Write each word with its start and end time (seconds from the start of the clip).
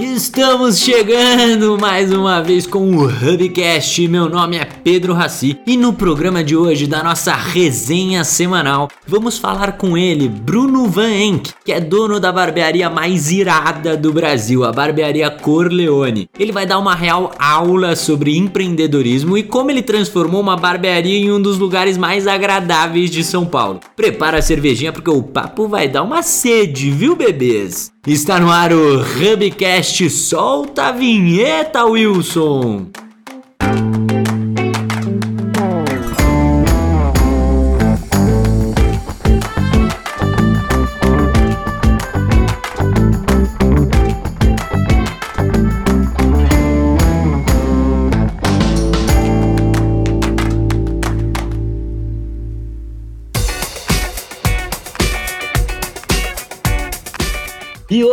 Estamos 0.00 0.78
chegando 0.78 1.76
mais 1.76 2.12
uma 2.12 2.40
vez 2.40 2.68
com 2.68 2.88
o 2.88 3.04
Hubcast. 3.04 4.06
Meu 4.06 4.28
nome 4.28 4.56
é 4.56 4.64
Pedro 4.64 5.12
Raci 5.12 5.58
e 5.66 5.76
no 5.76 5.92
programa 5.92 6.44
de 6.44 6.54
hoje 6.54 6.86
da 6.86 7.02
nossa 7.02 7.34
resenha 7.34 8.22
semanal 8.22 8.88
vamos 9.08 9.38
falar 9.38 9.72
com 9.72 9.98
ele, 9.98 10.28
Bruno 10.28 10.86
Van 10.86 11.10
Enck, 11.10 11.52
que 11.64 11.72
é 11.72 11.80
dono 11.80 12.20
da 12.20 12.30
barbearia 12.30 12.88
mais 12.88 13.32
irada 13.32 13.96
do 13.96 14.12
Brasil, 14.12 14.64
a 14.64 14.70
barbearia 14.70 15.30
Corleone. 15.30 16.30
Ele 16.38 16.52
vai 16.52 16.64
dar 16.64 16.78
uma 16.78 16.94
real 16.94 17.32
aula 17.36 17.96
sobre 17.96 18.36
empreendedorismo 18.36 19.36
e 19.36 19.42
como 19.42 19.72
ele 19.72 19.82
transformou 19.82 20.40
uma 20.40 20.56
barbearia 20.56 21.18
em 21.18 21.32
um 21.32 21.42
dos 21.42 21.58
lugares 21.58 21.98
mais 21.98 22.28
agradáveis 22.28 23.10
de 23.10 23.24
São 23.24 23.44
Paulo. 23.44 23.80
Prepara 23.96 24.38
a 24.38 24.42
cervejinha 24.42 24.92
porque 24.92 25.10
o 25.10 25.24
papo 25.24 25.66
vai 25.66 25.88
dar 25.88 26.04
uma 26.04 26.22
sede, 26.22 26.88
viu, 26.88 27.16
bebês? 27.16 27.90
Está 28.10 28.40
no 28.40 28.50
ar 28.50 28.72
o 28.72 29.02
Hubcast. 29.02 30.08
Solta 30.08 30.86
a 30.86 30.92
vinheta, 30.92 31.84
Wilson! 31.84 32.86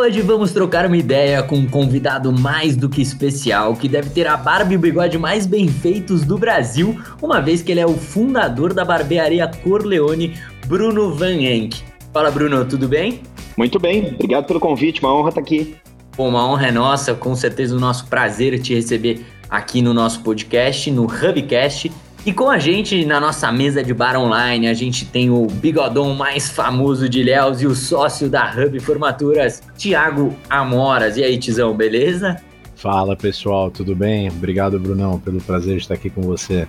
Hoje 0.05 0.21
vamos 0.21 0.51
trocar 0.51 0.85
uma 0.85 0.95
ideia 0.95 1.41
com 1.41 1.55
um 1.55 1.67
convidado 1.67 2.31
mais 2.31 2.77
do 2.77 2.87
que 2.87 3.01
especial, 3.01 3.75
que 3.75 3.89
deve 3.89 4.11
ter 4.11 4.27
a 4.27 4.37
barba 4.37 4.71
e 4.71 4.75
o 4.75 4.79
bigode 4.79 5.17
mais 5.17 5.47
bem 5.47 5.67
feitos 5.67 6.23
do 6.23 6.37
Brasil, 6.37 6.95
uma 7.19 7.41
vez 7.41 7.63
que 7.63 7.71
ele 7.71 7.79
é 7.79 7.87
o 7.87 7.95
fundador 7.95 8.71
da 8.71 8.85
barbearia 8.85 9.49
Corleone, 9.63 10.35
Bruno 10.67 11.15
Van 11.15 11.33
Enck. 11.33 11.81
Fala 12.13 12.29
Bruno, 12.29 12.63
tudo 12.65 12.87
bem? 12.87 13.21
Muito 13.57 13.79
bem, 13.79 14.13
obrigado 14.13 14.45
pelo 14.45 14.59
convite, 14.59 15.01
uma 15.01 15.11
honra 15.11 15.29
estar 15.29 15.41
aqui. 15.41 15.75
Bom, 16.15 16.29
uma 16.29 16.47
honra 16.47 16.67
é 16.67 16.71
nossa, 16.71 17.15
com 17.15 17.33
certeza 17.33 17.75
o 17.75 17.79
nosso 17.79 18.05
prazer 18.05 18.59
te 18.61 18.75
receber 18.75 19.25
aqui 19.49 19.81
no 19.81 19.91
nosso 19.91 20.21
podcast, 20.21 20.91
no 20.91 21.05
Hubcast. 21.05 21.91
E 22.25 22.33
com 22.33 22.49
a 22.49 22.57
gente 22.57 23.05
na 23.05 23.19
nossa 23.19 23.51
mesa 23.51 23.83
de 23.83 23.93
bar 23.93 24.17
online, 24.17 24.67
a 24.67 24.73
gente 24.73 25.05
tem 25.05 25.29
o 25.29 25.45
bigodão 25.45 26.15
mais 26.15 26.49
famoso 26.49 27.07
de 27.07 27.21
Léus 27.21 27.61
e 27.61 27.67
o 27.67 27.75
sócio 27.75 28.27
da 28.27 28.51
Hub 28.51 28.79
Formaturas, 28.79 29.61
Tiago 29.77 30.35
Amoras. 30.49 31.17
E 31.17 31.23
aí, 31.23 31.37
Tizão, 31.37 31.77
beleza? 31.77 32.41
Fala 32.75 33.15
pessoal, 33.15 33.69
tudo 33.69 33.95
bem? 33.95 34.27
Obrigado, 34.29 34.79
Brunão, 34.79 35.19
pelo 35.19 35.39
prazer 35.39 35.75
de 35.75 35.83
estar 35.83 35.93
aqui 35.93 36.09
com 36.09 36.23
você. 36.23 36.67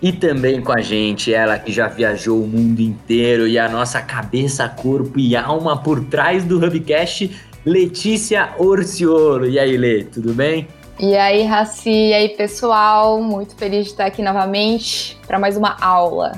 E 0.00 0.12
também 0.12 0.60
com 0.60 0.72
a 0.72 0.80
gente, 0.80 1.34
ela 1.34 1.58
que 1.58 1.72
já 1.72 1.88
viajou 1.88 2.40
o 2.40 2.46
mundo 2.46 2.78
inteiro 2.78 3.48
e 3.48 3.58
a 3.58 3.68
nossa 3.68 4.00
cabeça, 4.00 4.68
corpo 4.68 5.18
e 5.18 5.34
alma 5.34 5.76
por 5.76 6.04
trás 6.04 6.44
do 6.44 6.64
Hubcast, 6.64 7.28
Letícia 7.66 8.54
Orciolo. 8.56 9.48
E 9.48 9.58
aí, 9.58 9.76
Lê, 9.76 10.04
tudo 10.04 10.32
bem? 10.32 10.68
E 11.02 11.16
aí, 11.16 11.42
Raci, 11.42 11.90
e 11.90 12.14
aí, 12.14 12.28
pessoal? 12.28 13.20
Muito 13.20 13.56
feliz 13.56 13.86
de 13.86 13.90
estar 13.90 14.06
aqui 14.06 14.22
novamente 14.22 15.18
para 15.26 15.36
mais 15.36 15.56
uma 15.56 15.76
aula. 15.80 16.30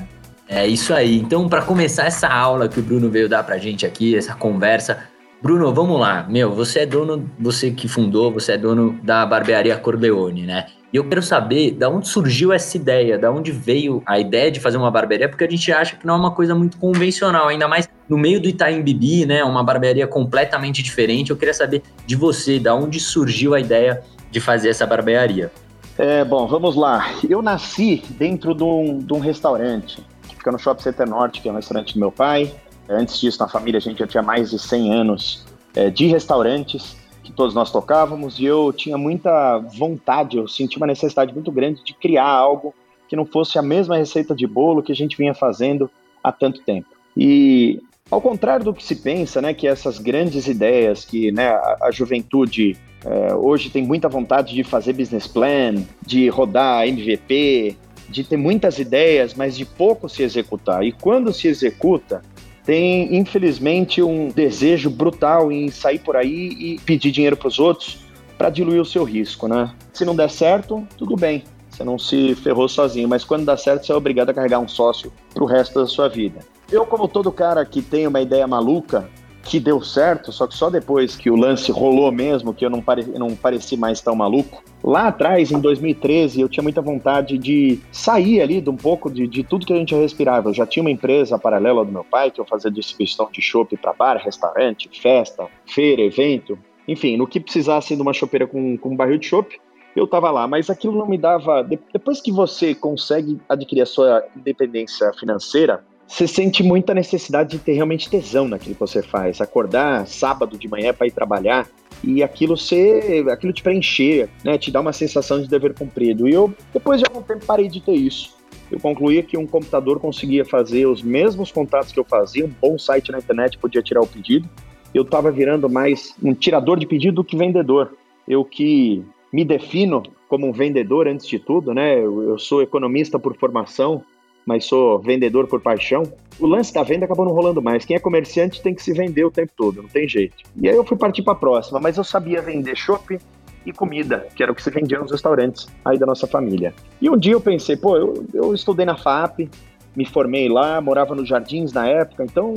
É 0.49 0.65
isso 0.65 0.91
aí. 0.91 1.19
Então, 1.19 1.47
para 1.47 1.61
começar 1.61 2.05
essa 2.07 2.27
aula 2.27 2.67
que 2.67 2.79
o 2.79 2.81
Bruno 2.81 3.07
veio 3.07 3.29
dar 3.29 3.43
pra 3.43 3.59
gente 3.59 3.85
aqui, 3.85 4.17
essa 4.17 4.33
conversa, 4.33 5.03
Bruno, 5.39 5.71
vamos 5.71 5.99
lá. 5.99 6.25
Meu, 6.27 6.51
você 6.51 6.79
é 6.79 6.85
dono, 6.87 7.29
você 7.39 7.69
que 7.69 7.87
fundou, 7.87 8.33
você 8.33 8.53
é 8.53 8.57
dono 8.57 8.99
da 9.03 9.23
barbearia 9.23 9.77
Corleone, 9.77 10.47
né? 10.47 10.65
E 10.91 10.97
eu 10.97 11.07
quero 11.07 11.21
saber 11.21 11.71
da 11.71 11.87
onde 11.87 12.07
surgiu 12.07 12.51
essa 12.51 12.75
ideia, 12.75 13.19
da 13.19 13.29
onde 13.31 13.51
veio 13.51 14.01
a 14.03 14.17
ideia 14.17 14.49
de 14.49 14.59
fazer 14.59 14.77
uma 14.77 14.89
barbearia, 14.89 15.29
porque 15.29 15.43
a 15.43 15.49
gente 15.49 15.71
acha 15.71 15.95
que 15.95 16.07
não 16.07 16.15
é 16.15 16.17
uma 16.17 16.31
coisa 16.31 16.55
muito 16.55 16.77
convencional, 16.77 17.49
ainda 17.49 17.67
mais 17.67 17.87
no 18.09 18.17
meio 18.17 18.41
do 18.41 18.47
Itaim 18.47 18.81
Bibi, 18.81 19.27
né? 19.27 19.43
Uma 19.43 19.63
barbearia 19.63 20.07
completamente 20.07 20.81
diferente. 20.81 21.29
Eu 21.29 21.37
queria 21.37 21.53
saber 21.53 21.83
de 22.07 22.15
você, 22.15 22.57
da 22.59 22.73
onde 22.73 22.99
surgiu 22.99 23.53
a 23.53 23.59
ideia 23.59 24.01
de 24.35 24.41
fazer 24.41 24.67
essa 24.67 24.85
barbearia? 24.85 25.49
É, 25.97 26.25
bom, 26.25 26.45
vamos 26.45 26.75
lá. 26.75 27.09
Eu 27.29 27.41
nasci 27.41 28.03
dentro 28.09 28.53
de 28.53 28.65
um, 28.65 28.99
de 28.99 29.13
um 29.13 29.19
restaurante 29.19 30.05
que 30.27 30.35
fica 30.35 30.51
no 30.51 30.59
Shopping 30.59 30.83
Center 30.83 31.07
Norte, 31.07 31.39
que 31.39 31.47
é 31.47 31.51
um 31.53 31.55
restaurante 31.55 31.93
do 31.93 32.01
meu 32.01 32.11
pai. 32.11 32.53
Antes 32.89 33.17
disso, 33.17 33.39
na 33.39 33.47
família, 33.47 33.77
a 33.77 33.81
gente 33.81 33.99
já 33.99 34.05
tinha 34.05 34.21
mais 34.21 34.51
de 34.51 34.59
100 34.59 34.93
anos 34.93 35.45
é, 35.73 35.89
de 35.89 36.07
restaurantes 36.07 36.97
que 37.23 37.31
todos 37.31 37.55
nós 37.55 37.71
tocávamos 37.71 38.37
e 38.37 38.43
eu 38.43 38.73
tinha 38.73 38.97
muita 38.97 39.57
vontade, 39.57 40.35
eu 40.35 40.49
senti 40.49 40.75
uma 40.75 40.85
necessidade 40.85 41.33
muito 41.33 41.49
grande 41.49 41.81
de 41.83 41.93
criar 41.93 42.27
algo 42.27 42.75
que 43.07 43.15
não 43.15 43.25
fosse 43.25 43.57
a 43.57 43.61
mesma 43.61 43.95
receita 43.95 44.35
de 44.35 44.45
bolo 44.45 44.83
que 44.83 44.91
a 44.91 44.95
gente 44.95 45.15
vinha 45.15 45.33
fazendo 45.33 45.89
há 46.21 46.31
tanto 46.31 46.61
tempo. 46.61 46.89
E 47.15 47.81
ao 48.11 48.19
contrário 48.19 48.65
do 48.65 48.73
que 48.73 48.83
se 48.83 48.97
pensa, 48.97 49.41
né, 49.41 49.53
que 49.53 49.65
essas 49.65 49.97
grandes 49.97 50.45
ideias 50.45 51.05
que 51.05 51.31
né, 51.31 51.47
a, 51.47 51.77
a 51.83 51.91
juventude 51.91 52.77
é, 53.05 53.35
hoje 53.35 53.69
tem 53.69 53.85
muita 53.85 54.09
vontade 54.09 54.55
de 54.55 54.63
fazer 54.63 54.93
business 54.93 55.27
plan, 55.27 55.75
de 56.05 56.27
rodar 56.27 56.87
MVP, 56.87 57.77
de 58.09 58.23
ter 58.23 58.37
muitas 58.37 58.79
ideias, 58.79 59.33
mas 59.35 59.55
de 59.55 59.63
pouco 59.63 60.09
se 60.09 60.23
executar. 60.23 60.83
E 60.83 60.91
quando 60.91 61.31
se 61.31 61.47
executa, 61.47 62.23
tem 62.63 63.15
infelizmente 63.15 64.01
um 64.01 64.29
desejo 64.29 64.89
brutal 64.89 65.51
em 65.51 65.69
sair 65.69 65.99
por 65.99 66.15
aí 66.15 66.49
e 66.59 66.79
pedir 66.79 67.11
dinheiro 67.11 67.37
para 67.37 67.47
os 67.47 67.59
outros 67.59 67.99
para 68.37 68.49
diluir 68.49 68.81
o 68.81 68.85
seu 68.85 69.03
risco, 69.03 69.47
né? 69.47 69.71
Se 69.93 70.03
não 70.03 70.15
der 70.15 70.29
certo, 70.29 70.85
tudo 70.97 71.15
bem, 71.15 71.43
você 71.69 71.83
não 71.83 71.99
se 71.99 72.33
ferrou 72.35 72.67
sozinho, 72.67 73.07
mas 73.07 73.23
quando 73.23 73.45
dá 73.45 73.55
certo, 73.55 73.85
você 73.85 73.91
é 73.91 73.95
obrigado 73.95 74.29
a 74.29 74.33
carregar 74.33 74.59
um 74.59 74.67
sócio 74.67 75.13
para 75.33 75.43
o 75.43 75.47
resto 75.47 75.79
da 75.79 75.85
sua 75.85 76.09
vida. 76.09 76.39
Eu, 76.71 76.85
como 76.85 77.07
todo 77.07 77.31
cara 77.31 77.63
que 77.65 77.81
tem 77.81 78.07
uma 78.07 78.19
ideia 78.19 78.47
maluca, 78.47 79.07
que 79.45 79.59
deu 79.59 79.79
certo, 79.79 80.31
só 80.31 80.47
que 80.47 80.55
só 80.55 80.71
depois 80.71 81.15
que 81.15 81.29
o 81.29 81.35
lance 81.35 81.71
rolou 81.71 82.11
mesmo, 82.11 82.53
que 82.53 82.65
eu 82.65 82.69
não, 82.69 82.81
pare, 82.81 83.05
não 83.05 83.35
pareci 83.35 83.77
mais 83.77 84.01
tão 84.01 84.15
maluco. 84.15 84.63
Lá 84.83 85.07
atrás, 85.07 85.51
em 85.51 85.59
2013, 85.59 86.41
eu 86.41 86.49
tinha 86.49 86.63
muita 86.63 86.81
vontade 86.81 87.37
de 87.37 87.79
sair 87.91 88.41
ali 88.41 88.59
de 88.59 88.69
um 88.71 88.75
pouco 88.75 89.09
de, 89.09 89.27
de 89.27 89.43
tudo 89.43 89.65
que 89.65 89.71
a 89.71 89.77
gente 89.77 89.93
respirava. 89.93 90.49
Eu 90.49 90.53
já 90.53 90.65
tinha 90.65 90.81
uma 90.81 90.89
empresa 90.89 91.37
paralela 91.37 91.85
do 91.85 91.91
meu 91.91 92.03
pai, 92.03 92.31
que 92.31 92.41
eu 92.41 92.45
fazia 92.45 92.71
distribuição 92.71 93.29
de 93.31 93.41
chopp 93.41 93.77
para 93.77 93.93
bar, 93.93 94.17
restaurante, 94.17 94.89
festa, 94.99 95.45
feira, 95.67 96.01
evento. 96.01 96.57
Enfim, 96.87 97.15
no 97.15 97.27
que 97.27 97.39
precisasse 97.39 97.95
de 97.95 98.01
uma 98.01 98.13
chopeira 98.13 98.47
com, 98.47 98.75
com 98.77 98.89
um 98.89 98.95
barril 98.95 99.19
de 99.19 99.27
chopp, 99.27 99.59
eu 99.95 100.05
estava 100.05 100.31
lá, 100.31 100.47
mas 100.47 100.69
aquilo 100.69 100.97
não 100.97 101.07
me 101.07 101.17
dava. 101.17 101.63
Depois 101.63 102.19
que 102.19 102.31
você 102.31 102.73
consegue 102.73 103.39
adquirir 103.47 103.83
a 103.83 103.85
sua 103.85 104.23
independência 104.35 105.11
financeira, 105.13 105.83
você 106.07 106.27
sente 106.27 106.63
muita 106.63 106.93
necessidade 106.93 107.51
de 107.51 107.59
ter 107.59 107.73
realmente 107.73 108.09
tesão 108.09 108.47
naquilo 108.47 108.75
que 108.75 108.79
você 108.79 109.01
faz. 109.01 109.41
Acordar 109.41 110.05
sábado 110.07 110.57
de 110.57 110.67
manhã 110.67 110.93
para 110.93 111.07
ir 111.07 111.11
trabalhar 111.11 111.67
e 112.03 112.21
aquilo 112.21 112.55
ser, 112.55 113.27
aquilo 113.29 113.51
te 113.51 113.63
preencher, 113.63 114.29
né? 114.43 114.57
Te 114.57 114.71
dá 114.71 114.81
uma 114.81 114.93
sensação 114.93 115.41
de 115.41 115.47
dever 115.47 115.73
cumprido. 115.73 116.27
E 116.27 116.33
eu, 116.33 116.53
depois 116.73 116.99
de 116.99 117.05
algum 117.07 117.21
tempo, 117.21 117.45
parei 117.45 117.67
de 117.67 117.81
ter 117.81 117.93
isso. 117.93 118.35
Eu 118.71 118.79
concluía 118.79 119.23
que 119.23 119.37
um 119.37 119.45
computador 119.45 119.99
conseguia 119.99 120.45
fazer 120.45 120.85
os 120.85 121.01
mesmos 121.01 121.51
contatos 121.51 121.91
que 121.91 121.99
eu 121.99 122.05
fazia, 122.05 122.45
um 122.45 122.51
bom 122.61 122.77
site 122.77 123.11
na 123.11 123.19
internet 123.19 123.57
podia 123.57 123.81
tirar 123.81 124.01
o 124.01 124.07
pedido. 124.07 124.49
Eu 124.93 125.03
estava 125.03 125.31
virando 125.31 125.69
mais 125.69 126.15
um 126.23 126.33
tirador 126.33 126.79
de 126.79 126.87
pedido 126.87 127.15
do 127.15 127.23
que 127.23 127.35
vendedor. 127.35 127.95
Eu 128.27 128.45
que 128.45 129.03
me 129.31 129.43
defino 129.43 130.03
como 130.27 130.47
um 130.47 130.51
vendedor 130.51 131.07
antes 131.07 131.27
de 131.27 131.37
tudo, 131.37 131.73
né? 131.73 131.99
Eu 131.99 132.37
sou 132.39 132.61
economista 132.61 133.19
por 133.19 133.35
formação, 133.35 134.03
mas 134.45 134.65
sou 134.65 134.99
vendedor 134.99 135.47
por 135.47 135.59
paixão, 135.59 136.03
o 136.39 136.45
lance 136.45 136.73
da 136.73 136.83
venda 136.83 137.05
acabou 137.05 137.25
não 137.25 137.33
rolando 137.33 137.61
mais. 137.61 137.85
Quem 137.85 137.95
é 137.95 137.99
comerciante 137.99 138.61
tem 138.61 138.73
que 138.73 138.83
se 138.83 138.93
vender 138.93 139.25
o 139.25 139.31
tempo 139.31 139.51
todo, 139.55 139.81
não 139.81 139.89
tem 139.89 140.07
jeito. 140.07 140.35
E 140.61 140.69
aí 140.69 140.75
eu 140.75 140.83
fui 140.83 140.97
partir 140.97 141.23
para 141.23 141.33
a 141.33 141.37
próxima, 141.37 141.79
mas 141.79 141.97
eu 141.97 142.03
sabia 142.03 142.41
vender 142.41 142.75
shopping 142.75 143.17
e 143.65 143.73
comida, 143.73 144.27
que 144.35 144.43
era 144.43 144.51
o 144.51 144.55
que 144.55 144.61
se 144.61 144.69
vendia 144.69 144.99
nos 144.99 145.11
restaurantes 145.11 145.67
aí 145.83 145.97
da 145.97 146.05
nossa 146.05 146.27
família. 146.27 146.73
E 147.01 147.09
um 147.09 147.17
dia 147.17 147.33
eu 147.33 147.41
pensei, 147.41 147.75
pô, 147.75 147.97
eu, 147.97 148.25
eu 148.33 148.53
estudei 148.53 148.85
na 148.85 148.95
FAP, 148.95 149.49
me 149.95 150.05
formei 150.05 150.49
lá, 150.49 150.79
morava 150.81 151.15
nos 151.15 151.27
Jardins 151.27 151.71
na 151.71 151.87
época, 151.87 152.23
então 152.23 152.53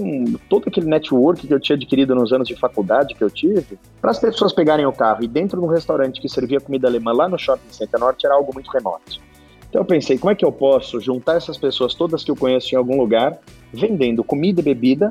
todo 0.49 0.69
aquele 0.69 0.87
network 0.87 1.47
que 1.47 1.55
eu 1.55 1.61
tinha 1.61 1.77
adquirido 1.77 2.15
nos 2.15 2.33
anos 2.33 2.49
de 2.49 2.57
faculdade 2.57 3.15
que 3.15 3.23
eu 3.23 3.31
tive, 3.31 3.79
para 4.01 4.11
as 4.11 4.19
pessoas 4.19 4.53
pegarem 4.53 4.85
o 4.85 4.93
carro 4.93 5.23
e 5.23 5.29
dentro 5.29 5.61
de 5.61 5.65
um 5.65 5.71
restaurante 5.71 6.21
que 6.21 6.29
servia 6.29 6.61
comida 6.61 6.89
alemã 6.89 7.13
lá 7.13 7.29
no 7.29 7.39
Shopping 7.39 7.71
Center 7.71 8.01
Norte 8.01 8.27
era 8.27 8.35
algo 8.35 8.53
muito 8.53 8.69
remoto. 8.71 9.21
Então 9.69 9.83
eu 9.83 9.85
pensei, 9.85 10.19
como 10.19 10.31
é 10.31 10.35
que 10.35 10.45
eu 10.45 10.53
posso 10.53 11.01
juntar 11.01 11.37
essas 11.37 11.59
pessoas 11.59 11.95
todas 11.95 12.25
que 12.25 12.31
eu 12.31 12.37
conheço 12.37 12.75
em 12.75 12.79
algum 12.79 12.99
lugar, 12.99 13.39
vendendo 13.73 14.25
comida 14.25 14.61
e 14.61 14.65
bebida, 14.65 15.11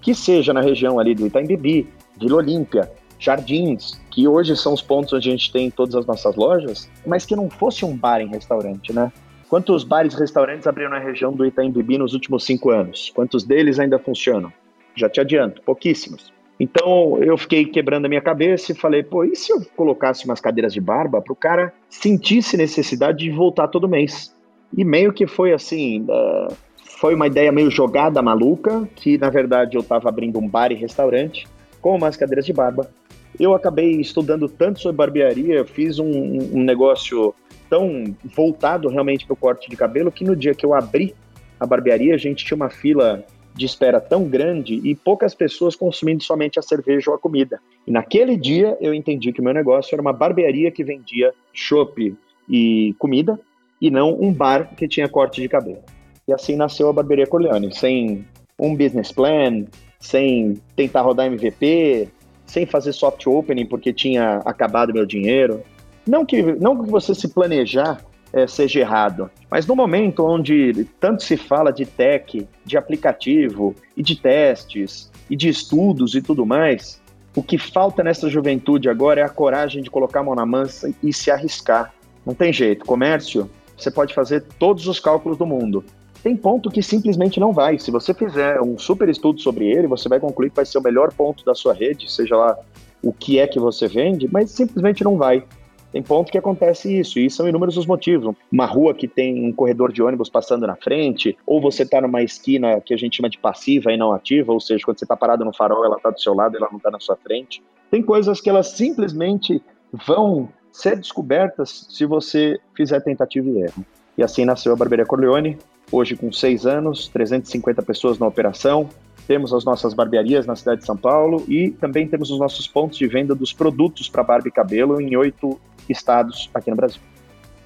que 0.00 0.14
seja 0.14 0.52
na 0.52 0.60
região 0.60 0.98
ali 0.98 1.14
do 1.14 1.26
Itaim 1.26 1.46
Bibi, 1.46 1.88
Vila 2.18 2.36
Olímpia, 2.36 2.90
Jardins, 3.18 4.00
que 4.10 4.26
hoje 4.26 4.56
são 4.56 4.72
os 4.72 4.80
pontos 4.80 5.12
onde 5.12 5.28
a 5.28 5.32
gente 5.32 5.52
tem 5.52 5.70
todas 5.70 5.94
as 5.94 6.06
nossas 6.06 6.36
lojas, 6.36 6.88
mas 7.06 7.26
que 7.26 7.36
não 7.36 7.50
fosse 7.50 7.84
um 7.84 7.96
bar 7.96 8.20
em 8.20 8.28
restaurante, 8.28 8.92
né? 8.92 9.12
Quantos 9.48 9.82
bares 9.82 10.14
e 10.14 10.18
restaurantes 10.18 10.66
abriram 10.66 10.90
na 10.90 10.98
região 10.98 11.32
do 11.32 11.44
Itaim 11.44 11.70
Bibi 11.70 11.98
nos 11.98 12.14
últimos 12.14 12.44
cinco 12.44 12.70
anos? 12.70 13.10
Quantos 13.14 13.44
deles 13.44 13.78
ainda 13.78 13.98
funcionam? 13.98 14.52
Já 14.94 15.08
te 15.08 15.20
adianto, 15.20 15.62
pouquíssimos. 15.62 16.32
Então 16.58 17.22
eu 17.22 17.38
fiquei 17.38 17.64
quebrando 17.64 18.06
a 18.06 18.08
minha 18.08 18.20
cabeça 18.20 18.72
e 18.72 18.74
falei, 18.74 19.02
pô, 19.02 19.24
e 19.24 19.36
se 19.36 19.52
eu 19.52 19.64
colocasse 19.76 20.24
umas 20.24 20.40
cadeiras 20.40 20.72
de 20.72 20.80
barba 20.80 21.20
para 21.22 21.32
o 21.32 21.36
cara 21.36 21.72
sentisse 21.88 22.56
necessidade 22.56 23.18
de 23.18 23.30
voltar 23.30 23.68
todo 23.68 23.88
mês? 23.88 24.34
E 24.76 24.84
meio 24.84 25.12
que 25.12 25.26
foi 25.26 25.52
assim, 25.52 26.02
uh, 26.02 26.52
foi 26.98 27.14
uma 27.14 27.26
ideia 27.26 27.52
meio 27.52 27.70
jogada 27.70 28.20
maluca, 28.20 28.88
que 28.96 29.16
na 29.16 29.30
verdade 29.30 29.76
eu 29.76 29.80
estava 29.80 30.08
abrindo 30.08 30.38
um 30.38 30.48
bar 30.48 30.72
e 30.72 30.74
restaurante 30.74 31.46
com 31.80 31.96
umas 31.96 32.16
cadeiras 32.16 32.44
de 32.44 32.52
barba. 32.52 32.90
Eu 33.38 33.54
acabei 33.54 33.92
estudando 34.00 34.48
tanto 34.48 34.80
sobre 34.80 34.96
barbearia, 34.96 35.64
fiz 35.64 36.00
um, 36.00 36.10
um 36.10 36.62
negócio 36.64 37.32
tão 37.70 38.16
voltado 38.24 38.88
realmente 38.88 39.26
para 39.26 39.34
o 39.34 39.36
corte 39.36 39.70
de 39.70 39.76
cabelo 39.76 40.10
que 40.10 40.24
no 40.24 40.34
dia 40.34 40.54
que 40.54 40.66
eu 40.66 40.74
abri 40.74 41.14
a 41.60 41.66
barbearia, 41.66 42.14
a 42.14 42.18
gente 42.18 42.44
tinha 42.44 42.56
uma 42.56 42.70
fila 42.70 43.24
de 43.58 43.66
espera 43.66 44.00
tão 44.00 44.24
grande 44.24 44.74
e 44.84 44.94
poucas 44.94 45.34
pessoas 45.34 45.74
consumindo 45.74 46.22
somente 46.22 46.58
a 46.58 46.62
cerveja 46.62 47.10
ou 47.10 47.16
a 47.16 47.18
comida. 47.18 47.60
E 47.86 47.90
naquele 47.90 48.36
dia 48.36 48.78
eu 48.80 48.94
entendi 48.94 49.32
que 49.32 49.40
o 49.40 49.44
meu 49.44 49.52
negócio 49.52 49.94
era 49.94 50.00
uma 50.00 50.12
barbearia 50.12 50.70
que 50.70 50.84
vendia 50.84 51.34
chopp 51.52 52.16
e 52.48 52.94
comida 52.98 53.38
e 53.80 53.90
não 53.90 54.16
um 54.18 54.32
bar 54.32 54.74
que 54.76 54.86
tinha 54.86 55.08
corte 55.08 55.42
de 55.42 55.48
cabelo. 55.48 55.82
E 56.26 56.32
assim 56.32 56.56
nasceu 56.56 56.88
a 56.88 56.92
Barbearia 56.92 57.26
Corleone, 57.26 57.74
sem 57.74 58.24
um 58.58 58.76
business 58.76 59.10
plan, 59.10 59.64
sem 59.98 60.54
tentar 60.76 61.02
rodar 61.02 61.26
MVP, 61.26 62.08
sem 62.46 62.64
fazer 62.64 62.92
soft 62.92 63.26
opening 63.26 63.66
porque 63.66 63.92
tinha 63.92 64.42
acabado 64.44 64.92
meu 64.92 65.06
dinheiro. 65.06 65.62
Não 66.06 66.24
que, 66.24 66.42
não 66.42 66.82
que 66.82 66.90
você 66.90 67.14
se 67.14 67.28
planejar 67.28 68.04
é, 68.32 68.46
seja 68.46 68.80
errado, 68.80 69.30
mas 69.50 69.66
no 69.66 69.74
momento 69.74 70.24
onde 70.24 70.86
tanto 71.00 71.22
se 71.22 71.36
fala 71.36 71.72
de 71.72 71.86
tech, 71.86 72.46
de 72.64 72.76
aplicativo 72.76 73.74
e 73.96 74.02
de 74.02 74.16
testes 74.16 75.10
e 75.30 75.36
de 75.36 75.48
estudos 75.48 76.14
e 76.14 76.22
tudo 76.22 76.44
mais, 76.44 77.00
o 77.34 77.42
que 77.42 77.56
falta 77.56 78.02
nessa 78.02 78.28
juventude 78.28 78.88
agora 78.88 79.20
é 79.20 79.24
a 79.24 79.28
coragem 79.28 79.82
de 79.82 79.90
colocar 79.90 80.20
a 80.20 80.22
mão 80.24 80.34
na 80.34 80.44
massa 80.44 80.92
e 81.02 81.12
se 81.12 81.30
arriscar. 81.30 81.92
Não 82.26 82.34
tem 82.34 82.52
jeito. 82.52 82.84
Comércio, 82.84 83.48
você 83.76 83.90
pode 83.90 84.12
fazer 84.12 84.42
todos 84.58 84.86
os 84.86 84.98
cálculos 84.98 85.38
do 85.38 85.46
mundo. 85.46 85.84
Tem 86.22 86.36
ponto 86.36 86.70
que 86.70 86.82
simplesmente 86.82 87.38
não 87.38 87.52
vai. 87.52 87.78
Se 87.78 87.90
você 87.90 88.12
fizer 88.12 88.60
um 88.60 88.76
super 88.76 89.08
estudo 89.08 89.40
sobre 89.40 89.66
ele, 89.66 89.86
você 89.86 90.08
vai 90.08 90.18
concluir 90.18 90.50
que 90.50 90.56
vai 90.56 90.66
ser 90.66 90.78
o 90.78 90.82
melhor 90.82 91.12
ponto 91.12 91.44
da 91.44 91.54
sua 91.54 91.72
rede, 91.72 92.10
seja 92.10 92.36
lá 92.36 92.58
o 93.02 93.12
que 93.12 93.38
é 93.38 93.46
que 93.46 93.60
você 93.60 93.86
vende, 93.86 94.28
mas 94.30 94.50
simplesmente 94.50 95.04
não 95.04 95.16
vai. 95.16 95.44
Tem 95.90 96.02
ponto 96.02 96.30
que 96.30 96.36
acontece 96.36 96.98
isso, 96.98 97.18
e 97.18 97.30
são 97.30 97.48
inúmeros 97.48 97.76
os 97.76 97.86
motivos. 97.86 98.34
Uma 98.52 98.66
rua 98.66 98.92
que 98.94 99.08
tem 99.08 99.46
um 99.46 99.52
corredor 99.52 99.90
de 99.90 100.02
ônibus 100.02 100.28
passando 100.28 100.66
na 100.66 100.76
frente, 100.76 101.36
ou 101.46 101.60
você 101.60 101.82
está 101.82 102.00
numa 102.00 102.22
esquina 102.22 102.80
que 102.80 102.92
a 102.92 102.96
gente 102.96 103.16
chama 103.16 103.30
de 103.30 103.38
passiva 103.38 103.90
e 103.92 103.96
não 103.96 104.12
ativa, 104.12 104.52
ou 104.52 104.60
seja, 104.60 104.84
quando 104.84 104.98
você 104.98 105.04
está 105.04 105.16
parado 105.16 105.44
no 105.44 105.54
farol, 105.54 105.84
ela 105.84 105.96
está 105.96 106.10
do 106.10 106.20
seu 106.20 106.34
lado, 106.34 106.56
ela 106.56 106.68
não 106.70 106.76
está 106.76 106.90
na 106.90 107.00
sua 107.00 107.16
frente. 107.16 107.62
Tem 107.90 108.02
coisas 108.02 108.40
que 108.40 108.50
elas 108.50 108.68
simplesmente 108.68 109.62
vão 110.06 110.48
ser 110.70 110.96
descobertas 110.96 111.86
se 111.90 112.04
você 112.04 112.58
fizer 112.76 113.00
tentativa 113.00 113.48
e 113.48 113.62
erro. 113.62 113.84
E 114.16 114.22
assim 114.22 114.44
nasceu 114.44 114.72
a 114.72 114.76
Barbearia 114.76 115.06
Corleone, 115.06 115.56
hoje 115.90 116.16
com 116.16 116.30
seis 116.30 116.66
anos, 116.66 117.08
350 117.08 117.82
pessoas 117.82 118.18
na 118.18 118.26
operação. 118.26 118.88
Temos 119.26 119.52
as 119.52 119.64
nossas 119.64 119.94
barbearias 119.94 120.46
na 120.46 120.56
cidade 120.56 120.80
de 120.80 120.86
São 120.86 120.96
Paulo 120.96 121.44
e 121.48 121.70
também 121.70 122.06
temos 122.06 122.30
os 122.30 122.38
nossos 122.38 122.66
pontos 122.66 122.98
de 122.98 123.06
venda 123.06 123.34
dos 123.34 123.52
produtos 123.52 124.08
para 124.08 124.22
barba 124.22 124.48
e 124.48 124.50
cabelo 124.50 125.00
em 125.00 125.16
oito 125.16 125.58
estados 125.92 126.50
aqui 126.54 126.70
no 126.70 126.76
Brasil. 126.76 127.00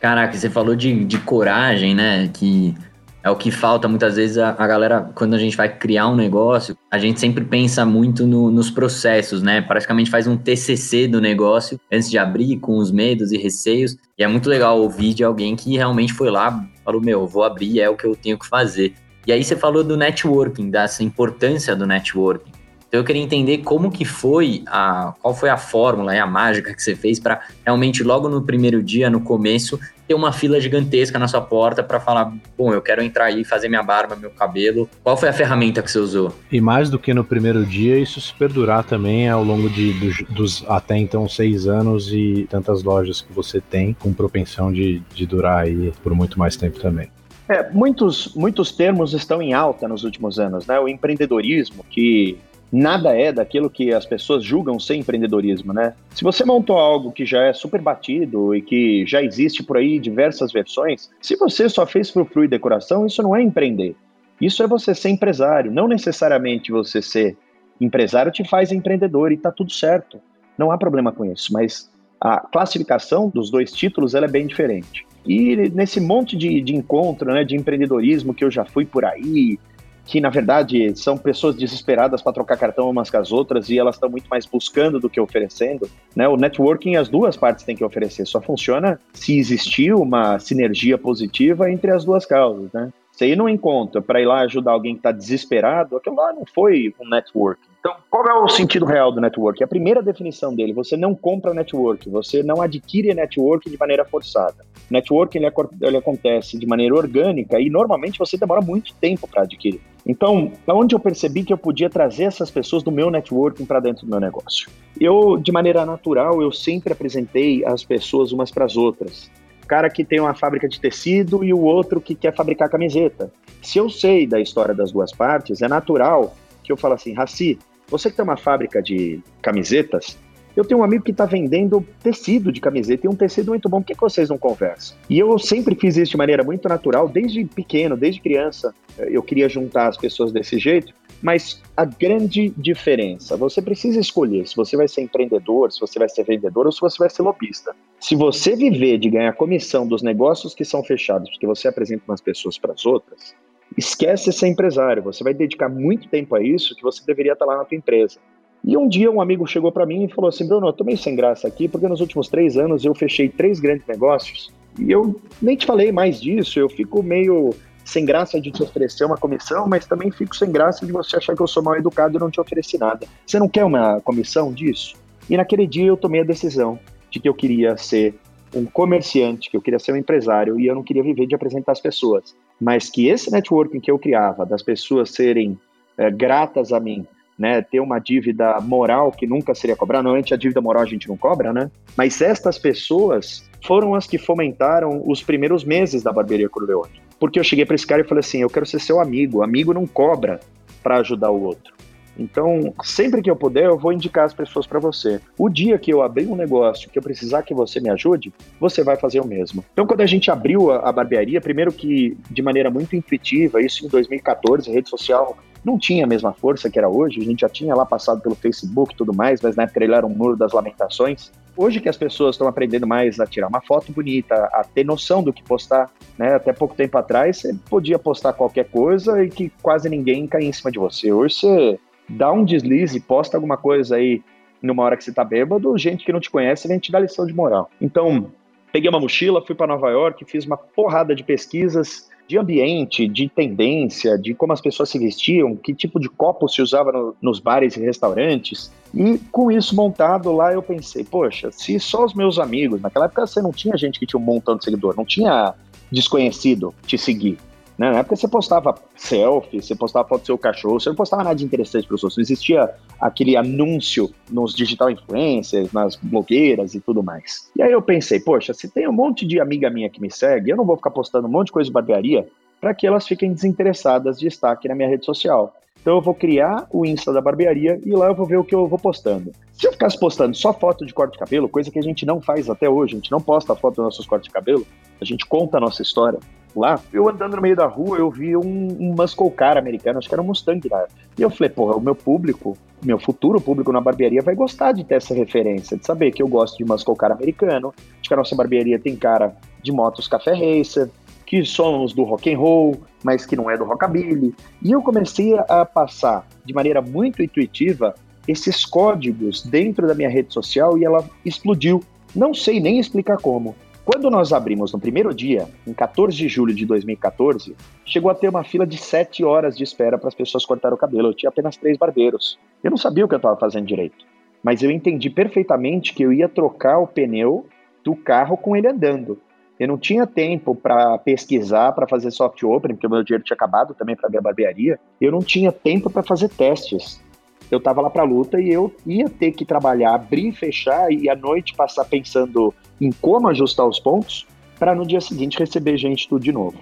Caraca, 0.01 0.37
você 0.37 0.51
falou 0.51 0.75
de, 0.75 1.05
de 1.05 1.19
coragem, 1.19 1.95
né? 1.95 2.29
Que 2.33 2.75
é 3.23 3.31
o 3.31 3.37
que 3.37 3.53
falta 3.53 3.87
muitas 3.87 4.17
vezes 4.17 4.37
a, 4.37 4.51
a, 4.59 4.67
galera, 4.67 5.11
quando 5.15 5.35
a 5.35 5.39
gente 5.39 5.57
vai 5.57 5.69
criar 5.69 6.09
um 6.09 6.17
negócio, 6.17 6.77
a 6.91 6.99
gente 6.99 7.21
sempre 7.21 7.45
pensa 7.45 7.87
muito 7.87 8.27
no, 8.27 8.51
nos 8.51 8.69
processos, 8.69 9.43
né? 9.43 9.61
Praticamente 9.61 10.11
faz 10.11 10.27
um 10.27 10.37
TCC 10.37 11.07
do 11.07 11.21
negócio 11.21 11.79
antes 11.91 12.11
de 12.11 12.19
abrir, 12.19 12.59
com 12.59 12.79
os 12.79 12.91
medos 12.91 13.31
e 13.31 13.39
receios. 13.39 13.97
E 14.19 14.25
é 14.25 14.27
muito 14.27 14.49
legal 14.49 14.81
ouvir 14.81 15.15
de 15.15 15.23
alguém 15.23 15.55
que 15.55 15.77
realmente 15.77 16.13
foi 16.13 16.31
lá, 16.31 16.67
falou: 16.85 17.01
Meu, 17.01 17.27
vou 17.27 17.45
abrir, 17.45 17.81
é 17.81 17.89
o 17.89 17.97
que 17.97 18.05
eu 18.05 18.17
tenho 18.17 18.37
que 18.37 18.47
fazer. 18.47 18.95
E 19.25 19.31
aí 19.31 19.45
você 19.45 19.55
falou 19.55 19.85
do 19.85 19.97
networking, 19.97 20.69
dessa 20.69 21.05
importância 21.05 21.77
do 21.77 21.87
networking. 21.87 22.51
Então 22.93 23.01
eu 23.01 23.07
queria 23.07 23.23
entender 23.23 23.59
como 23.59 23.91
que 23.91 24.05
foi 24.05 24.63
a 24.67 25.15
qual 25.23 25.35
foi 25.35 25.49
a 25.49 25.57
fórmula, 25.57 26.13
a 26.13 26.27
mágica 26.27 26.75
que 26.75 26.83
você 26.83 26.95
fez 26.95 27.19
para 27.19 27.41
realmente 27.65 28.05
logo 28.05 28.29
no 28.29 28.43
primeiro 28.43 28.83
dia, 28.83 29.09
no 29.09 29.23
começo, 29.23 29.81
ter 30.07 30.13
uma 30.13 30.31
fila 30.31 30.61
gigantesca 30.61 31.19
na 31.19 31.27
sua 31.27 31.41
porta 31.41 31.83
para 31.83 31.99
falar, 31.99 32.31
bom, 32.55 32.71
eu 32.71 32.83
quero 32.83 33.03
entrar 33.03 33.25
aí, 33.25 33.45
fazer 33.45 33.71
minha 33.71 33.83
barba, 33.83 34.15
meu 34.15 34.29
cabelo. 34.29 34.91
Qual 35.03 35.17
foi 35.17 35.31
a 35.31 35.33
ferramenta 35.33 35.81
que 35.81 35.91
você 35.91 35.99
usou? 35.99 36.35
E 36.53 36.61
mais 36.61 36.91
do 36.91 36.99
que 36.99 37.15
no 37.15 37.25
primeiro 37.25 37.65
dia, 37.65 37.99
isso 37.99 38.21
se 38.21 38.35
perdurar 38.35 38.85
também 38.85 39.27
ao 39.27 39.43
longo 39.43 39.71
de, 39.71 39.95
dos, 39.95 40.23
dos 40.29 40.65
até 40.69 40.99
então 40.99 41.27
seis 41.27 41.67
anos 41.67 42.13
e 42.13 42.47
tantas 42.51 42.83
lojas 42.83 43.23
que 43.23 43.33
você 43.33 43.59
tem, 43.59 43.95
com 43.95 44.13
propensão 44.13 44.71
de, 44.71 45.03
de 45.15 45.25
durar 45.25 45.65
aí 45.65 45.95
por 46.03 46.15
muito 46.15 46.39
mais 46.39 46.57
tempo 46.57 46.79
também. 46.79 47.09
É, 47.49 47.71
muitos, 47.71 48.35
muitos 48.35 48.71
termos 48.71 49.15
estão 49.15 49.41
em 49.41 49.55
alta 49.55 49.89
nos 49.89 50.05
últimos 50.05 50.39
anos, 50.39 50.67
né? 50.67 50.79
O 50.79 50.87
empreendedorismo, 50.87 51.83
que 51.89 52.37
nada 52.73 53.15
é 53.15 53.31
daquilo 53.31 53.69
que 53.69 53.93
as 53.93 54.07
pessoas 54.07 54.43
julgam 54.43 54.81
ser 54.81 54.97
empreendedorismo, 54.97 55.75
né? 55.75 55.95
Se 56.15 56.25
você 56.25 56.43
montou 56.45 56.79
algo 56.79 57.13
que 57.13 57.27
já 57.27 57.43
é 57.43 57.53
super 57.53 57.83
batido 57.83 58.55
e 58.55 58.63
que 58.63 59.05
já 59.07 59.23
existe 59.23 59.63
por 59.63 59.77
aí 59.77 59.99
diversas 59.99 60.51
versões, 60.51 61.11
se 61.21 61.37
você 61.37 61.69
só 61.69 61.87
fez 61.87 62.09
frufru 62.11 62.45
e 62.45 62.49
decoração, 62.49 63.07
isso 63.07 63.23
não 63.23 63.37
é 63.37 63.43
empreender. 63.43 63.95
Isso 64.41 64.63
é 64.63 64.67
você 64.67 64.95
ser 64.95 65.11
empresário. 65.11 65.71
Não 65.71 65.87
necessariamente 65.87 66.73
você 66.73 67.03
ser 67.03 67.37
empresário 67.81 68.33
te 68.33 68.49
faz 68.49 68.73
empreendedor 68.73 69.31
e 69.33 69.37
tá 69.37 69.53
tudo 69.53 69.71
certo. 69.71 70.19
Não 70.57 70.71
há 70.73 70.79
problema 70.79 71.13
com 71.13 71.25
isso, 71.25 71.53
mas 71.53 71.91
a 72.21 72.41
classificação 72.41 73.29
dos 73.29 73.51
dois 73.51 73.71
títulos 73.73 74.15
ela 74.15 74.27
é 74.27 74.31
bem 74.31 74.47
diferente. 74.47 75.07
E 75.27 75.57
nesse 75.71 76.01
monte 76.01 76.37
de, 76.37 76.61
de 76.61 76.75
encontro, 76.75 77.33
né, 77.33 77.45
de 77.45 77.55
empreendedorismo 77.55 78.35
que 78.35 78.45
eu 78.45 78.51
já 78.51 78.65
fui 78.65 78.85
por 78.85 79.05
aí, 79.05 79.59
que 80.05 80.21
na 80.21 80.31
verdade 80.31 80.97
são 80.97 81.17
pessoas 81.17 81.55
desesperadas 81.55 82.23
para 82.23 82.33
trocar 82.33 82.57
cartão 82.57 82.91
umas 82.91 83.11
com 83.11 83.17
as 83.17 83.33
outras 83.33 83.69
e 83.69 83.79
elas 83.79 83.97
estão 83.97 84.09
muito 84.09 84.29
mais 84.29 84.47
buscando 84.47 84.99
do 84.99 85.09
que 85.09 85.21
oferecendo. 85.21 85.89
Né? 86.15 86.29
O 86.29 86.37
networking, 86.37 86.97
as 86.97 87.09
duas 87.09 87.37
partes 87.37 87.65
têm 87.65 87.77
que 87.77 87.85
oferecer, 87.85 88.27
só 88.27 88.41
funciona 88.41 88.99
se 89.13 89.39
existir 89.39 89.95
uma 89.95 90.39
sinergia 90.39 90.99
positiva 90.99 91.71
entre 91.71 91.91
as 91.91 92.05
duas 92.05 92.27
causas. 92.27 92.73
Né? 92.73 92.93
Se 93.13 93.25
aí 93.25 93.37
não 93.37 93.49
encontra 93.49 94.01
para 94.01 94.21
ir 94.21 94.27
lá 94.27 94.41
ajudar 94.41 94.73
alguém 94.73 94.95
que 94.95 95.01
está 95.01 95.13
desesperado, 95.13 95.97
aquilo 95.97 96.17
lá 96.17 96.33
não 96.33 96.45
foi 96.55 96.95
um 96.99 97.09
networking. 97.09 97.71
Então, 97.79 97.95
qual 98.09 98.25
é 98.27 98.35
o 98.35 98.49
sentido 98.49 98.87
real 98.87 99.13
do 99.13 99.21
network? 99.21 99.63
A 99.63 99.67
primeira 99.67 100.03
definição 100.03 100.55
dele, 100.55 100.73
você 100.73 100.97
não 100.97 101.15
compra 101.15 101.53
network, 101.53 102.09
você 102.09 102.43
não 102.43 102.63
adquire 102.63 103.13
network 103.13 103.69
de 103.69 103.77
maneira 103.77 104.05
forçada. 104.05 104.65
Network 104.91 105.37
ele, 105.37 105.47
ele 105.81 105.97
acontece 105.97 106.59
de 106.59 106.67
maneira 106.67 106.95
orgânica 106.95 107.61
e 107.61 107.69
normalmente 107.69 108.19
você 108.19 108.37
demora 108.37 108.61
muito 108.61 108.95
tempo 108.95 109.29
para 109.29 109.43
adquirir. 109.43 109.81
Então, 110.07 110.53
onde 110.67 110.95
eu 110.95 110.99
percebi 110.99 111.45
que 111.45 111.53
eu 111.53 111.59
podia 111.59 111.89
trazer 111.89 112.25
essas 112.25 112.51
pessoas 112.51 112.83
do 112.83 112.91
meu 112.91 113.11
networking 113.11 113.65
para 113.65 113.81
dentro 113.81 114.05
do 114.05 114.11
meu 114.11 114.21
negócio? 114.21 114.69
Eu, 115.01 115.37
de 115.37 115.53
maneira 115.53 115.87
natural, 115.87 116.43
eu 116.43 116.51
sempre 116.51 116.93
apresentei 116.93 117.65
as 117.65 117.85
pessoas 117.85 118.33
umas 118.33 118.51
para 118.51 118.65
as 118.65 118.77
outras. 118.77 119.31
O 119.63 119.67
cara 119.67 119.89
que 119.89 120.05
tem 120.05 120.21
uma 120.21 120.35
fábrica 120.35 120.69
de 120.69 120.81
tecido 120.81 121.45
e 121.45 121.53
o 121.53 121.61
outro 121.61 122.01
que 122.01 122.15
quer 122.15 122.35
fabricar 122.35 122.69
camiseta. 122.69 123.33
Se 123.63 123.79
eu 123.79 123.89
sei 123.89 124.27
da 124.27 124.41
história 124.41 124.75
das 124.75 124.91
duas 124.91 125.13
partes, 125.13 125.63
é 125.63 125.69
natural 125.69 126.35
que 126.65 126.73
eu 126.73 126.77
falo 126.77 126.95
assim, 126.95 127.13
Raci, 127.13 127.59
você 127.89 128.11
que 128.11 128.17
tem 128.17 128.25
uma 128.25 128.37
fábrica 128.37 128.83
de 128.83 129.21
camisetas, 129.41 130.19
eu 130.57 130.65
tenho 130.65 130.81
um 130.81 130.85
amigo 130.85 131.05
que 131.05 131.11
está 131.11 131.25
vendendo 131.25 131.87
tecido 132.03 132.53
de 132.53 132.61
camiseta 132.61 133.07
e 133.07 133.09
um 133.09 133.15
tecido 133.15 133.49
muito 133.49 133.69
bom. 133.69 133.81
Por 133.81 133.87
que, 133.87 133.95
que 133.95 134.01
vocês 134.01 134.29
não 134.29 134.39
conversam? 134.39 134.97
E 135.09 135.19
eu 135.19 135.39
sempre 135.39 135.75
fiz 135.75 135.97
isso 135.97 136.13
de 136.13 136.17
maneira 136.17 136.43
muito 136.43 136.69
natural, 136.69 137.09
desde 137.09 137.45
pequeno, 137.45 137.97
desde 137.97 138.21
criança. 138.21 138.75
Eu 138.99 139.23
queria 139.23 139.49
juntar 139.49 139.89
as 139.89 139.97
pessoas 139.97 140.33
desse 140.33 140.59
jeito. 140.59 140.93
Mas 141.23 141.63
a 141.77 141.85
grande 141.85 142.53
diferença, 142.57 143.37
você 143.37 143.63
precisa 143.63 144.01
escolher 144.01 144.47
se 144.49 144.57
você 144.57 144.77
vai 144.77 144.89
ser 144.89 145.03
empreendedor, 145.03 145.71
se 145.71 145.81
você 145.81 145.99
vai 145.99 146.09
ser 146.09 146.25
vendedor 146.25 146.67
ou 146.67 146.73
se 146.73 146.81
você 146.81 146.99
vai 146.99 147.09
ser 147.09 147.23
lobista. 147.23 147.75
Se 148.01 148.17
você 148.17 148.57
viver 148.57 148.99
de 148.99 149.09
ganhar 149.09 149.33
comissão 149.35 149.87
dos 149.87 150.03
negócios 150.03 150.53
que 150.53 150.65
são 150.65 150.83
fechados, 150.83 151.31
porque 151.31 151.47
você 151.47 151.69
apresenta 151.69 152.03
umas 152.09 152.21
pessoas 152.21 152.59
para 152.59 152.73
as 152.73 152.85
outras, 152.85 153.35
Esquece 153.77 154.33
ser 154.33 154.49
empresário, 154.49 155.03
você 155.03 155.25
vai 155.25 155.33
dedicar 155.33 155.69
muito 155.69 156.09
tempo 156.09 156.35
a 156.35 156.43
isso 156.43 156.75
que 156.77 156.83
você 156.83 157.03
deveria 157.07 157.33
estar 157.33 157.47
lá 157.47 157.57
na 157.57 157.65
tua 157.65 157.77
empresa. 157.77 158.19
E 158.65 158.77
um 158.77 158.89
dia 158.89 159.11
um 159.11 159.21
amigo 159.21 159.47
chegou 159.47 159.73
para 159.73 159.87
mim 159.87 160.05
e 160.05 160.09
falou 160.09 160.29
assim, 160.29 160.47
Bruno, 160.47 160.69
eu 160.69 160.73
tô 160.73 160.85
meio 160.85 160.99
sem 160.99 161.17
graça 161.17 161.49
aqui, 161.49 161.69
porque 161.69 161.89
nos 161.89 162.01
últimos 162.01 162.29
três 162.29 162.57
anos 162.57 162.85
eu 162.85 162.95
fechei 162.95 163.29
três 163.29 163.59
grandes 163.59 163.87
negócios 163.87 164.53
e 164.79 164.91
eu 164.91 165.21
nem 165.41 165.57
te 165.57 165.67
falei 165.67 165.91
mais 165.91 166.21
disso, 166.21 166.59
eu 166.59 166.69
fico 166.69 167.03
meio 167.03 167.51
sem 167.85 168.05
graça 168.05 168.41
de 168.41 168.51
te 168.51 168.63
oferecer 168.63 169.05
uma 169.05 169.17
comissão, 169.17 169.67
mas 169.69 169.85
também 169.85 170.11
fico 170.11 170.35
sem 170.37 170.51
graça 170.51 170.87
de 170.87 170.93
você 170.93 171.17
achar 171.17 171.35
que 171.35 171.43
eu 171.43 171.49
sou 171.49 171.63
mal 171.63 171.77
educado 171.77 172.17
e 172.17 172.21
não 172.21 172.31
te 172.31 172.41
ofereci 172.41 172.79
nada. 172.79 173.07
Você 173.27 173.39
não 173.39 173.49
quer 173.49 173.65
uma 173.65 174.01
comissão 174.01 174.53
disso? 174.53 174.95
E 175.29 175.37
naquele 175.37 175.67
dia 175.67 175.87
eu 175.87 175.97
tomei 175.97 176.21
a 176.21 176.25
decisão 176.25 176.79
de 177.11 177.19
que 177.19 177.29
eu 177.29 177.35
queria 177.35 177.77
ser 177.77 178.15
um 178.55 178.65
comerciante, 178.65 179.51
que 179.51 179.57
eu 179.57 179.61
queria 179.61 179.79
ser 179.79 179.93
um 179.93 179.97
empresário 179.97 180.61
e 180.61 180.67
eu 180.67 180.75
não 180.75 180.83
queria 180.83 181.03
viver 181.03 181.27
de 181.27 181.35
apresentar 181.35 181.73
as 181.73 181.81
pessoas 181.81 182.35
mas 182.63 182.89
que 182.89 183.09
esse 183.09 183.29
networking 183.33 183.81
que 183.81 183.91
eu 183.91 183.99
criava, 183.99 184.47
das 184.47 184.63
pessoas 184.63 185.11
serem 185.11 185.59
é, 185.99 186.09
gratas 186.13 186.73
a 186.73 186.79
mim 186.79 187.05
né, 187.39 187.63
ter 187.63 187.81
uma 187.81 187.99
dívida 187.99 188.61
moral 188.61 189.11
que 189.13 189.27
nunca 189.27 189.55
seria 189.55 189.77
cobrada. 189.77 190.03
Normalmente 190.03 190.35
a 190.35 190.37
dívida 190.37 190.61
moral 190.61 190.83
a 190.83 190.87
gente 190.87 191.09
não 191.09 191.17
cobra, 191.17 191.53
né? 191.53 191.71
Mas 191.97 192.21
estas 192.21 192.59
pessoas 192.59 193.49
foram 193.67 193.95
as 193.95 194.07
que 194.07 194.19
fomentaram 194.19 195.03
os 195.07 195.23
primeiros 195.23 195.65
meses 195.65 196.03
da 196.03 196.13
barbearia 196.13 196.49
Corleone. 196.49 197.01
Porque 197.19 197.39
eu 197.39 197.45
cheguei 197.45 197.65
para 197.65 197.75
esse 197.75 197.87
cara 197.87 198.03
e 198.03 198.05
falei 198.05 198.21
assim: 198.21 198.43
eu 198.43 198.51
quero 198.51 198.67
ser 198.67 198.81
seu 198.81 199.01
amigo. 199.01 199.43
Amigo 199.43 199.73
não 199.73 199.87
cobra 199.87 200.41
para 200.83 200.99
ajudar 200.99 201.31
o 201.31 201.43
outro. 201.43 201.73
Então, 202.19 202.75
sempre 202.83 203.23
que 203.23 203.31
eu 203.31 203.37
puder, 203.37 203.65
eu 203.65 203.79
vou 203.79 203.93
indicar 203.93 204.25
as 204.25 204.35
pessoas 204.35 204.67
para 204.67 204.79
você. 204.79 205.21
O 205.39 205.49
dia 205.49 205.79
que 205.79 205.93
eu 205.93 206.03
abrir 206.03 206.27
um 206.27 206.37
negócio 206.37 206.91
que 206.91 206.99
eu 206.99 207.03
precisar 207.03 207.43
que 207.43 207.55
você 207.55 207.81
me 207.81 207.89
ajude, 207.89 208.33
você 208.61 208.85
vai 208.85 208.97
fazer 208.97 209.21
o 209.21 209.27
mesmo. 209.27 209.65
Então, 209.73 209.87
quando 209.87 210.03
a 210.03 210.07
gente 210.07 210.31
abriu 210.31 210.71
a, 210.71 210.89
a 210.89 210.93
barbearia, 210.93 211.41
primeiro 211.41 211.73
que 211.73 212.17
de 212.31 212.43
maneira 212.43 212.71
muito 212.71 212.95
intuitiva, 212.95 213.63
isso 213.63 213.87
em 213.87 213.89
2014, 213.89 214.71
rede 214.71 214.91
social 214.91 215.39
não 215.65 215.79
tinha 215.79 216.05
a 216.05 216.09
mesma 216.09 216.33
força 216.33 216.69
que 216.69 216.79
era 216.79 216.89
hoje, 216.89 217.21
a 217.21 217.25
gente 217.25 217.41
já 217.41 217.49
tinha 217.49 217.75
lá 217.75 217.87
passado 217.87 218.21
pelo 218.21 218.35
Facebook 218.35 218.95
e 218.95 218.97
tudo 218.97 219.15
mais, 219.15 219.41
mas 219.41 219.55
na 219.55 219.65
época 219.65 219.83
ele 219.83 219.95
era 219.95 220.07
um 220.07 220.11
muro 220.11 220.37
das 220.37 220.53
lamentações. 220.53 221.31
Hoje 221.57 221.81
que 221.81 221.89
as 221.89 221.97
pessoas 221.97 222.35
estão 222.35 222.49
aprendendo 222.49 222.87
mais 222.87 223.21
a 223.21 223.27
tirar 223.27 223.49
uma 223.49 223.61
foto 223.61 223.93
bonita, 223.93 224.35
a 224.35 224.65
ter 224.65 224.85
noção 224.85 225.23
do 225.23 225.33
que 225.33 225.43
postar, 225.43 225.91
né? 226.19 226.35
Até 226.35 226.53
pouco 226.53 226.75
tempo 226.75 226.97
atrás 226.99 227.39
você 227.39 227.55
podia 227.69 227.99
postar 227.99 228.33
qualquer 228.33 228.65
coisa 228.65 229.23
e 229.23 229.29
que 229.29 229.53
quase 229.63 229.89
ninguém 229.89 230.27
caia 230.27 230.45
em 230.45 230.53
cima 230.53 230.73
de 230.73 230.79
você. 230.79 231.13
Hoje 231.13 231.35
você 231.37 231.79
dá 232.09 232.33
um 232.33 232.45
deslize, 232.45 232.99
posta 233.01 233.37
alguma 233.37 233.57
coisa 233.57 233.97
aí 233.97 234.23
numa 234.61 234.83
hora 234.83 234.97
que 234.97 235.05
você 235.05 235.13
tá 235.13 235.25
bêbado, 235.25 235.77
gente 235.77 236.05
que 236.05 236.13
não 236.13 236.21
te 236.21 236.31
conhece 236.31 236.69
vem 236.69 236.79
te 236.79 236.91
dar 236.91 237.01
lição 237.01 237.27
de 237.27 237.35
moral. 237.35 237.71
Então, 237.81 238.31
peguei 238.73 238.89
uma 238.89 239.01
mochila, 239.01 239.45
fui 239.45 239.55
para 239.55 239.67
Nova 239.67 239.91
York, 239.91 240.25
fiz 240.25 240.47
uma 240.47 240.57
porrada 240.57 241.15
de 241.15 241.23
pesquisas, 241.23 242.09
de 242.27 242.39
ambiente, 242.39 243.07
de 243.07 243.29
tendência, 243.29 244.19
de 244.19 244.35
como 244.35 244.53
as 244.53 244.61
pessoas 244.61 244.89
se 244.89 244.99
vestiam, 244.99 245.57
que 245.57 245.75
tipo 245.75 246.01
de 246.01 246.09
copo 246.09 246.49
se 246.49 246.63
usava 246.63 246.93
no, 246.93 247.15
nos 247.21 247.41
bares 247.41 247.77
e 247.77 247.81
restaurantes. 247.81 248.73
E 248.95 249.19
com 249.31 249.51
isso 249.51 249.75
montado 249.75 250.33
lá, 250.33 250.53
eu 250.53 250.63
pensei, 250.63 251.05
poxa, 251.05 251.51
se 251.51 251.79
só 251.79 252.05
os 252.05 252.15
meus 252.15 252.39
amigos, 252.39 252.81
naquela 252.81 253.07
época 253.07 253.27
você 253.27 253.43
não 253.43 253.53
tinha 253.53 253.77
gente 253.77 253.99
que 253.99 254.07
tinha 254.07 254.21
um 254.21 254.25
montão 254.25 254.57
de 254.57 254.65
seguidor, 254.65 254.95
não 254.97 255.05
tinha 255.05 255.55
desconhecido 255.91 256.75
te 256.87 256.97
seguir. 256.97 257.39
Né? 257.79 257.91
Na 257.91 257.99
época 257.99 258.17
você 258.17 258.29
postava 258.29 258.75
selfie, 258.97 259.63
você 259.63 259.75
postava 259.75 260.09
foto 260.09 260.23
do 260.23 260.27
seu 260.27 260.39
cachorro, 260.39 260.81
você 260.81 260.89
não 260.89 260.97
postava 260.97 261.25
nada 261.25 261.37
de 261.37 261.45
interessante 261.45 261.87
para 261.87 261.95
os 261.95 262.03
outros. 262.03 262.19
Não 262.19 262.23
existia 262.23 262.71
aquele 263.01 263.37
anúncio 263.37 264.11
nos 264.31 264.55
digital 264.55 264.91
influencers, 264.91 265.73
nas 265.73 265.97
blogueiras 265.97 266.75
e 266.75 266.81
tudo 266.81 267.03
mais. 267.03 267.51
E 267.57 267.63
aí 267.63 267.73
eu 267.73 267.83
pensei, 267.83 268.21
poxa, 268.21 268.53
se 268.53 268.69
tem 268.69 268.89
um 268.89 268.93
monte 268.93 269.27
de 269.27 269.41
amiga 269.41 269.71
minha 269.71 269.89
que 269.89 270.01
me 270.01 270.11
segue, 270.11 270.51
eu 270.51 270.57
não 270.57 270.65
vou 270.65 270.77
ficar 270.77 270.91
postando 270.91 271.27
um 271.27 271.31
monte 271.31 271.47
de 271.47 271.53
coisa 271.53 271.69
de 271.69 271.73
barbearia 271.73 272.27
para 272.61 272.75
que 272.75 272.87
elas 272.87 273.07
fiquem 273.07 273.33
desinteressadas 273.33 274.19
de 274.19 274.29
estar 274.29 274.53
aqui 274.53 274.69
na 274.69 274.75
minha 274.75 274.89
rede 274.89 275.05
social. 275.05 275.55
Então 275.81 275.97
eu 275.97 276.01
vou 276.01 276.15
criar 276.15 276.69
o 276.71 276.87
Insta 276.87 277.13
da 277.13 277.21
barbearia 277.21 277.81
e 277.85 277.91
lá 277.91 278.07
eu 278.07 278.15
vou 278.15 278.25
ver 278.25 278.37
o 278.37 278.45
que 278.45 278.55
eu 278.55 278.69
vou 278.69 278.79
postando. 278.79 279.33
Se 279.53 279.67
eu 279.67 279.73
ficasse 279.73 279.99
postando 279.99 280.37
só 280.37 280.53
foto 280.53 280.87
de 280.87 280.95
corte 280.95 281.15
de 281.15 281.19
cabelo, 281.19 281.49
coisa 281.49 281.73
que 281.73 281.79
a 281.79 281.83
gente 281.83 282.07
não 282.07 282.21
faz 282.21 282.49
até 282.49 282.71
hoje, 282.71 282.95
a 282.95 282.97
gente 282.99 283.11
não 283.11 283.21
posta 283.21 283.57
foto 283.57 283.77
dos 283.77 283.85
nossos 283.87 284.07
cortes 284.07 284.29
de 284.29 284.33
cabelo, 284.33 284.65
a 285.01 285.05
gente 285.05 285.27
conta 285.27 285.57
a 285.57 285.61
nossa 285.61 285.83
história 285.83 286.21
lá. 286.61 286.81
Eu 286.93 287.09
andando 287.09 287.37
no 287.37 287.43
meio 287.43 287.57
da 287.57 287.67
rua, 287.67 287.99
eu 287.99 288.11
vi 288.11 288.37
um, 288.37 288.69
um 288.79 288.95
muscle 288.97 289.31
car 289.31 289.57
americano, 289.57 289.99
acho 289.99 290.09
que 290.09 290.15
era 290.15 290.23
um 290.23 290.27
Mustang 290.27 290.67
lá. 290.69 290.87
E 291.19 291.23
eu 291.23 291.31
falei, 291.31 291.51
porra, 291.51 291.77
o 291.77 291.81
meu 291.81 291.95
público, 291.95 292.57
meu 292.83 292.99
futuro 292.99 293.41
público 293.41 293.73
na 293.73 293.81
barbearia 293.81 294.23
vai 294.23 294.35
gostar 294.35 294.73
de 294.73 294.85
ter 294.85 294.97
essa 294.97 295.15
referência, 295.15 295.77
de 295.77 295.87
saber 295.87 296.13
que 296.13 296.23
eu 296.23 296.29
gosto 296.29 296.59
de 296.59 296.65
muscle 296.65 296.97
car 296.97 297.13
americano, 297.13 297.73
de 298.01 298.09
que 298.09 298.15
a 298.15 298.17
nossa 298.17 298.35
barbearia 298.35 298.79
tem 298.79 298.97
cara 298.97 299.35
de 299.63 299.73
motos 299.73 300.09
café 300.09 300.33
racer, 300.33 300.91
que 301.33 301.45
somos 301.45 301.95
do 301.95 302.03
rock 302.03 302.31
and 302.31 302.39
roll, 302.39 302.77
mas 303.03 303.25
que 303.25 303.35
não 303.35 303.51
é 303.51 303.57
do 303.57 303.65
rockabilly. 303.65 304.35
E 304.61 304.71
eu 304.71 304.83
comecei 304.83 305.35
a 305.49 305.65
passar 305.65 306.27
de 306.45 306.53
maneira 306.53 306.83
muito 306.83 307.23
intuitiva 307.23 307.95
esses 308.29 308.65
códigos 308.65 309.43
dentro 309.43 309.87
da 309.87 309.95
minha 309.95 310.11
rede 310.11 310.33
social 310.33 310.77
e 310.77 310.85
ela 310.85 311.09
explodiu. 311.25 311.83
Não 312.15 312.35
sei 312.35 312.61
nem 312.61 312.79
explicar 312.79 313.17
como. 313.17 313.55
Quando 313.85 314.09
nós 314.09 314.33
abrimos 314.33 314.73
no 314.73 314.79
primeiro 314.79 315.13
dia, 315.13 315.49
em 315.67 315.73
14 315.73 316.17
de 316.17 316.29
julho 316.29 316.55
de 316.55 316.65
2014, 316.65 317.57
chegou 317.85 318.13
a 318.13 318.15
ter 318.15 318.29
uma 318.29 318.45
fila 318.45 318.65
de 318.65 318.79
7 318.79 319.25
horas 319.25 319.57
de 319.57 319.65
espera 319.65 319.99
para 319.99 320.07
as 320.07 320.15
pessoas 320.15 320.47
cortarem 320.47 320.77
o 320.77 320.79
cabelo. 320.79 321.09
Eu 321.09 321.15
tinha 321.15 321.31
apenas 321.31 321.57
três 321.57 321.77
barbeiros. 321.77 322.39
Eu 322.63 322.71
não 322.71 322.77
sabia 322.77 323.05
o 323.05 323.09
que 323.09 323.15
eu 323.15 323.17
estava 323.17 323.37
fazendo 323.37 323.67
direito, 323.67 324.07
mas 324.41 324.63
eu 324.63 324.71
entendi 324.71 325.11
perfeitamente 325.11 325.93
que 325.95 326.05
eu 326.05 326.13
ia 326.13 326.29
trocar 326.29 326.79
o 326.79 326.87
pneu 326.87 327.45
do 327.83 327.97
carro 327.97 328.37
com 328.37 328.55
ele 328.55 328.69
andando. 328.69 329.19
Eu 329.59 329.67
não 329.67 329.77
tinha 329.77 330.07
tempo 330.07 330.55
para 330.55 330.97
pesquisar, 330.99 331.73
para 331.73 331.89
fazer 331.89 332.13
soft 332.13 332.41
opening, 332.45 332.75
porque 332.75 332.87
o 332.87 332.91
meu 332.91 333.03
dinheiro 333.03 333.25
tinha 333.25 333.35
acabado 333.35 333.75
também 333.75 333.97
para 333.97 334.07
abrir 334.07 334.19
a 334.19 334.23
barbearia. 334.23 334.79
Eu 335.01 335.11
não 335.11 335.21
tinha 335.21 335.51
tempo 335.51 335.91
para 335.91 336.05
fazer 336.05 336.29
testes. 336.29 337.03
Eu 337.53 337.59
estava 337.59 337.83
lá 337.83 337.91
para 337.91 338.03
a 338.03 338.07
luta 338.07 338.41
e 338.41 338.51
eu 338.51 338.73
ia 338.87 339.11
ter 339.11 339.33
que 339.33 339.45
trabalhar, 339.45 339.95
abrir, 339.95 340.33
fechar 340.33 340.91
e 340.91 341.11
à 341.11 341.15
noite 341.15 341.55
passar 341.55 341.85
pensando 341.85 342.53
em 342.81 342.91
como 342.91 343.29
ajustar 343.29 343.69
os 343.69 343.79
pontos 343.79 344.27
para 344.59 344.75
no 344.75 344.87
dia 344.87 345.03
seguinte 345.03 345.39
receber 345.39 345.77
gente 345.77 346.09
tudo 346.09 346.25
de 346.25 346.33
novo. 346.33 346.57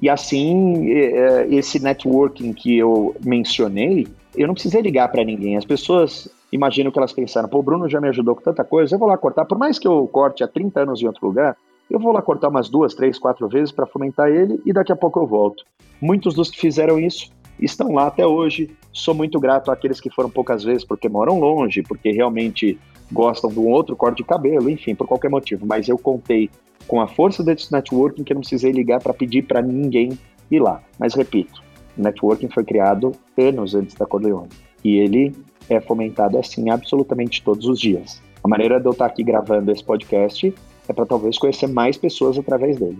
E 0.00 0.08
assim, 0.08 0.90
é, 0.92 1.46
esse 1.50 1.78
networking 1.78 2.54
que 2.54 2.78
eu 2.78 3.14
mencionei, 3.22 4.08
eu 4.34 4.46
não 4.46 4.54
precisei 4.54 4.80
ligar 4.80 5.08
para 5.08 5.22
ninguém. 5.22 5.58
As 5.58 5.64
pessoas 5.66 6.26
imaginam 6.50 6.90
que 6.90 6.98
elas 6.98 7.12
pensaram, 7.12 7.46
pô, 7.46 7.58
o 7.58 7.62
Bruno 7.62 7.86
já 7.86 8.00
me 8.00 8.08
ajudou 8.08 8.34
com 8.34 8.40
tanta 8.40 8.64
coisa, 8.64 8.94
eu 8.94 8.98
vou 8.98 9.08
lá 9.08 9.18
cortar. 9.18 9.44
Por 9.44 9.58
mais 9.58 9.78
que 9.78 9.86
eu 9.86 10.08
corte 10.08 10.42
há 10.42 10.48
30 10.48 10.80
anos 10.80 11.02
em 11.02 11.06
outro 11.06 11.26
lugar, 11.26 11.54
eu 11.90 12.00
vou 12.00 12.12
lá 12.12 12.22
cortar 12.22 12.48
umas 12.48 12.70
duas, 12.70 12.94
três, 12.94 13.18
quatro 13.18 13.46
vezes 13.46 13.72
para 13.72 13.84
fomentar 13.84 14.30
ele 14.30 14.58
e 14.64 14.72
daqui 14.72 14.90
a 14.90 14.96
pouco 14.96 15.20
eu 15.20 15.26
volto. 15.26 15.64
Muitos 16.00 16.32
dos 16.32 16.50
que 16.50 16.58
fizeram 16.58 16.98
isso 16.98 17.30
estão 17.60 17.92
lá 17.92 18.06
até 18.06 18.26
hoje. 18.26 18.70
Sou 18.92 19.14
muito 19.14 19.38
grato 19.38 19.70
àqueles 19.70 20.00
que 20.00 20.10
foram 20.10 20.30
poucas 20.30 20.64
vezes 20.64 20.84
porque 20.84 21.08
moram 21.08 21.38
longe, 21.38 21.82
porque 21.82 22.10
realmente 22.10 22.78
gostam 23.10 23.50
de 23.50 23.58
um 23.58 23.68
outro 23.68 23.96
corte 23.96 24.18
de 24.18 24.24
cabelo, 24.24 24.70
enfim, 24.70 24.94
por 24.94 25.06
qualquer 25.06 25.30
motivo. 25.30 25.66
Mas 25.66 25.88
eu 25.88 25.98
contei 25.98 26.50
com 26.86 27.00
a 27.00 27.06
força 27.06 27.42
desse 27.42 27.72
networking 27.72 28.24
que 28.24 28.32
eu 28.32 28.34
não 28.34 28.40
precisei 28.40 28.72
ligar 28.72 29.00
para 29.00 29.14
pedir 29.14 29.42
para 29.42 29.62
ninguém 29.62 30.18
ir 30.50 30.60
lá. 30.60 30.82
Mas 30.98 31.14
repito, 31.14 31.62
o 31.96 32.02
networking 32.02 32.48
foi 32.48 32.64
criado 32.64 33.12
anos 33.36 33.74
antes 33.74 33.94
da 33.94 34.06
Corleone 34.06 34.48
e 34.84 34.96
ele 34.96 35.34
é 35.68 35.80
fomentado 35.80 36.38
assim 36.38 36.70
absolutamente 36.70 37.42
todos 37.42 37.66
os 37.66 37.78
dias. 37.78 38.20
A 38.42 38.48
maneira 38.48 38.80
de 38.80 38.86
eu 38.86 38.92
estar 38.92 39.06
aqui 39.06 39.22
gravando 39.22 39.70
esse 39.70 39.84
podcast 39.84 40.52
é 40.88 40.92
para 40.92 41.06
talvez 41.06 41.38
conhecer 41.38 41.66
mais 41.66 41.96
pessoas 41.96 42.38
através 42.38 42.78
dele. 42.78 42.98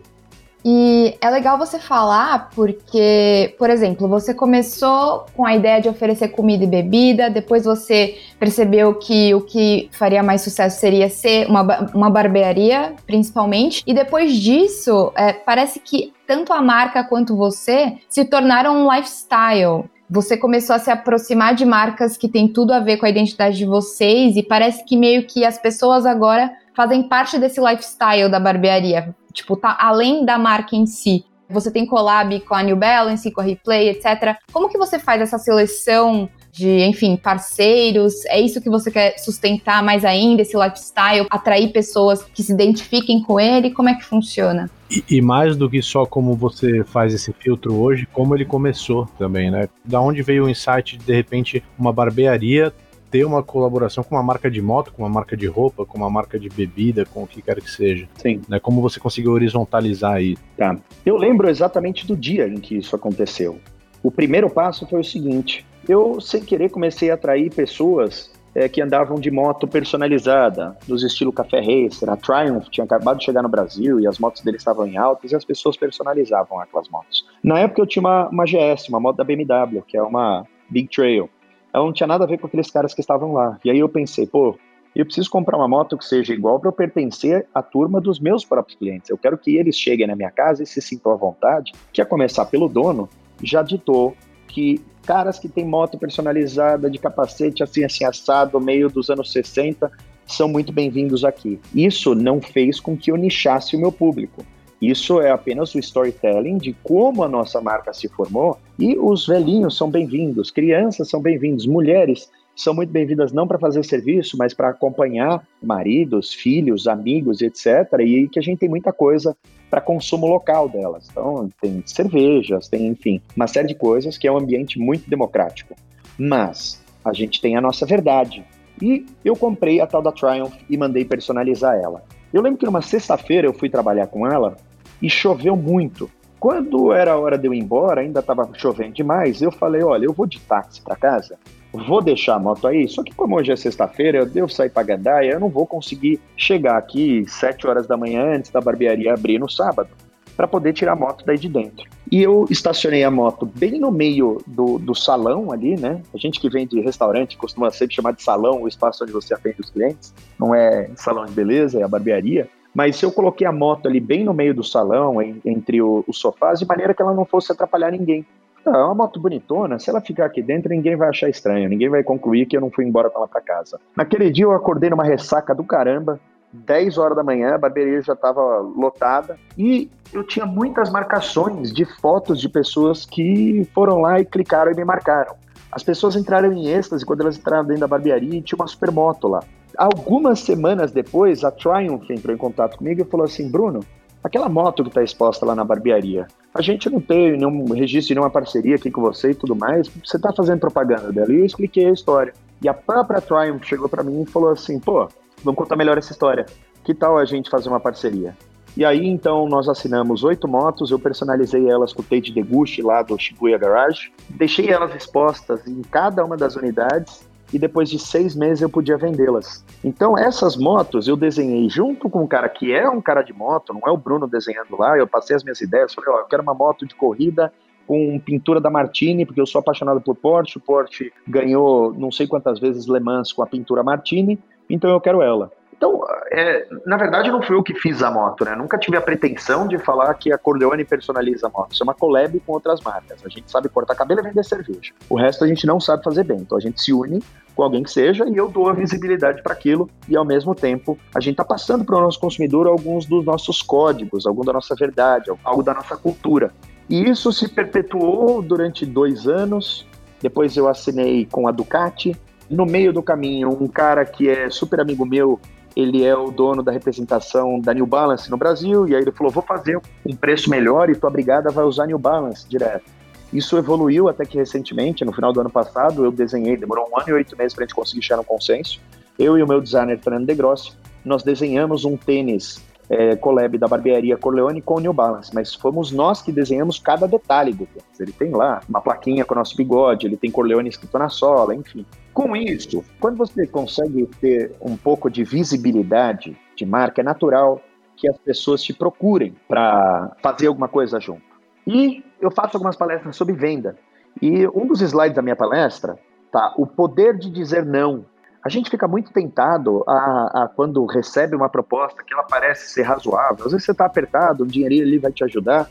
E 0.64 1.16
é 1.20 1.30
legal 1.30 1.56
você 1.56 1.78
falar 1.78 2.50
porque, 2.54 3.54
por 3.58 3.70
exemplo, 3.70 4.06
você 4.06 4.34
começou 4.34 5.24
com 5.34 5.46
a 5.46 5.54
ideia 5.54 5.80
de 5.80 5.88
oferecer 5.88 6.28
comida 6.28 6.64
e 6.64 6.66
bebida, 6.66 7.30
depois 7.30 7.64
você 7.64 8.18
percebeu 8.38 8.94
que 8.94 9.34
o 9.34 9.40
que 9.40 9.88
faria 9.92 10.22
mais 10.22 10.42
sucesso 10.42 10.78
seria 10.78 11.08
ser 11.08 11.48
uma, 11.48 11.90
uma 11.94 12.10
barbearia, 12.10 12.94
principalmente, 13.06 13.82
e 13.86 13.94
depois 13.94 14.34
disso, 14.34 15.12
é, 15.16 15.32
parece 15.32 15.80
que 15.80 16.12
tanto 16.26 16.52
a 16.52 16.60
marca 16.60 17.04
quanto 17.04 17.34
você 17.34 17.96
se 18.08 18.24
tornaram 18.24 18.84
um 18.84 18.94
lifestyle. 18.94 19.84
Você 20.08 20.36
começou 20.36 20.76
a 20.76 20.78
se 20.78 20.90
aproximar 20.90 21.54
de 21.54 21.64
marcas 21.64 22.16
que 22.16 22.28
têm 22.28 22.48
tudo 22.48 22.72
a 22.72 22.80
ver 22.80 22.98
com 22.98 23.06
a 23.06 23.10
identidade 23.10 23.56
de 23.56 23.64
vocês, 23.64 24.36
e 24.36 24.42
parece 24.42 24.84
que 24.84 24.96
meio 24.96 25.26
que 25.26 25.44
as 25.44 25.56
pessoas 25.56 26.04
agora 26.04 26.50
fazem 26.74 27.04
parte 27.04 27.38
desse 27.38 27.60
lifestyle 27.60 28.28
da 28.28 28.38
barbearia. 28.38 29.14
Tipo, 29.32 29.56
tá 29.56 29.76
além 29.80 30.24
da 30.24 30.38
marca 30.38 30.76
em 30.76 30.86
si. 30.86 31.24
Você 31.48 31.70
tem 31.70 31.84
collab 31.84 32.38
com 32.40 32.54
a 32.54 32.62
New 32.62 32.76
Balance, 32.76 33.30
com 33.32 33.40
a 33.40 33.44
Replay, 33.44 33.88
etc. 33.88 34.36
Como 34.52 34.68
que 34.68 34.78
você 34.78 34.98
faz 34.98 35.20
essa 35.20 35.36
seleção 35.36 36.28
de, 36.52 36.80
enfim, 36.84 37.16
parceiros? 37.16 38.24
É 38.26 38.40
isso 38.40 38.60
que 38.60 38.70
você 38.70 38.90
quer 38.90 39.18
sustentar 39.18 39.82
mais 39.82 40.04
ainda, 40.04 40.42
esse 40.42 40.56
lifestyle, 40.56 41.26
atrair 41.28 41.72
pessoas 41.72 42.22
que 42.22 42.42
se 42.42 42.52
identifiquem 42.52 43.20
com 43.22 43.40
ele? 43.40 43.72
Como 43.72 43.88
é 43.88 43.94
que 43.94 44.04
funciona? 44.04 44.70
E, 44.88 45.04
e, 45.16 45.20
mais 45.20 45.56
do 45.56 45.68
que 45.68 45.82
só 45.82 46.06
como 46.06 46.34
você 46.34 46.84
faz 46.84 47.14
esse 47.14 47.32
filtro 47.32 47.74
hoje, 47.74 48.06
como 48.12 48.34
ele 48.34 48.44
começou 48.44 49.06
também, 49.18 49.50
né? 49.50 49.68
Da 49.84 50.00
onde 50.00 50.22
veio 50.22 50.44
o 50.44 50.48
insight 50.48 50.96
de, 50.96 51.04
de 51.04 51.12
repente, 51.12 51.62
uma 51.78 51.92
barbearia 51.92 52.72
ter 53.10 53.24
uma 53.24 53.42
colaboração 53.42 54.04
com 54.04 54.14
uma 54.14 54.22
marca 54.22 54.50
de 54.50 54.62
moto, 54.62 54.92
com 54.92 55.02
uma 55.02 55.08
marca 55.08 55.36
de 55.36 55.46
roupa, 55.46 55.84
com 55.84 55.98
uma 55.98 56.08
marca 56.08 56.38
de 56.38 56.48
bebida, 56.48 57.04
com 57.04 57.24
o 57.24 57.26
que 57.26 57.42
quer 57.42 57.60
que 57.60 57.70
seja. 57.70 58.08
Sim. 58.16 58.40
Né? 58.48 58.60
Como 58.60 58.80
você 58.80 59.00
conseguiu 59.00 59.32
horizontalizar 59.32 60.14
aí? 60.14 60.36
Tá. 60.56 60.76
Eu 61.04 61.16
lembro 61.16 61.48
exatamente 61.48 62.06
do 62.06 62.16
dia 62.16 62.46
em 62.46 62.60
que 62.60 62.76
isso 62.76 62.94
aconteceu. 62.94 63.58
O 64.02 64.10
primeiro 64.10 64.48
passo 64.48 64.86
foi 64.86 65.00
o 65.00 65.04
seguinte: 65.04 65.66
eu, 65.88 66.20
sem 66.20 66.42
querer, 66.42 66.70
comecei 66.70 67.10
a 67.10 67.14
atrair 67.14 67.52
pessoas 67.52 68.30
é, 68.54 68.68
que 68.68 68.80
andavam 68.80 69.18
de 69.18 69.30
moto 69.30 69.66
personalizada, 69.66 70.76
dos 70.86 71.02
estilo 71.02 71.32
Café 71.32 71.60
Racer. 71.60 72.08
A 72.08 72.16
Triumph 72.16 72.68
tinha 72.70 72.84
acabado 72.84 73.18
de 73.18 73.24
chegar 73.24 73.42
no 73.42 73.48
Brasil 73.48 74.00
e 74.00 74.06
as 74.06 74.18
motos 74.18 74.42
deles 74.42 74.60
estavam 74.60 74.86
em 74.86 74.96
altas 74.96 75.32
e 75.32 75.36
as 75.36 75.44
pessoas 75.44 75.76
personalizavam 75.76 76.60
aquelas 76.60 76.88
motos. 76.88 77.26
Na 77.42 77.58
época 77.58 77.82
eu 77.82 77.86
tinha 77.86 78.00
uma, 78.00 78.28
uma 78.28 78.44
GS, 78.44 78.88
uma 78.88 79.00
moto 79.00 79.16
da 79.16 79.24
BMW, 79.24 79.82
que 79.86 79.96
é 79.96 80.02
uma 80.02 80.44
Big 80.68 80.88
Trail 80.88 81.28
ela 81.72 81.84
não 81.84 81.92
tinha 81.92 82.06
nada 82.06 82.24
a 82.24 82.26
ver 82.26 82.38
com 82.38 82.46
aqueles 82.46 82.70
caras 82.70 82.94
que 82.94 83.00
estavam 83.00 83.32
lá. 83.32 83.58
E 83.64 83.70
aí 83.70 83.78
eu 83.78 83.88
pensei, 83.88 84.26
pô, 84.26 84.56
eu 84.94 85.04
preciso 85.04 85.30
comprar 85.30 85.56
uma 85.56 85.68
moto 85.68 85.96
que 85.96 86.04
seja 86.04 86.34
igual 86.34 86.58
para 86.58 86.68
eu 86.68 86.72
pertencer 86.72 87.46
à 87.54 87.62
turma 87.62 88.00
dos 88.00 88.18
meus 88.18 88.44
próprios 88.44 88.76
clientes. 88.76 89.08
Eu 89.08 89.16
quero 89.16 89.38
que 89.38 89.56
eles 89.56 89.76
cheguem 89.78 90.06
na 90.06 90.16
minha 90.16 90.30
casa 90.30 90.62
e 90.62 90.66
se 90.66 90.80
sintam 90.80 91.12
à 91.12 91.16
vontade, 91.16 91.72
que 91.92 92.02
a 92.02 92.06
começar 92.06 92.46
pelo 92.46 92.68
dono, 92.68 93.08
já 93.42 93.62
ditou 93.62 94.16
que 94.48 94.80
caras 95.04 95.38
que 95.38 95.48
têm 95.48 95.64
moto 95.64 95.96
personalizada 95.96 96.90
de 96.90 96.98
capacete 96.98 97.62
assim, 97.62 97.84
assim, 97.84 98.04
assado, 98.04 98.60
meio 98.60 98.88
dos 98.90 99.08
anos 99.10 99.32
60, 99.32 99.90
são 100.26 100.48
muito 100.48 100.72
bem-vindos 100.72 101.24
aqui. 101.24 101.60
Isso 101.74 102.14
não 102.14 102.40
fez 102.40 102.80
com 102.80 102.96
que 102.96 103.10
eu 103.10 103.16
nichasse 103.16 103.76
o 103.76 103.80
meu 103.80 103.92
público. 103.92 104.44
Isso 104.80 105.20
é 105.20 105.30
apenas 105.30 105.74
o 105.74 105.78
storytelling 105.78 106.56
de 106.56 106.72
como 106.82 107.22
a 107.22 107.28
nossa 107.28 107.60
marca 107.60 107.92
se 107.92 108.08
formou 108.08 108.58
e 108.78 108.98
os 108.98 109.26
velhinhos 109.26 109.76
são 109.76 109.90
bem-vindos, 109.90 110.50
crianças 110.50 111.10
são 111.10 111.20
bem-vindos, 111.20 111.66
mulheres 111.66 112.30
são 112.56 112.74
muito 112.74 112.90
bem-vindas 112.90 113.32
não 113.32 113.46
para 113.46 113.58
fazer 113.58 113.84
serviço, 113.84 114.36
mas 114.38 114.54
para 114.54 114.70
acompanhar 114.70 115.46
maridos, 115.62 116.32
filhos, 116.32 116.86
amigos, 116.86 117.40
etc. 117.42 118.00
E 118.00 118.28
que 118.28 118.38
a 118.38 118.42
gente 118.42 118.58
tem 118.58 118.68
muita 118.68 118.92
coisa 118.92 119.36
para 119.70 119.80
consumo 119.80 120.26
local 120.26 120.68
delas. 120.68 121.08
Então, 121.10 121.48
tem 121.60 121.82
cervejas, 121.86 122.68
tem, 122.68 122.86
enfim, 122.86 123.20
uma 123.36 123.46
série 123.46 123.68
de 123.68 123.74
coisas 123.74 124.18
que 124.18 124.26
é 124.26 124.32
um 124.32 124.38
ambiente 124.38 124.78
muito 124.78 125.08
democrático. 125.08 125.74
Mas 126.18 126.82
a 127.04 127.12
gente 127.12 127.40
tem 127.40 127.56
a 127.56 127.60
nossa 127.60 127.86
verdade. 127.86 128.44
E 128.80 129.06
eu 129.24 129.36
comprei 129.36 129.80
a 129.80 129.86
tal 129.86 130.02
da 130.02 130.12
Triumph 130.12 130.54
e 130.68 130.76
mandei 130.76 131.04
personalizar 131.04 131.76
ela. 131.76 132.02
Eu 132.32 132.42
lembro 132.42 132.58
que 132.58 132.66
numa 132.66 132.82
sexta-feira 132.82 133.46
eu 133.46 133.52
fui 133.52 133.68
trabalhar 133.68 134.06
com 134.06 134.26
ela 134.26 134.56
e 135.00 135.08
choveu 135.08 135.56
muito. 135.56 136.10
Quando 136.38 136.92
era 136.92 137.12
a 137.12 137.18
hora 137.18 137.36
de 137.36 137.46
eu 137.46 137.54
ir 137.54 137.58
embora, 137.58 138.00
ainda 138.00 138.20
estava 138.20 138.48
chovendo 138.54 138.94
demais, 138.94 139.42
eu 139.42 139.52
falei, 139.52 139.82
olha, 139.82 140.06
eu 140.06 140.12
vou 140.12 140.26
de 140.26 140.40
táxi 140.40 140.80
para 140.80 140.96
casa 140.96 141.38
vou 141.72 142.02
deixar 142.02 142.34
a 142.34 142.38
moto 142.38 142.66
aí, 142.66 142.88
só 142.88 143.02
que 143.02 143.14
como 143.14 143.36
hoje 143.36 143.52
é 143.52 143.56
sexta-feira, 143.56 144.18
eu 144.18 144.26
devo 144.26 144.48
sair 144.48 144.70
para 144.70 144.82
Gandaia, 144.82 145.32
eu 145.32 145.40
não 145.40 145.48
vou 145.48 145.66
conseguir 145.66 146.20
chegar 146.36 146.76
aqui 146.76 147.24
sete 147.28 147.66
horas 147.66 147.86
da 147.86 147.96
manhã 147.96 148.36
antes 148.36 148.50
da 148.50 148.60
barbearia 148.60 149.14
abrir 149.14 149.38
no 149.38 149.48
sábado, 149.48 149.90
para 150.36 150.48
poder 150.48 150.72
tirar 150.72 150.92
a 150.92 150.96
moto 150.96 151.24
daí 151.24 151.38
de 151.38 151.48
dentro. 151.48 151.88
E 152.10 152.20
eu 152.22 152.46
estacionei 152.50 153.04
a 153.04 153.10
moto 153.10 153.46
bem 153.46 153.78
no 153.78 153.90
meio 153.90 154.38
do, 154.46 154.78
do 154.78 154.94
salão 154.94 155.52
ali, 155.52 155.76
né? 155.76 156.02
A 156.12 156.18
gente 156.18 156.40
que 156.40 156.48
vem 156.48 156.66
de 156.66 156.80
restaurante 156.80 157.36
costuma 157.36 157.70
sempre 157.70 157.94
chamar 157.94 158.12
de 158.12 158.22
salão 158.22 158.62
o 158.62 158.68
espaço 158.68 159.04
onde 159.04 159.12
você 159.12 159.34
atende 159.34 159.60
os 159.60 159.70
clientes, 159.70 160.12
não 160.38 160.54
é 160.54 160.90
salão 160.96 161.24
de 161.24 161.32
beleza, 161.32 161.78
é 161.78 161.82
a 161.82 161.88
barbearia. 161.88 162.48
Mas 162.74 163.02
eu 163.02 163.10
coloquei 163.10 163.46
a 163.46 163.52
moto 163.52 163.86
ali 163.86 164.00
bem 164.00 164.24
no 164.24 164.32
meio 164.32 164.54
do 164.54 164.62
salão, 164.62 165.20
entre 165.44 165.82
os 165.82 166.18
sofás, 166.18 166.60
de 166.60 166.66
maneira 166.66 166.94
que 166.94 167.02
ela 167.02 167.14
não 167.14 167.24
fosse 167.24 167.50
atrapalhar 167.50 167.90
ninguém. 167.90 168.24
É 168.64 168.70
uma 168.70 168.94
moto 168.94 169.18
bonitona, 169.18 169.78
se 169.78 169.88
ela 169.88 170.00
ficar 170.00 170.26
aqui 170.26 170.42
dentro, 170.42 170.68
ninguém 170.68 170.94
vai 170.94 171.08
achar 171.08 171.28
estranho, 171.28 171.68
ninguém 171.68 171.88
vai 171.88 172.02
concluir 172.02 172.46
que 172.46 172.56
eu 172.56 172.60
não 172.60 172.70
fui 172.70 172.84
embora 172.84 173.08
com 173.08 173.18
ela 173.18 173.28
para 173.28 173.40
casa. 173.40 173.80
Naquele 173.96 174.30
dia 174.30 174.44
eu 174.44 174.52
acordei 174.52 174.90
numa 174.90 175.04
ressaca 175.04 175.54
do 175.54 175.64
caramba, 175.64 176.20
10 176.52 176.98
horas 176.98 177.16
da 177.16 177.22
manhã, 177.22 177.54
a 177.54 177.58
barbearia 177.58 178.02
já 178.02 178.12
estava 178.12 178.58
lotada 178.58 179.38
e 179.56 179.88
eu 180.12 180.24
tinha 180.24 180.44
muitas 180.44 180.90
marcações 180.90 181.72
de 181.72 181.84
fotos 181.84 182.40
de 182.40 182.48
pessoas 182.48 183.06
que 183.06 183.66
foram 183.72 184.00
lá 184.00 184.20
e 184.20 184.24
clicaram 184.24 184.72
e 184.72 184.74
me 184.74 184.84
marcaram. 184.84 185.34
As 185.70 185.82
pessoas 185.82 186.16
entraram 186.16 186.52
em 186.52 186.68
êxtase 186.68 187.06
quando 187.06 187.20
elas 187.20 187.38
entraram 187.38 187.64
dentro 187.64 187.82
da 187.82 187.88
barbearia 187.88 188.38
e 188.38 188.42
tinha 188.42 188.56
uma 188.56 188.66
supermoto 188.66 189.28
lá. 189.28 189.40
Algumas 189.76 190.40
semanas 190.40 190.92
depois, 190.92 191.44
a 191.44 191.50
Triumph 191.50 192.10
entrou 192.10 192.34
em 192.34 192.38
contato 192.38 192.78
comigo 192.78 193.02
e 193.02 193.04
falou 193.04 193.24
assim: 193.24 193.50
Bruno, 193.50 193.80
aquela 194.22 194.48
moto 194.48 194.82
que 194.82 194.88
está 194.88 195.02
exposta 195.02 195.46
lá 195.46 195.54
na 195.54 195.64
barbearia, 195.64 196.26
a 196.54 196.62
gente 196.62 196.90
não 196.90 197.00
tem 197.00 197.32
nenhum 197.32 197.64
registro, 197.72 198.14
nenhuma 198.14 198.30
parceria 198.30 198.76
aqui 198.76 198.90
com 198.90 199.00
você 199.00 199.30
e 199.30 199.34
tudo 199.34 199.54
mais, 199.54 199.88
você 199.88 200.16
está 200.16 200.32
fazendo 200.32 200.60
propaganda 200.60 201.12
dela. 201.12 201.32
E 201.32 201.38
eu 201.38 201.44
expliquei 201.44 201.86
a 201.86 201.92
história. 201.92 202.32
E 202.62 202.68
a 202.68 202.74
própria 202.74 203.20
Triumph 203.20 203.64
chegou 203.64 203.88
para 203.88 204.02
mim 204.02 204.22
e 204.22 204.26
falou 204.26 204.50
assim: 204.50 204.78
pô, 204.78 205.08
vamos 205.42 205.58
contar 205.58 205.76
melhor 205.76 205.96
essa 205.96 206.12
história. 206.12 206.46
Que 206.84 206.94
tal 206.94 207.18
a 207.18 207.24
gente 207.24 207.50
fazer 207.50 207.68
uma 207.68 207.80
parceria? 207.80 208.36
E 208.76 208.84
aí, 208.84 209.04
então, 209.04 209.48
nós 209.48 209.68
assinamos 209.68 210.22
oito 210.22 210.46
motos, 210.46 210.90
eu 210.90 210.98
personalizei 210.98 211.68
elas 211.68 211.92
com 211.92 212.02
o 212.02 212.04
Tate 212.04 212.32
Deguchi 212.32 212.82
lá 212.82 213.02
do 213.02 213.18
Shibuya 213.18 213.58
Garage, 213.58 214.12
deixei 214.28 214.70
elas 214.70 214.94
expostas 214.94 215.66
em 215.66 215.82
cada 215.82 216.24
uma 216.24 216.36
das 216.36 216.54
unidades 216.54 217.28
e 217.52 217.58
depois 217.58 217.88
de 217.88 217.98
seis 217.98 218.34
meses 218.34 218.62
eu 218.62 218.70
podia 218.70 218.96
vendê-las. 218.96 219.64
Então, 219.84 220.16
essas 220.16 220.56
motos 220.56 221.08
eu 221.08 221.16
desenhei 221.16 221.68
junto 221.68 222.08
com 222.08 222.22
um 222.22 222.26
cara 222.26 222.48
que 222.48 222.72
é 222.72 222.88
um 222.88 223.00
cara 223.00 223.22
de 223.22 223.32
moto, 223.32 223.72
não 223.72 223.82
é 223.86 223.90
o 223.90 223.96
Bruno 223.96 224.26
desenhando 224.26 224.78
lá, 224.78 224.96
eu 224.96 225.06
passei 225.06 225.36
as 225.36 225.42
minhas 225.42 225.60
ideias, 225.60 225.94
falei, 225.94 226.10
ó, 226.10 226.18
eu 226.20 226.26
quero 226.26 226.42
uma 226.42 226.54
moto 226.54 226.86
de 226.86 226.94
corrida 226.94 227.52
com 227.86 228.20
pintura 228.20 228.60
da 228.60 228.70
Martini, 228.70 229.26
porque 229.26 229.40
eu 229.40 229.46
sou 229.46 229.58
apaixonado 229.58 230.00
por 230.00 230.14
Porsche, 230.14 230.58
o 230.58 230.60
Porsche 230.60 231.12
ganhou 231.26 231.92
não 231.92 232.12
sei 232.12 232.26
quantas 232.26 232.60
vezes 232.60 232.86
Le 232.86 233.00
Mans 233.00 233.32
com 233.32 233.42
a 233.42 233.46
pintura 233.46 233.82
Martini, 233.82 234.38
então 234.68 234.90
eu 234.90 235.00
quero 235.00 235.22
ela. 235.22 235.50
Então, 235.80 235.98
é, 236.30 236.66
na 236.84 236.98
verdade, 236.98 237.30
não 237.30 237.40
fui 237.40 237.56
eu 237.56 237.62
que 237.62 237.72
fiz 237.72 238.02
a 238.02 238.10
moto, 238.10 238.44
né? 238.44 238.54
Nunca 238.54 238.76
tive 238.76 238.98
a 238.98 239.00
pretensão 239.00 239.66
de 239.66 239.78
falar 239.78 240.12
que 240.12 240.30
a 240.30 240.36
Corleone 240.36 240.84
personaliza 240.84 241.46
a 241.46 241.50
moto. 241.50 241.72
Isso 241.72 241.82
é 241.82 241.84
uma 241.84 241.94
collab 241.94 242.38
com 242.40 242.52
outras 242.52 242.82
marcas. 242.82 243.18
A 243.24 243.30
gente 243.30 243.50
sabe 243.50 243.70
cortar 243.70 243.94
cabelo 243.94 244.20
e 244.20 244.24
vender 244.24 244.44
cerveja. 244.44 244.92
O 245.08 245.18
resto 245.18 245.42
a 245.42 245.48
gente 245.48 245.66
não 245.66 245.80
sabe 245.80 246.04
fazer 246.04 246.24
bem. 246.24 246.36
Então 246.36 246.58
a 246.58 246.60
gente 246.60 246.82
se 246.82 246.92
une 246.92 247.22
com 247.56 247.62
alguém 247.62 247.82
que 247.82 247.90
seja 247.90 248.28
e 248.28 248.36
eu 248.36 248.48
dou 248.48 248.68
a 248.68 248.74
visibilidade 248.74 249.42
para 249.42 249.54
aquilo 249.54 249.88
e 250.06 250.14
ao 250.14 250.24
mesmo 250.24 250.54
tempo 250.54 250.98
a 251.14 251.20
gente 251.20 251.32
está 251.32 251.44
passando 251.46 251.82
para 251.82 251.96
o 251.96 252.00
nosso 252.02 252.20
consumidor 252.20 252.66
alguns 252.66 253.06
dos 253.06 253.24
nossos 253.24 253.62
códigos, 253.62 254.26
algum 254.26 254.44
da 254.44 254.52
nossa 254.52 254.74
verdade, 254.74 255.32
algo 255.42 255.62
da 255.62 255.72
nossa 255.72 255.96
cultura. 255.96 256.52
E 256.90 257.08
isso 257.08 257.32
se 257.32 257.48
perpetuou 257.48 258.42
durante 258.42 258.84
dois 258.84 259.26
anos. 259.26 259.86
Depois 260.20 260.54
eu 260.58 260.68
assinei 260.68 261.24
com 261.24 261.48
a 261.48 261.50
Ducati. 261.50 262.14
No 262.50 262.66
meio 262.66 262.92
do 262.92 263.02
caminho, 263.02 263.48
um 263.48 263.68
cara 263.68 264.04
que 264.04 264.28
é 264.28 264.50
super 264.50 264.80
amigo 264.80 265.06
meu, 265.06 265.40
ele 265.76 266.04
é 266.04 266.16
o 266.16 266.30
dono 266.30 266.62
da 266.62 266.72
representação 266.72 267.60
da 267.60 267.72
New 267.72 267.86
Balance 267.86 268.30
no 268.30 268.36
Brasil, 268.36 268.88
e 268.88 268.94
aí 268.94 269.02
ele 269.02 269.12
falou: 269.12 269.32
vou 269.32 269.42
fazer 269.42 269.80
um 270.04 270.14
preço 270.14 270.50
melhor 270.50 270.90
e 270.90 270.94
tua 270.94 271.10
brigada 271.10 271.50
vai 271.50 271.64
usar 271.64 271.86
New 271.86 271.98
Balance 271.98 272.48
direto. 272.48 272.84
Isso 273.32 273.56
evoluiu 273.56 274.08
até 274.08 274.24
que 274.24 274.36
recentemente, 274.36 275.04
no 275.04 275.12
final 275.12 275.32
do 275.32 275.40
ano 275.40 275.50
passado, 275.50 276.04
eu 276.04 276.10
desenhei, 276.10 276.56
demorou 276.56 276.88
um 276.90 276.98
ano 276.98 277.10
e 277.10 277.12
oito 277.12 277.36
meses 277.36 277.54
para 277.54 277.64
a 277.64 277.66
gente 277.66 277.76
conseguir 277.76 278.02
chegar 278.02 278.16
no 278.16 278.24
consenso. 278.24 278.80
Eu 279.18 279.38
e 279.38 279.42
o 279.42 279.46
meu 279.46 279.60
designer 279.60 279.98
Fernando 280.00 280.26
De 280.26 280.34
Grossi, 280.34 280.72
nós 281.04 281.22
desenhamos 281.22 281.84
um 281.84 281.96
tênis 281.96 282.60
é, 282.88 283.14
collab 283.14 283.56
da 283.56 283.68
barbearia 283.68 284.16
Corleone 284.16 284.60
com 284.60 284.74
o 284.74 284.80
New 284.80 284.92
Balance, 284.92 285.30
mas 285.32 285.54
fomos 285.54 285.92
nós 285.92 286.20
que 286.20 286.32
desenhamos 286.32 286.80
cada 286.80 287.06
detalhe 287.06 287.52
do 287.52 287.64
tênis. 287.66 288.00
Ele 288.00 288.10
tem 288.10 288.32
lá 288.32 288.60
uma 288.68 288.80
plaquinha 288.80 289.24
com 289.24 289.32
o 289.32 289.38
nosso 289.38 289.56
bigode, 289.56 290.06
ele 290.06 290.16
tem 290.16 290.28
Corleone 290.28 290.68
escrito 290.68 290.98
na 290.98 291.08
sola, 291.08 291.54
enfim. 291.54 291.86
Com 292.12 292.34
isso, 292.34 292.84
quando 292.98 293.16
você 293.16 293.46
consegue 293.46 294.06
ter 294.20 294.54
um 294.60 294.76
pouco 294.76 295.08
de 295.08 295.22
visibilidade 295.22 296.36
de 296.56 296.66
marca, 296.66 297.00
é 297.00 297.04
natural 297.04 297.62
que 297.96 298.08
as 298.08 298.18
pessoas 298.18 298.62
te 298.62 298.72
procurem 298.72 299.36
para 299.46 300.16
fazer 300.22 300.48
alguma 300.48 300.68
coisa 300.68 300.98
junto. 300.98 301.22
E 301.66 302.02
eu 302.20 302.30
faço 302.30 302.56
algumas 302.56 302.76
palestras 302.76 303.14
sobre 303.14 303.34
venda. 303.34 303.76
E 304.20 304.46
um 304.48 304.66
dos 304.66 304.80
slides 304.80 305.14
da 305.14 305.22
minha 305.22 305.36
palestra 305.36 305.98
tá 306.32 306.52
o 306.56 306.66
poder 306.66 307.16
de 307.16 307.30
dizer 307.30 307.64
não. 307.64 308.04
A 308.42 308.48
gente 308.48 308.70
fica 308.70 308.88
muito 308.88 309.12
tentado 309.12 309.84
a, 309.86 310.44
a 310.44 310.48
quando 310.48 310.84
recebe 310.86 311.36
uma 311.36 311.48
proposta 311.48 312.02
que 312.02 312.12
ela 312.12 312.22
parece 312.22 312.72
ser 312.72 312.82
razoável. 312.82 313.44
Às 313.44 313.52
vezes 313.52 313.66
você 313.66 313.72
está 313.72 313.84
apertado, 313.84 314.44
o 314.44 314.46
dinheirinho 314.46 314.82
ali 314.82 314.98
vai 314.98 315.12
te 315.12 315.22
ajudar, 315.22 315.68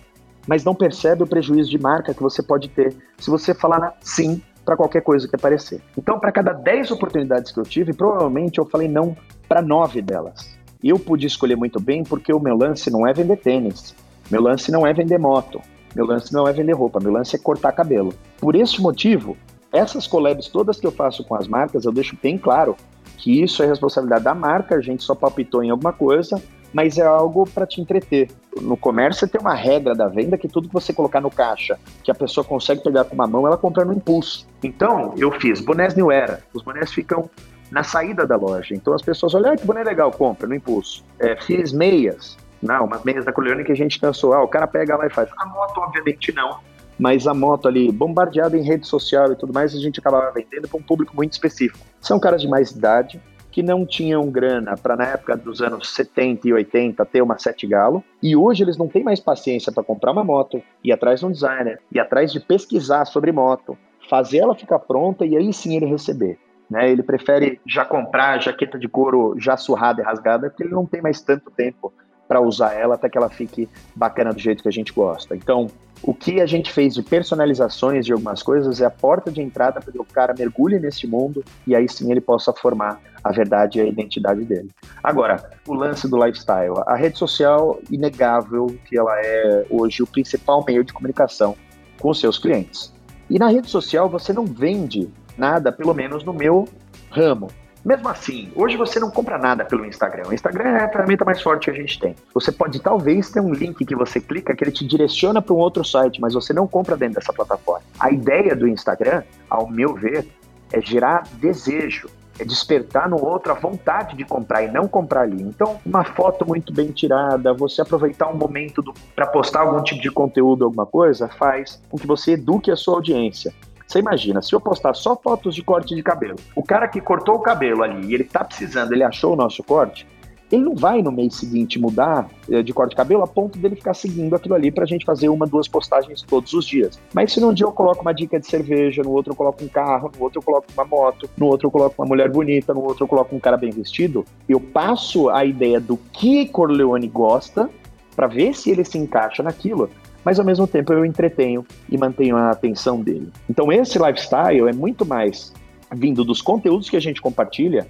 mas 0.48 0.64
não 0.64 0.76
percebe 0.76 1.24
o 1.24 1.28
prejuízo 1.28 1.70
de 1.70 1.80
marca 1.80 2.14
que 2.14 2.22
você 2.22 2.44
pode 2.44 2.70
ter 2.70 2.96
se 3.18 3.30
você 3.30 3.54
falar 3.54 3.96
sim 4.02 4.42
para 4.70 4.78
qualquer 4.78 5.02
coisa 5.02 5.28
que 5.28 5.36
aparecer. 5.36 5.82
Então, 5.98 6.20
para 6.20 6.32
cada 6.32 6.54
10 6.54 6.92
oportunidades 6.92 7.52
que 7.52 7.60
eu 7.60 7.64
tive, 7.64 7.92
provavelmente 7.92 8.60
eu 8.60 8.66
falei 8.68 8.88
não 8.88 9.18
para 9.48 9.64
9 9.64 10.00
delas. 10.00 10.56
Eu 10.84 11.00
pude 11.00 11.26
escolher 11.26 11.56
muito 11.56 11.80
bem 11.80 12.04
porque 12.04 12.32
o 12.32 12.40
meu 12.40 12.56
lance 12.56 12.92
não 12.92 13.08
é 13.08 13.12
vender 13.12 13.38
tênis, 13.38 13.96
meu 14.30 14.44
lance 14.44 14.72
não 14.72 14.86
é 14.86 14.94
vender 14.94 15.18
moto, 15.18 15.60
meu 15.96 16.06
lance 16.06 16.32
não 16.32 16.48
é 16.48 16.54
vender 16.54 16.74
roupa, 16.74 17.00
meu 17.00 17.12
lance 17.12 17.36
é 17.36 17.40
cortar 17.40 17.72
cabelo. 17.72 18.14
Por 18.38 18.56
esse 18.56 18.80
motivo, 18.80 19.36
essas 19.74 20.06
collabs 20.06 20.50
todas 20.50 20.80
que 20.80 20.86
eu 20.86 20.92
faço 20.92 21.24
com 21.24 21.34
as 21.34 21.48
marcas, 21.48 21.86
eu 21.86 21.92
deixo 21.92 22.16
bem 22.22 22.38
claro 22.38 22.78
que 23.18 23.42
isso 23.42 23.64
é 23.64 23.66
responsabilidade 23.66 24.24
da 24.24 24.36
marca, 24.36 24.76
a 24.76 24.82
gente 24.82 25.04
só 25.04 25.16
palpitou 25.16 25.64
em 25.64 25.72
alguma 25.72 25.94
coisa, 25.94 26.40
mas 26.74 26.98
é 26.98 27.06
algo 27.06 27.48
para 27.50 27.66
te 27.66 27.82
entreter. 27.82 28.30
No 28.62 28.78
comércio 28.78 29.28
tem 29.28 29.40
uma 29.40 29.56
regra 29.56 29.96
da 29.96 30.08
venda 30.08 30.38
que 30.38 30.48
tudo 30.48 30.68
que 30.68 30.74
você 30.74 30.94
colocar 30.94 31.22
no 31.22 31.32
caixa, 31.32 31.80
que 32.04 32.12
a 32.12 32.16
pessoa 32.16 32.44
consegue 32.44 32.84
pegar 32.84 33.06
com 33.06 33.16
uma 33.16 33.28
mão, 33.28 33.48
ela 33.48 33.58
compra 33.58 33.86
no 33.86 33.94
impulso. 33.94 34.48
Então, 34.64 35.14
eu 35.18 35.32
fiz 35.40 35.62
bonés 35.62 35.96
New 35.96 36.12
Era. 36.12 36.42
Os 36.54 36.64
bonés 36.64 36.92
ficam 36.92 37.30
na 37.72 37.84
saída 37.84 38.26
da 38.26 38.36
loja. 38.36 38.74
Então 38.74 38.94
as 38.94 39.02
pessoas 39.02 39.34
olham, 39.34 39.54
ah, 39.54 39.56
que 39.56 39.66
boné 39.66 39.84
legal, 39.84 40.12
compra 40.12 40.48
no 40.48 40.56
impulso. 40.56 41.04
É, 41.20 41.36
fiz 41.36 41.72
meias. 41.72 42.38
Não, 42.62 42.86
umas 42.86 43.04
meias 43.04 43.24
da 43.24 43.32
Corleone 43.32 43.64
que 43.64 43.72
a 43.72 43.76
gente 43.76 44.00
pensou, 44.00 44.34
ah, 44.34 44.44
o 44.44 44.48
cara 44.48 44.68
pega 44.68 44.96
lá 44.96 45.08
e 45.08 45.10
faz. 45.10 45.30
A 45.38 45.46
moto, 45.46 45.80
obviamente, 45.80 46.34
não. 46.34 46.60
Mas 46.98 47.26
a 47.26 47.34
moto 47.34 47.68
ali, 47.68 47.90
bombardeada 47.92 48.58
em 48.58 48.62
rede 48.62 48.86
social 48.86 49.32
e 49.32 49.36
tudo 49.36 49.54
mais, 49.54 49.74
a 49.74 49.80
gente 49.80 50.00
acabava 50.00 50.32
vendendo 50.32 50.68
para 50.68 50.78
um 50.78 50.84
público 50.84 51.16
muito 51.16 51.32
específico. 51.32 51.80
São 52.02 52.20
caras 52.20 52.42
de 52.42 52.48
mais 52.48 52.72
idade, 52.72 53.22
que 53.52 53.64
não 53.64 53.86
tinham 53.86 54.30
grana 54.30 54.78
para, 54.78 54.96
na 54.96 55.06
época 55.06 55.36
dos 55.36 55.62
anos 55.62 55.94
70 55.94 56.48
e 56.48 56.54
80, 56.54 57.06
ter 57.06 57.22
uma 57.22 57.38
Sete 57.38 57.66
Galo. 57.68 58.04
E 58.22 58.36
hoje 58.36 58.64
eles 58.64 58.78
não 58.78 58.88
têm 58.88 59.04
mais 59.04 59.20
paciência 59.20 59.72
para 59.72 59.84
comprar 59.84 60.12
uma 60.12 60.24
moto, 60.24 60.62
ir 60.84 60.92
atrás 60.92 61.20
de 61.20 61.26
um 61.26 61.32
designer, 61.32 61.80
ir 61.92 62.00
atrás 62.00 62.32
de 62.32 62.40
pesquisar 62.40 63.06
sobre 63.06 63.32
moto, 63.32 63.78
fazer 64.10 64.40
ela 64.40 64.56
ficar 64.56 64.80
pronta 64.80 65.26
e 65.26 65.36
aí 65.36 65.52
sim 65.54 65.76
ele 65.76 65.86
receber. 65.86 66.38
Né, 66.70 66.92
ele 66.92 67.02
prefere 67.02 67.60
já 67.66 67.84
comprar 67.84 68.40
jaqueta 68.40 68.78
de 68.78 68.88
couro 68.88 69.34
já 69.40 69.58
surrada 69.58 70.02
e 70.02 70.06
rasgada, 70.06 70.52
porque 70.52 70.62
ele 70.62 70.72
não 70.72 70.86
tem 70.86 71.02
mais 71.02 71.20
tanto 71.20 71.50
tempo 71.50 71.92
para 72.28 72.40
usar 72.40 72.76
ela 72.76 72.94
até 72.94 73.10
que 73.10 73.18
ela 73.18 73.28
fique 73.28 73.68
bacana 73.96 74.32
do 74.32 74.40
jeito 74.40 74.62
que 74.62 74.70
a 74.70 74.72
gente 74.72 74.94
gosta. 74.94 75.36
Então, 75.36 75.66
O 76.02 76.14
que 76.14 76.40
a 76.40 76.46
gente 76.46 76.72
fez 76.72 76.94
de 76.94 77.04
personalizações 77.04 78.06
de 78.06 78.14
algumas 78.14 78.42
coisas 78.42 78.80
é 78.80 78.86
a 78.86 78.90
porta 78.90 79.32
de 79.32 79.42
entrada 79.42 79.82
para 79.82 79.92
que 79.92 80.00
o 80.00 80.06
cara 80.06 80.34
mergulhe 80.38 80.80
nesse 80.80 81.06
mundo 81.06 81.44
e 81.68 81.76
aí 81.76 81.88
sim 81.90 82.10
ele 82.12 82.22
possa 82.22 82.54
formar 82.54 83.02
a 83.24 83.32
verdade 83.32 83.80
e 83.80 83.82
a 83.82 83.86
identidade 83.86 84.46
dele. 84.46 84.70
Agora, 85.04 85.50
o 85.68 85.74
lance 85.74 86.08
do 86.08 86.24
lifestyle. 86.24 86.74
A 86.88 86.96
rede 86.96 87.18
social, 87.18 87.80
inegável 87.92 88.68
que 88.86 88.98
ela 88.98 89.20
é 89.20 89.66
hoje 89.70 90.02
o 90.02 90.08
principal 90.08 90.64
meio 90.66 90.84
de 90.84 90.94
comunicação 90.94 91.56
com 92.00 92.10
os 92.10 92.20
seus 92.20 92.40
clientes. 92.40 92.94
E 93.30 93.38
na 93.38 93.50
rede 93.50 93.70
social 93.70 94.10
você 94.10 94.32
não 94.32 94.46
vende 94.46 95.10
nada, 95.38 95.72
pelo 95.72 95.94
menos 95.94 96.24
no 96.24 96.34
meu 96.34 96.68
ramo. 97.12 97.50
Mesmo 97.90 98.08
assim, 98.08 98.52
hoje 98.56 98.78
você 98.78 99.00
não 99.00 99.10
compra 99.10 99.36
nada 99.40 99.66
pelo 99.66 99.84
Instagram. 99.84 100.30
O 100.30 100.34
Instagram 100.34 100.78
é 100.78 100.84
a 100.84 100.90
ferramenta 100.90 101.26
mais 101.26 101.42
forte 101.42 101.66
que 101.66 101.72
a 101.72 101.74
gente 101.74 102.00
tem. 102.00 102.16
Você 102.36 102.52
pode 102.52 102.80
talvez 102.80 103.32
ter 103.32 103.40
um 103.40 103.52
link 103.52 103.84
que 103.84 103.96
você 103.96 104.22
clica 104.22 104.56
que 104.56 104.64
ele 104.64 104.72
te 104.72 104.86
direciona 104.86 105.42
para 105.42 105.56
um 105.56 105.58
outro 105.58 105.84
site, 105.84 106.22
mas 106.22 106.36
você 106.36 106.54
não 106.54 106.68
compra 106.68 106.96
dentro 106.96 107.16
dessa 107.16 107.34
plataforma. 107.34 107.84
A 108.00 108.12
ideia 108.12 108.56
do 108.56 108.68
Instagram, 108.68 109.24
ao 109.50 109.68
meu 109.68 109.96
ver, 109.96 110.28
é 110.72 110.80
gerar 110.80 111.24
desejo, 111.42 112.08
é 112.38 112.46
despertar 112.46 113.10
no 113.10 113.26
outro 113.26 113.52
a 113.52 113.56
vontade 113.56 114.16
de 114.16 114.24
comprar 114.24 114.62
e 114.62 114.72
não 114.72 114.88
comprar 114.88 115.22
ali. 115.22 115.42
Então, 115.42 115.80
uma 115.84 116.04
foto 116.04 116.48
muito 116.48 116.72
bem 116.72 116.92
tirada, 116.92 117.56
você 117.56 117.82
aproveitar 117.82 118.30
um 118.30 118.38
momento 118.38 118.84
para 119.16 119.26
postar 119.26 119.62
algum 119.62 119.82
tipo 119.82 120.00
de 120.00 120.12
conteúdo, 120.12 120.64
alguma 120.64 120.86
coisa, 120.86 121.28
faz 121.28 121.82
com 121.90 121.98
que 121.98 122.06
você 122.06 122.34
eduque 122.34 122.70
a 122.70 122.76
sua 122.76 122.94
audiência. 122.94 123.52
Você 123.90 123.98
imagina, 123.98 124.40
se 124.40 124.54
eu 124.54 124.62
postar 124.62 124.94
só 124.94 125.16
fotos 125.16 125.56
de 125.56 125.64
corte 125.64 125.96
de 125.96 126.04
cabelo, 126.04 126.36
o 126.56 126.62
cara 126.62 126.88
que 126.88 127.02
cortou 127.02 127.34
o 127.34 127.40
cabelo 127.40 127.82
ali 127.82 128.06
e 128.06 128.14
ele 128.14 128.24
tá 128.24 128.44
precisando, 128.44 128.94
ele 128.94 129.04
achou 129.04 129.34
o 129.34 129.36
nosso 129.36 129.64
corte, 129.64 130.06
ele 130.52 130.64
não 130.64 130.76
vai 130.76 131.02
no 131.02 131.12
mês 131.12 131.34
seguinte 131.34 131.80
mudar 131.80 132.30
eh, 132.48 132.62
de 132.62 132.72
corte 132.72 132.92
de 132.92 132.96
cabelo 132.96 133.24
a 133.24 133.28
ponto 133.28 133.58
dele 133.58 133.76
ficar 133.76 133.96
seguindo 133.96 134.36
aquilo 134.36 134.54
ali 134.54 134.70
pra 134.70 134.86
gente 134.86 135.04
fazer 135.04 135.28
uma, 135.30 135.48
duas 135.48 135.68
postagens 135.68 136.22
todos 136.22 136.54
os 136.54 136.66
dias. 136.66 137.00
Mas 137.16 137.34
se 137.34 137.42
num 137.42 137.52
dia 137.52 137.66
eu 137.66 137.72
coloco 137.72 138.04
uma 138.04 138.14
dica 138.14 138.40
de 138.40 138.46
cerveja, 138.46 139.02
no 139.02 139.10
outro 139.10 139.32
eu 139.32 139.36
coloco 139.36 139.64
um 139.64 139.68
carro, 139.68 140.12
no 140.16 140.24
outro 140.24 140.38
eu 140.38 140.44
coloco 140.44 140.68
uma 140.72 140.86
moto, 140.86 141.28
no 141.36 141.48
outro 141.48 141.66
eu 141.66 141.72
coloco 141.72 141.96
uma 142.00 142.08
mulher 142.08 142.30
bonita, 142.30 142.76
no 142.76 142.84
outro 142.84 143.06
eu 143.06 143.08
coloco 143.08 143.36
um 143.36 143.40
cara 143.40 143.58
bem 143.58 143.72
vestido, 143.72 144.24
eu 144.48 144.60
passo 144.60 145.30
a 145.30 145.44
ideia 145.44 145.80
do 145.80 145.98
que 145.98 146.46
Corleone 146.46 147.08
gosta 147.08 147.68
para 148.16 148.28
ver 148.28 148.54
se 148.54 148.70
ele 148.70 148.84
se 148.84 149.00
encaixa 149.00 149.42
naquilo 149.42 149.90
mas 150.24 150.40
ao 150.40 150.46
mesmo 150.46 150.68
tempo 150.68 150.94
eu 150.94 151.06
entretenho 151.06 151.66
e 151.90 151.98
mantenho 151.98 152.36
a 152.38 152.52
atenção 152.52 153.02
dele. 153.02 153.30
Então 153.50 153.72
esse 153.72 153.98
lifestyle 153.98 154.68
é 154.68 154.74
muito 154.74 155.06
mais 155.06 155.54
vindo 155.94 156.24
dos 156.24 156.42
conteúdos 156.42 156.90
que 156.90 156.98
a 156.98 157.02
gente 157.02 157.22
compartilha 157.22 157.88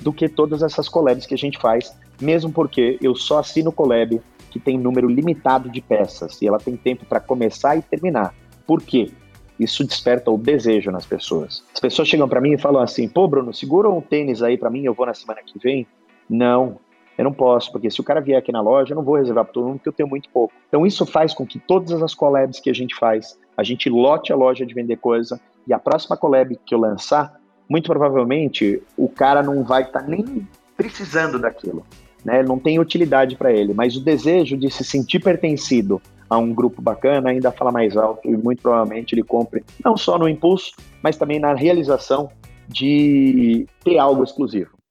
do 0.00 0.12
que 0.12 0.28
todas 0.28 0.62
essas 0.62 0.88
collabs 0.88 1.26
que 1.26 1.34
a 1.34 1.38
gente 1.38 1.58
faz, 1.58 1.94
mesmo 2.20 2.50
porque 2.50 2.98
eu 3.02 3.14
só 3.14 3.38
assino 3.38 3.70
collab 3.70 4.20
que 4.50 4.58
tem 4.58 4.78
número 4.78 5.08
limitado 5.08 5.70
de 5.70 5.80
peças 5.80 6.40
e 6.40 6.46
ela 6.46 6.58
tem 6.58 6.76
tempo 6.76 7.04
para 7.06 7.20
começar 7.20 7.76
e 7.76 7.82
terminar. 7.82 8.34
Por 8.66 8.82
quê? 8.82 9.10
Isso 9.58 9.84
desperta 9.84 10.30
o 10.30 10.38
desejo 10.38 10.90
nas 10.90 11.06
pessoas. 11.06 11.62
As 11.72 11.80
pessoas 11.80 12.08
chegam 12.08 12.28
para 12.28 12.40
mim 12.40 12.52
e 12.52 12.58
falam 12.58 12.82
assim: 12.82 13.08
"Pô, 13.08 13.28
Bruno, 13.28 13.52
segura 13.52 13.88
um 13.88 14.00
tênis 14.00 14.42
aí 14.42 14.58
para 14.58 14.70
mim, 14.70 14.84
eu 14.84 14.94
vou 14.94 15.06
na 15.06 15.14
semana 15.14 15.40
que 15.44 15.58
vem". 15.58 15.86
Não, 16.28 16.78
eu 17.22 17.24
não 17.24 17.32
posso, 17.32 17.70
porque 17.70 17.88
se 17.88 18.00
o 18.00 18.04
cara 18.04 18.20
vier 18.20 18.36
aqui 18.36 18.50
na 18.50 18.60
loja, 18.60 18.92
eu 18.92 18.96
não 18.96 19.04
vou 19.04 19.16
reservar 19.16 19.44
para 19.44 19.54
todo 19.54 19.66
mundo, 19.66 19.76
porque 19.76 19.88
eu 19.88 19.92
tenho 19.92 20.08
muito 20.08 20.28
pouco. 20.28 20.52
Então 20.68 20.84
isso 20.84 21.06
faz 21.06 21.32
com 21.32 21.46
que 21.46 21.58
todas 21.60 22.02
as 22.02 22.14
collabs 22.14 22.58
que 22.58 22.68
a 22.68 22.74
gente 22.74 22.96
faz, 22.96 23.38
a 23.56 23.62
gente 23.62 23.88
lote 23.88 24.32
a 24.32 24.36
loja 24.36 24.66
de 24.66 24.74
vender 24.74 24.96
coisa, 24.96 25.40
e 25.66 25.72
a 25.72 25.78
próxima 25.78 26.16
collab 26.16 26.58
que 26.66 26.74
eu 26.74 26.80
lançar, 26.80 27.40
muito 27.68 27.86
provavelmente 27.86 28.82
o 28.96 29.08
cara 29.08 29.40
não 29.40 29.62
vai 29.62 29.82
estar 29.82 30.00
tá 30.00 30.06
nem 30.06 30.46
precisando 30.76 31.38
daquilo, 31.38 31.86
né? 32.24 32.42
Não 32.42 32.58
tem 32.58 32.80
utilidade 32.80 33.36
para 33.36 33.52
ele, 33.52 33.72
mas 33.72 33.96
o 33.96 34.00
desejo 34.00 34.56
de 34.56 34.68
se 34.68 34.82
sentir 34.82 35.20
pertencido 35.20 36.02
a 36.28 36.36
um 36.36 36.52
grupo 36.52 36.82
bacana 36.82 37.30
ainda 37.30 37.52
fala 37.52 37.70
mais 37.70 37.96
alto 37.96 38.28
e 38.28 38.36
muito 38.36 38.62
provavelmente 38.62 39.14
ele 39.14 39.22
compre 39.22 39.62
não 39.84 39.96
só 39.96 40.18
no 40.18 40.28
impulso, 40.28 40.72
mas 41.00 41.16
também 41.16 41.38
na 41.38 41.54
realização 41.54 42.30
de 42.66 43.64
ter 43.84 43.98
algo 43.98 44.24
exclusivo. 44.24 44.81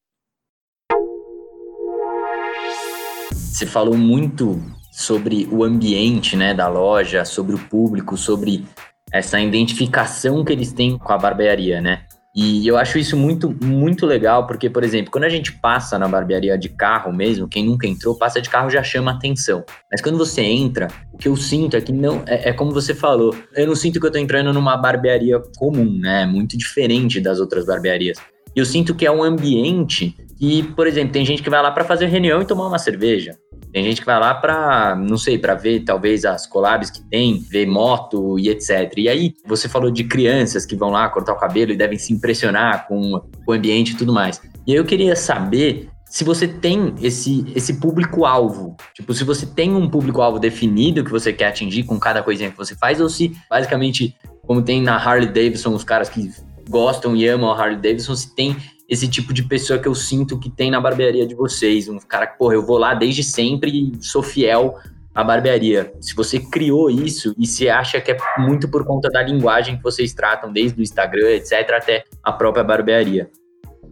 Você 3.62 3.68
falou 3.68 3.96
muito 3.96 4.60
sobre 4.92 5.48
o 5.52 5.64
ambiente 5.64 6.36
né, 6.36 6.52
da 6.52 6.68
loja, 6.68 7.24
sobre 7.24 7.54
o 7.54 7.60
público, 7.60 8.18
sobre 8.18 8.66
essa 9.14 9.40
identificação 9.40 10.44
que 10.44 10.52
eles 10.52 10.74
têm 10.74 10.98
com 10.98 11.14
a 11.14 11.18
barbearia, 11.20 11.80
né? 11.80 12.02
E 12.36 12.68
eu 12.68 12.76
acho 12.76 12.98
isso 12.98 13.16
muito, 13.16 13.56
muito 13.64 14.08
legal, 14.08 14.48
porque, 14.48 14.68
por 14.68 14.84
exemplo, 14.84 15.12
quando 15.12 15.26
a 15.26 15.30
gente 15.30 15.52
passa 15.60 16.00
na 16.00 16.08
barbearia 16.08 16.58
de 16.58 16.70
carro 16.70 17.14
mesmo, 17.14 17.48
quem 17.48 17.64
nunca 17.64 17.86
entrou, 17.86 18.18
passa 18.18 18.42
de 18.42 18.50
carro 18.50 18.72
já 18.72 18.82
chama 18.82 19.12
atenção. 19.12 19.64
Mas 19.92 20.02
quando 20.02 20.18
você 20.18 20.42
entra, 20.42 20.88
o 21.14 21.18
que 21.20 21.28
eu 21.28 21.36
sinto 21.36 21.78
é 21.78 21.82
que 21.82 21.92
não. 21.92 22.24
É, 22.26 22.50
é 22.50 22.54
como 22.54 22.72
você 22.72 22.96
falou, 22.96 23.32
eu 23.56 23.68
não 23.68 23.76
sinto 23.76 24.00
que 24.00 24.08
eu 24.08 24.12
tô 24.12 24.18
entrando 24.18 24.52
numa 24.52 24.76
barbearia 24.76 25.40
comum, 25.56 26.00
né? 26.00 26.26
Muito 26.26 26.58
diferente 26.58 27.22
das 27.22 27.40
outras 27.40 27.68
barbearias. 27.68 28.18
Eu 28.56 28.66
sinto 28.66 28.96
que 28.96 29.06
é 29.06 29.12
um 29.12 29.22
ambiente 29.22 30.16
e, 30.42 30.64
por 30.64 30.88
exemplo, 30.88 31.14
tem 31.14 31.24
gente 31.24 31.44
que 31.44 31.52
vai 31.52 31.62
lá 31.62 31.70
para 31.70 31.86
fazer 31.86 32.08
reunião 32.08 32.42
e 32.42 32.46
tomar 32.46 32.68
uma 32.68 32.80
cerveja. 32.80 33.38
Tem 33.72 33.84
gente 33.84 34.02
que 34.02 34.08
vai 34.08 34.20
lá 34.20 34.34
para, 34.34 34.96
não 34.96 35.16
sei, 35.16 35.38
para 35.38 35.54
ver 35.54 35.82
talvez 35.82 36.26
as 36.26 36.48
collabs 36.48 36.90
que 36.90 37.00
tem, 37.10 37.40
ver 37.40 37.68
moto 37.68 38.40
e 38.40 38.50
etc. 38.50 38.92
E 38.98 39.08
aí, 39.08 39.34
você 39.46 39.70
falou 39.70 39.92
de 39.92 40.04
crianças 40.04 40.66
que 40.66 40.76
vão 40.76 40.90
lá 40.90 41.08
cortar 41.10 41.34
o 41.34 41.38
cabelo 41.38 41.72
e 41.72 41.78
devem 41.78 41.98
se 41.98 42.12
impressionar 42.12 42.88
com 42.88 43.22
o 43.48 43.54
ambiente 43.54 43.92
e 43.94 43.96
tudo 43.96 44.12
mais. 44.12 44.42
E 44.66 44.72
aí 44.72 44.78
eu 44.78 44.84
queria 44.84 45.16
saber 45.16 45.90
se 46.06 46.24
você 46.24 46.48
tem 46.48 46.96
esse, 47.02 47.46
esse 47.56 47.76
público-alvo. 47.76 48.76
Tipo, 48.96 49.14
se 49.14 49.24
você 49.24 49.46
tem 49.46 49.74
um 49.74 49.88
público-alvo 49.88 50.40
definido 50.40 51.06
que 51.06 51.12
você 51.12 51.32
quer 51.32 51.48
atingir 51.50 51.84
com 51.84 52.00
cada 52.00 52.24
coisinha 52.24 52.50
que 52.50 52.58
você 52.58 52.76
faz, 52.76 53.00
ou 53.00 53.08
se 53.08 53.32
basicamente, 53.48 54.16
como 54.46 54.62
tem 54.64 54.82
na 54.82 54.98
Harley 54.98 55.28
Davidson, 55.30 55.74
os 55.74 55.84
caras 55.84 56.10
que 56.10 56.32
gostam 56.68 57.16
e 57.16 57.28
amam 57.28 57.52
a 57.52 57.58
Harley 57.58 57.78
Davidson, 57.78 58.16
se 58.16 58.36
tem 58.36 58.58
esse 58.92 59.08
tipo 59.08 59.34
de 59.34 59.42
pessoa 59.42 59.80
que 59.80 59.88
eu 59.88 59.96
sinto 59.96 60.38
que 60.38 60.50
tem 60.50 60.70
na 60.70 60.82
barbearia 60.82 61.26
de 61.26 61.34
vocês. 61.34 61.88
Um 61.88 61.98
cara 61.98 62.28
que, 62.28 62.38
porra, 62.38 62.56
eu 62.56 62.62
vou 62.62 62.78
lá 62.78 62.94
desde 62.94 63.24
sempre 63.24 63.72
e 63.72 64.04
sou 64.04 64.22
fiel 64.22 64.76
à 65.16 65.24
barbearia. 65.24 65.94
Se 66.02 66.14
você 66.14 66.42
criou 66.42 66.90
isso 66.90 67.34
e 67.40 67.48
se 67.48 67.70
acha 67.70 68.02
que 68.02 68.12
é 68.12 68.18
muito 68.38 68.70
por 68.70 68.86
conta 68.86 69.10
da 69.10 69.24
linguagem 69.24 69.78
que 69.78 69.84
vocês 69.84 70.14
tratam, 70.14 70.52
desde 70.52 70.78
o 70.78 70.84
Instagram, 70.84 71.30
etc., 71.30 71.54
até 71.72 72.04
a 72.22 72.34
própria 72.34 72.66
barbearia. 72.66 73.32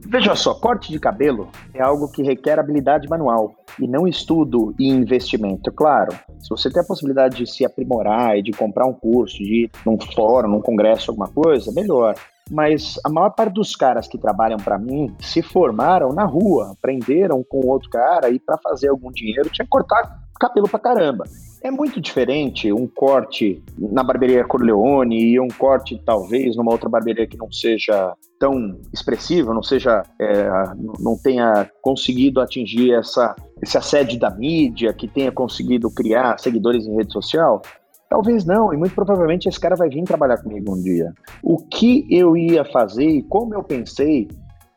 Veja 0.06 0.36
só, 0.36 0.54
corte 0.54 0.92
de 0.92 1.00
cabelo 1.00 1.48
é 1.74 1.82
algo 1.82 2.12
que 2.12 2.22
requer 2.22 2.60
habilidade 2.60 3.08
manual 3.08 3.56
e 3.80 3.88
não 3.88 4.06
estudo 4.06 4.76
e 4.78 4.90
investimento. 4.90 5.72
Claro, 5.72 6.12
se 6.40 6.50
você 6.50 6.70
tem 6.70 6.82
a 6.82 6.86
possibilidade 6.86 7.38
de 7.38 7.50
se 7.50 7.64
aprimorar 7.64 8.38
e 8.38 8.42
de 8.42 8.52
comprar 8.52 8.86
um 8.86 8.94
curso, 8.94 9.38
de 9.38 9.64
ir 9.64 9.72
num 9.86 9.98
fórum, 10.14 10.50
num 10.50 10.62
congresso, 10.62 11.12
alguma 11.12 11.30
coisa, 11.30 11.72
melhor 11.72 12.16
mas 12.50 13.00
a 13.04 13.10
maior 13.10 13.30
parte 13.32 13.54
dos 13.54 13.76
caras 13.76 14.08
que 14.08 14.18
trabalham 14.18 14.58
para 14.58 14.78
mim 14.78 15.16
se 15.20 15.42
formaram 15.42 16.10
na 16.14 16.26
rua, 16.26 16.72
aprenderam 16.72 17.44
com 17.48 17.68
outro 17.68 17.90
cara 17.90 18.30
e 18.30 18.40
para 18.40 18.58
fazer 18.58 18.90
algum 18.90 19.12
dinheiro 19.12 19.50
tinha 19.50 19.66
que 19.66 19.70
cortar 19.70 20.30
cabelo 20.40 20.70
pra 20.70 20.80
caramba. 20.80 21.26
É 21.62 21.70
muito 21.70 22.00
diferente 22.00 22.72
um 22.72 22.88
corte 22.88 23.62
na 23.78 24.02
barbearia 24.02 24.46
Corleone 24.46 25.34
e 25.34 25.40
um 25.40 25.50
corte 25.50 26.02
talvez 26.06 26.56
numa 26.56 26.72
outra 26.72 26.88
barbearia 26.88 27.28
que 27.28 27.38
não 27.38 27.52
seja 27.52 28.16
tão 28.40 28.80
expressiva, 28.94 29.54
não 29.54 29.62
seja, 29.62 30.02
é, 30.20 30.48
não 30.98 31.18
tenha 31.22 31.70
conseguido 31.82 32.40
atingir 32.40 32.94
essa, 32.94 33.36
esse 33.62 33.78
assédio 33.78 34.18
da 34.18 34.32
mídia, 34.32 34.94
que 34.94 35.10
tenha 35.10 35.32
conseguido 35.32 35.92
criar 35.92 36.40
seguidores 36.40 36.88
em 36.88 36.96
rede 36.96 37.12
social. 37.12 37.62
Talvez 38.10 38.44
não, 38.44 38.74
e 38.74 38.78
muito 38.78 38.96
provavelmente 38.96 39.48
esse 39.48 39.60
cara 39.60 39.76
vai 39.76 39.88
vir 39.88 40.04
trabalhar 40.04 40.38
comigo 40.38 40.76
um 40.76 40.82
dia. 40.82 41.14
O 41.44 41.58
que 41.58 42.08
eu 42.10 42.36
ia 42.36 42.66
fazer 42.66 43.08
e 43.08 43.22
como 43.22 43.54
eu 43.54 43.64
pensei 43.64 44.28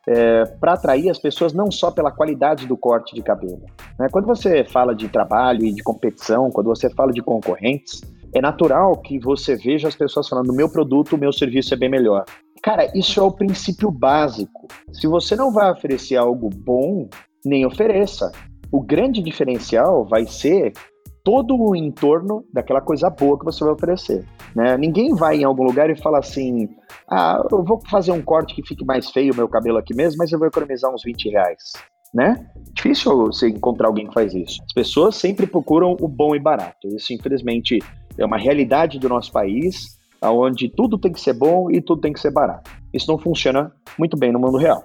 é, 0.07 0.45
para 0.59 0.73
atrair 0.73 1.09
as 1.09 1.17
pessoas 1.17 1.51
não 1.51 1.71
só 1.71 1.89
pela 1.89 2.11
qualidade 2.11 2.67
do 2.67 2.77
corte 2.77 3.15
de 3.15 3.23
cabelo. 3.23 3.63
Né? 3.97 4.07
Quando 4.11 4.25
você 4.25 4.63
fala 4.63 4.93
de 4.93 5.07
trabalho 5.07 5.65
e 5.65 5.73
de 5.73 5.81
competição, 5.81 6.51
quando 6.51 6.67
você 6.67 6.89
fala 6.89 7.11
de 7.11 7.21
concorrentes, 7.21 8.01
é 8.33 8.41
natural 8.41 8.97
que 8.97 9.19
você 9.19 9.55
veja 9.55 9.87
as 9.87 9.95
pessoas 9.95 10.27
falando: 10.27 10.53
meu 10.53 10.69
produto, 10.69 11.17
meu 11.17 11.31
serviço 11.31 11.73
é 11.73 11.77
bem 11.77 11.89
melhor. 11.89 12.25
Cara, 12.61 12.91
isso 12.97 13.19
é 13.19 13.23
o 13.23 13.31
princípio 13.31 13.91
básico. 13.91 14.67
Se 14.91 15.07
você 15.07 15.35
não 15.35 15.51
vai 15.51 15.71
oferecer 15.71 16.15
algo 16.15 16.49
bom, 16.49 17.09
nem 17.45 17.65
ofereça. 17.65 18.31
O 18.71 18.81
grande 18.81 19.21
diferencial 19.21 20.05
vai 20.05 20.25
ser 20.25 20.73
todo 21.23 21.55
o 21.55 21.75
entorno 21.75 22.43
daquela 22.51 22.81
coisa 22.81 23.09
boa 23.09 23.39
que 23.39 23.45
você 23.45 23.63
vai 23.63 23.73
oferecer. 23.73 24.25
Né? 24.55 24.77
Ninguém 24.77 25.15
vai 25.15 25.37
em 25.37 25.43
algum 25.43 25.63
lugar 25.63 25.89
e 25.89 25.95
fala 25.95 26.19
assim: 26.19 26.69
ah, 27.09 27.41
eu 27.51 27.63
vou 27.63 27.81
fazer 27.89 28.11
um 28.11 28.21
corte 28.21 28.53
que 28.53 28.67
fique 28.67 28.85
mais 28.85 29.09
feio 29.09 29.33
o 29.33 29.35
meu 29.35 29.47
cabelo 29.47 29.77
aqui 29.77 29.95
mesmo, 29.95 30.17
mas 30.17 30.31
eu 30.31 30.39
vou 30.39 30.47
economizar 30.47 30.93
uns 30.93 31.03
20 31.03 31.29
reais. 31.29 31.73
Né? 32.13 32.45
Difícil 32.73 33.17
você 33.17 33.49
encontrar 33.49 33.87
alguém 33.87 34.07
que 34.07 34.13
faz 34.13 34.35
isso. 34.35 34.61
As 34.63 34.73
pessoas 34.73 35.15
sempre 35.15 35.47
procuram 35.47 35.97
o 35.99 36.07
bom 36.07 36.35
e 36.35 36.39
barato. 36.39 36.87
Isso, 36.89 37.11
infelizmente, 37.11 37.79
é 38.17 38.23
uma 38.23 38.37
realidade 38.37 38.99
do 38.99 39.09
nosso 39.09 39.31
país, 39.31 39.97
onde 40.21 40.69
tudo 40.69 40.99
tem 40.99 41.11
que 41.11 41.19
ser 41.19 41.33
bom 41.33 41.71
e 41.71 41.81
tudo 41.81 42.01
tem 42.01 42.13
que 42.13 42.19
ser 42.19 42.31
barato. 42.31 42.69
Isso 42.93 43.09
não 43.09 43.17
funciona 43.17 43.71
muito 43.97 44.15
bem 44.15 44.31
no 44.31 44.39
mundo 44.39 44.57
real. 44.57 44.83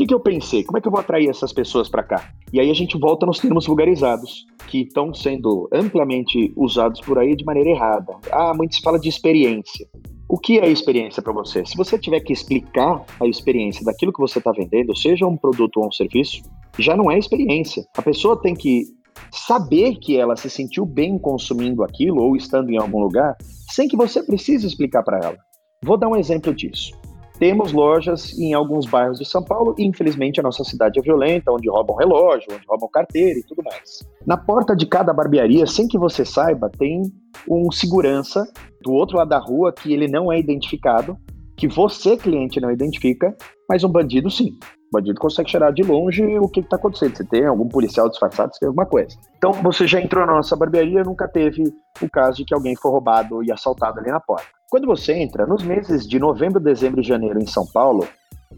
Que, 0.00 0.06
que 0.06 0.14
eu 0.14 0.20
pensei? 0.20 0.64
Como 0.64 0.78
é 0.78 0.80
que 0.80 0.88
eu 0.88 0.90
vou 0.90 0.98
atrair 0.98 1.28
essas 1.28 1.52
pessoas 1.52 1.86
para 1.86 2.02
cá? 2.02 2.32
E 2.50 2.58
aí 2.58 2.70
a 2.70 2.74
gente 2.74 2.98
volta 2.98 3.26
nos 3.26 3.38
termos 3.38 3.66
vulgarizados, 3.66 4.46
que 4.66 4.80
estão 4.80 5.12
sendo 5.12 5.68
amplamente 5.70 6.54
usados 6.56 7.02
por 7.02 7.18
aí 7.18 7.36
de 7.36 7.44
maneira 7.44 7.68
errada. 7.68 8.16
Ah, 8.32 8.54
muito 8.54 8.74
se 8.74 8.80
fala 8.80 8.98
de 8.98 9.10
experiência. 9.10 9.86
O 10.26 10.38
que 10.38 10.58
é 10.58 10.66
experiência 10.66 11.22
para 11.22 11.34
você? 11.34 11.66
Se 11.66 11.76
você 11.76 11.98
tiver 11.98 12.20
que 12.20 12.32
explicar 12.32 13.04
a 13.20 13.26
experiência 13.26 13.84
daquilo 13.84 14.10
que 14.10 14.20
você 14.20 14.38
está 14.38 14.50
vendendo, 14.52 14.96
seja 14.96 15.26
um 15.26 15.36
produto 15.36 15.76
ou 15.80 15.88
um 15.88 15.92
serviço, 15.92 16.40
já 16.78 16.96
não 16.96 17.10
é 17.10 17.18
experiência. 17.18 17.84
A 17.94 18.00
pessoa 18.00 18.40
tem 18.40 18.54
que 18.54 18.84
saber 19.30 19.96
que 19.96 20.16
ela 20.16 20.34
se 20.34 20.48
sentiu 20.48 20.86
bem 20.86 21.18
consumindo 21.18 21.84
aquilo 21.84 22.22
ou 22.22 22.34
estando 22.36 22.70
em 22.70 22.78
algum 22.78 23.00
lugar, 23.00 23.36
sem 23.70 23.86
que 23.86 23.98
você 23.98 24.22
precise 24.22 24.66
explicar 24.66 25.02
para 25.02 25.18
ela. 25.22 25.36
Vou 25.84 25.98
dar 25.98 26.08
um 26.08 26.16
exemplo 26.16 26.54
disso. 26.54 26.98
Temos 27.40 27.72
lojas 27.72 28.38
em 28.38 28.52
alguns 28.52 28.84
bairros 28.84 29.18
de 29.18 29.24
São 29.24 29.42
Paulo 29.42 29.74
e, 29.78 29.86
infelizmente, 29.86 30.38
a 30.38 30.42
nossa 30.42 30.62
cidade 30.62 31.00
é 31.00 31.02
violenta, 31.02 31.50
onde 31.50 31.70
roubam 31.70 31.96
relógio, 31.96 32.52
onde 32.52 32.66
roubam 32.68 32.90
carteira 32.92 33.38
e 33.38 33.42
tudo 33.42 33.62
mais. 33.64 34.06
Na 34.26 34.36
porta 34.36 34.76
de 34.76 34.84
cada 34.84 35.10
barbearia, 35.10 35.66
sem 35.66 35.88
que 35.88 35.96
você 35.98 36.22
saiba, 36.22 36.68
tem 36.68 37.00
um 37.48 37.72
segurança 37.72 38.46
do 38.82 38.92
outro 38.92 39.16
lado 39.16 39.30
da 39.30 39.38
rua 39.38 39.72
que 39.72 39.90
ele 39.90 40.06
não 40.06 40.30
é 40.30 40.38
identificado, 40.38 41.16
que 41.56 41.66
você, 41.66 42.14
cliente, 42.14 42.60
não 42.60 42.70
identifica, 42.70 43.34
mas 43.66 43.82
um 43.82 43.88
bandido 43.88 44.30
sim. 44.30 44.50
O 44.92 44.98
bandido 44.98 45.18
consegue 45.18 45.50
cheirar 45.50 45.72
de 45.72 45.82
longe 45.82 46.22
o 46.38 46.46
que 46.46 46.60
está 46.60 46.76
acontecendo. 46.76 47.16
Se 47.16 47.24
tem 47.24 47.46
algum 47.46 47.68
policial 47.68 48.10
disfarçado, 48.10 48.52
se 48.52 48.60
tem 48.60 48.66
alguma 48.66 48.84
coisa. 48.84 49.16
Então, 49.38 49.52
você 49.52 49.86
já 49.86 49.98
entrou 49.98 50.26
na 50.26 50.34
nossa 50.34 50.54
barbearia, 50.54 51.02
nunca 51.04 51.26
teve 51.26 51.62
o 52.02 52.10
caso 52.10 52.36
de 52.36 52.44
que 52.44 52.52
alguém 52.52 52.76
foi 52.76 52.90
roubado 52.90 53.42
e 53.42 53.50
assaltado 53.50 53.98
ali 53.98 54.10
na 54.10 54.20
porta. 54.20 54.59
Quando 54.70 54.86
você 54.86 55.14
entra, 55.14 55.48
nos 55.48 55.64
meses 55.64 56.06
de 56.06 56.20
novembro, 56.20 56.60
dezembro 56.60 57.00
e 57.00 57.04
janeiro 57.04 57.42
em 57.42 57.46
São 57.46 57.66
Paulo, 57.66 58.06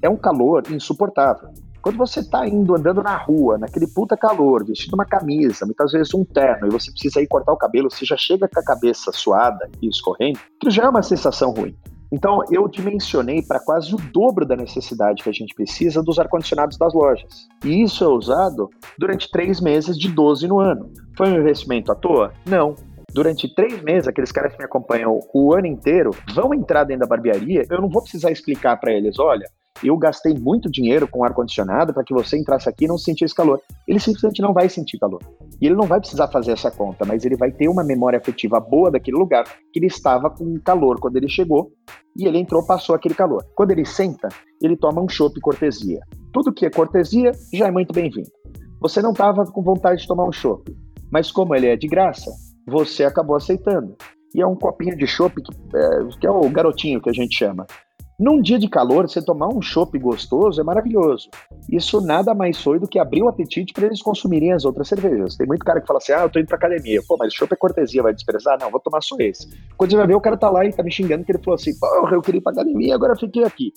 é 0.02 0.10
um 0.10 0.16
calor 0.16 0.62
insuportável. 0.70 1.48
Quando 1.80 1.96
você 1.96 2.20
está 2.20 2.46
indo 2.46 2.76
andando 2.76 3.02
na 3.02 3.16
rua, 3.16 3.56
naquele 3.56 3.86
puta 3.86 4.14
calor, 4.14 4.62
vestindo 4.62 4.92
uma 4.92 5.06
camisa, 5.06 5.64
muitas 5.64 5.90
vezes 5.90 6.12
um 6.12 6.22
terno, 6.22 6.66
e 6.66 6.70
você 6.70 6.90
precisa 6.90 7.22
ir 7.22 7.26
cortar 7.26 7.54
o 7.54 7.56
cabelo, 7.56 7.90
você 7.90 8.04
já 8.04 8.16
chega 8.18 8.46
com 8.46 8.60
a 8.60 8.62
cabeça 8.62 9.10
suada 9.10 9.70
e 9.80 9.88
escorrendo, 9.88 10.38
que 10.60 10.68
já 10.68 10.84
é 10.84 10.88
uma 10.90 11.02
sensação 11.02 11.50
ruim. 11.50 11.74
Então, 12.12 12.42
eu 12.50 12.68
dimensionei 12.68 13.40
para 13.40 13.58
quase 13.58 13.94
o 13.94 13.98
dobro 14.12 14.44
da 14.44 14.54
necessidade 14.54 15.22
que 15.22 15.30
a 15.30 15.32
gente 15.32 15.54
precisa 15.54 16.02
dos 16.02 16.18
ar-condicionados 16.18 16.76
das 16.76 16.92
lojas. 16.92 17.48
E 17.64 17.82
isso 17.82 18.04
é 18.04 18.08
usado 18.08 18.68
durante 18.98 19.30
três 19.30 19.62
meses 19.62 19.98
de 19.98 20.10
12 20.10 20.46
no 20.46 20.60
ano. 20.60 20.92
Foi 21.16 21.30
um 21.30 21.40
investimento 21.40 21.90
à 21.90 21.94
toa? 21.94 22.34
Não 22.44 22.76
durante 23.14 23.52
três 23.54 23.82
meses, 23.82 24.08
aqueles 24.08 24.32
caras 24.32 24.52
que 24.52 24.58
me 24.58 24.64
acompanham 24.64 25.20
o 25.32 25.54
ano 25.54 25.66
inteiro 25.66 26.10
vão 26.34 26.54
entrar 26.54 26.84
dentro 26.84 27.00
da 27.00 27.06
barbearia. 27.06 27.64
Eu 27.70 27.80
não 27.80 27.88
vou 27.88 28.02
precisar 28.02 28.30
explicar 28.30 28.76
para 28.78 28.92
eles: 28.92 29.18
olha, 29.18 29.46
eu 29.82 29.96
gastei 29.96 30.34
muito 30.34 30.70
dinheiro 30.70 31.08
com 31.08 31.24
ar-condicionado 31.24 31.92
para 31.92 32.04
que 32.04 32.14
você 32.14 32.38
entrasse 32.38 32.68
aqui 32.68 32.84
e 32.84 32.88
não 32.88 32.98
sentisse 32.98 33.34
calor. 33.34 33.60
Ele 33.86 33.98
simplesmente 33.98 34.40
não 34.40 34.52
vai 34.52 34.68
sentir 34.68 34.98
calor. 34.98 35.20
E 35.60 35.66
ele 35.66 35.74
não 35.74 35.86
vai 35.86 35.98
precisar 35.98 36.28
fazer 36.28 36.52
essa 36.52 36.70
conta, 36.70 37.04
mas 37.04 37.24
ele 37.24 37.36
vai 37.36 37.50
ter 37.50 37.68
uma 37.68 37.82
memória 37.82 38.18
afetiva 38.18 38.60
boa 38.60 38.90
daquele 38.90 39.16
lugar, 39.16 39.44
que 39.72 39.78
ele 39.78 39.86
estava 39.86 40.30
com 40.30 40.58
calor 40.60 41.00
quando 41.00 41.16
ele 41.16 41.28
chegou 41.28 41.72
e 42.16 42.26
ele 42.26 42.38
entrou, 42.38 42.64
passou 42.64 42.94
aquele 42.94 43.14
calor. 43.14 43.44
Quando 43.54 43.70
ele 43.70 43.84
senta, 43.84 44.28
ele 44.62 44.76
toma 44.76 45.02
um 45.02 45.08
chopp 45.08 45.38
cortesia. 45.40 46.00
Tudo 46.32 46.52
que 46.52 46.66
é 46.66 46.70
cortesia 46.70 47.32
já 47.52 47.66
é 47.66 47.70
muito 47.70 47.92
bem-vindo. 47.92 48.30
Você 48.80 49.00
não 49.00 49.12
estava 49.12 49.44
com 49.46 49.62
vontade 49.62 50.02
de 50.02 50.08
tomar 50.08 50.28
um 50.28 50.32
chopp, 50.32 50.72
mas 51.10 51.30
como 51.30 51.54
ele 51.54 51.68
é 51.68 51.76
de 51.76 51.86
graça, 51.86 52.30
você 52.66 53.04
acabou 53.04 53.36
aceitando. 53.36 53.96
E 54.34 54.40
é 54.40 54.46
um 54.46 54.56
copinho 54.56 54.96
de 54.96 55.06
chopp 55.06 55.34
que, 55.42 55.76
é, 55.76 56.18
que 56.20 56.26
é 56.26 56.30
o 56.30 56.48
garotinho 56.48 57.00
que 57.00 57.10
a 57.10 57.12
gente 57.12 57.36
chama. 57.36 57.66
Num 58.18 58.40
dia 58.40 58.58
de 58.58 58.68
calor, 58.68 59.08
você 59.08 59.20
tomar 59.20 59.48
um 59.48 59.60
chopp 59.60 59.98
gostoso 59.98 60.60
é 60.60 60.64
maravilhoso. 60.64 61.28
Isso 61.68 62.00
nada 62.00 62.34
mais 62.34 62.62
foi 62.62 62.78
do 62.78 62.86
que 62.86 62.98
abrir 62.98 63.22
o 63.22 63.28
apetite 63.28 63.72
para 63.72 63.86
eles 63.86 64.00
consumirem 64.00 64.52
as 64.52 64.64
outras 64.64 64.86
cervejas. 64.86 65.34
Tem 65.34 65.46
muito 65.46 65.64
cara 65.64 65.80
que 65.80 65.86
fala 65.86 65.98
assim: 65.98 66.12
ah, 66.12 66.20
eu 66.20 66.30
tô 66.30 66.38
indo 66.38 66.46
pra 66.46 66.56
academia. 66.56 67.02
Pô, 67.06 67.16
mas 67.18 67.34
chopp 67.34 67.52
é 67.52 67.56
cortesia, 67.56 68.02
vai 68.02 68.14
desprezar? 68.14 68.58
Não, 68.60 68.70
vou 68.70 68.78
tomar 68.78 69.02
só 69.02 69.16
esse. 69.18 69.48
Quando 69.76 69.90
você 69.90 69.96
vai 69.96 70.06
ver, 70.06 70.14
o 70.14 70.20
cara 70.20 70.36
tá 70.36 70.48
lá 70.48 70.64
e 70.64 70.72
tá 70.72 70.82
me 70.82 70.92
xingando 70.92 71.24
que 71.24 71.32
ele 71.32 71.42
falou 71.42 71.56
assim: 71.56 71.76
porra, 71.78 72.14
eu 72.14 72.22
queria 72.22 72.38
ir 72.38 72.42
pra 72.42 72.52
academia, 72.52 72.94
agora 72.94 73.16
fiquei 73.16 73.42
aqui. 73.42 73.72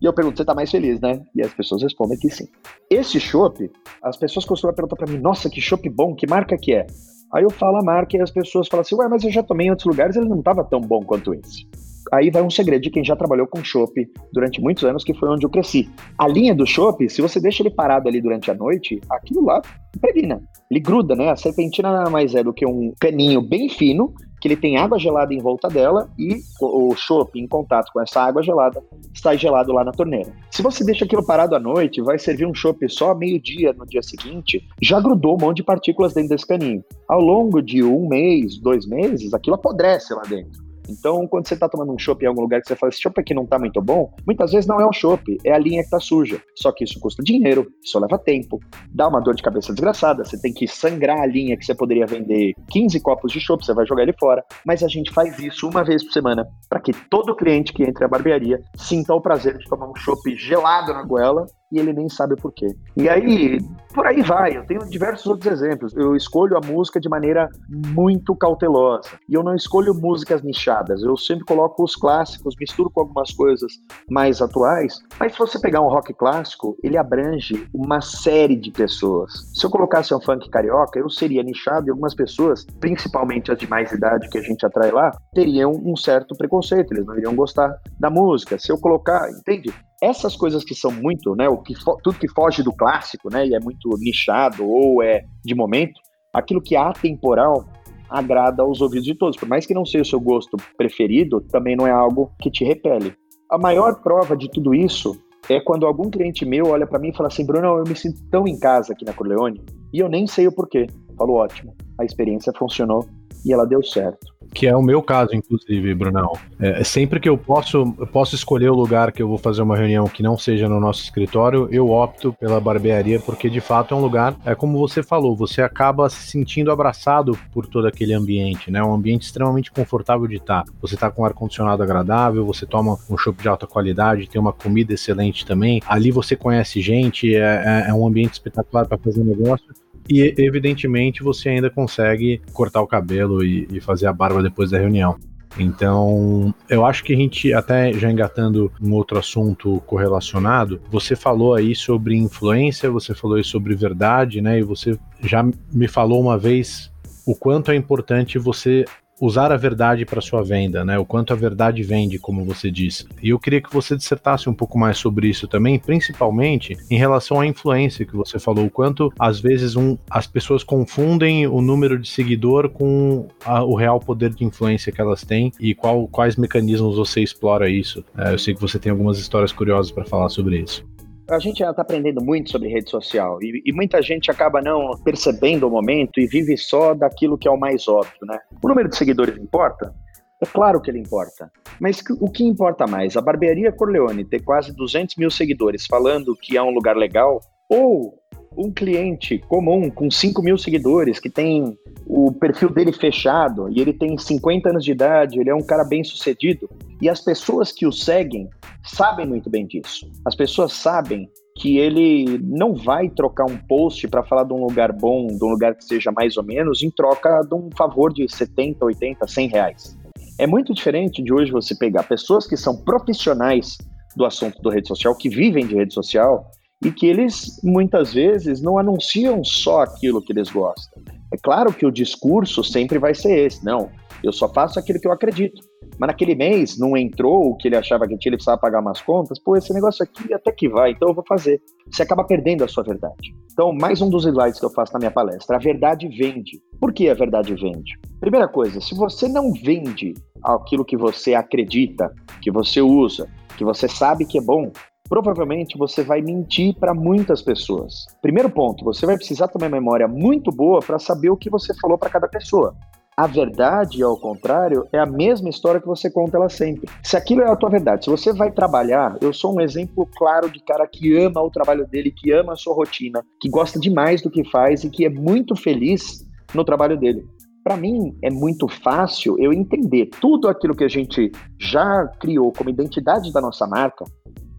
E 0.00 0.04
eu 0.04 0.12
pergunto, 0.12 0.38
você 0.38 0.44
tá 0.44 0.54
mais 0.54 0.70
feliz, 0.70 1.00
né? 1.00 1.22
E 1.34 1.42
as 1.42 1.52
pessoas 1.52 1.82
respondem 1.82 2.18
que 2.18 2.30
sim. 2.30 2.48
Esse 2.90 3.20
chopp, 3.20 3.70
as 4.02 4.16
pessoas 4.16 4.44
costumam 4.44 4.74
perguntar 4.74 4.96
para 4.96 5.06
mim: 5.06 5.18
nossa, 5.18 5.48
que 5.48 5.60
chopp 5.60 5.88
bom, 5.88 6.16
que 6.16 6.26
marca 6.26 6.56
que 6.56 6.72
é? 6.72 6.86
Aí 7.32 7.44
eu 7.44 7.50
falo 7.50 7.76
a 7.76 7.82
marca 7.82 8.16
e 8.16 8.20
as 8.20 8.30
pessoas 8.30 8.68
falam 8.68 8.80
assim, 8.80 8.94
ué, 8.94 9.08
mas 9.08 9.22
eu 9.22 9.30
já 9.30 9.42
tomei 9.42 9.66
em 9.66 9.70
outros 9.70 9.86
lugares, 9.86 10.16
ele 10.16 10.28
não 10.28 10.38
estava 10.38 10.64
tão 10.64 10.80
bom 10.80 11.02
quanto 11.02 11.34
esse. 11.34 11.66
Aí 12.12 12.30
vai 12.30 12.42
um 12.42 12.50
segredo 12.50 12.82
de 12.82 12.90
quem 12.90 13.04
já 13.04 13.14
trabalhou 13.14 13.46
com 13.46 13.62
chopp 13.62 13.92
durante 14.32 14.60
muitos 14.60 14.84
anos, 14.84 15.04
que 15.04 15.12
foi 15.12 15.28
onde 15.28 15.44
eu 15.44 15.50
cresci. 15.50 15.90
A 16.18 16.26
linha 16.26 16.54
do 16.54 16.66
chopp, 16.66 17.08
se 17.08 17.20
você 17.20 17.38
deixa 17.38 17.62
ele 17.62 17.70
parado 17.70 18.08
ali 18.08 18.20
durante 18.20 18.50
a 18.50 18.54
noite, 18.54 19.00
aquilo 19.10 19.44
lá 19.44 19.60
impregna. 19.94 20.40
Ele 20.70 20.80
gruda, 20.80 21.14
né? 21.14 21.30
A 21.30 21.36
serpentina 21.36 21.92
nada 21.92 22.08
mais 22.08 22.34
é 22.34 22.42
do 22.42 22.52
que 22.52 22.66
um 22.66 22.92
caninho 22.98 23.42
bem 23.42 23.68
fino 23.68 24.14
que 24.40 24.48
ele 24.48 24.56
tem 24.56 24.76
água 24.76 24.98
gelada 24.98 25.32
em 25.34 25.38
volta 25.38 25.68
dela 25.68 26.08
e 26.18 26.40
o 26.60 26.94
chopp 26.94 27.38
em 27.38 27.46
contato 27.46 27.92
com 27.92 28.00
essa 28.00 28.20
água 28.20 28.42
gelada 28.42 28.82
está 29.12 29.34
gelado 29.34 29.72
lá 29.72 29.84
na 29.84 29.92
torneira. 29.92 30.32
Se 30.50 30.62
você 30.62 30.84
deixa 30.84 31.04
aquilo 31.04 31.24
parado 31.24 31.54
à 31.54 31.60
noite, 31.60 32.00
vai 32.00 32.18
servir 32.18 32.46
um 32.46 32.54
chopp 32.54 32.88
só 32.88 33.14
meio-dia 33.14 33.72
no 33.72 33.86
dia 33.86 34.02
seguinte, 34.02 34.66
já 34.80 35.00
grudou 35.00 35.36
um 35.36 35.46
monte 35.46 35.58
de 35.58 35.62
partículas 35.62 36.14
dentro 36.14 36.30
desse 36.30 36.46
caninho. 36.46 36.84
Ao 37.08 37.20
longo 37.20 37.60
de 37.62 37.82
um 37.82 38.08
mês, 38.08 38.58
dois 38.58 38.86
meses, 38.86 39.34
aquilo 39.34 39.56
apodrece 39.56 40.14
lá 40.14 40.22
dentro. 40.22 40.67
Então, 40.88 41.26
quando 41.26 41.46
você 41.46 41.54
está 41.54 41.68
tomando 41.68 41.92
um 41.92 41.98
chopp 41.98 42.24
em 42.24 42.28
algum 42.28 42.42
lugar 42.42 42.60
que 42.60 42.68
você 42.68 42.76
fala, 42.76 42.90
esse 42.90 43.00
chopp 43.00 43.20
aqui 43.20 43.34
não 43.34 43.44
está 43.44 43.58
muito 43.58 43.80
bom, 43.80 44.12
muitas 44.26 44.52
vezes 44.52 44.66
não 44.66 44.80
é 44.80 44.86
o 44.86 44.92
chopp, 44.92 45.36
é 45.44 45.52
a 45.52 45.58
linha 45.58 45.80
que 45.80 45.86
está 45.86 46.00
suja. 46.00 46.40
Só 46.56 46.72
que 46.72 46.84
isso 46.84 46.98
custa 47.00 47.22
dinheiro, 47.22 47.66
isso 47.82 47.98
leva 47.98 48.18
tempo, 48.18 48.58
dá 48.92 49.08
uma 49.08 49.20
dor 49.20 49.34
de 49.34 49.42
cabeça 49.42 49.72
desgraçada, 49.72 50.24
você 50.24 50.40
tem 50.40 50.52
que 50.52 50.66
sangrar 50.66 51.20
a 51.20 51.26
linha 51.26 51.56
que 51.56 51.64
você 51.64 51.74
poderia 51.74 52.06
vender 52.06 52.54
15 52.70 53.00
copos 53.00 53.32
de 53.32 53.40
chopp, 53.40 53.64
você 53.64 53.74
vai 53.74 53.86
jogar 53.86 54.02
ele 54.02 54.14
fora. 54.18 54.44
Mas 54.64 54.82
a 54.82 54.88
gente 54.88 55.12
faz 55.12 55.38
isso 55.38 55.68
uma 55.68 55.84
vez 55.84 56.04
por 56.04 56.12
semana, 56.12 56.46
para 56.68 56.80
que 56.80 56.92
todo 57.10 57.36
cliente 57.36 57.72
que 57.72 57.82
entre 57.82 58.04
a 58.04 58.08
barbearia 58.08 58.60
sinta 58.76 59.14
o 59.14 59.20
prazer 59.20 59.58
de 59.58 59.68
tomar 59.68 59.88
um 59.88 59.96
chopp 59.96 60.34
gelado 60.36 60.92
na 60.92 61.02
goela 61.02 61.46
e 61.70 61.78
ele 61.78 61.92
nem 61.92 62.08
sabe 62.08 62.36
por 62.36 62.52
quê. 62.52 62.74
E 62.96 63.08
aí, 63.08 63.58
por 63.94 64.06
aí 64.06 64.22
vai. 64.22 64.56
Eu 64.56 64.64
tenho 64.66 64.88
diversos 64.88 65.26
outros 65.26 65.52
exemplos. 65.52 65.94
Eu 65.94 66.16
escolho 66.16 66.56
a 66.56 66.60
música 66.66 67.00
de 67.00 67.08
maneira 67.08 67.48
muito 67.68 68.34
cautelosa. 68.34 69.10
E 69.28 69.34
eu 69.34 69.42
não 69.42 69.54
escolho 69.54 69.94
músicas 69.94 70.42
nichadas. 70.42 71.02
Eu 71.02 71.16
sempre 71.16 71.44
coloco 71.44 71.84
os 71.84 71.94
clássicos, 71.94 72.54
misturo 72.58 72.90
com 72.90 73.00
algumas 73.00 73.32
coisas 73.32 73.72
mais 74.10 74.40
atuais. 74.40 74.98
Mas 75.18 75.32
se 75.32 75.38
você 75.38 75.60
pegar 75.60 75.80
um 75.80 75.88
rock 75.88 76.14
clássico, 76.14 76.76
ele 76.82 76.96
abrange 76.96 77.68
uma 77.74 78.00
série 78.00 78.56
de 78.56 78.70
pessoas. 78.70 79.32
Se 79.54 79.64
eu 79.64 79.70
colocasse 79.70 80.14
um 80.14 80.20
funk 80.20 80.48
carioca, 80.48 80.98
eu 80.98 81.10
seria 81.10 81.42
nichado 81.42 81.86
e 81.86 81.90
algumas 81.90 82.14
pessoas, 82.14 82.64
principalmente 82.80 83.52
as 83.52 83.58
de 83.58 83.68
mais 83.68 83.90
idade 83.92 84.28
que 84.28 84.38
a 84.38 84.42
gente 84.42 84.64
atrai 84.64 84.90
lá, 84.90 85.10
teriam 85.34 85.72
um 85.72 85.96
certo 85.96 86.34
preconceito. 86.36 86.92
Eles 86.92 87.06
não 87.06 87.16
iriam 87.16 87.34
gostar 87.34 87.76
da 87.98 88.08
música. 88.08 88.58
Se 88.58 88.70
eu 88.70 88.78
colocar, 88.78 89.28
entende? 89.30 89.72
Essas 90.02 90.36
coisas 90.36 90.64
que 90.64 90.74
são 90.74 90.90
muito, 90.90 91.34
né, 91.34 91.48
o 91.48 91.58
que 91.58 91.74
tudo 92.02 92.18
que 92.18 92.28
foge 92.28 92.62
do 92.62 92.72
clássico, 92.72 93.28
né, 93.32 93.46
e 93.46 93.54
é 93.54 93.60
muito 93.60 93.88
nichado 93.98 94.68
ou 94.68 95.02
é 95.02 95.24
de 95.44 95.54
momento, 95.54 96.00
aquilo 96.32 96.62
que 96.62 96.76
é 96.76 96.78
atemporal 96.78 97.64
agrada 98.08 98.62
aos 98.62 98.80
ouvidos 98.80 99.04
de 99.04 99.14
todos. 99.14 99.36
Por 99.36 99.48
mais 99.48 99.66
que 99.66 99.74
não 99.74 99.84
seja 99.84 100.02
o 100.02 100.06
seu 100.06 100.20
gosto 100.20 100.56
preferido, 100.76 101.40
também 101.40 101.76
não 101.76 101.86
é 101.86 101.90
algo 101.90 102.32
que 102.40 102.50
te 102.50 102.64
repele. 102.64 103.14
A 103.50 103.58
maior 103.58 104.02
prova 104.02 104.36
de 104.36 104.50
tudo 104.50 104.74
isso 104.74 105.16
é 105.48 105.60
quando 105.60 105.86
algum 105.86 106.10
cliente 106.10 106.44
meu 106.44 106.68
olha 106.68 106.86
para 106.86 106.98
mim 106.98 107.08
e 107.08 107.16
fala 107.16 107.28
assim: 107.28 107.44
Bruno, 107.44 107.78
eu 107.78 107.84
me 107.84 107.94
sinto 107.94 108.20
tão 108.30 108.46
em 108.46 108.58
casa 108.58 108.92
aqui 108.92 109.04
na 109.04 109.12
Corleone 109.12 109.62
e 109.92 109.98
eu 109.98 110.08
nem 110.08 110.26
sei 110.26 110.46
o 110.46 110.52
porquê. 110.52 110.86
Falo, 111.16 111.34
ótimo, 111.34 111.74
a 111.98 112.04
experiência 112.04 112.52
funcionou 112.56 113.06
e 113.44 113.52
ela 113.52 113.66
deu 113.66 113.82
certo. 113.82 114.37
Que 114.58 114.66
é 114.66 114.76
o 114.76 114.82
meu 114.82 115.00
caso, 115.00 115.36
inclusive, 115.36 115.94
Brunão. 115.94 116.32
É, 116.58 116.82
sempre 116.82 117.20
que 117.20 117.28
eu 117.28 117.38
posso, 117.38 117.94
eu 117.96 118.06
posso 118.08 118.34
escolher 118.34 118.68
o 118.68 118.74
lugar 118.74 119.12
que 119.12 119.22
eu 119.22 119.28
vou 119.28 119.38
fazer 119.38 119.62
uma 119.62 119.76
reunião 119.76 120.08
que 120.08 120.20
não 120.20 120.36
seja 120.36 120.68
no 120.68 120.80
nosso 120.80 121.00
escritório, 121.00 121.68
eu 121.70 121.90
opto 121.90 122.32
pela 122.32 122.58
barbearia, 122.58 123.20
porque 123.20 123.48
de 123.48 123.60
fato 123.60 123.94
é 123.94 123.96
um 123.96 124.00
lugar, 124.00 124.34
é 124.44 124.56
como 124.56 124.76
você 124.76 125.00
falou, 125.00 125.36
você 125.36 125.62
acaba 125.62 126.10
se 126.10 126.28
sentindo 126.28 126.72
abraçado 126.72 127.38
por 127.52 127.66
todo 127.66 127.86
aquele 127.86 128.12
ambiente, 128.12 128.68
né? 128.68 128.82
Um 128.82 128.92
ambiente 128.92 129.26
extremamente 129.26 129.70
confortável 129.70 130.26
de 130.26 130.38
estar. 130.38 130.64
Você 130.80 130.96
está 130.96 131.08
com 131.08 131.22
um 131.22 131.24
ar-condicionado 131.24 131.80
agradável, 131.80 132.44
você 132.44 132.66
toma 132.66 132.98
um 133.08 133.16
chopp 133.16 133.40
de 133.40 133.48
alta 133.48 133.64
qualidade, 133.64 134.28
tem 134.28 134.40
uma 134.40 134.52
comida 134.52 134.92
excelente 134.92 135.46
também. 135.46 135.80
Ali 135.86 136.10
você 136.10 136.34
conhece 136.34 136.80
gente, 136.80 137.32
é, 137.32 137.84
é, 137.86 137.90
é 137.90 137.94
um 137.94 138.04
ambiente 138.04 138.32
espetacular 138.32 138.88
para 138.88 138.98
fazer 138.98 139.22
negócio. 139.22 139.68
E 140.08 140.34
evidentemente 140.38 141.22
você 141.22 141.50
ainda 141.50 141.68
consegue 141.70 142.40
cortar 142.52 142.80
o 142.80 142.86
cabelo 142.86 143.44
e, 143.44 143.68
e 143.70 143.80
fazer 143.80 144.06
a 144.06 144.12
barba 144.12 144.42
depois 144.42 144.70
da 144.70 144.78
reunião. 144.78 145.16
Então, 145.58 146.54
eu 146.68 146.84
acho 146.84 147.02
que 147.02 147.12
a 147.12 147.16
gente, 147.16 147.52
até 147.52 147.92
já 147.92 148.10
engatando 148.10 148.70
um 148.80 148.92
outro 148.92 149.18
assunto 149.18 149.82
correlacionado, 149.86 150.80
você 150.90 151.16
falou 151.16 151.54
aí 151.54 151.74
sobre 151.74 152.16
influência, 152.16 152.90
você 152.90 153.14
falou 153.14 153.36
aí 153.36 153.44
sobre 153.44 153.74
verdade, 153.74 154.40
né? 154.40 154.58
E 154.58 154.62
você 154.62 154.98
já 155.22 155.42
me 155.72 155.88
falou 155.88 156.20
uma 156.20 156.38
vez 156.38 156.92
o 157.26 157.34
quanto 157.34 157.70
é 157.70 157.76
importante 157.76 158.38
você 158.38 158.84
usar 159.20 159.52
a 159.52 159.56
verdade 159.56 160.04
para 160.04 160.20
sua 160.20 160.42
venda, 160.42 160.84
né? 160.84 160.98
O 160.98 161.04
quanto 161.04 161.32
a 161.32 161.36
verdade 161.36 161.82
vende, 161.82 162.18
como 162.18 162.44
você 162.44 162.70
disse. 162.70 163.06
E 163.22 163.30
eu 163.30 163.38
queria 163.38 163.60
que 163.60 163.72
você 163.72 163.96
dissertasse 163.96 164.48
um 164.48 164.54
pouco 164.54 164.78
mais 164.78 164.98
sobre 164.98 165.28
isso 165.28 165.46
também, 165.46 165.78
principalmente 165.78 166.76
em 166.90 166.96
relação 166.96 167.40
à 167.40 167.46
influência 167.46 168.06
que 168.06 168.16
você 168.16 168.38
falou, 168.38 168.66
o 168.66 168.70
quanto 168.70 169.12
às 169.18 169.40
vezes 169.40 169.76
um, 169.76 169.96
as 170.10 170.26
pessoas 170.26 170.62
confundem 170.62 171.46
o 171.46 171.60
número 171.60 171.98
de 171.98 172.08
seguidor 172.08 172.68
com 172.68 173.28
a, 173.44 173.62
o 173.62 173.74
real 173.74 174.00
poder 174.00 174.30
de 174.34 174.44
influência 174.44 174.92
que 174.92 175.00
elas 175.00 175.22
têm 175.22 175.52
e 175.60 175.74
qual, 175.74 176.06
quais 176.08 176.36
mecanismos 176.36 176.96
você 176.96 177.20
explora 177.22 177.68
isso. 177.68 178.04
É, 178.16 178.32
eu 178.32 178.38
sei 178.38 178.54
que 178.54 178.60
você 178.60 178.78
tem 178.78 178.90
algumas 178.90 179.18
histórias 179.18 179.52
curiosas 179.52 179.90
para 179.90 180.04
falar 180.04 180.28
sobre 180.28 180.58
isso 180.60 180.84
a 181.30 181.38
gente 181.38 181.58
já 181.58 181.70
está 181.70 181.82
aprendendo 181.82 182.24
muito 182.24 182.50
sobre 182.50 182.68
rede 182.68 182.90
social 182.90 183.38
e, 183.42 183.62
e, 183.66 183.72
muita 183.72 184.00
gente 184.00 184.30
acaba 184.30 184.62
não 184.62 184.96
percebendo 185.04 185.66
o 185.66 185.70
momento 185.70 186.20
e 186.20 186.26
vive 186.26 186.56
só 186.56 186.94
daquilo 186.94 187.36
que 187.36 187.46
é 187.46 187.50
o 187.50 187.58
mais 187.58 187.86
óbvio, 187.86 188.20
né? 188.22 188.38
O 188.62 188.68
número 188.68 188.88
de 188.88 188.96
seguidores 188.96 189.36
importa? 189.36 189.94
É 190.40 190.46
claro 190.46 190.80
que 190.80 190.90
ele 190.90 191.00
importa. 191.00 191.50
Mas 191.80 192.02
o 192.20 192.30
que 192.30 192.44
importa 192.44 192.86
mais? 192.86 193.16
A 193.16 193.20
barbearia 193.20 193.72
Corleone 193.72 194.24
ter 194.24 194.40
quase 194.40 194.74
200 194.74 195.16
mil 195.16 195.30
seguidores 195.30 195.86
falando 195.86 196.36
que 196.36 196.56
é 196.56 196.62
um 196.62 196.70
lugar 196.70 196.96
legal 196.96 197.40
ou 197.68 198.14
um 198.56 198.72
cliente 198.72 199.38
comum 199.48 199.90
com 199.90 200.10
5 200.10 200.42
mil 200.42 200.58
seguidores, 200.58 201.20
que 201.20 201.30
tem 201.30 201.78
o 202.06 202.32
perfil 202.32 202.70
dele 202.70 202.92
fechado 202.92 203.68
e 203.70 203.80
ele 203.80 203.92
tem 203.92 204.16
50 204.16 204.70
anos 204.70 204.84
de 204.84 204.92
idade, 204.92 205.38
ele 205.38 205.50
é 205.50 205.54
um 205.54 205.64
cara 205.64 205.84
bem 205.84 206.02
sucedido, 206.02 206.68
e 207.00 207.08
as 207.08 207.20
pessoas 207.20 207.70
que 207.70 207.86
o 207.86 207.92
seguem 207.92 208.48
sabem 208.82 209.26
muito 209.26 209.50
bem 209.50 209.66
disso. 209.66 210.10
As 210.24 210.34
pessoas 210.34 210.72
sabem 210.72 211.28
que 211.56 211.76
ele 211.76 212.38
não 212.42 212.74
vai 212.74 213.08
trocar 213.10 213.44
um 213.44 213.56
post 213.56 214.06
para 214.08 214.22
falar 214.22 214.44
de 214.44 214.52
um 214.52 214.64
lugar 214.64 214.92
bom, 214.92 215.26
de 215.26 215.44
um 215.44 215.48
lugar 215.48 215.74
que 215.74 215.84
seja 215.84 216.10
mais 216.12 216.36
ou 216.36 216.44
menos, 216.44 216.82
em 216.82 216.90
troca 216.90 217.40
de 217.42 217.54
um 217.54 217.68
favor 217.76 218.12
de 218.12 218.28
70, 218.28 218.84
80, 218.84 219.26
100 219.26 219.48
reais. 219.48 219.98
É 220.38 220.46
muito 220.46 220.72
diferente 220.72 221.20
de 221.20 221.32
hoje 221.32 221.50
você 221.50 221.74
pegar 221.74 222.04
pessoas 222.04 222.46
que 222.46 222.56
são 222.56 222.76
profissionais 222.76 223.76
do 224.16 224.24
assunto 224.24 224.62
do 224.62 224.70
rede 224.70 224.86
social, 224.86 225.14
que 225.16 225.28
vivem 225.28 225.66
de 225.66 225.74
rede 225.74 225.92
social, 225.92 226.48
e 226.84 226.90
que 226.90 227.06
eles 227.06 227.60
muitas 227.62 228.12
vezes 228.12 228.60
não 228.62 228.78
anunciam 228.78 229.42
só 229.42 229.82
aquilo 229.82 230.22
que 230.22 230.32
eles 230.32 230.50
gostam. 230.50 231.02
É 231.32 231.36
claro 231.36 231.72
que 231.72 231.84
o 231.84 231.90
discurso 231.90 232.62
sempre 232.64 232.98
vai 232.98 233.14
ser 233.14 233.46
esse, 233.46 233.64
não, 233.64 233.90
eu 234.22 234.32
só 234.32 234.48
faço 234.48 234.78
aquilo 234.78 235.00
que 235.00 235.06
eu 235.06 235.12
acredito. 235.12 235.62
Mas 235.98 236.08
naquele 236.08 236.34
mês 236.34 236.78
não 236.78 236.96
entrou 236.96 237.50
o 237.50 237.56
que 237.56 237.68
ele 237.68 237.76
achava 237.76 238.06
que 238.06 238.16
tinha, 238.16 238.30
ele 238.30 238.36
precisava 238.36 238.60
pagar 238.60 238.80
umas 238.80 239.00
contas, 239.00 239.38
pô, 239.38 239.56
esse 239.56 239.72
negócio 239.72 240.02
aqui 240.02 240.32
até 240.32 240.52
que 240.52 240.68
vai, 240.68 240.92
então 240.92 241.08
eu 241.08 241.14
vou 241.14 241.24
fazer. 241.26 241.60
Você 241.90 242.02
acaba 242.02 242.24
perdendo 242.24 242.62
a 242.62 242.68
sua 242.68 242.84
verdade. 242.84 243.34
Então, 243.52 243.72
mais 243.72 244.00
um 244.00 244.08
dos 244.08 244.24
slides 244.24 244.60
que 244.60 244.66
eu 244.66 244.70
faço 244.70 244.92
na 244.92 245.00
minha 245.00 245.10
palestra, 245.10 245.56
a 245.56 245.58
verdade 245.58 246.08
vende. 246.08 246.60
Por 246.80 246.92
que 246.92 247.08
a 247.08 247.14
verdade 247.14 247.54
vende? 247.54 247.98
Primeira 248.20 248.46
coisa, 248.46 248.80
se 248.80 248.94
você 248.94 249.28
não 249.28 249.52
vende 249.52 250.14
aquilo 250.42 250.84
que 250.84 250.96
você 250.96 251.34
acredita, 251.34 252.12
que 252.40 252.50
você 252.50 252.80
usa, 252.80 253.28
que 253.56 253.64
você 253.64 253.88
sabe 253.88 254.24
que 254.24 254.38
é 254.38 254.40
bom, 254.40 254.70
provavelmente 255.08 255.78
você 255.78 256.02
vai 256.02 256.20
mentir 256.20 256.74
para 256.74 256.94
muitas 256.94 257.40
pessoas. 257.42 258.06
Primeiro 258.20 258.50
ponto, 258.50 258.84
você 258.84 259.06
vai 259.06 259.16
precisar 259.16 259.48
ter 259.48 259.58
uma 259.58 259.68
memória 259.68 260.06
muito 260.06 260.50
boa 260.50 260.80
para 260.80 260.98
saber 260.98 261.30
o 261.30 261.36
que 261.36 261.50
você 261.50 261.74
falou 261.74 261.96
para 261.96 262.10
cada 262.10 262.28
pessoa. 262.28 262.74
A 263.16 263.26
verdade, 263.26 264.00
ao 264.00 264.16
contrário, 264.16 264.86
é 264.92 264.98
a 265.00 265.04
mesma 265.04 265.48
história 265.48 265.80
que 265.80 265.88
você 265.88 266.08
conta 266.08 266.36
ela 266.36 266.48
sempre. 266.48 266.88
Se 267.02 267.16
aquilo 267.16 267.42
é 267.42 267.50
a 267.50 267.56
tua 267.56 267.68
verdade, 267.68 268.04
se 268.04 268.10
você 268.10 268.32
vai 268.32 268.52
trabalhar, 268.52 269.18
eu 269.20 269.32
sou 269.32 269.56
um 269.56 269.60
exemplo 269.60 270.08
claro 270.16 270.48
de 270.48 270.60
cara 270.60 270.86
que 270.86 271.16
ama 271.16 271.42
o 271.42 271.50
trabalho 271.50 271.84
dele, 271.84 272.14
que 272.16 272.30
ama 272.30 272.52
a 272.52 272.56
sua 272.56 272.74
rotina, 272.74 273.24
que 273.40 273.50
gosta 273.50 273.80
demais 273.80 274.22
do 274.22 274.30
que 274.30 274.48
faz 274.48 274.84
e 274.84 274.90
que 274.90 275.04
é 275.04 275.10
muito 275.10 275.56
feliz 275.56 276.24
no 276.54 276.64
trabalho 276.64 276.96
dele. 276.96 277.26
Para 277.64 277.76
mim 277.76 278.16
é 278.22 278.30
muito 278.30 278.68
fácil 278.68 279.36
eu 279.38 279.52
entender 279.52 280.10
tudo 280.20 280.48
aquilo 280.48 280.74
que 280.74 280.84
a 280.84 280.88
gente 280.88 281.32
já 281.58 282.06
criou 282.20 282.52
como 282.52 282.70
identidade 282.70 283.32
da 283.32 283.40
nossa 283.40 283.66
marca, 283.66 284.04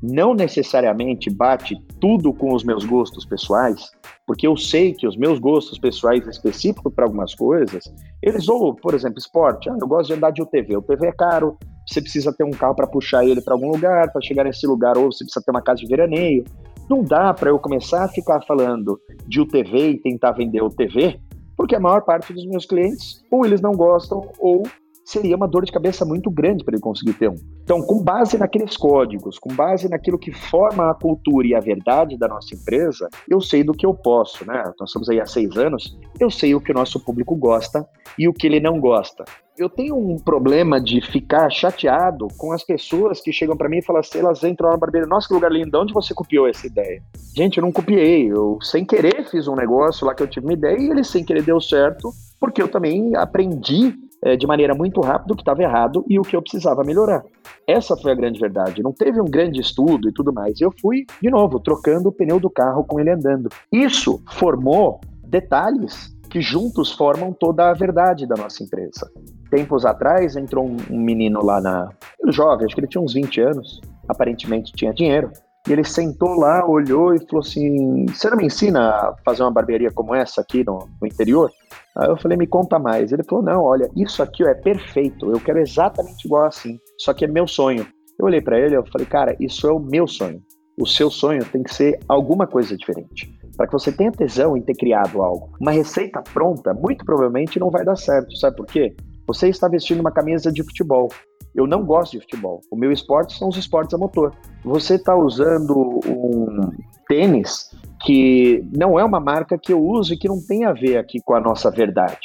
não 0.01 0.33
necessariamente 0.33 1.29
bate 1.29 1.75
tudo 1.99 2.33
com 2.33 2.53
os 2.53 2.63
meus 2.63 2.85
gostos 2.85 3.25
pessoais, 3.25 3.91
porque 4.25 4.47
eu 4.47 4.55
sei 4.55 4.93
que 4.93 5.07
os 5.07 5.17
meus 5.17 5.39
gostos 5.39 5.77
pessoais 5.77 6.25
específicos 6.27 6.93
para 6.93 7.05
algumas 7.05 7.35
coisas, 7.35 7.83
eles 8.21 8.47
ou, 8.47 8.73
por 8.73 8.93
exemplo, 8.93 9.19
esporte, 9.19 9.69
ah, 9.69 9.77
eu 9.79 9.87
gosto 9.87 10.07
de 10.07 10.13
andar 10.13 10.31
de 10.31 10.41
UTV, 10.41 10.75
o 10.75 10.79
UTV 10.79 11.07
é 11.07 11.11
caro, 11.11 11.57
você 11.85 12.01
precisa 12.01 12.31
ter 12.31 12.43
um 12.43 12.51
carro 12.51 12.75
para 12.75 12.87
puxar 12.87 13.25
ele 13.25 13.41
para 13.41 13.53
algum 13.53 13.71
lugar, 13.71 14.11
para 14.11 14.21
chegar 14.21 14.43
nesse 14.43 14.65
lugar, 14.67 14.97
ou 14.97 15.11
você 15.11 15.23
precisa 15.23 15.43
ter 15.43 15.51
uma 15.51 15.61
casa 15.61 15.79
de 15.79 15.87
veraneio. 15.87 16.43
Não 16.87 17.03
dá 17.03 17.33
para 17.33 17.49
eu 17.49 17.57
começar 17.57 18.03
a 18.03 18.07
ficar 18.07 18.41
falando 18.45 18.99
de 19.27 19.41
UTV 19.41 19.91
e 19.91 19.99
tentar 19.99 20.31
vender 20.33 20.61
UTV, 20.61 21.19
porque 21.57 21.75
a 21.75 21.79
maior 21.79 22.01
parte 22.01 22.31
dos 22.31 22.45
meus 22.45 22.65
clientes, 22.65 23.23
ou 23.31 23.45
eles 23.45 23.59
não 23.59 23.71
gostam, 23.71 24.21
ou 24.39 24.63
seria 25.09 25.35
uma 25.35 25.47
dor 25.47 25.65
de 25.65 25.71
cabeça 25.71 26.05
muito 26.05 26.29
grande 26.29 26.63
para 26.63 26.75
ele 26.75 26.81
conseguir 26.81 27.13
ter 27.13 27.29
um. 27.29 27.35
Então, 27.63 27.81
com 27.81 28.03
base 28.03 28.37
naqueles 28.37 28.77
códigos, 28.77 29.39
com 29.39 29.53
base 29.53 29.89
naquilo 29.89 30.19
que 30.19 30.31
forma 30.31 30.91
a 30.91 30.93
cultura 30.93 31.47
e 31.47 31.55
a 31.55 31.59
verdade 31.59 32.17
da 32.17 32.27
nossa 32.27 32.53
empresa, 32.53 33.09
eu 33.27 33.41
sei 33.41 33.63
do 33.63 33.73
que 33.73 33.85
eu 33.85 33.93
posso, 33.93 34.45
né? 34.45 34.63
Nós 34.79 34.89
estamos 34.89 35.09
aí 35.09 35.19
há 35.19 35.25
seis 35.25 35.57
anos, 35.57 35.97
eu 36.19 36.29
sei 36.29 36.53
o 36.53 36.61
que 36.61 36.71
o 36.71 36.75
nosso 36.75 36.99
público 36.99 37.35
gosta 37.35 37.87
e 38.17 38.27
o 38.27 38.33
que 38.33 38.45
ele 38.45 38.59
não 38.59 38.79
gosta. 38.79 39.25
Eu 39.57 39.67
tenho 39.67 39.97
um 39.97 40.17
problema 40.17 40.79
de 40.79 41.01
ficar 41.01 41.49
chateado 41.49 42.27
com 42.37 42.53
as 42.53 42.63
pessoas 42.63 43.19
que 43.19 43.33
chegam 43.33 43.57
para 43.57 43.67
mim 43.67 43.79
e 43.79 43.83
falam 43.83 43.99
assim, 43.99 44.19
elas 44.19 44.43
entram 44.43 44.67
lá 44.67 44.73
na 44.73 44.79
barbearia, 44.79 45.09
nossa, 45.09 45.27
que 45.27 45.33
lugar 45.33 45.51
lindo, 45.51 45.71
de 45.71 45.77
onde 45.77 45.93
você 45.93 46.13
copiou 46.13 46.47
essa 46.47 46.65
ideia? 46.65 47.01
Gente, 47.35 47.57
eu 47.57 47.63
não 47.63 47.71
copiei, 47.71 48.31
eu 48.31 48.57
sem 48.61 48.85
querer 48.85 49.27
fiz 49.29 49.47
um 49.47 49.55
negócio 49.55 50.05
lá 50.05 50.13
que 50.13 50.23
eu 50.23 50.27
tive 50.27 50.45
uma 50.45 50.53
ideia 50.53 50.77
e 50.77 50.89
ele 50.89 51.03
sem 51.03 51.25
querer 51.25 51.43
deu 51.43 51.59
certo, 51.59 52.11
porque 52.39 52.61
eu 52.61 52.69
também 52.69 53.15
aprendi 53.15 53.93
é, 54.23 54.35
de 54.35 54.45
maneira 54.45 54.75
muito 54.75 55.01
rápida 55.01 55.33
o 55.33 55.35
que 55.35 55.41
estava 55.41 55.63
errado 55.63 56.05
e 56.07 56.19
o 56.19 56.23
que 56.23 56.35
eu 56.35 56.41
precisava 56.41 56.83
melhorar. 56.83 57.23
Essa 57.67 57.95
foi 57.95 58.11
a 58.11 58.15
grande 58.15 58.39
verdade. 58.39 58.83
Não 58.83 58.91
teve 58.91 59.21
um 59.21 59.25
grande 59.25 59.59
estudo 59.61 60.09
e 60.09 60.13
tudo 60.13 60.33
mais. 60.33 60.59
Eu 60.59 60.73
fui, 60.81 61.05
de 61.21 61.29
novo, 61.29 61.59
trocando 61.59 62.09
o 62.09 62.11
pneu 62.11 62.39
do 62.39 62.49
carro 62.49 62.83
com 62.83 62.99
ele 62.99 63.11
andando. 63.11 63.49
Isso 63.71 64.21
formou 64.31 64.99
detalhes 65.23 66.15
que 66.29 66.41
juntos 66.41 66.91
formam 66.91 67.33
toda 67.33 67.69
a 67.69 67.73
verdade 67.73 68.27
da 68.27 68.35
nossa 68.35 68.63
empresa. 68.63 69.09
Tempos 69.49 69.85
atrás 69.85 70.35
entrou 70.35 70.65
um, 70.65 70.99
menino 70.99 71.43
lá 71.43 71.59
na. 71.59 71.89
jovem, 72.27 72.65
acho 72.65 72.75
que 72.75 72.81
ele 72.81 72.87
tinha 72.87 73.01
uns 73.01 73.13
20 73.13 73.41
anos, 73.41 73.81
aparentemente 74.07 74.71
tinha 74.73 74.93
dinheiro. 74.93 75.31
E 75.67 75.73
ele 75.73 75.83
sentou 75.83 76.35
lá, 76.35 76.65
olhou 76.65 77.13
e 77.13 77.19
falou 77.25 77.41
assim: 77.41 78.05
Você 78.07 78.29
não 78.29 78.37
me 78.37 78.45
ensina 78.45 78.89
a 78.89 79.15
fazer 79.25 79.41
uma 79.43 79.51
barbearia 79.51 79.91
como 79.91 80.13
essa 80.13 80.41
aqui 80.41 80.63
no, 80.63 80.87
no 81.01 81.07
interior? 81.07 81.51
Aí 81.97 82.09
eu 82.09 82.17
falei, 82.17 82.37
me 82.37 82.47
conta 82.47 82.79
mais. 82.79 83.11
Ele 83.11 83.23
falou, 83.23 83.43
não, 83.43 83.63
olha, 83.63 83.89
isso 83.95 84.21
aqui 84.23 84.43
é 84.43 84.53
perfeito, 84.53 85.31
eu 85.31 85.39
quero 85.39 85.59
exatamente 85.59 86.25
igual 86.25 86.45
assim, 86.45 86.79
só 86.97 87.13
que 87.13 87.25
é 87.25 87.27
meu 87.27 87.47
sonho. 87.47 87.85
Eu 88.19 88.25
olhei 88.25 88.41
para 88.41 88.59
ele, 88.59 88.75
eu 88.75 88.85
falei, 88.91 89.07
cara, 89.07 89.35
isso 89.39 89.67
é 89.67 89.71
o 89.71 89.79
meu 89.79 90.07
sonho. 90.07 90.41
O 90.79 90.85
seu 90.85 91.09
sonho 91.09 91.43
tem 91.45 91.61
que 91.61 91.73
ser 91.73 91.99
alguma 92.07 92.47
coisa 92.47 92.75
diferente. 92.75 93.37
Para 93.57 93.67
que 93.67 93.73
você 93.73 93.91
tenha 93.91 94.11
tesão 94.11 94.55
em 94.55 94.61
ter 94.61 94.75
criado 94.75 95.21
algo. 95.21 95.51
Uma 95.59 95.71
receita 95.71 96.21
pronta, 96.33 96.73
muito 96.73 97.03
provavelmente 97.03 97.59
não 97.59 97.69
vai 97.69 97.83
dar 97.83 97.97
certo. 97.97 98.35
Sabe 98.37 98.55
por 98.55 98.65
quê? 98.65 98.95
Você 99.29 99.47
está 99.47 99.67
vestindo 99.67 99.99
uma 99.99 100.11
camisa 100.11 100.51
de 100.51 100.63
futebol. 100.63 101.07
Eu 101.53 101.67
não 101.67 101.85
gosto 101.85 102.13
de 102.13 102.21
futebol. 102.21 102.61
O 102.71 102.75
meu 102.75 102.91
esporte 102.91 103.37
são 103.37 103.49
os 103.49 103.57
esportes 103.57 103.93
a 103.93 103.97
motor. 103.99 104.33
Você 104.65 104.95
está 104.95 105.15
usando 105.15 105.99
um 106.07 106.71
tênis 107.07 107.69
que 108.03 108.67
não 108.75 108.99
é 108.99 109.03
uma 109.03 109.19
marca 109.19 109.55
que 109.55 109.71
eu 109.71 109.79
uso 109.79 110.15
e 110.15 110.17
que 110.17 110.27
não 110.27 110.43
tem 110.43 110.65
a 110.65 110.73
ver 110.73 110.97
aqui 110.97 111.19
com 111.23 111.35
a 111.35 111.39
nossa 111.39 111.69
verdade. 111.69 112.17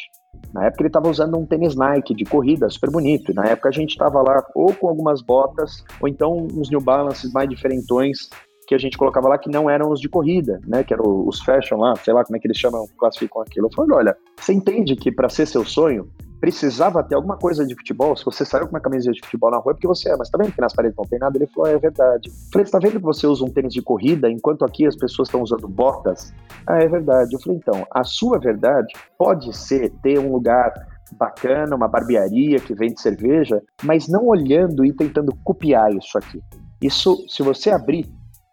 Na 0.50 0.64
época 0.64 0.80
ele 0.80 0.88
estava 0.88 1.10
usando 1.10 1.36
um 1.36 1.44
tênis 1.44 1.76
Nike 1.76 2.14
de 2.14 2.24
corrida, 2.24 2.70
super 2.70 2.90
bonito. 2.90 3.32
E 3.32 3.34
na 3.34 3.44
época 3.48 3.68
a 3.68 3.72
gente 3.72 3.90
estava 3.90 4.22
lá 4.22 4.42
ou 4.54 4.72
com 4.72 4.88
algumas 4.88 5.20
botas, 5.20 5.84
ou 6.00 6.08
então 6.08 6.48
uns 6.54 6.70
New 6.70 6.80
Balances 6.80 7.30
mais 7.34 7.50
diferentões 7.50 8.30
que 8.66 8.74
a 8.74 8.78
gente 8.78 8.96
colocava 8.96 9.28
lá 9.28 9.36
que 9.36 9.50
não 9.50 9.68
eram 9.68 9.92
os 9.92 10.00
de 10.00 10.08
corrida, 10.08 10.58
né? 10.66 10.82
Que 10.82 10.94
eram 10.94 11.28
os 11.28 11.38
fashion 11.42 11.76
lá, 11.76 11.94
sei 11.96 12.14
lá 12.14 12.24
como 12.24 12.38
é 12.38 12.40
que 12.40 12.46
eles 12.46 12.56
chamam, 12.56 12.86
classificam 12.96 13.42
aquilo. 13.42 13.66
Eu 13.66 13.74
falei, 13.74 13.94
olha, 13.94 14.16
você 14.40 14.54
entende 14.54 14.96
que 14.96 15.12
para 15.12 15.28
ser 15.28 15.44
seu 15.46 15.66
sonho, 15.66 16.08
precisava 16.44 17.02
ter 17.02 17.14
alguma 17.14 17.38
coisa 17.38 17.64
de 17.64 17.74
futebol. 17.74 18.14
Se 18.14 18.22
você 18.22 18.44
saiu 18.44 18.66
com 18.66 18.74
uma 18.74 18.80
camisa 18.80 19.10
de 19.10 19.18
futebol 19.24 19.50
na 19.50 19.56
rua, 19.56 19.72
é 19.72 19.74
porque 19.74 19.86
você 19.86 20.10
é. 20.10 20.16
Mas 20.18 20.28
tá 20.28 20.36
vendo 20.36 20.52
que 20.52 20.60
nas 20.60 20.74
paredes 20.74 20.94
não 20.94 21.06
tem 21.06 21.18
nada? 21.18 21.38
Ele 21.38 21.46
falou, 21.46 21.70
é 21.70 21.78
verdade. 21.78 22.28
Eu 22.28 22.34
falei, 22.52 22.66
você 22.66 22.70
tá 22.70 22.78
vendo 22.78 22.98
que 22.98 23.06
você 23.06 23.26
usa 23.26 23.42
um 23.42 23.48
tênis 23.48 23.72
de 23.72 23.80
corrida, 23.80 24.30
enquanto 24.30 24.62
aqui 24.62 24.86
as 24.86 24.94
pessoas 24.94 25.28
estão 25.28 25.40
usando 25.40 25.66
botas? 25.66 26.34
Ah, 26.66 26.82
é 26.82 26.86
verdade. 26.86 27.32
Eu 27.32 27.40
falei, 27.40 27.56
então, 27.56 27.86
a 27.90 28.04
sua 28.04 28.38
verdade 28.38 28.92
pode 29.16 29.56
ser 29.56 29.88
ter 30.02 30.18
um 30.18 30.32
lugar 30.32 30.70
bacana, 31.12 31.74
uma 31.74 31.88
barbearia 31.88 32.60
que 32.60 32.74
vende 32.74 33.00
cerveja, 33.00 33.62
mas 33.82 34.06
não 34.06 34.26
olhando 34.26 34.84
e 34.84 34.92
tentando 34.92 35.34
copiar 35.42 35.94
isso 35.94 36.18
aqui. 36.18 36.42
Isso, 36.82 37.24
se 37.26 37.42
você 37.42 37.70
abrir 37.70 38.06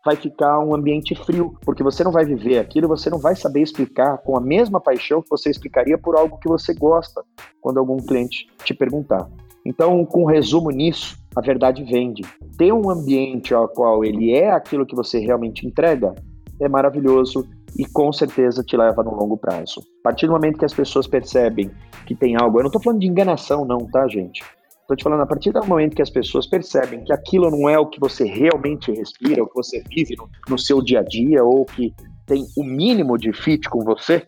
vai 0.05 0.15
ficar 0.15 0.59
um 0.59 0.73
ambiente 0.73 1.15
frio, 1.15 1.55
porque 1.61 1.83
você 1.83 2.03
não 2.03 2.11
vai 2.11 2.25
viver 2.25 2.57
aquilo, 2.59 2.87
você 2.87 3.09
não 3.09 3.19
vai 3.19 3.35
saber 3.35 3.61
explicar 3.61 4.17
com 4.19 4.35
a 4.35 4.41
mesma 4.41 4.79
paixão 4.79 5.21
que 5.21 5.29
você 5.29 5.49
explicaria 5.49 5.97
por 5.97 6.15
algo 6.15 6.37
que 6.39 6.47
você 6.47 6.73
gosta 6.73 7.23
quando 7.61 7.79
algum 7.79 7.97
cliente 7.97 8.47
te 8.63 8.73
perguntar. 8.73 9.29
Então, 9.65 10.03
com 10.05 10.23
um 10.23 10.25
resumo 10.25 10.71
nisso, 10.71 11.17
a 11.35 11.41
verdade 11.41 11.83
vende. 11.83 12.23
Ter 12.57 12.73
um 12.73 12.89
ambiente 12.89 13.53
ao 13.53 13.67
qual 13.67 14.03
ele 14.03 14.33
é 14.33 14.51
aquilo 14.51 14.85
que 14.85 14.95
você 14.95 15.19
realmente 15.19 15.67
entrega 15.67 16.15
é 16.59 16.67
maravilhoso 16.67 17.47
e 17.77 17.85
com 17.85 18.11
certeza 18.11 18.63
te 18.63 18.75
leva 18.75 19.03
no 19.03 19.15
longo 19.15 19.37
prazo. 19.37 19.81
A 19.99 20.03
partir 20.03 20.27
do 20.27 20.33
momento 20.33 20.57
que 20.57 20.65
as 20.65 20.73
pessoas 20.73 21.07
percebem 21.07 21.71
que 22.05 22.15
tem 22.15 22.35
algo, 22.35 22.57
eu 22.57 22.63
não 22.63 22.67
estou 22.67 22.81
falando 22.81 22.99
de 22.99 23.07
enganação, 23.07 23.65
não, 23.65 23.79
tá, 23.79 24.07
gente? 24.07 24.43
Estou 24.91 24.97
te 24.97 25.03
falando, 25.05 25.21
a 25.21 25.25
partir 25.25 25.53
do 25.53 25.65
momento 25.65 25.95
que 25.95 26.01
as 26.01 26.09
pessoas 26.09 26.45
percebem 26.45 27.01
que 27.05 27.13
aquilo 27.13 27.49
não 27.49 27.69
é 27.69 27.79
o 27.79 27.87
que 27.87 27.97
você 27.97 28.25
realmente 28.25 28.91
respira, 28.91 29.41
o 29.41 29.47
que 29.47 29.55
você 29.55 29.81
vive 29.87 30.17
no, 30.17 30.29
no 30.49 30.59
seu 30.59 30.81
dia 30.81 30.99
a 30.99 31.03
dia, 31.03 31.41
ou 31.41 31.63
que 31.63 31.95
tem 32.25 32.45
o 32.57 32.63
mínimo 32.63 33.17
de 33.17 33.31
fit 33.31 33.69
com 33.69 33.85
você, 33.85 34.27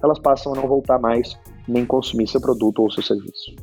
elas 0.00 0.20
passam 0.20 0.52
a 0.52 0.56
não 0.56 0.68
voltar 0.68 1.00
mais 1.00 1.36
nem 1.66 1.84
consumir 1.84 2.28
seu 2.28 2.40
produto 2.40 2.78
ou 2.80 2.92
seu 2.92 3.02
serviço. 3.02 3.56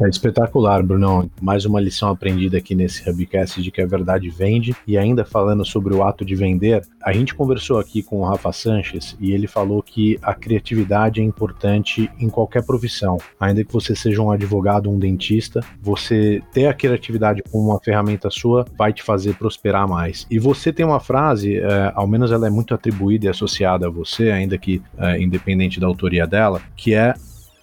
É 0.00 0.08
espetacular, 0.08 0.82
Brunão. 0.82 1.30
Mais 1.40 1.64
uma 1.64 1.80
lição 1.80 2.08
aprendida 2.08 2.56
aqui 2.56 2.74
nesse 2.74 3.08
Hubcast 3.08 3.62
de 3.62 3.70
que 3.70 3.82
a 3.82 3.86
verdade 3.86 4.30
vende. 4.30 4.74
E 4.86 4.96
ainda 4.96 5.24
falando 5.24 5.64
sobre 5.64 5.94
o 5.94 6.02
ato 6.02 6.24
de 6.24 6.34
vender, 6.34 6.82
a 7.02 7.12
gente 7.12 7.34
conversou 7.34 7.78
aqui 7.78 8.02
com 8.02 8.20
o 8.20 8.24
Rafa 8.24 8.52
Sanches 8.52 9.16
e 9.20 9.32
ele 9.32 9.46
falou 9.46 9.82
que 9.82 10.18
a 10.22 10.34
criatividade 10.34 11.20
é 11.20 11.24
importante 11.24 12.10
em 12.18 12.28
qualquer 12.28 12.64
profissão. 12.64 13.18
Ainda 13.38 13.64
que 13.64 13.72
você 13.72 13.94
seja 13.94 14.22
um 14.22 14.30
advogado, 14.30 14.90
um 14.90 14.98
dentista, 14.98 15.60
você 15.80 16.42
ter 16.52 16.66
a 16.66 16.74
criatividade 16.74 17.42
como 17.50 17.68
uma 17.68 17.80
ferramenta 17.80 18.30
sua 18.30 18.64
vai 18.76 18.92
te 18.92 19.02
fazer 19.02 19.34
prosperar 19.34 19.86
mais. 19.86 20.26
E 20.30 20.38
você 20.38 20.72
tem 20.72 20.86
uma 20.86 21.00
frase, 21.00 21.58
é, 21.58 21.92
ao 21.94 22.06
menos 22.06 22.32
ela 22.32 22.46
é 22.46 22.50
muito 22.50 22.74
atribuída 22.74 23.26
e 23.26 23.28
associada 23.28 23.86
a 23.86 23.90
você, 23.90 24.30
ainda 24.30 24.56
que 24.56 24.80
é, 24.96 25.20
independente 25.20 25.78
da 25.78 25.86
autoria 25.86 26.26
dela, 26.26 26.62
que 26.76 26.94
é 26.94 27.14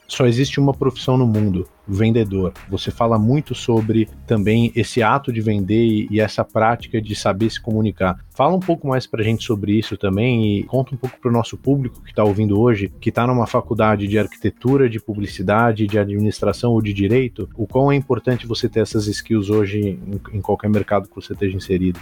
só 0.09 0.25
existe 0.25 0.59
uma 0.59 0.73
profissão 0.73 1.17
no 1.17 1.27
mundo, 1.27 1.67
vendedor. 1.87 2.53
Você 2.69 2.91
fala 2.91 3.17
muito 3.17 3.53
sobre 3.55 4.09
também 4.25 4.71
esse 4.75 5.01
ato 5.01 5.31
de 5.31 5.39
vender 5.39 6.07
e, 6.09 6.19
essa 6.19 6.43
prática 6.43 7.01
de 7.01 7.15
saber 7.15 7.49
se 7.49 7.61
comunicar. 7.61 8.19
Fala 8.35 8.55
um 8.55 8.59
pouco 8.59 8.87
mais 8.87 9.07
para 9.07 9.21
a 9.21 9.23
gente 9.23 9.45
sobre 9.45 9.77
isso 9.77 9.97
também 9.97 10.59
e 10.59 10.63
conta 10.63 10.93
um 10.93 10.97
pouco 10.97 11.19
para 11.19 11.29
o 11.29 11.33
nosso 11.33 11.57
público 11.57 12.01
que 12.01 12.09
está 12.09 12.23
ouvindo 12.23 12.59
hoje, 12.59 12.91
que 12.99 13.09
está 13.09 13.25
numa 13.25 13.47
faculdade 13.47 14.07
de 14.07 14.19
arquitetura, 14.19 14.89
de 14.89 14.99
publicidade, 14.99 15.87
de 15.87 15.97
administração 15.97 16.71
ou 16.71 16.81
de 16.81 16.93
direito, 16.93 17.47
o 17.55 17.65
quão 17.67 17.91
é 17.91 17.95
importante 17.95 18.47
você 18.47 18.67
ter 18.67 18.81
essas 18.81 19.07
skills 19.07 19.49
hoje 19.49 19.99
em, 20.33 20.41
qualquer 20.41 20.69
mercado 20.69 21.07
que 21.07 21.15
você 21.15 21.33
esteja 21.33 21.55
inserido. 21.55 21.99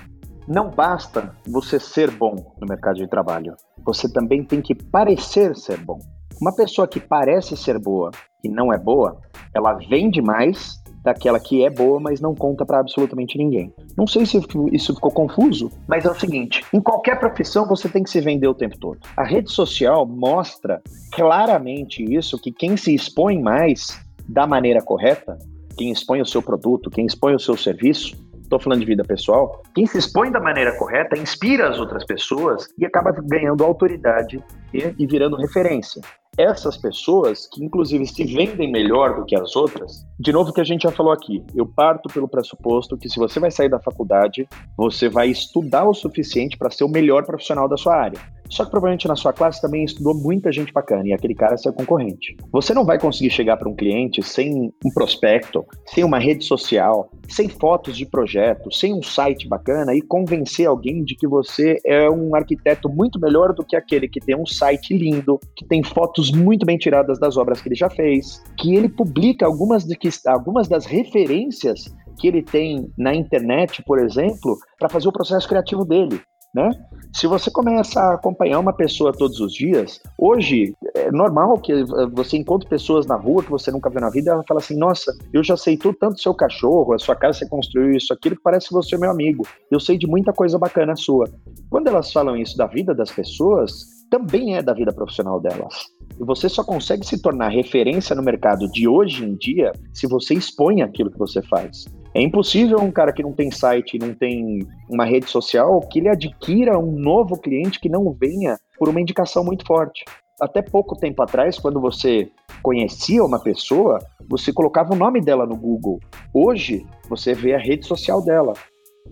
Não 0.48 0.70
basta 0.70 1.36
você 1.46 1.80
ser 1.80 2.10
bom 2.10 2.56
no 2.60 2.68
mercado 2.68 2.96
de 2.96 3.08
trabalho, 3.08 3.56
você 3.86 4.12
também 4.12 4.44
tem 4.44 4.62
que 4.62 4.74
parecer 4.74 5.56
ser 5.56 5.78
bom. 5.78 6.00
Uma 6.40 6.54
pessoa 6.54 6.88
que 6.88 7.00
parece 7.00 7.58
ser 7.58 7.80
boa 7.80 8.12
e 8.44 8.50
não 8.50 8.72
é 8.72 8.78
boa, 8.78 9.18
ela 9.54 9.74
vende 9.74 10.22
mais 10.22 10.80
daquela 11.04 11.40
que 11.40 11.66
é 11.66 11.70
boa, 11.70 12.00
mas 12.00 12.22
não 12.22 12.36
conta 12.36 12.64
para 12.64 12.80
absolutamente 12.80 13.38
ninguém. 13.38 13.74
Não 13.98 14.06
sei 14.06 14.24
se 14.26 14.40
isso 14.72 14.94
ficou 14.94 15.10
confuso, 15.10 15.72
mas 15.88 16.06
é 16.06 16.12
o 16.12 16.20
seguinte: 16.20 16.64
em 16.72 16.80
qualquer 16.80 17.18
profissão 17.20 17.68
você 17.68 17.90
tem 17.90 18.04
que 18.04 18.10
se 18.10 18.22
vender 18.22 18.48
o 18.48 18.54
tempo 18.54 18.78
todo. 18.78 19.00
A 19.16 19.24
rede 19.24 19.52
social 19.52 20.06
mostra 20.06 20.82
claramente 21.12 22.04
isso 22.04 22.40
que 22.40 22.52
quem 22.52 22.78
se 22.78 22.94
expõe 22.94 23.42
mais 23.42 24.00
da 24.30 24.46
maneira 24.46 24.82
correta, 24.82 25.40
quem 25.76 25.92
expõe 25.92 26.22
o 26.22 26.26
seu 26.26 26.42
produto, 26.42 26.92
quem 26.92 27.06
expõe 27.08 27.34
o 27.34 27.40
seu 27.40 27.58
serviço, 27.58 28.16
estou 28.44 28.60
falando 28.60 28.82
de 28.82 28.86
vida 28.86 29.04
pessoal, 29.04 29.64
quem 29.74 29.88
se 29.88 29.98
expõe 29.98 30.32
da 30.32 30.40
maneira 30.40 30.78
correta 30.78 31.18
inspira 31.18 31.70
as 31.70 31.80
outras 31.80 32.06
pessoas 32.06 32.68
e 32.78 32.86
acaba 32.86 33.12
ganhando 33.12 33.64
autoridade 33.64 34.44
e, 34.72 34.94
e 35.00 35.08
virando 35.08 35.36
referência 35.36 36.02
essas 36.38 36.78
pessoas, 36.78 37.48
que 37.48 37.64
inclusive 37.64 38.06
se 38.06 38.24
vendem 38.24 38.72
melhor 38.72 39.16
do 39.16 39.26
que 39.26 39.36
as 39.36 39.56
outras, 39.56 40.06
de 40.20 40.32
novo 40.32 40.54
que 40.54 40.62
a 40.62 40.64
gente 40.64 40.84
já 40.84 40.92
falou 40.92 41.12
aqui, 41.12 41.44
eu 41.56 41.66
parto 41.66 42.08
pelo 42.14 42.28
pressuposto 42.28 42.98
que 42.98 43.10
se 43.10 43.18
você 43.18 43.40
vai 43.40 43.50
sair 43.50 43.70
da 43.70 43.80
faculdade, 43.80 44.48
você 44.78 45.10
vai 45.10 45.30
estudar 45.30 45.86
o 45.86 45.94
suficiente 45.94 46.58
para 46.58 46.70
ser 46.70 46.84
o 46.84 46.90
melhor 46.90 47.26
profissional 47.26 47.68
da 47.68 47.76
sua 47.76 47.96
área. 47.96 48.20
Só 48.50 48.66
que 48.66 48.72
provavelmente 48.72 49.08
na 49.08 49.16
sua 49.16 49.34
classe 49.34 49.62
também 49.62 49.84
estudou 49.84 50.14
muita 50.14 50.52
gente 50.52 50.72
bacana 50.72 51.08
e 51.08 51.14
aquele 51.14 51.36
cara 51.36 51.56
é 51.56 51.58
seu 51.58 51.74
concorrente. 51.74 52.36
Você 52.52 52.74
não 52.74 52.86
vai 52.86 53.00
conseguir 53.00 53.30
chegar 53.30 53.58
para 53.58 53.70
um 53.70 53.76
cliente 53.76 54.24
sem 54.24 54.72
um 54.84 54.92
prospecto, 54.94 55.66
sem 55.86 56.04
uma 56.04 56.20
rede 56.20 56.46
social, 56.46 57.12
sem 57.28 57.50
fotos 57.50 57.98
de 57.98 58.06
projeto, 58.06 58.74
sem 58.74 58.94
um 58.94 59.04
site 59.04 59.48
bacana 59.48 59.94
e 59.94 60.02
convencer 60.02 60.68
alguém 60.68 61.04
de 61.04 61.16
que 61.16 61.28
você 61.28 61.78
é 61.86 62.10
um 62.10 62.36
arquiteto 62.36 62.90
muito 62.90 63.20
melhor 63.20 63.54
do 63.54 63.66
que 63.66 63.76
aquele 63.76 64.08
que 64.08 64.20
tem 64.20 64.36
um 64.36 64.46
site 64.46 64.98
lindo, 64.98 65.40
que 65.56 65.66
tem 65.66 65.84
fotos 65.84 66.32
muito 66.32 66.66
bem 66.66 66.78
tiradas 66.78 67.20
das 67.20 67.38
obras 67.38 67.62
que 67.62 67.70
ele 67.70 67.76
já 67.76 67.90
fez, 67.90 68.44
que 68.58 68.76
ele 68.76 68.90
publica 68.90 69.46
algumas, 69.46 69.84
de 69.84 69.96
que, 69.96 70.10
algumas 70.26 70.68
das 70.68 70.86
referências 70.86 71.94
que 72.20 72.28
ele 72.28 72.42
tem 72.42 72.92
na 72.98 73.14
internet, 73.14 73.84
por 73.84 74.00
exemplo, 74.00 74.58
para 74.80 74.90
fazer 74.90 75.08
o 75.08 75.12
processo 75.12 75.48
criativo 75.48 75.86
dele 75.86 76.20
né? 76.58 76.72
Se 77.14 77.28
você 77.28 77.50
começa 77.50 78.00
a 78.00 78.14
acompanhar 78.16 78.60
uma 78.60 78.74
pessoa 78.74 79.14
todos 79.14 79.40
os 79.40 79.54
dias, 79.54 80.00
hoje 80.18 80.76
é 80.96 81.12
normal 81.12 81.58
que 81.60 81.84
você 82.12 82.38
encontre 82.38 82.68
pessoas 82.68 83.06
na 83.06 83.16
rua 83.16 83.44
que 83.44 83.50
você 83.50 83.72
nunca 83.72 83.90
viu 83.90 84.02
na 84.02 84.10
vida 84.10 84.30
e 84.30 84.34
ela 84.34 84.44
fala 84.48 84.60
assim: 84.60 84.78
Nossa, 84.78 85.16
eu 85.32 85.44
já 85.44 85.56
tudo 85.78 85.98
tanto 86.00 86.20
seu 86.20 86.34
cachorro, 86.34 86.94
a 86.94 87.00
sua 87.00 87.16
casa 87.16 87.40
você 87.40 87.50
construiu 87.50 87.92
isso, 87.92 88.14
aquilo, 88.14 88.36
que 88.36 88.42
parece 88.42 88.68
que 88.68 88.74
você 88.74 88.96
é 88.96 88.98
meu 88.98 89.12
amigo. 89.12 89.48
Eu 89.72 89.80
sei 89.80 89.98
de 89.98 90.08
muita 90.08 90.34
coisa 90.34 90.58
bacana 90.58 90.96
sua. 90.96 91.30
Quando 91.70 91.88
elas 91.88 92.12
falam 92.12 92.36
isso 92.36 92.58
da 92.58 92.66
vida 92.66 92.94
das 92.94 93.12
pessoas, 93.12 93.86
também 94.10 94.56
é 94.56 94.62
da 94.62 94.74
vida 94.74 94.94
profissional 94.94 95.40
delas. 95.40 95.74
E 96.20 96.24
você 96.24 96.50
só 96.50 96.64
consegue 96.64 97.06
se 97.06 97.22
tornar 97.22 97.50
referência 97.50 98.16
no 98.16 98.24
mercado 98.24 98.68
de 98.72 98.88
hoje 98.88 99.24
em 99.24 99.36
dia 99.36 99.72
se 99.94 100.08
você 100.08 100.34
expõe 100.34 100.82
aquilo 100.82 101.12
que 101.12 101.20
você 101.20 101.42
faz. 101.42 101.86
É 102.18 102.22
impossível 102.24 102.80
um 102.80 102.90
cara 102.90 103.14
que 103.14 103.22
não 103.22 103.32
tem 103.32 103.52
site, 103.52 104.00
não 104.00 104.12
tem 104.12 104.68
uma 104.90 105.06
rede 105.06 105.30
social, 105.30 105.80
que 105.82 106.00
ele 106.00 106.10
adquira 106.10 106.76
um 106.76 106.92
novo 106.92 107.40
cliente 107.40 107.80
que 107.80 107.88
não 107.88 108.12
venha 108.12 108.58
por 108.80 108.90
uma 108.90 109.00
indicação 109.00 109.44
muito 109.44 109.64
forte. 109.68 110.04
Até 110.42 110.64
pouco 110.64 110.98
tempo 110.98 111.22
atrás, 111.22 111.60
quando 111.60 111.80
você 111.80 112.28
conhecia 112.64 113.24
uma 113.24 113.40
pessoa, 113.40 114.00
você 114.28 114.52
colocava 114.52 114.96
o 114.96 114.98
nome 114.98 115.22
dela 115.22 115.46
no 115.46 115.56
Google. 115.56 116.00
Hoje, 116.34 116.88
você 117.08 117.36
vê 117.36 117.54
a 117.54 117.60
rede 117.60 117.86
social 117.86 118.20
dela. 118.26 118.54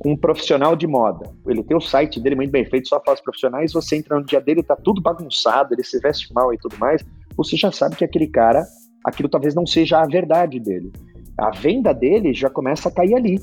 Um 0.03 0.17
profissional 0.17 0.75
de 0.75 0.87
moda, 0.87 1.31
ele 1.45 1.63
tem 1.63 1.77
o 1.77 1.81
site 1.81 2.19
dele 2.19 2.35
muito 2.35 2.51
bem 2.51 2.65
feito, 2.65 2.89
só 2.89 2.99
faz 3.05 3.21
profissionais, 3.21 3.71
você 3.71 3.97
entra 3.97 4.17
no 4.19 4.25
dia 4.25 4.41
dele, 4.41 4.63
tá 4.63 4.75
tudo 4.75 4.99
bagunçado, 4.99 5.75
ele 5.75 5.83
se 5.83 5.99
veste 5.99 6.33
mal 6.33 6.51
e 6.51 6.57
tudo 6.57 6.75
mais, 6.79 7.05
você 7.37 7.55
já 7.55 7.71
sabe 7.71 7.95
que 7.95 8.03
aquele 8.03 8.27
cara, 8.27 8.65
aquilo 9.05 9.29
talvez 9.29 9.53
não 9.53 9.65
seja 9.65 9.99
a 9.99 10.07
verdade 10.07 10.59
dele 10.59 10.91
a 11.37 11.51
venda 11.51 11.93
dele 11.93 12.33
já 12.33 12.49
começa 12.49 12.89
a 12.89 12.91
cair 12.91 13.15
ali. 13.15 13.39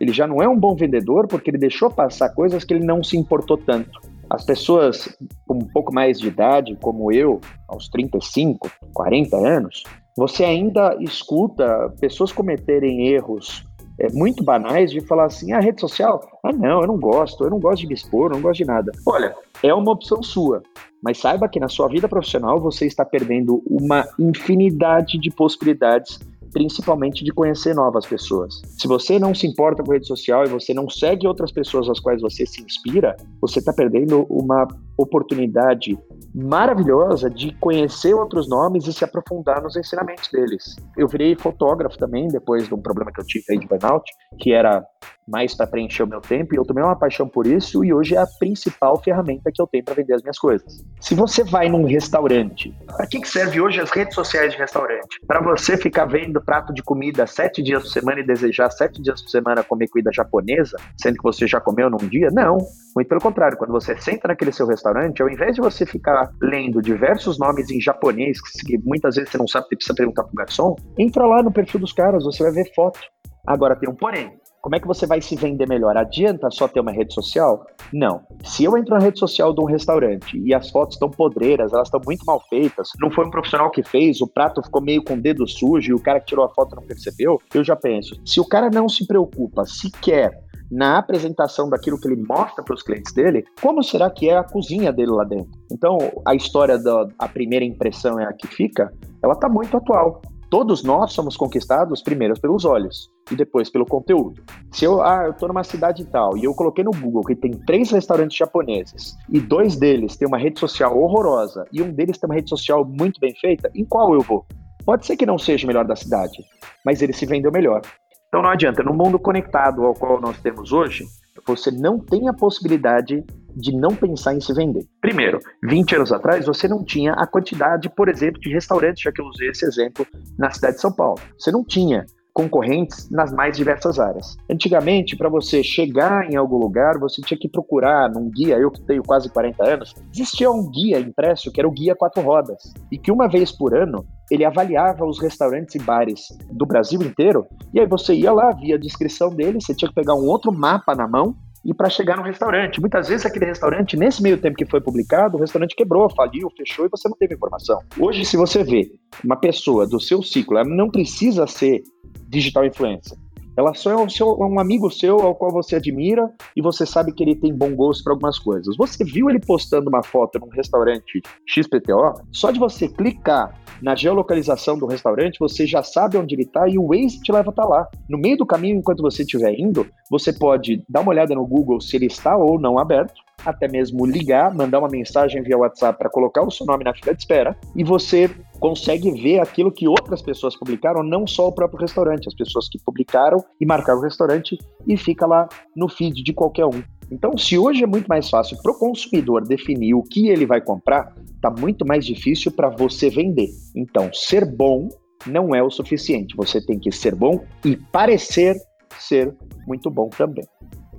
Ele 0.00 0.12
já 0.12 0.26
não 0.26 0.42
é 0.42 0.48
um 0.48 0.58
bom 0.58 0.74
vendedor 0.74 1.26
porque 1.26 1.50
ele 1.50 1.58
deixou 1.58 1.90
passar 1.90 2.30
coisas 2.30 2.64
que 2.64 2.74
ele 2.74 2.84
não 2.84 3.02
se 3.02 3.16
importou 3.16 3.56
tanto. 3.56 4.00
As 4.28 4.44
pessoas 4.44 5.16
com 5.46 5.54
um 5.54 5.68
pouco 5.72 5.94
mais 5.94 6.18
de 6.18 6.28
idade, 6.28 6.76
como 6.80 7.12
eu, 7.12 7.40
aos 7.68 7.88
35, 7.88 8.70
40 8.92 9.36
anos, 9.36 9.84
você 10.16 10.44
ainda 10.44 10.96
escuta 11.00 11.94
pessoas 12.00 12.32
cometerem 12.32 13.08
erros 13.08 13.64
é, 13.98 14.10
muito 14.12 14.44
banais 14.44 14.90
de 14.90 15.00
falar 15.00 15.26
assim: 15.26 15.52
a 15.52 15.58
ah, 15.58 15.60
rede 15.60 15.80
social, 15.80 16.20
ah, 16.44 16.52
não, 16.52 16.80
eu 16.80 16.86
não 16.86 16.98
gosto, 16.98 17.44
eu 17.44 17.50
não 17.50 17.58
gosto 17.58 17.82
de 17.82 17.88
me 17.88 17.94
expor, 17.94 18.30
eu 18.30 18.34
não 18.34 18.42
gosto 18.42 18.58
de 18.58 18.64
nada. 18.64 18.92
Olha, 19.06 19.34
é 19.62 19.72
uma 19.72 19.92
opção 19.92 20.22
sua, 20.22 20.62
mas 21.02 21.18
saiba 21.18 21.48
que 21.48 21.60
na 21.60 21.68
sua 21.68 21.88
vida 21.88 22.08
profissional 22.08 22.60
você 22.60 22.86
está 22.86 23.04
perdendo 23.04 23.62
uma 23.66 24.06
infinidade 24.18 25.18
de 25.18 25.30
possibilidades 25.30 26.18
principalmente 26.56 27.22
de 27.22 27.32
conhecer 27.32 27.74
novas 27.74 28.06
pessoas. 28.06 28.62
Se 28.78 28.88
você 28.88 29.18
não 29.18 29.34
se 29.34 29.46
importa 29.46 29.82
com 29.82 29.92
rede 29.92 30.06
social 30.06 30.42
e 30.42 30.48
você 30.48 30.72
não 30.72 30.88
segue 30.88 31.26
outras 31.26 31.52
pessoas 31.52 31.86
às 31.86 32.00
quais 32.00 32.22
você 32.22 32.46
se 32.46 32.62
inspira, 32.62 33.14
você 33.42 33.58
está 33.58 33.74
perdendo 33.74 34.22
uma 34.30 34.66
oportunidade 34.96 35.98
maravilhosa 36.34 37.28
de 37.28 37.54
conhecer 37.58 38.14
outros 38.14 38.48
nomes 38.48 38.86
e 38.86 38.92
se 38.94 39.04
aprofundar 39.04 39.62
nos 39.62 39.76
ensinamentos 39.76 40.30
deles. 40.32 40.76
Eu 40.96 41.06
virei 41.06 41.36
fotógrafo 41.36 41.98
também, 41.98 42.26
depois 42.28 42.66
de 42.66 42.74
um 42.74 42.80
problema 42.80 43.12
que 43.12 43.20
eu 43.20 43.26
tive 43.26 43.44
aí 43.50 43.58
de 43.58 43.68
burnout, 43.68 44.10
que 44.40 44.54
era 44.54 44.82
mais 45.28 45.54
para 45.54 45.66
preencher 45.66 46.02
o 46.02 46.06
meu 46.06 46.20
tempo, 46.20 46.54
e 46.54 46.58
eu 46.58 46.64
tomei 46.64 46.82
uma 46.82 46.96
paixão 46.96 47.28
por 47.28 47.46
isso, 47.46 47.84
e 47.84 47.92
hoje 47.92 48.14
é 48.14 48.18
a 48.18 48.26
principal 48.38 49.02
ferramenta 49.02 49.50
que 49.52 49.60
eu 49.60 49.66
tenho 49.66 49.84
para 49.84 49.94
vender 49.94 50.14
as 50.14 50.22
minhas 50.22 50.38
coisas. 50.38 50.84
Se 51.00 51.14
você 51.14 51.42
vai 51.42 51.68
num 51.68 51.84
restaurante, 51.84 52.74
para 52.86 53.06
que, 53.06 53.20
que 53.20 53.28
serve 53.28 53.60
hoje 53.60 53.80
as 53.80 53.90
redes 53.90 54.14
sociais 54.14 54.52
de 54.52 54.58
restaurante? 54.58 55.20
Para 55.26 55.40
você 55.40 55.76
ficar 55.76 56.06
vendo 56.06 56.40
prato 56.40 56.72
de 56.72 56.82
comida 56.82 57.26
sete 57.26 57.62
dias 57.62 57.82
por 57.82 57.88
semana 57.88 58.20
e 58.20 58.26
desejar 58.26 58.70
sete 58.70 59.02
dias 59.02 59.20
por 59.22 59.30
semana 59.30 59.62
comer 59.62 59.88
comida 59.88 60.10
japonesa, 60.12 60.76
sendo 61.00 61.16
que 61.16 61.22
você 61.22 61.46
já 61.46 61.60
comeu 61.60 61.90
num 61.90 61.98
dia? 61.98 62.28
Não. 62.32 62.58
Muito 62.94 63.08
pelo 63.08 63.20
contrário, 63.20 63.58
quando 63.58 63.72
você 63.72 63.96
senta 63.98 64.28
naquele 64.28 64.52
seu 64.52 64.66
restaurante, 64.66 65.20
ao 65.20 65.28
invés 65.28 65.54
de 65.54 65.60
você 65.60 65.84
ficar 65.84 66.30
lendo 66.40 66.80
diversos 66.80 67.38
nomes 67.38 67.70
em 67.70 67.80
japonês, 67.80 68.38
que 68.64 68.78
muitas 68.78 69.16
vezes 69.16 69.30
você 69.30 69.38
não 69.38 69.46
sabe, 69.46 69.66
você 69.66 69.76
precisa 69.76 69.94
perguntar 69.94 70.24
pro 70.24 70.34
garçom, 70.34 70.76
entra 70.96 71.26
lá 71.26 71.42
no 71.42 71.52
perfil 71.52 71.80
dos 71.80 71.92
caras, 71.92 72.24
você 72.24 72.42
vai 72.42 72.52
ver 72.52 72.72
foto. 72.74 72.98
Agora 73.46 73.76
tem 73.76 73.88
um 73.88 73.94
porém 73.94 74.32
Como 74.66 74.74
é 74.74 74.80
que 74.80 74.86
você 74.88 75.06
vai 75.06 75.20
se 75.20 75.36
vender 75.36 75.68
melhor? 75.68 75.96
Adianta 75.96 76.50
só 76.50 76.66
ter 76.66 76.80
uma 76.80 76.90
rede 76.90 77.14
social? 77.14 77.64
Não. 77.92 78.22
Se 78.42 78.64
eu 78.64 78.76
entro 78.76 78.96
na 78.96 79.00
rede 79.00 79.16
social 79.16 79.54
de 79.54 79.60
um 79.60 79.64
restaurante 79.64 80.36
e 80.44 80.52
as 80.52 80.70
fotos 80.70 80.96
estão 80.96 81.08
podreiras, 81.08 81.72
elas 81.72 81.86
estão 81.86 82.00
muito 82.04 82.26
mal 82.26 82.42
feitas, 82.50 82.88
não 83.00 83.08
foi 83.08 83.24
um 83.24 83.30
profissional 83.30 83.70
que 83.70 83.84
fez, 83.84 84.20
o 84.20 84.26
prato 84.26 84.60
ficou 84.64 84.82
meio 84.82 85.04
com 85.04 85.14
o 85.14 85.22
dedo 85.22 85.46
sujo 85.46 85.92
e 85.92 85.94
o 85.94 86.02
cara 86.02 86.18
que 86.18 86.26
tirou 86.26 86.44
a 86.44 86.48
foto 86.48 86.74
não 86.74 86.82
percebeu, 86.82 87.40
eu 87.54 87.62
já 87.62 87.76
penso, 87.76 88.20
se 88.26 88.40
o 88.40 88.44
cara 88.44 88.68
não 88.68 88.88
se 88.88 89.06
preocupa 89.06 89.64
sequer 89.66 90.32
na 90.68 90.98
apresentação 90.98 91.70
daquilo 91.70 92.00
que 92.00 92.08
ele 92.08 92.20
mostra 92.28 92.64
para 92.64 92.74
os 92.74 92.82
clientes 92.82 93.14
dele, 93.14 93.44
como 93.62 93.84
será 93.84 94.10
que 94.10 94.28
é 94.28 94.36
a 94.36 94.42
cozinha 94.42 94.92
dele 94.92 95.12
lá 95.12 95.22
dentro? 95.22 95.52
Então, 95.70 95.96
a 96.26 96.34
história 96.34 96.76
da 96.76 97.06
a 97.20 97.28
primeira 97.28 97.64
impressão 97.64 98.18
é 98.18 98.24
a 98.24 98.32
que 98.32 98.48
fica, 98.48 98.92
ela 99.22 99.34
está 99.34 99.48
muito 99.48 99.76
atual. 99.76 100.20
Todos 100.56 100.82
nós 100.82 101.12
somos 101.12 101.36
conquistados 101.36 102.00
primeiro 102.00 102.32
pelos 102.40 102.64
olhos 102.64 103.10
e 103.30 103.36
depois 103.36 103.68
pelo 103.68 103.84
conteúdo. 103.84 104.42
Se 104.72 104.86
eu, 104.86 105.02
ah, 105.02 105.24
eu 105.26 105.34
tô 105.34 105.46
numa 105.46 105.62
cidade 105.62 106.02
tal 106.06 106.34
e 106.34 106.44
eu 106.44 106.54
coloquei 106.54 106.82
no 106.82 106.92
Google 106.92 107.22
que 107.24 107.36
tem 107.36 107.50
três 107.50 107.90
restaurantes 107.90 108.38
japoneses 108.38 109.14
e 109.28 109.38
dois 109.38 109.76
deles 109.76 110.16
têm 110.16 110.26
uma 110.26 110.38
rede 110.38 110.58
social 110.58 110.98
horrorosa 110.98 111.66
e 111.70 111.82
um 111.82 111.92
deles 111.92 112.16
tem 112.16 112.26
uma 112.26 112.36
rede 112.36 112.48
social 112.48 112.86
muito 112.86 113.20
bem 113.20 113.34
feita, 113.38 113.70
em 113.74 113.84
qual 113.84 114.14
eu 114.14 114.22
vou? 114.22 114.46
Pode 114.86 115.04
ser 115.04 115.18
que 115.18 115.26
não 115.26 115.36
seja 115.36 115.66
o 115.66 115.68
melhor 115.68 115.84
da 115.84 115.94
cidade, 115.94 116.42
mas 116.82 117.02
ele 117.02 117.12
se 117.12 117.26
vendeu 117.26 117.52
melhor. 117.52 117.82
Então 118.28 118.40
não 118.40 118.48
adianta, 118.48 118.82
no 118.82 118.94
mundo 118.94 119.18
conectado 119.18 119.84
ao 119.84 119.92
qual 119.92 120.18
nós 120.22 120.40
temos 120.40 120.72
hoje, 120.72 121.04
você 121.44 121.70
não 121.70 121.98
tem 121.98 122.28
a 122.28 122.32
possibilidade 122.32 123.24
de 123.56 123.74
não 123.74 123.96
pensar 123.96 124.34
em 124.34 124.40
se 124.40 124.52
vender. 124.52 124.86
Primeiro, 125.00 125.38
20 125.62 125.96
anos 125.96 126.12
atrás, 126.12 126.44
você 126.44 126.68
não 126.68 126.84
tinha 126.84 127.12
a 127.14 127.26
quantidade, 127.26 127.88
por 127.88 128.08
exemplo, 128.08 128.40
de 128.40 128.52
restaurantes, 128.52 129.02
já 129.02 129.10
que 129.10 129.20
eu 129.20 129.26
usei 129.26 129.48
esse 129.48 129.64
exemplo 129.64 130.06
na 130.38 130.50
cidade 130.50 130.76
de 130.76 130.82
São 130.82 130.92
Paulo. 130.92 131.20
Você 131.38 131.50
não 131.50 131.64
tinha 131.64 132.04
concorrentes 132.36 133.08
nas 133.10 133.32
mais 133.32 133.56
diversas 133.56 133.98
áreas. 133.98 134.36
Antigamente, 134.50 135.16
para 135.16 135.30
você 135.30 135.62
chegar 135.64 136.30
em 136.30 136.36
algum 136.36 136.58
lugar, 136.58 136.98
você 136.98 137.22
tinha 137.22 137.38
que 137.40 137.48
procurar 137.48 138.10
num 138.10 138.28
guia, 138.28 138.58
eu 138.58 138.70
que 138.70 138.82
tenho 138.82 139.02
quase 139.02 139.30
40 139.30 139.66
anos, 139.66 139.94
existia 140.12 140.50
um 140.50 140.70
guia 140.70 141.00
impresso 141.00 141.50
que 141.50 141.58
era 141.58 141.66
o 141.66 141.72
Guia 141.72 141.96
Quatro 141.96 142.20
Rodas, 142.20 142.74
e 142.92 142.98
que 142.98 143.10
uma 143.10 143.26
vez 143.26 143.50
por 143.50 143.74
ano 143.74 144.04
ele 144.30 144.44
avaliava 144.44 145.06
os 145.06 145.18
restaurantes 145.18 145.76
e 145.76 145.78
bares 145.78 146.28
do 146.50 146.66
Brasil 146.66 147.00
inteiro, 147.00 147.46
e 147.72 147.80
aí 147.80 147.86
você 147.86 148.12
ia 148.12 148.32
lá, 148.32 148.50
via 148.50 148.74
a 148.74 148.78
descrição 148.78 149.30
dele, 149.30 149.58
você 149.58 149.74
tinha 149.74 149.88
que 149.88 149.94
pegar 149.94 150.14
um 150.14 150.26
outro 150.26 150.52
mapa 150.52 150.94
na 150.94 151.08
mão 151.08 151.34
e 151.64 151.72
para 151.74 151.88
chegar 151.88 152.16
no 152.16 152.22
restaurante. 152.22 152.80
Muitas 152.80 153.08
vezes 153.08 153.26
aquele 153.26 153.46
restaurante, 153.46 153.96
nesse 153.96 154.22
meio 154.22 154.38
tempo 154.38 154.56
que 154.56 154.66
foi 154.66 154.80
publicado, 154.80 155.36
o 155.36 155.40
restaurante 155.40 155.74
quebrou, 155.74 156.08
faliu, 156.10 156.48
fechou 156.56 156.86
e 156.86 156.88
você 156.88 157.08
não 157.08 157.16
teve 157.16 157.34
informação. 157.34 157.80
Hoje, 157.98 158.24
se 158.24 158.36
você 158.36 158.62
vê 158.62 158.92
uma 159.24 159.36
pessoa 159.36 159.86
do 159.86 159.98
seu 159.98 160.22
ciclo, 160.22 160.58
ela 160.58 160.68
não 160.68 160.88
precisa 160.88 161.46
ser 161.46 161.82
digital 162.28 162.64
influencer. 162.64 163.16
Ela 163.56 163.72
só 163.72 163.90
é 163.90 163.96
um, 163.96 164.08
seu, 164.08 164.38
um, 164.38 164.60
amigo 164.60 164.90
seu 164.90 165.18
ao 165.20 165.34
qual 165.34 165.50
você 165.50 165.76
admira 165.76 166.30
e 166.54 166.60
você 166.60 166.84
sabe 166.84 167.10
que 167.10 167.24
ele 167.24 167.34
tem 167.34 167.54
bom 167.54 167.74
gosto 167.74 168.04
para 168.04 168.12
algumas 168.12 168.38
coisas. 168.38 168.76
Você 168.76 169.02
viu 169.02 169.30
ele 169.30 169.40
postando 169.40 169.88
uma 169.88 170.02
foto 170.02 170.38
num 170.38 170.48
restaurante 170.48 171.22
XPTO? 171.48 172.20
Só 172.30 172.50
de 172.50 172.58
você 172.58 172.86
clicar 172.86 173.58
na 173.80 173.94
geolocalização 173.94 174.78
do 174.78 174.86
restaurante, 174.86 175.38
você 175.38 175.66
já 175.66 175.82
sabe 175.82 176.18
onde 176.18 176.34
ele 176.34 176.42
está 176.42 176.68
e 176.68 176.78
o 176.78 176.88
Waze 176.88 177.20
te 177.22 177.32
leva 177.32 177.50
até 177.50 177.62
lá. 177.62 177.88
No 178.08 178.18
meio 178.18 178.36
do 178.36 178.44
caminho, 178.44 178.76
enquanto 178.76 179.02
você 179.02 179.22
estiver 179.22 179.58
indo, 179.58 179.86
você 180.10 180.34
pode 180.34 180.82
dar 180.86 181.00
uma 181.00 181.10
olhada 181.10 181.34
no 181.34 181.46
Google 181.46 181.80
se 181.80 181.96
ele 181.96 182.06
está 182.06 182.36
ou 182.36 182.60
não 182.60 182.78
aberto 182.78 183.24
até 183.50 183.68
mesmo 183.68 184.04
ligar, 184.04 184.54
mandar 184.54 184.78
uma 184.78 184.88
mensagem 184.88 185.42
via 185.42 185.56
WhatsApp 185.56 185.98
para 185.98 186.10
colocar 186.10 186.42
o 186.42 186.50
seu 186.50 186.66
nome 186.66 186.84
na 186.84 186.94
fila 186.94 187.14
de 187.14 187.20
espera 187.20 187.56
e 187.74 187.84
você 187.84 188.30
consegue 188.58 189.10
ver 189.10 189.40
aquilo 189.40 189.70
que 189.70 189.86
outras 189.86 190.22
pessoas 190.22 190.56
publicaram, 190.58 191.02
não 191.02 191.26
só 191.26 191.48
o 191.48 191.52
próprio 191.52 191.80
restaurante, 191.80 192.28
as 192.28 192.34
pessoas 192.34 192.68
que 192.68 192.78
publicaram 192.78 193.38
e 193.60 193.66
marcaram 193.66 193.98
o 193.98 194.02
restaurante 194.02 194.56
e 194.86 194.96
fica 194.96 195.26
lá 195.26 195.48
no 195.74 195.88
feed 195.88 196.22
de 196.22 196.32
qualquer 196.32 196.66
um. 196.66 196.82
Então, 197.10 197.36
se 197.38 197.56
hoje 197.56 197.84
é 197.84 197.86
muito 197.86 198.06
mais 198.06 198.28
fácil 198.28 198.56
para 198.62 198.72
o 198.72 198.78
consumidor 198.78 199.46
definir 199.46 199.94
o 199.94 200.02
que 200.02 200.28
ele 200.28 200.44
vai 200.44 200.60
comprar, 200.60 201.14
está 201.34 201.50
muito 201.50 201.86
mais 201.86 202.04
difícil 202.04 202.50
para 202.50 202.68
você 202.68 203.08
vender. 203.08 203.48
Então, 203.76 204.10
ser 204.12 204.44
bom 204.44 204.88
não 205.24 205.54
é 205.54 205.62
o 205.62 205.70
suficiente. 205.70 206.36
Você 206.36 206.60
tem 206.60 206.78
que 206.78 206.90
ser 206.90 207.14
bom 207.14 207.44
e 207.64 207.76
parecer 207.76 208.56
ser 208.98 209.34
muito 209.66 209.90
bom 209.90 210.08
também. 210.08 210.44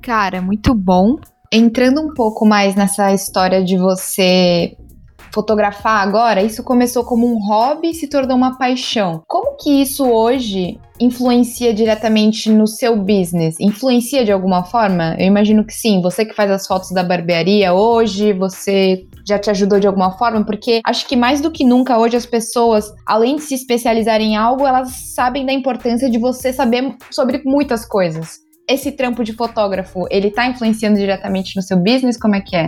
Cara, 0.02 0.41
muito 0.41 0.74
bom. 0.74 1.18
Entrando 1.58 2.01
um 2.01 2.14
pouco 2.14 2.45
mais 2.45 2.76
nessa 2.76 3.12
história 3.12 3.64
de 3.64 3.78
você 3.78 4.78
fotografar 5.34 6.08
agora, 6.08 6.43
isso 6.43 6.64
começou 6.64 7.03
como 7.03 7.26
um 7.26 7.43
hobby 7.43 7.89
e 7.89 7.93
se 7.95 8.08
tornou 8.08 8.38
uma 8.38 8.60
paixão. 8.60 9.24
Como 9.28 9.58
que 9.58 9.82
isso 9.82 10.08
hoje 10.08 10.80
influencia 10.99 11.74
diretamente 11.74 12.51
no 12.51 12.68
seu 12.68 12.95
business? 12.95 13.60
Influencia 13.60 14.24
de 14.24 14.32
alguma 14.32 14.66
forma? 14.66 15.16
Eu 15.18 15.26
imagino 15.26 15.66
que 15.66 15.74
sim. 15.74 15.99
Você 15.99 16.24
que 16.26 16.36
faz 16.36 16.51
as 16.51 16.68
fotos 16.68 16.91
da 16.91 17.03
barbearia 17.03 17.74
hoje, 17.74 18.34
você 18.34 19.08
já 19.28 19.39
te 19.39 19.49
ajudou 19.49 19.80
de 19.80 19.88
alguma 19.88 20.16
forma? 20.16 20.45
Porque 20.45 20.82
acho 20.86 21.08
que 21.08 21.16
mais 21.16 21.41
do 21.41 21.49
que 21.49 21.66
nunca 21.66 21.97
hoje 21.97 22.16
as 22.16 22.28
pessoas, 22.28 22.86
além 23.03 23.38
de 23.38 23.41
se 23.41 23.55
especializarem 23.55 24.34
em 24.34 24.38
algo, 24.38 24.64
elas 24.64 24.91
sabem 25.16 25.43
da 25.43 25.53
importância 25.53 26.08
de 26.08 26.20
você 26.20 26.53
saber 26.53 26.95
sobre 27.10 27.41
muitas 27.43 27.84
coisas 27.84 28.45
esse 28.68 28.91
trampo 28.91 29.24
de 29.24 29.34
fotógrafo, 29.34 30.05
ele 30.09 30.30
tá 30.30 30.47
influenciando 30.47 30.97
diretamente 30.97 31.55
no 31.55 31.61
seu 31.61 31.78
business? 31.78 32.18
Como 32.18 32.36
é 32.36 32.41
que 32.41 32.55
é? 32.55 32.68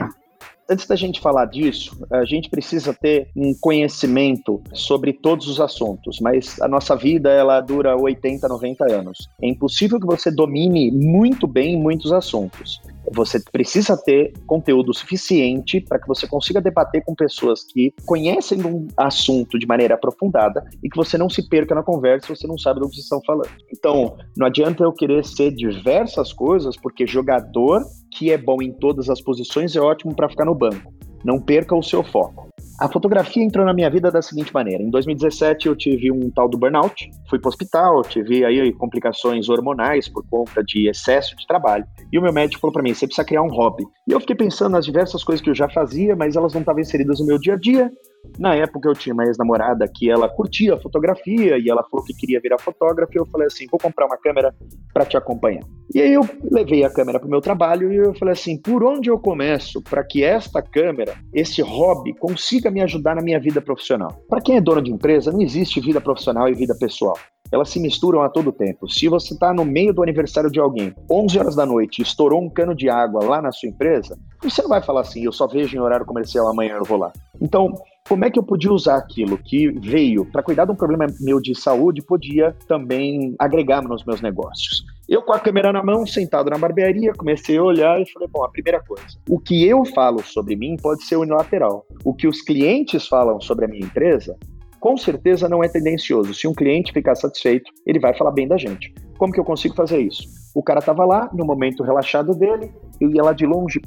Antes 0.72 0.86
da 0.86 0.96
gente 0.96 1.20
falar 1.20 1.46
disso, 1.46 1.98
a 2.12 2.24
gente 2.26 2.48
precisa 2.48 2.94
ter 2.94 3.28
um 3.36 3.56
conhecimento 3.60 4.62
sobre 4.72 5.12
todos 5.14 5.48
os 5.48 5.60
assuntos, 5.60 6.20
mas 6.22 6.62
a 6.62 6.68
nossa 6.68 6.96
vida 6.96 7.32
ela 7.32 7.60
dura 7.60 7.98
80, 7.98 8.48
90 8.48 8.94
anos. 8.94 9.28
É 9.42 9.48
impossível 9.48 10.00
que 10.00 10.06
você 10.06 10.30
domine 10.30 10.92
muito 10.92 11.48
bem 11.48 11.76
muitos 11.76 12.14
assuntos. 12.14 12.80
Você 13.14 13.40
precisa 13.52 13.98
ter 13.98 14.34
conteúdo 14.46 14.94
suficiente 14.94 15.82
para 15.82 16.00
que 16.00 16.08
você 16.08 16.28
consiga 16.28 16.62
debater 16.62 17.04
com 17.04 17.16
pessoas 17.16 17.64
que 17.64 17.94
conhecem 18.06 18.64
um 18.66 18.88
assunto 18.98 19.58
de 19.58 19.66
maneira 19.66 19.96
aprofundada 19.96 20.64
e 20.84 20.90
que 20.90 20.98
você 20.98 21.18
não 21.18 21.30
se 21.30 21.48
perca 21.48 21.74
na 21.76 21.84
conversa 21.84 22.28
se 22.28 22.36
você 22.36 22.48
não 22.48 22.58
sabe 22.58 22.80
do 22.80 22.90
que 22.90 23.00
estão 23.00 23.22
falando. 23.26 23.50
Então, 23.72 24.18
não 24.36 24.48
adianta 24.48 24.84
eu 24.84 24.92
querer 24.92 25.26
ser 25.26 25.52
diversas 25.52 26.34
coisas, 26.34 26.76
porque 26.78 27.08
jogador 27.08 27.84
que 28.12 28.32
é 28.32 28.38
bom 28.38 28.62
em 28.62 28.72
todas 28.72 29.10
as 29.10 29.22
posições 29.22 29.76
é 29.76 29.80
ótimo 29.80 30.16
para 30.16 30.30
ficar 30.30 30.46
no 30.46 30.56
banco. 30.56 30.94
Não 31.24 31.40
perca 31.40 31.76
o 31.76 31.84
seu 31.84 32.04
foco. 32.04 32.49
A 32.80 32.88
fotografia 32.88 33.44
entrou 33.44 33.66
na 33.66 33.74
minha 33.74 33.90
vida 33.90 34.10
da 34.10 34.22
seguinte 34.22 34.54
maneira: 34.54 34.82
em 34.82 34.90
2017 34.90 35.68
eu 35.68 35.76
tive 35.76 36.10
um 36.12 36.32
tal 36.32 36.48
do 36.48 36.58
burnout, 36.58 37.12
fui 37.30 37.38
para 37.38 37.48
o 37.48 37.50
hospital, 37.50 38.02
tive 38.04 38.46
aí 38.46 38.72
complicações 38.72 39.50
hormonais 39.50 40.08
por 40.08 40.26
conta 40.30 40.64
de 40.64 40.90
excesso 40.90 41.36
de 41.36 41.46
trabalho. 41.46 41.86
E 42.12 42.18
o 42.18 42.22
meu 42.22 42.32
médico 42.32 42.62
falou 42.62 42.72
para 42.72 42.82
mim: 42.82 42.94
você 42.94 43.06
precisa 43.06 43.26
criar 43.26 43.42
um 43.42 43.50
hobby. 43.50 43.84
E 44.08 44.14
eu 44.14 44.20
fiquei 44.22 44.36
pensando 44.36 44.72
nas 44.72 44.86
diversas 44.86 45.26
coisas 45.26 45.44
que 45.44 45.50
eu 45.50 45.56
já 45.56 45.68
fazia, 45.68 46.16
mas 46.16 46.38
elas 46.38 46.54
não 46.54 46.62
estavam 46.62 46.80
inseridas 46.80 47.20
no 47.20 47.26
meu 47.26 47.38
dia 47.38 47.56
a 47.56 47.58
dia. 47.58 47.92
Na 48.38 48.56
época 48.56 48.90
eu 48.90 48.94
tinha 48.94 49.14
uma 49.14 49.26
ex-namorada 49.26 49.88
que 49.94 50.10
ela 50.10 50.30
curtia 50.30 50.78
fotografia 50.78 51.58
e 51.58 51.70
ela 51.70 51.84
falou 51.84 52.06
que 52.06 52.14
queria 52.14 52.40
virar 52.40 52.58
fotógrafa. 52.58 53.12
E 53.14 53.20
eu 53.20 53.26
falei 53.26 53.48
assim: 53.48 53.66
vou 53.70 53.80
comprar 53.80 54.06
uma 54.06 54.18
câmera 54.18 54.54
para 54.94 55.06
te 55.06 55.18
acompanhar. 55.18 55.64
E 55.94 56.02
aí 56.02 56.14
eu 56.14 56.28
levei 56.52 56.84
a 56.84 56.90
câmera 56.90 57.20
para 57.20 57.28
o 57.28 57.30
meu 57.30 57.42
trabalho 57.42 57.92
e 57.92 57.98
eu 57.98 58.14
falei 58.14 58.34
assim: 58.34 58.58
por 58.58 58.84
onde 58.84 59.10
eu 59.10 59.20
começo 59.20 59.82
para 59.82 60.04
que 60.04 60.24
esta 60.24 60.62
câmera, 60.62 61.16
esse 61.34 61.62
hobby, 61.62 62.14
consiga 62.14 62.70
me 62.72 62.82
ajudar 62.82 63.16
na 63.16 63.22
minha 63.22 63.40
vida 63.40 63.62
profissional? 63.62 64.22
Para 64.30 64.42
quem 64.42 64.58
é 64.58 64.62
dono 64.62 64.82
de 64.82 64.92
empresa, 64.92 65.32
não 65.32 65.42
existe 65.42 65.80
vida 65.80 66.00
profissional 66.00 66.48
e 66.48 66.54
vida 66.54 66.76
pessoal 66.78 67.18
elas 67.52 67.70
se 67.70 67.80
misturam 67.80 68.22
a 68.22 68.30
todo 68.30 68.52
tempo. 68.52 68.88
Se 68.90 69.08
você 69.08 69.34
está 69.34 69.54
no 69.54 69.66
meio 69.66 69.94
do 69.94 70.04
aniversário 70.04 70.52
de 70.52 70.60
alguém, 70.60 70.94
11 71.10 71.40
horas 71.40 71.56
da 71.56 71.66
noite, 71.66 72.02
estourou 72.02 72.42
um 72.42 72.50
cano 72.50 72.76
de 72.76 72.90
água 72.90 73.24
lá 73.24 73.42
na 73.42 73.52
sua 73.52 73.70
empresa, 73.70 74.18
você 74.42 74.62
não 74.62 74.70
vai 74.70 74.82
falar 74.82 75.02
assim, 75.02 75.26
eu 75.26 75.32
só 75.32 75.48
vejo 75.48 75.76
em 75.76 75.80
horário 75.80 76.06
comercial 76.06 76.48
amanhã 76.48 76.76
eu 76.76 76.86
vou 76.86 76.98
lá. 76.98 77.12
Então, 77.42 77.74
como 78.10 78.26
é 78.26 78.32
que 78.32 78.40
eu 78.40 78.44
podia 78.44 78.74
usar 78.74 78.98
aquilo 78.98 79.38
que 79.38 79.70
veio 79.70 80.26
para 80.26 80.42
cuidar 80.42 80.66
de 80.66 80.72
um 80.72 80.76
problema 80.76 81.06
meu 81.22 81.40
de 81.40 81.54
saúde, 81.54 82.02
podia 82.02 82.56
também 82.68 83.36
agregar 83.38 83.84
nos 83.84 84.04
meus 84.04 84.20
negócios? 84.20 84.84
Eu 85.08 85.22
com 85.22 85.32
a 85.32 85.40
câmera 85.40 85.72
na 85.72 85.84
mão, 85.84 86.08
sentado 86.08 86.50
na 86.50 86.58
barbearia, 86.58 87.14
comecei 87.14 87.58
a 87.58 87.64
olhar 87.64 88.02
e 88.02 88.12
falei, 88.12 88.28
bom, 88.28 88.44
a 88.44 88.50
primeira 88.50 88.82
coisa, 88.82 89.06
o 89.30 89.40
que 89.40 89.64
eu 89.64 89.86
falo 89.86 90.24
sobre 90.24 90.56
mim 90.56 90.76
pode 90.82 91.04
ser 91.04 91.18
unilateral. 91.18 91.86
O 92.04 92.12
que 92.12 92.28
os 92.28 92.42
clientes 92.42 93.08
falam 93.08 93.40
sobre 93.40 93.66
a 93.66 93.68
minha 93.68 93.86
empresa, 93.86 94.36
com 94.80 94.98
certeza 94.98 95.48
não 95.48 95.64
é 95.64 95.68
tendencioso. 95.68 96.34
Se 96.34 96.48
um 96.48 96.54
cliente 96.54 96.92
ficar 96.92 97.14
satisfeito, 97.14 97.72
ele 97.86 98.00
vai 98.00 98.18
falar 98.18 98.32
bem 98.32 98.48
da 98.48 98.58
gente. 98.58 98.92
Como 99.20 99.32
que 99.32 99.40
eu 99.40 99.46
consigo 99.46 99.76
fazer 99.76 100.00
isso? 100.00 100.24
O 100.56 100.64
cara 100.64 100.80
estava 100.80 101.06
lá, 101.06 101.30
no 101.32 101.46
momento 101.46 101.84
relaxado 101.84 102.34
dele, 102.34 102.74
eu 103.00 103.12
ia 103.12 103.22
lá 103.22 103.34
de 103.34 103.46
longe, 103.46 103.80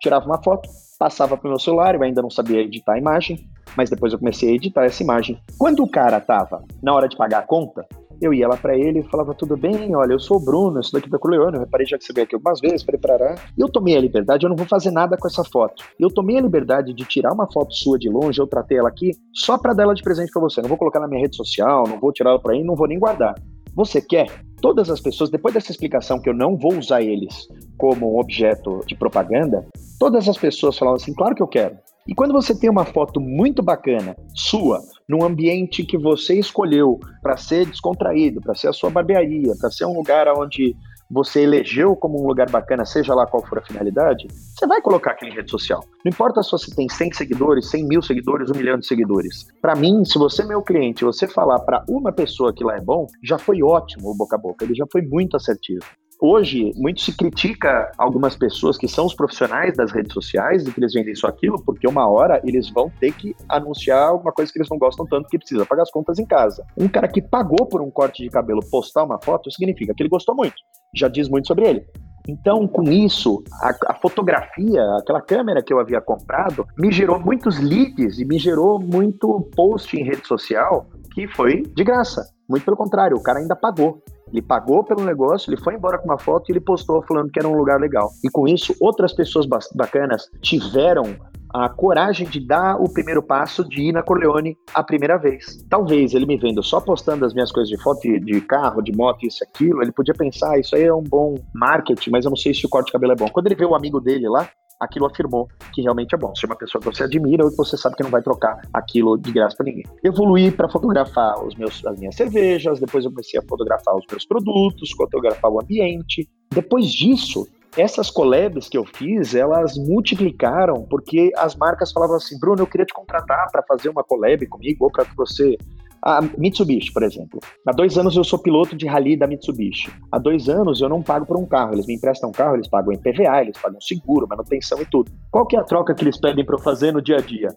tirava 0.00 0.24
uma 0.24 0.42
foto, 0.42 0.70
passava 0.98 1.36
para 1.36 1.46
o 1.46 1.50
meu 1.50 1.58
celular, 1.58 1.94
eu 1.94 2.02
ainda 2.02 2.20
não 2.20 2.30
sabia 2.30 2.60
editar 2.60 2.94
a 2.94 2.98
imagem, 2.98 3.48
mas 3.76 3.90
depois 3.90 4.12
eu 4.12 4.18
comecei 4.18 4.50
a 4.50 4.54
editar 4.54 4.84
essa 4.84 5.02
imagem. 5.02 5.38
Quando 5.58 5.82
o 5.82 5.90
cara 5.90 6.20
tava 6.20 6.62
na 6.82 6.94
hora 6.94 7.08
de 7.08 7.16
pagar 7.16 7.40
a 7.40 7.46
conta, 7.46 7.86
eu 8.20 8.34
ia 8.34 8.48
lá 8.48 8.56
para 8.56 8.76
ele 8.76 9.00
e 9.00 9.02
falava, 9.04 9.34
tudo 9.34 9.56
bem, 9.56 9.94
olha, 9.94 10.12
eu 10.12 10.18
sou 10.18 10.38
o 10.38 10.44
Bruno, 10.44 10.78
eu 10.78 10.82
sou 10.82 10.98
daqui 10.98 11.08
da 11.08 11.18
Corleone, 11.18 11.56
eu 11.56 11.60
reparei 11.60 11.86
já 11.86 11.96
que 11.96 12.04
você 12.04 12.12
veio 12.12 12.24
aqui 12.24 12.34
algumas 12.34 12.60
vezes, 12.60 12.82
preparar. 12.82 13.38
E 13.56 13.60
eu 13.60 13.68
tomei 13.68 13.96
a 13.96 14.00
liberdade, 14.00 14.44
eu 14.44 14.48
não 14.48 14.56
vou 14.56 14.66
fazer 14.66 14.90
nada 14.90 15.16
com 15.16 15.26
essa 15.26 15.44
foto. 15.44 15.84
Eu 15.98 16.08
tomei 16.08 16.36
a 16.36 16.40
liberdade 16.40 16.92
de 16.92 17.04
tirar 17.04 17.32
uma 17.32 17.50
foto 17.50 17.72
sua 17.74 17.98
de 17.98 18.08
longe, 18.08 18.40
eu 18.40 18.46
tratei 18.46 18.78
ela 18.78 18.88
aqui, 18.88 19.12
só 19.32 19.56
para 19.56 19.72
dar 19.72 19.84
ela 19.84 19.94
de 19.94 20.02
presente 20.02 20.32
para 20.32 20.42
você. 20.42 20.60
Não 20.60 20.68
vou 20.68 20.78
colocar 20.78 21.00
na 21.00 21.08
minha 21.08 21.20
rede 21.20 21.36
social, 21.36 21.84
não 21.86 21.98
vou 22.00 22.12
tirar 22.12 22.30
ela 22.30 22.40
para 22.40 22.54
aí, 22.54 22.64
não 22.64 22.74
vou 22.74 22.88
nem 22.88 22.98
guardar 22.98 23.34
Você 23.74 24.00
quer? 24.00 24.26
Todas 24.60 24.90
as 24.90 25.00
pessoas, 25.00 25.30
depois 25.30 25.54
dessa 25.54 25.70
explicação 25.70 26.20
que 26.20 26.28
eu 26.28 26.34
não 26.34 26.56
vou 26.56 26.76
usar 26.76 27.00
eles 27.00 27.46
como 27.76 28.14
um 28.14 28.18
objeto 28.18 28.80
de 28.84 28.96
propaganda, 28.96 29.64
todas 30.00 30.28
as 30.28 30.36
pessoas 30.36 30.76
falavam 30.76 30.96
assim: 30.96 31.14
claro 31.14 31.36
que 31.36 31.42
eu 31.42 31.46
quero. 31.46 31.76
E 32.08 32.14
quando 32.14 32.32
você 32.32 32.58
tem 32.58 32.70
uma 32.70 32.86
foto 32.86 33.20
muito 33.20 33.62
bacana, 33.62 34.16
sua, 34.34 34.80
num 35.06 35.22
ambiente 35.22 35.84
que 35.84 35.98
você 35.98 36.38
escolheu 36.38 36.98
para 37.20 37.36
ser 37.36 37.66
descontraído, 37.66 38.40
para 38.40 38.54
ser 38.54 38.68
a 38.68 38.72
sua 38.72 38.88
barbearia, 38.88 39.52
para 39.60 39.70
ser 39.70 39.84
um 39.84 39.92
lugar 39.92 40.26
onde 40.28 40.74
você 41.10 41.42
elegeu 41.42 41.94
como 41.94 42.18
um 42.18 42.26
lugar 42.26 42.50
bacana, 42.50 42.86
seja 42.86 43.14
lá 43.14 43.26
qual 43.26 43.44
for 43.46 43.58
a 43.58 43.62
finalidade, 43.62 44.26
você 44.30 44.66
vai 44.66 44.80
colocar 44.80 45.10
aquilo 45.10 45.32
em 45.32 45.34
rede 45.34 45.50
social. 45.50 45.84
Não 46.02 46.10
importa 46.10 46.42
se 46.42 46.50
você 46.50 46.74
tem 46.74 46.88
100 46.88 47.12
seguidores, 47.12 47.68
100 47.68 47.84
mil 47.86 48.00
seguidores, 48.00 48.50
um 48.50 48.56
milhão 48.56 48.78
de 48.78 48.86
seguidores. 48.86 49.46
Para 49.60 49.76
mim, 49.76 50.02
se 50.02 50.18
você 50.18 50.42
é 50.42 50.46
meu 50.46 50.62
cliente 50.62 51.04
você 51.04 51.26
falar 51.26 51.58
para 51.60 51.84
uma 51.86 52.10
pessoa 52.10 52.54
que 52.54 52.64
lá 52.64 52.74
é 52.76 52.80
bom, 52.80 53.06
já 53.22 53.36
foi 53.36 53.62
ótimo 53.62 54.10
o 54.10 54.16
boca 54.16 54.36
a 54.36 54.38
boca, 54.38 54.64
ele 54.64 54.74
já 54.74 54.86
foi 54.90 55.02
muito 55.02 55.36
assertivo. 55.36 55.84
Hoje, 56.20 56.72
muito 56.74 57.00
se 57.00 57.16
critica 57.16 57.92
algumas 57.96 58.34
pessoas 58.34 58.76
que 58.76 58.88
são 58.88 59.06
os 59.06 59.14
profissionais 59.14 59.76
das 59.76 59.92
redes 59.92 60.12
sociais 60.12 60.66
e 60.66 60.72
que 60.72 60.80
eles 60.80 60.92
vendem 60.92 61.12
isso 61.12 61.28
aquilo, 61.28 61.62
porque 61.64 61.86
uma 61.86 62.08
hora 62.08 62.40
eles 62.44 62.68
vão 62.70 62.90
ter 62.98 63.12
que 63.12 63.36
anunciar 63.48 64.08
alguma 64.08 64.32
coisa 64.32 64.52
que 64.52 64.58
eles 64.58 64.68
não 64.68 64.78
gostam 64.78 65.06
tanto 65.06 65.28
que 65.28 65.38
precisa 65.38 65.64
pagar 65.64 65.82
as 65.82 65.92
contas 65.92 66.18
em 66.18 66.26
casa. 66.26 66.66
Um 66.76 66.88
cara 66.88 67.06
que 67.06 67.22
pagou 67.22 67.66
por 67.66 67.80
um 67.80 67.88
corte 67.88 68.24
de 68.24 68.30
cabelo 68.30 68.60
postar 68.68 69.04
uma 69.04 69.20
foto 69.22 69.48
significa 69.52 69.94
que 69.94 70.02
ele 70.02 70.10
gostou 70.10 70.34
muito. 70.34 70.56
Já 70.92 71.06
diz 71.06 71.28
muito 71.28 71.46
sobre 71.46 71.68
ele. 71.68 71.86
Então, 72.28 72.66
com 72.66 72.82
isso, 72.82 73.42
a, 73.62 73.92
a, 73.92 73.94
fotografia, 73.94 74.82
aquela 75.00 75.22
câmera 75.22 75.62
que 75.62 75.72
eu 75.72 75.78
havia 75.78 76.00
comprado, 76.00 76.66
me 76.76 76.90
gerou 76.90 77.20
muitos 77.20 77.60
leads 77.60 78.18
e 78.18 78.24
me 78.24 78.38
gerou 78.38 78.80
muito 78.80 79.48
post 79.54 79.96
em 79.96 80.02
rede 80.02 80.26
social 80.26 80.86
que 81.14 81.28
foi 81.28 81.62
de 81.62 81.84
graça. 81.84 82.28
Muito 82.48 82.64
pelo 82.64 82.76
contrário, 82.76 83.16
o 83.16 83.22
cara 83.22 83.38
ainda 83.38 83.54
pagou. 83.54 84.02
Ele 84.32 84.42
pagou 84.42 84.84
pelo 84.84 85.04
negócio, 85.04 85.50
ele 85.50 85.60
foi 85.60 85.74
embora 85.74 85.98
com 85.98 86.06
uma 86.06 86.18
foto 86.18 86.48
e 86.48 86.52
ele 86.52 86.60
postou 86.60 87.02
falando 87.02 87.30
que 87.30 87.38
era 87.38 87.48
um 87.48 87.56
lugar 87.56 87.80
legal. 87.80 88.10
E 88.24 88.30
com 88.30 88.46
isso, 88.46 88.74
outras 88.80 89.12
pessoas 89.12 89.46
bacanas 89.74 90.24
tiveram 90.42 91.16
a 91.54 91.68
coragem 91.68 92.28
de 92.28 92.40
dar 92.40 92.76
o 92.80 92.92
primeiro 92.92 93.22
passo 93.22 93.66
de 93.66 93.88
ir 93.88 93.92
na 93.92 94.02
Corleone 94.02 94.56
a 94.74 94.82
primeira 94.82 95.16
vez. 95.16 95.64
Talvez 95.68 96.12
ele 96.14 96.26
me 96.26 96.36
vendo 96.36 96.62
só 96.62 96.80
postando 96.80 97.24
as 97.24 97.32
minhas 97.32 97.50
coisas 97.50 97.70
de 97.70 97.82
foto 97.82 98.00
de 98.00 98.40
carro, 98.42 98.82
de 98.82 98.94
moto, 98.94 99.26
isso 99.26 99.42
e 99.42 99.46
aquilo, 99.46 99.82
ele 99.82 99.92
podia 99.92 100.14
pensar, 100.14 100.52
ah, 100.52 100.58
isso 100.58 100.76
aí 100.76 100.84
é 100.84 100.94
um 100.94 101.02
bom 101.02 101.36
marketing, 101.54 102.10
mas 102.10 102.24
eu 102.24 102.30
não 102.30 102.36
sei 102.36 102.52
se 102.52 102.66
o 102.66 102.68
corte 102.68 102.86
de 102.86 102.92
cabelo 102.92 103.12
é 103.12 103.16
bom. 103.16 103.28
Quando 103.28 103.46
ele 103.46 103.54
vê 103.54 103.64
o 103.64 103.74
amigo 103.74 104.00
dele 104.00 104.28
lá, 104.28 104.48
aquilo 104.80 105.06
afirmou 105.06 105.48
que 105.72 105.82
realmente 105.82 106.14
é 106.14 106.18
bom. 106.18 106.34
Se 106.34 106.44
é 106.44 106.48
uma 106.48 106.56
pessoa 106.56 106.80
que 106.80 106.86
você 106.86 107.04
admira 107.04 107.44
ou 107.44 107.50
que 107.50 107.56
você 107.56 107.76
sabe 107.76 107.96
que 107.96 108.02
não 108.02 108.10
vai 108.10 108.22
trocar 108.22 108.60
aquilo 108.72 109.16
de 109.16 109.32
graça 109.32 109.56
para 109.56 109.66
ninguém. 109.66 109.84
Evoluí 110.02 110.50
para 110.50 110.68
fotografar 110.68 111.44
os 111.44 111.54
meus, 111.56 111.84
as 111.84 111.98
minhas 111.98 112.14
cervejas, 112.14 112.80
depois 112.80 113.04
eu 113.04 113.10
comecei 113.10 113.40
a 113.40 113.42
fotografar 113.42 113.96
os 113.96 114.04
meus 114.10 114.24
produtos, 114.24 114.90
fotografar 114.92 115.50
o 115.50 115.60
ambiente. 115.60 116.28
Depois 116.50 116.86
disso, 116.86 117.46
essas 117.76 118.10
collabs 118.10 118.68
que 118.68 118.78
eu 118.78 118.84
fiz, 118.84 119.34
elas 119.34 119.76
multiplicaram 119.76 120.86
porque 120.88 121.30
as 121.36 121.54
marcas 121.54 121.92
falavam 121.92 122.16
assim, 122.16 122.38
Bruno, 122.38 122.62
eu 122.62 122.66
queria 122.66 122.86
te 122.86 122.94
contratar 122.94 123.50
para 123.52 123.62
fazer 123.62 123.88
uma 123.88 124.02
collab 124.02 124.46
comigo 124.46 124.84
ou 124.84 124.90
para 124.90 125.04
que 125.04 125.16
você 125.16 125.56
a 126.02 126.20
Mitsubishi, 126.22 126.92
por 126.92 127.02
exemplo. 127.02 127.40
Há 127.66 127.72
dois 127.72 127.98
anos 127.98 128.16
eu 128.16 128.24
sou 128.24 128.38
piloto 128.38 128.76
de 128.76 128.86
rally 128.86 129.16
da 129.16 129.26
Mitsubishi. 129.26 129.90
Há 130.10 130.18
dois 130.18 130.48
anos 130.48 130.80
eu 130.80 130.88
não 130.88 131.02
pago 131.02 131.26
por 131.26 131.36
um 131.36 131.46
carro. 131.46 131.74
Eles 131.74 131.86
me 131.86 131.94
emprestam 131.94 132.30
um 132.30 132.32
carro, 132.32 132.56
eles 132.56 132.68
pagam 132.68 132.92
em 132.92 132.98
PVA, 132.98 133.42
eles 133.42 133.58
pagam 133.58 133.80
seguro, 133.80 134.26
manutenção 134.28 134.80
e 134.80 134.86
tudo. 134.86 135.10
Qual 135.30 135.46
que 135.46 135.56
é 135.56 135.60
a 135.60 135.64
troca 135.64 135.94
que 135.94 136.02
eles 136.02 136.18
pedem 136.18 136.44
para 136.44 136.56
eu 136.56 136.60
fazer 136.60 136.92
no 136.92 137.02
dia 137.02 137.16
a 137.16 137.20
dia? 137.20 137.48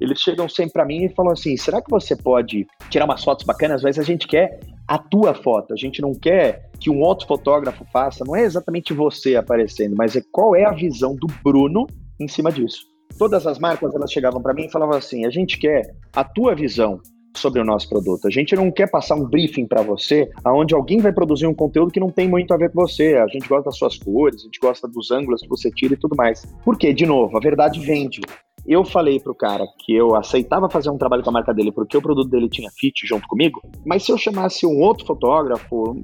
Eles 0.00 0.20
chegam 0.20 0.48
sempre 0.48 0.74
para 0.74 0.84
mim 0.84 1.04
e 1.04 1.14
falam 1.14 1.32
assim: 1.32 1.56
será 1.56 1.80
que 1.80 1.90
você 1.90 2.14
pode 2.14 2.66
tirar 2.90 3.06
umas 3.06 3.24
fotos 3.24 3.46
bacanas? 3.46 3.82
Mas 3.82 3.98
a 3.98 4.02
gente 4.02 4.26
quer 4.26 4.60
a 4.86 4.98
tua 4.98 5.34
foto. 5.34 5.72
A 5.72 5.76
gente 5.76 6.00
não 6.00 6.12
quer 6.12 6.70
que 6.78 6.90
um 6.90 7.00
outro 7.00 7.26
fotógrafo 7.26 7.84
faça. 7.92 8.24
Não 8.24 8.36
é 8.36 8.42
exatamente 8.42 8.92
você 8.92 9.36
aparecendo, 9.36 9.96
mas 9.96 10.14
é 10.14 10.22
qual 10.32 10.54
é 10.54 10.64
a 10.64 10.72
visão 10.72 11.16
do 11.16 11.26
Bruno 11.42 11.86
em 12.20 12.28
cima 12.28 12.52
disso. 12.52 12.80
Todas 13.18 13.46
as 13.46 13.58
marcas 13.58 13.94
elas 13.94 14.12
chegavam 14.12 14.42
para 14.42 14.52
mim 14.52 14.66
e 14.66 14.70
falavam 14.70 14.96
assim: 14.96 15.24
a 15.24 15.30
gente 15.30 15.58
quer 15.58 15.94
a 16.14 16.22
tua 16.22 16.54
visão 16.54 17.00
sobre 17.38 17.60
o 17.60 17.64
nosso 17.64 17.88
produto. 17.88 18.26
A 18.26 18.30
gente 18.30 18.54
não 18.54 18.70
quer 18.70 18.90
passar 18.90 19.14
um 19.14 19.24
briefing 19.24 19.66
para 19.66 19.82
você, 19.82 20.30
aonde 20.44 20.74
alguém 20.74 20.98
vai 20.98 21.12
produzir 21.12 21.46
um 21.46 21.54
conteúdo 21.54 21.92
que 21.92 22.00
não 22.00 22.10
tem 22.10 22.28
muito 22.28 22.52
a 22.52 22.56
ver 22.56 22.70
com 22.70 22.80
você. 22.80 23.16
A 23.16 23.26
gente 23.26 23.48
gosta 23.48 23.64
das 23.64 23.76
suas 23.76 23.96
cores, 23.96 24.42
a 24.42 24.44
gente 24.44 24.58
gosta 24.60 24.88
dos 24.88 25.10
ângulos 25.10 25.42
que 25.42 25.48
você 25.48 25.70
tira 25.70 25.94
e 25.94 25.96
tudo 25.96 26.16
mais. 26.16 26.44
Por 26.64 26.78
quê? 26.78 26.92
De 26.92 27.06
novo, 27.06 27.36
a 27.36 27.40
verdade 27.40 27.80
vende. 27.80 28.20
Eu 28.66 28.84
falei 28.84 29.20
pro 29.20 29.32
cara 29.32 29.64
que 29.78 29.94
eu 29.94 30.16
aceitava 30.16 30.68
fazer 30.68 30.90
um 30.90 30.98
trabalho 30.98 31.22
com 31.22 31.30
a 31.30 31.32
marca 31.32 31.54
dele 31.54 31.70
porque 31.70 31.96
o 31.96 32.02
produto 32.02 32.28
dele 32.28 32.48
tinha 32.48 32.68
fit 32.72 33.06
junto 33.06 33.28
comigo, 33.28 33.62
mas 33.84 34.04
se 34.04 34.10
eu 34.10 34.18
chamasse 34.18 34.66
um 34.66 34.80
outro 34.80 35.06
fotógrafo, 35.06 35.96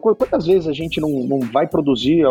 quantas 0.00 0.44
vezes 0.44 0.66
a 0.66 0.72
gente 0.72 1.00
não, 1.00 1.08
não 1.08 1.38
vai 1.38 1.68
produzir 1.68 2.24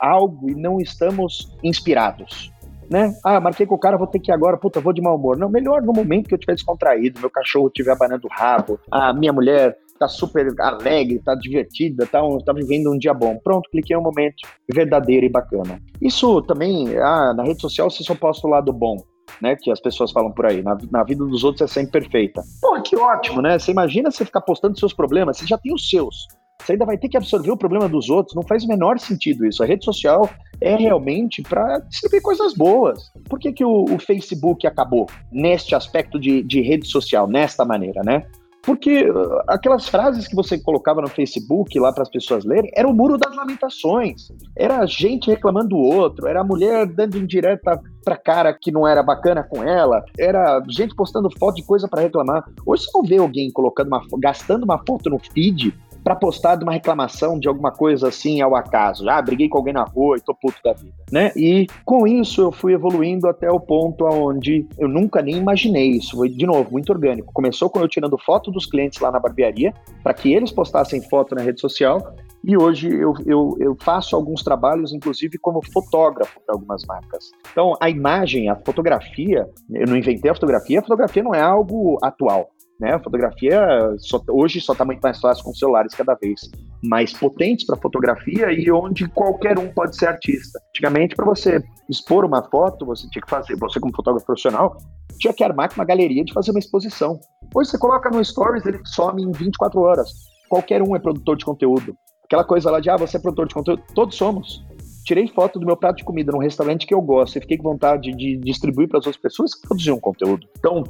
algo 0.00 0.50
e 0.50 0.54
não 0.54 0.80
estamos 0.80 1.52
inspirados? 1.62 2.50
Né? 2.90 3.14
Ah, 3.24 3.40
marquei 3.40 3.66
com 3.66 3.74
o 3.74 3.78
cara, 3.78 3.96
vou 3.96 4.06
ter 4.06 4.18
que 4.18 4.30
ir 4.30 4.34
agora, 4.34 4.56
puta, 4.56 4.80
vou 4.80 4.92
de 4.92 5.02
mau 5.02 5.16
humor. 5.16 5.36
Não, 5.36 5.48
melhor 5.48 5.82
no 5.82 5.92
momento 5.92 6.28
que 6.28 6.34
eu 6.34 6.36
estiver 6.36 6.54
descontraído, 6.54 7.20
meu 7.20 7.30
cachorro 7.30 7.68
estiver 7.68 7.92
abanando 7.92 8.26
o 8.26 8.30
rabo, 8.30 8.78
a 8.90 9.12
minha 9.12 9.32
mulher 9.32 9.76
tá 9.98 10.08
super 10.08 10.46
alegre, 10.58 11.20
tá 11.24 11.34
divertida, 11.34 12.06
tá, 12.06 12.20
tá 12.44 12.52
vivendo 12.52 12.92
um 12.92 12.98
dia 12.98 13.14
bom. 13.14 13.38
Pronto, 13.42 13.70
cliquei 13.70 13.96
um 13.96 14.02
momento 14.02 14.36
verdadeiro 14.72 15.26
e 15.26 15.28
bacana. 15.28 15.80
Isso 16.00 16.42
também, 16.42 16.96
ah, 16.98 17.32
na 17.34 17.44
rede 17.44 17.60
social 17.60 17.90
você 17.90 18.02
só 18.04 18.14
posta 18.14 18.46
o 18.46 18.50
lado 18.50 18.72
bom. 18.72 18.96
Né, 19.42 19.56
que 19.56 19.72
as 19.72 19.80
pessoas 19.80 20.12
falam 20.12 20.30
por 20.30 20.46
aí, 20.46 20.62
na, 20.62 20.78
na 20.90 21.02
vida 21.02 21.22
dos 21.24 21.42
outros 21.42 21.60
é 21.60 21.66
sempre 21.66 22.00
perfeita. 22.00 22.42
Pô, 22.62 22.80
que 22.80 22.96
ótimo, 22.96 23.42
né? 23.42 23.58
Você 23.58 23.72
imagina 23.72 24.08
você 24.08 24.24
ficar 24.24 24.40
postando 24.40 24.78
seus 24.78 24.94
problemas, 24.94 25.36
você 25.36 25.44
já 25.44 25.58
tem 25.58 25.74
os 25.74 25.90
seus. 25.90 26.28
Você 26.62 26.72
ainda 26.72 26.84
vai 26.84 26.98
ter 26.98 27.08
que 27.08 27.16
absorver 27.16 27.50
o 27.50 27.56
problema 27.56 27.88
dos 27.88 28.08
outros. 28.08 28.34
Não 28.34 28.42
faz 28.42 28.64
o 28.64 28.68
menor 28.68 28.98
sentido 28.98 29.46
isso. 29.46 29.62
A 29.62 29.66
rede 29.66 29.84
social 29.84 30.28
é 30.60 30.76
realmente 30.76 31.42
para 31.42 31.78
distribuir 31.80 32.22
coisas 32.22 32.54
boas. 32.54 33.10
Por 33.28 33.38
que, 33.38 33.52
que 33.52 33.64
o, 33.64 33.84
o 33.84 33.98
Facebook 33.98 34.66
acabou 34.66 35.06
neste 35.30 35.74
aspecto 35.74 36.18
de, 36.18 36.42
de 36.42 36.60
rede 36.60 36.86
social, 36.86 37.26
nesta 37.26 37.64
maneira, 37.64 38.02
né? 38.04 38.24
Porque 38.66 39.08
uh, 39.08 39.42
aquelas 39.46 39.88
frases 39.88 40.26
que 40.26 40.34
você 40.34 40.58
colocava 40.58 41.00
no 41.00 41.06
Facebook 41.06 41.78
lá 41.78 41.92
para 41.92 42.02
as 42.02 42.10
pessoas 42.10 42.44
lerem 42.44 42.68
era 42.74 42.88
o 42.88 42.92
muro 42.92 43.16
das 43.16 43.34
lamentações. 43.34 44.28
Era 44.56 44.84
gente 44.86 45.30
reclamando 45.30 45.68
do 45.68 45.78
outro, 45.78 46.26
era 46.26 46.40
a 46.40 46.44
mulher 46.44 46.84
dando 46.84 47.16
indireta 47.16 47.80
para 48.04 48.16
cara 48.16 48.52
que 48.52 48.72
não 48.72 48.86
era 48.86 49.04
bacana 49.04 49.44
com 49.44 49.62
ela, 49.62 50.04
era 50.18 50.60
gente 50.68 50.96
postando 50.96 51.30
foto 51.38 51.56
de 51.56 51.62
coisa 51.62 51.86
para 51.86 52.02
reclamar. 52.02 52.44
Hoje 52.66 52.84
você 52.84 52.90
não 52.92 53.04
vê 53.04 53.18
alguém 53.18 53.52
colocando 53.52 53.86
uma, 53.86 54.02
gastando 54.18 54.64
uma 54.64 54.82
foto 54.84 55.08
no 55.08 55.20
feed 55.20 55.72
para 56.06 56.14
postar 56.14 56.54
de 56.54 56.62
uma 56.62 56.72
reclamação 56.72 57.36
de 57.36 57.48
alguma 57.48 57.72
coisa 57.72 58.06
assim 58.06 58.40
ao 58.40 58.54
acaso. 58.54 59.10
Ah, 59.10 59.20
briguei 59.20 59.48
com 59.48 59.58
alguém 59.58 59.74
na 59.74 59.82
rua 59.82 60.16
e 60.16 60.20
tô 60.20 60.32
puto 60.32 60.56
da 60.62 60.72
vida, 60.72 60.94
né? 61.10 61.32
E 61.34 61.66
com 61.84 62.06
isso 62.06 62.42
eu 62.42 62.52
fui 62.52 62.74
evoluindo 62.74 63.26
até 63.26 63.50
o 63.50 63.58
ponto 63.58 64.04
onde 64.04 64.64
eu 64.78 64.86
nunca 64.86 65.20
nem 65.20 65.34
imaginei 65.34 65.88
isso. 65.88 66.16
Foi, 66.16 66.28
de 66.28 66.46
novo, 66.46 66.70
muito 66.70 66.92
orgânico. 66.92 67.32
Começou 67.32 67.68
com 67.68 67.80
eu 67.80 67.88
tirando 67.88 68.16
foto 68.24 68.52
dos 68.52 68.66
clientes 68.66 69.00
lá 69.00 69.10
na 69.10 69.18
barbearia, 69.18 69.74
para 70.04 70.14
que 70.14 70.32
eles 70.32 70.52
postassem 70.52 71.02
foto 71.02 71.34
na 71.34 71.42
rede 71.42 71.60
social. 71.60 72.14
E 72.44 72.56
hoje 72.56 72.88
eu, 72.88 73.12
eu, 73.26 73.56
eu 73.58 73.76
faço 73.80 74.14
alguns 74.14 74.44
trabalhos, 74.44 74.92
inclusive 74.92 75.36
como 75.38 75.60
fotógrafo 75.72 76.38
para 76.46 76.54
algumas 76.54 76.84
marcas. 76.86 77.32
Então, 77.50 77.74
a 77.80 77.90
imagem, 77.90 78.48
a 78.48 78.54
fotografia, 78.54 79.50
eu 79.68 79.88
não 79.88 79.96
inventei 79.96 80.30
a 80.30 80.34
fotografia, 80.34 80.78
a 80.78 80.82
fotografia 80.82 81.24
não 81.24 81.34
é 81.34 81.40
algo 81.40 81.98
atual. 82.00 82.48
Né? 82.80 82.92
A 82.92 82.98
fotografia 82.98 83.66
só, 83.98 84.20
hoje 84.28 84.60
só 84.60 84.72
está 84.72 84.84
muito 84.84 85.00
mais 85.00 85.18
fácil 85.18 85.44
com 85.44 85.54
celulares 85.54 85.94
cada 85.94 86.14
vez 86.14 86.40
mais 86.82 87.12
potentes 87.12 87.64
para 87.64 87.76
fotografia 87.76 88.52
e 88.52 88.70
onde 88.70 89.08
qualquer 89.08 89.58
um 89.58 89.68
pode 89.72 89.96
ser 89.96 90.08
artista. 90.08 90.58
Antigamente, 90.70 91.16
para 91.16 91.24
você 91.24 91.62
expor 91.88 92.24
uma 92.24 92.42
foto, 92.42 92.84
você 92.84 93.08
tinha 93.08 93.22
que 93.22 93.30
fazer, 93.30 93.56
você 93.56 93.80
como 93.80 93.94
fotógrafo 93.94 94.26
profissional, 94.26 94.76
tinha 95.18 95.32
que 95.32 95.42
armar 95.42 95.70
uma 95.74 95.84
galeria 95.84 96.24
de 96.24 96.32
fazer 96.32 96.50
uma 96.50 96.60
exposição. 96.60 97.18
Hoje 97.54 97.70
você 97.70 97.78
coloca 97.78 98.10
no 98.10 98.22
Stories, 98.22 98.66
ele 98.66 98.80
some 98.84 99.22
em 99.22 99.32
24 99.32 99.80
horas. 99.80 100.10
Qualquer 100.48 100.82
um 100.82 100.94
é 100.94 100.98
produtor 100.98 101.36
de 101.36 101.44
conteúdo. 101.44 101.96
Aquela 102.24 102.44
coisa 102.44 102.70
lá 102.70 102.80
de, 102.80 102.90
ah, 102.90 102.96
você 102.96 103.16
é 103.16 103.20
produtor 103.20 103.48
de 103.48 103.54
conteúdo, 103.54 103.82
todos 103.94 104.16
somos 104.16 104.64
tirei 105.06 105.28
foto 105.28 105.60
do 105.60 105.64
meu 105.64 105.76
prato 105.76 105.98
de 105.98 106.04
comida 106.04 106.32
num 106.32 106.40
restaurante 106.40 106.84
que 106.84 106.92
eu 106.92 107.00
gosto 107.00 107.36
e 107.36 107.40
fiquei 107.40 107.56
com 107.56 107.70
vontade 107.70 108.10
de 108.12 108.36
distribuir 108.38 108.88
para 108.88 108.98
as 108.98 109.06
outras 109.06 109.22
pessoas 109.22 109.54
que 109.54 109.66
produziam 109.66 110.00
conteúdo. 110.00 110.48
Então, 110.58 110.82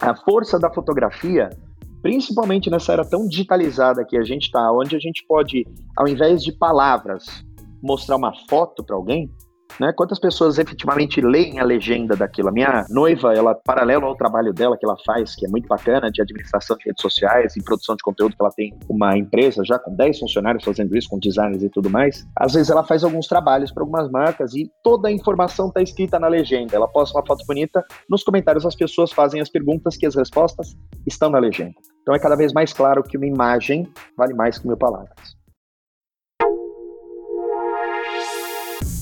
a 0.00 0.14
força 0.14 0.58
da 0.58 0.72
fotografia, 0.72 1.50
principalmente 2.02 2.70
nessa 2.70 2.92
era 2.92 3.04
tão 3.04 3.26
digitalizada 3.28 4.04
que 4.04 4.16
a 4.16 4.24
gente 4.24 4.44
está, 4.44 4.72
onde 4.72 4.96
a 4.96 4.98
gente 4.98 5.24
pode, 5.28 5.66
ao 5.96 6.08
invés 6.08 6.42
de 6.42 6.52
palavras, 6.52 7.44
mostrar 7.82 8.16
uma 8.16 8.32
foto 8.48 8.82
para 8.82 8.96
alguém, 8.96 9.30
né? 9.80 9.94
Quantas 9.96 10.18
pessoas 10.18 10.58
efetivamente 10.58 11.22
leem 11.22 11.58
a 11.58 11.64
legenda 11.64 12.14
daquilo? 12.14 12.50
A 12.50 12.52
minha 12.52 12.84
noiva, 12.90 13.32
ela, 13.34 13.54
paralelo 13.54 14.04
ao 14.04 14.14
trabalho 14.14 14.52
dela 14.52 14.76
que 14.76 14.84
ela 14.84 14.96
faz, 15.06 15.34
que 15.34 15.46
é 15.46 15.48
muito 15.48 15.66
bacana, 15.66 16.10
de 16.10 16.20
administração 16.20 16.76
de 16.76 16.84
redes 16.84 17.00
sociais 17.00 17.56
e 17.56 17.64
produção 17.64 17.96
de 17.96 18.02
conteúdo, 18.02 18.36
que 18.36 18.42
ela 18.42 18.52
tem 18.52 18.78
uma 18.90 19.16
empresa 19.16 19.64
já 19.64 19.78
com 19.78 19.94
10 19.96 20.18
funcionários 20.18 20.62
fazendo 20.62 20.94
isso, 20.94 21.08
com 21.08 21.18
designers 21.18 21.62
e 21.62 21.70
tudo 21.70 21.88
mais. 21.88 22.26
Às 22.36 22.52
vezes 22.52 22.70
ela 22.70 22.84
faz 22.84 23.02
alguns 23.02 23.26
trabalhos 23.26 23.72
para 23.72 23.82
algumas 23.82 24.10
marcas 24.10 24.54
e 24.54 24.70
toda 24.84 25.08
a 25.08 25.12
informação 25.12 25.68
está 25.68 25.80
escrita 25.80 26.18
na 26.18 26.28
legenda. 26.28 26.76
Ela 26.76 26.86
posta 26.86 27.16
uma 27.18 27.26
foto 27.26 27.42
bonita, 27.46 27.82
nos 28.08 28.22
comentários 28.22 28.66
as 28.66 28.74
pessoas 28.74 29.10
fazem 29.10 29.40
as 29.40 29.48
perguntas 29.48 29.96
que 29.96 30.04
as 30.04 30.14
respostas 30.14 30.76
estão 31.06 31.30
na 31.30 31.38
legenda. 31.38 31.74
Então 32.02 32.14
é 32.14 32.18
cada 32.18 32.36
vez 32.36 32.52
mais 32.52 32.74
claro 32.74 33.02
que 33.02 33.16
uma 33.16 33.26
imagem 33.26 33.90
vale 34.14 34.34
mais 34.34 34.58
que 34.58 34.66
mil 34.66 34.76
palavras. 34.76 35.39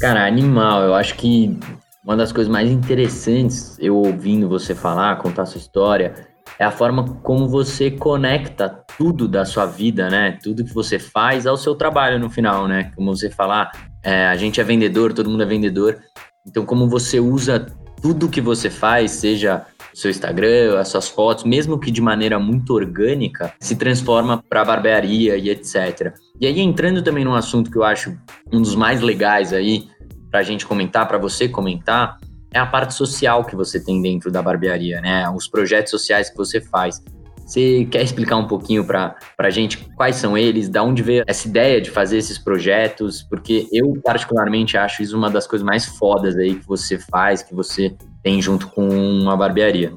Cara, 0.01 0.25
animal. 0.25 0.83
Eu 0.83 0.95
acho 0.95 1.17
que 1.17 1.59
uma 2.05 2.17
das 2.17 2.31
coisas 2.31 2.51
mais 2.51 2.71
interessantes, 2.71 3.77
eu 3.81 3.97
ouvindo 3.97 4.49
você 4.49 4.73
falar, 4.73 5.17
contar 5.19 5.45
sua 5.45 5.59
história, 5.59 6.15
é 6.57 6.65
a 6.65 6.71
forma 6.71 7.17
como 7.23 7.49
você 7.49 7.91
conecta 7.91 8.69
tudo 8.97 9.27
da 9.27 9.45
sua 9.45 9.67
vida, 9.67 10.09
né? 10.09 10.39
Tudo 10.41 10.65
que 10.65 10.73
você 10.73 11.01
faz 11.01 11.49
ao 11.49 11.57
seu 11.57 11.75
trabalho 11.75 12.19
no 12.19 12.31
final, 12.31 12.69
né? 12.69 12.93
Como 12.95 13.15
você 13.15 13.29
falar, 13.29 13.73
é, 14.03 14.29
a 14.29 14.37
gente 14.37 14.61
é 14.61 14.65
vendedor, 14.65 15.13
todo 15.13 15.29
mundo 15.29 15.43
é 15.43 15.47
vendedor. 15.47 15.99
Então, 16.47 16.65
como 16.65 16.89
você 16.89 17.19
usa 17.19 17.67
tudo 18.01 18.29
que 18.29 18.41
você 18.41 18.71
faz, 18.71 19.11
seja 19.11 19.67
seu 19.95 20.11
Instagram, 20.11 20.79
as 20.79 20.89
suas 20.89 21.09
fotos, 21.09 21.45
mesmo 21.45 21.79
que 21.79 21.91
de 21.91 22.01
maneira 22.01 22.39
muito 22.39 22.75
orgânica, 22.75 23.53
se 23.59 23.77
transforma 23.77 24.43
para 24.49 24.65
barbearia 24.65 25.37
e 25.37 25.51
etc. 25.51 26.13
E 26.41 26.47
aí, 26.47 26.61
entrando 26.61 27.03
também 27.03 27.25
num 27.25 27.35
assunto 27.35 27.71
que 27.71 27.77
eu 27.77 27.85
acho 27.85 28.17
um 28.53 28.61
dos 28.61 28.75
mais 28.75 29.01
legais 29.01 29.53
aí, 29.53 29.89
para 30.31 30.41
a 30.41 30.43
gente 30.43 30.67
comentar, 30.67 31.09
para 31.09 31.19
você 31.19 31.49
comentar, 31.49 32.19
é 32.53 32.59
a 32.59 32.67
parte 32.67 32.95
social 32.95 33.45
que 33.45 33.55
você 33.55 33.83
tem 33.83 34.01
dentro 34.01 34.31
da 34.31 34.43
barbearia, 34.43 35.01
né? 35.01 35.29
Os 35.31 35.49
projetos 35.49 35.91
sociais 35.91 36.31
que 36.31 36.37
você 36.37 36.61
faz. 36.61 37.03
Você 37.45 37.87
quer 37.91 38.03
explicar 38.03 38.37
um 38.37 38.47
pouquinho 38.47 38.85
para 38.85 39.17
a 39.39 39.49
gente 39.49 39.79
quais 39.97 40.17
são 40.17 40.37
eles, 40.37 40.69
da 40.69 40.83
onde 40.83 41.03
veio 41.03 41.25
essa 41.27 41.49
ideia 41.49 41.81
de 41.81 41.91
fazer 41.91 42.19
esses 42.19 42.37
projetos? 42.37 43.23
Porque 43.23 43.67
eu, 43.73 43.99
particularmente, 44.05 44.77
acho 44.77 45.03
isso 45.03 45.17
uma 45.17 45.31
das 45.31 45.47
coisas 45.47 45.65
mais 45.65 45.87
fodas 45.87 46.37
aí 46.37 46.57
que 46.57 46.67
você 46.67 46.99
faz, 46.99 47.43
que 47.43 47.55
você 47.55 47.97
tem 48.23 48.41
junto 48.41 48.69
com 48.69 49.29
a 49.29 49.37
barbearia. 49.37 49.93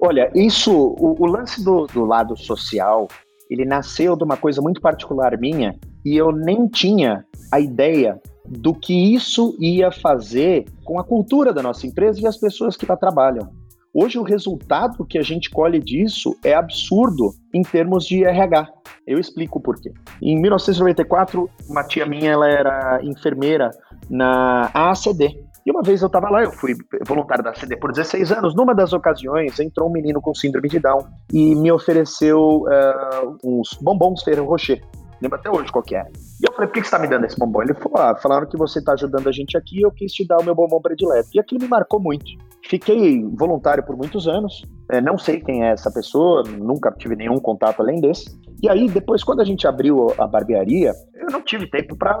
Olha, 0.00 0.30
isso, 0.34 0.72
o, 0.72 1.22
o 1.22 1.26
lance 1.26 1.64
do, 1.64 1.86
do 1.86 2.04
lado 2.04 2.36
social, 2.36 3.08
ele 3.50 3.64
nasceu 3.64 4.16
de 4.16 4.24
uma 4.24 4.36
coisa 4.36 4.60
muito 4.60 4.80
particular 4.80 5.38
minha 5.38 5.78
e 6.04 6.16
eu 6.16 6.32
nem 6.32 6.66
tinha 6.66 7.24
a 7.52 7.60
ideia 7.60 8.20
do 8.46 8.74
que 8.74 9.14
isso 9.14 9.56
ia 9.60 9.92
fazer 9.92 10.64
com 10.84 10.98
a 10.98 11.04
cultura 11.04 11.52
da 11.52 11.62
nossa 11.62 11.86
empresa 11.86 12.20
e 12.20 12.26
as 12.26 12.36
pessoas 12.36 12.76
que 12.76 12.86
lá 12.86 12.96
trabalham. 12.96 13.48
Hoje, 13.94 14.18
o 14.18 14.22
resultado 14.22 15.04
que 15.04 15.18
a 15.18 15.22
gente 15.22 15.50
colhe 15.50 15.78
disso 15.78 16.34
é 16.42 16.54
absurdo 16.54 17.34
em 17.52 17.60
termos 17.60 18.06
de 18.06 18.24
RH. 18.24 18.66
Eu 19.06 19.18
explico 19.18 19.60
por 19.60 19.78
quê. 19.78 19.92
Em 20.22 20.40
1994, 20.40 21.48
uma 21.68 21.84
tia 21.84 22.06
minha 22.06 22.30
ela 22.30 22.48
era 22.48 23.00
enfermeira 23.02 23.70
na 24.08 24.70
ACD. 24.72 25.44
E 25.64 25.70
uma 25.70 25.82
vez 25.82 26.02
eu 26.02 26.06
estava 26.06 26.28
lá, 26.28 26.42
eu 26.42 26.50
fui 26.50 26.74
voluntário 27.06 27.44
da 27.44 27.50
ACD 27.50 27.76
por 27.76 27.92
16 27.92 28.32
anos. 28.32 28.54
Numa 28.54 28.74
das 28.74 28.92
ocasiões, 28.92 29.58
entrou 29.60 29.88
um 29.88 29.92
menino 29.92 30.20
com 30.20 30.34
síndrome 30.34 30.68
de 30.68 30.80
Down 30.80 31.06
e 31.32 31.54
me 31.54 31.70
ofereceu 31.70 32.64
uh, 32.64 33.38
uns 33.44 33.78
bombons 33.80 34.22
Ferrero 34.22 34.44
Rocher. 34.44 34.82
Lembro 35.22 35.38
até 35.38 35.48
hoje 35.48 35.70
qual 35.70 35.84
que 35.84 35.94
é. 35.94 36.04
E 36.40 36.48
eu 36.48 36.52
falei, 36.52 36.66
por 36.66 36.74
que, 36.74 36.80
você 36.80 36.86
está 36.86 36.98
me 36.98 37.06
dando 37.06 37.24
esse 37.24 37.38
bombom? 37.38 37.62
Ele 37.62 37.74
falou, 37.74 37.98
ah, 37.98 38.16
falaram 38.16 38.44
que 38.44 38.56
você 38.56 38.80
está 38.80 38.94
ajudando 38.94 39.28
a 39.28 39.32
gente 39.32 39.56
aqui, 39.56 39.80
eu 39.80 39.92
quis 39.92 40.12
te 40.12 40.26
dar 40.26 40.38
o 40.38 40.44
meu 40.44 40.52
bombom 40.52 40.80
predileto. 40.80 41.28
E 41.32 41.38
aquilo 41.38 41.60
me 41.62 41.68
marcou 41.68 42.00
muito. 42.00 42.26
Fiquei 42.68 43.24
voluntário 43.36 43.84
por 43.84 43.96
muitos 43.96 44.26
anos, 44.26 44.64
é, 44.90 45.00
não 45.00 45.16
sei 45.16 45.40
quem 45.40 45.62
é 45.64 45.70
essa 45.70 45.92
pessoa, 45.92 46.42
nunca 46.42 46.90
tive 46.90 47.14
nenhum 47.14 47.38
contato 47.38 47.80
além 47.80 48.00
desse. 48.00 48.36
E 48.62 48.68
aí, 48.68 48.88
depois, 48.88 49.24
quando 49.24 49.40
a 49.40 49.44
gente 49.44 49.66
abriu 49.66 50.14
a 50.16 50.24
barbearia, 50.24 50.92
eu 51.14 51.26
não 51.30 51.42
tive 51.42 51.68
tempo 51.68 51.96
para. 51.96 52.20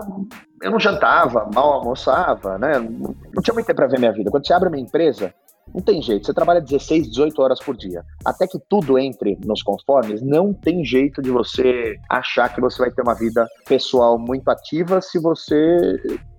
Eu 0.60 0.72
não 0.72 0.80
jantava, 0.80 1.48
mal 1.54 1.74
almoçava, 1.74 2.58
né? 2.58 2.80
Não 2.80 3.42
tinha 3.42 3.54
muito 3.54 3.66
tempo 3.66 3.76
para 3.76 3.86
ver 3.86 4.00
minha 4.00 4.12
vida. 4.12 4.28
Quando 4.28 4.44
você 4.44 4.52
abre 4.52 4.68
uma 4.68 4.78
empresa, 4.78 5.32
não 5.72 5.80
tem 5.80 6.02
jeito, 6.02 6.26
você 6.26 6.34
trabalha 6.34 6.60
16, 6.60 7.10
18 7.10 7.40
horas 7.40 7.60
por 7.60 7.76
dia. 7.76 8.04
Até 8.24 8.46
que 8.48 8.58
tudo 8.68 8.98
entre 8.98 9.38
nos 9.44 9.62
conformes, 9.62 10.20
não 10.20 10.52
tem 10.52 10.84
jeito 10.84 11.22
de 11.22 11.30
você 11.30 11.96
achar 12.10 12.52
que 12.52 12.60
você 12.60 12.78
vai 12.78 12.90
ter 12.90 13.02
uma 13.02 13.14
vida 13.14 13.46
pessoal 13.66 14.18
muito 14.18 14.48
ativa 14.48 15.00
se 15.00 15.20
você 15.20 15.78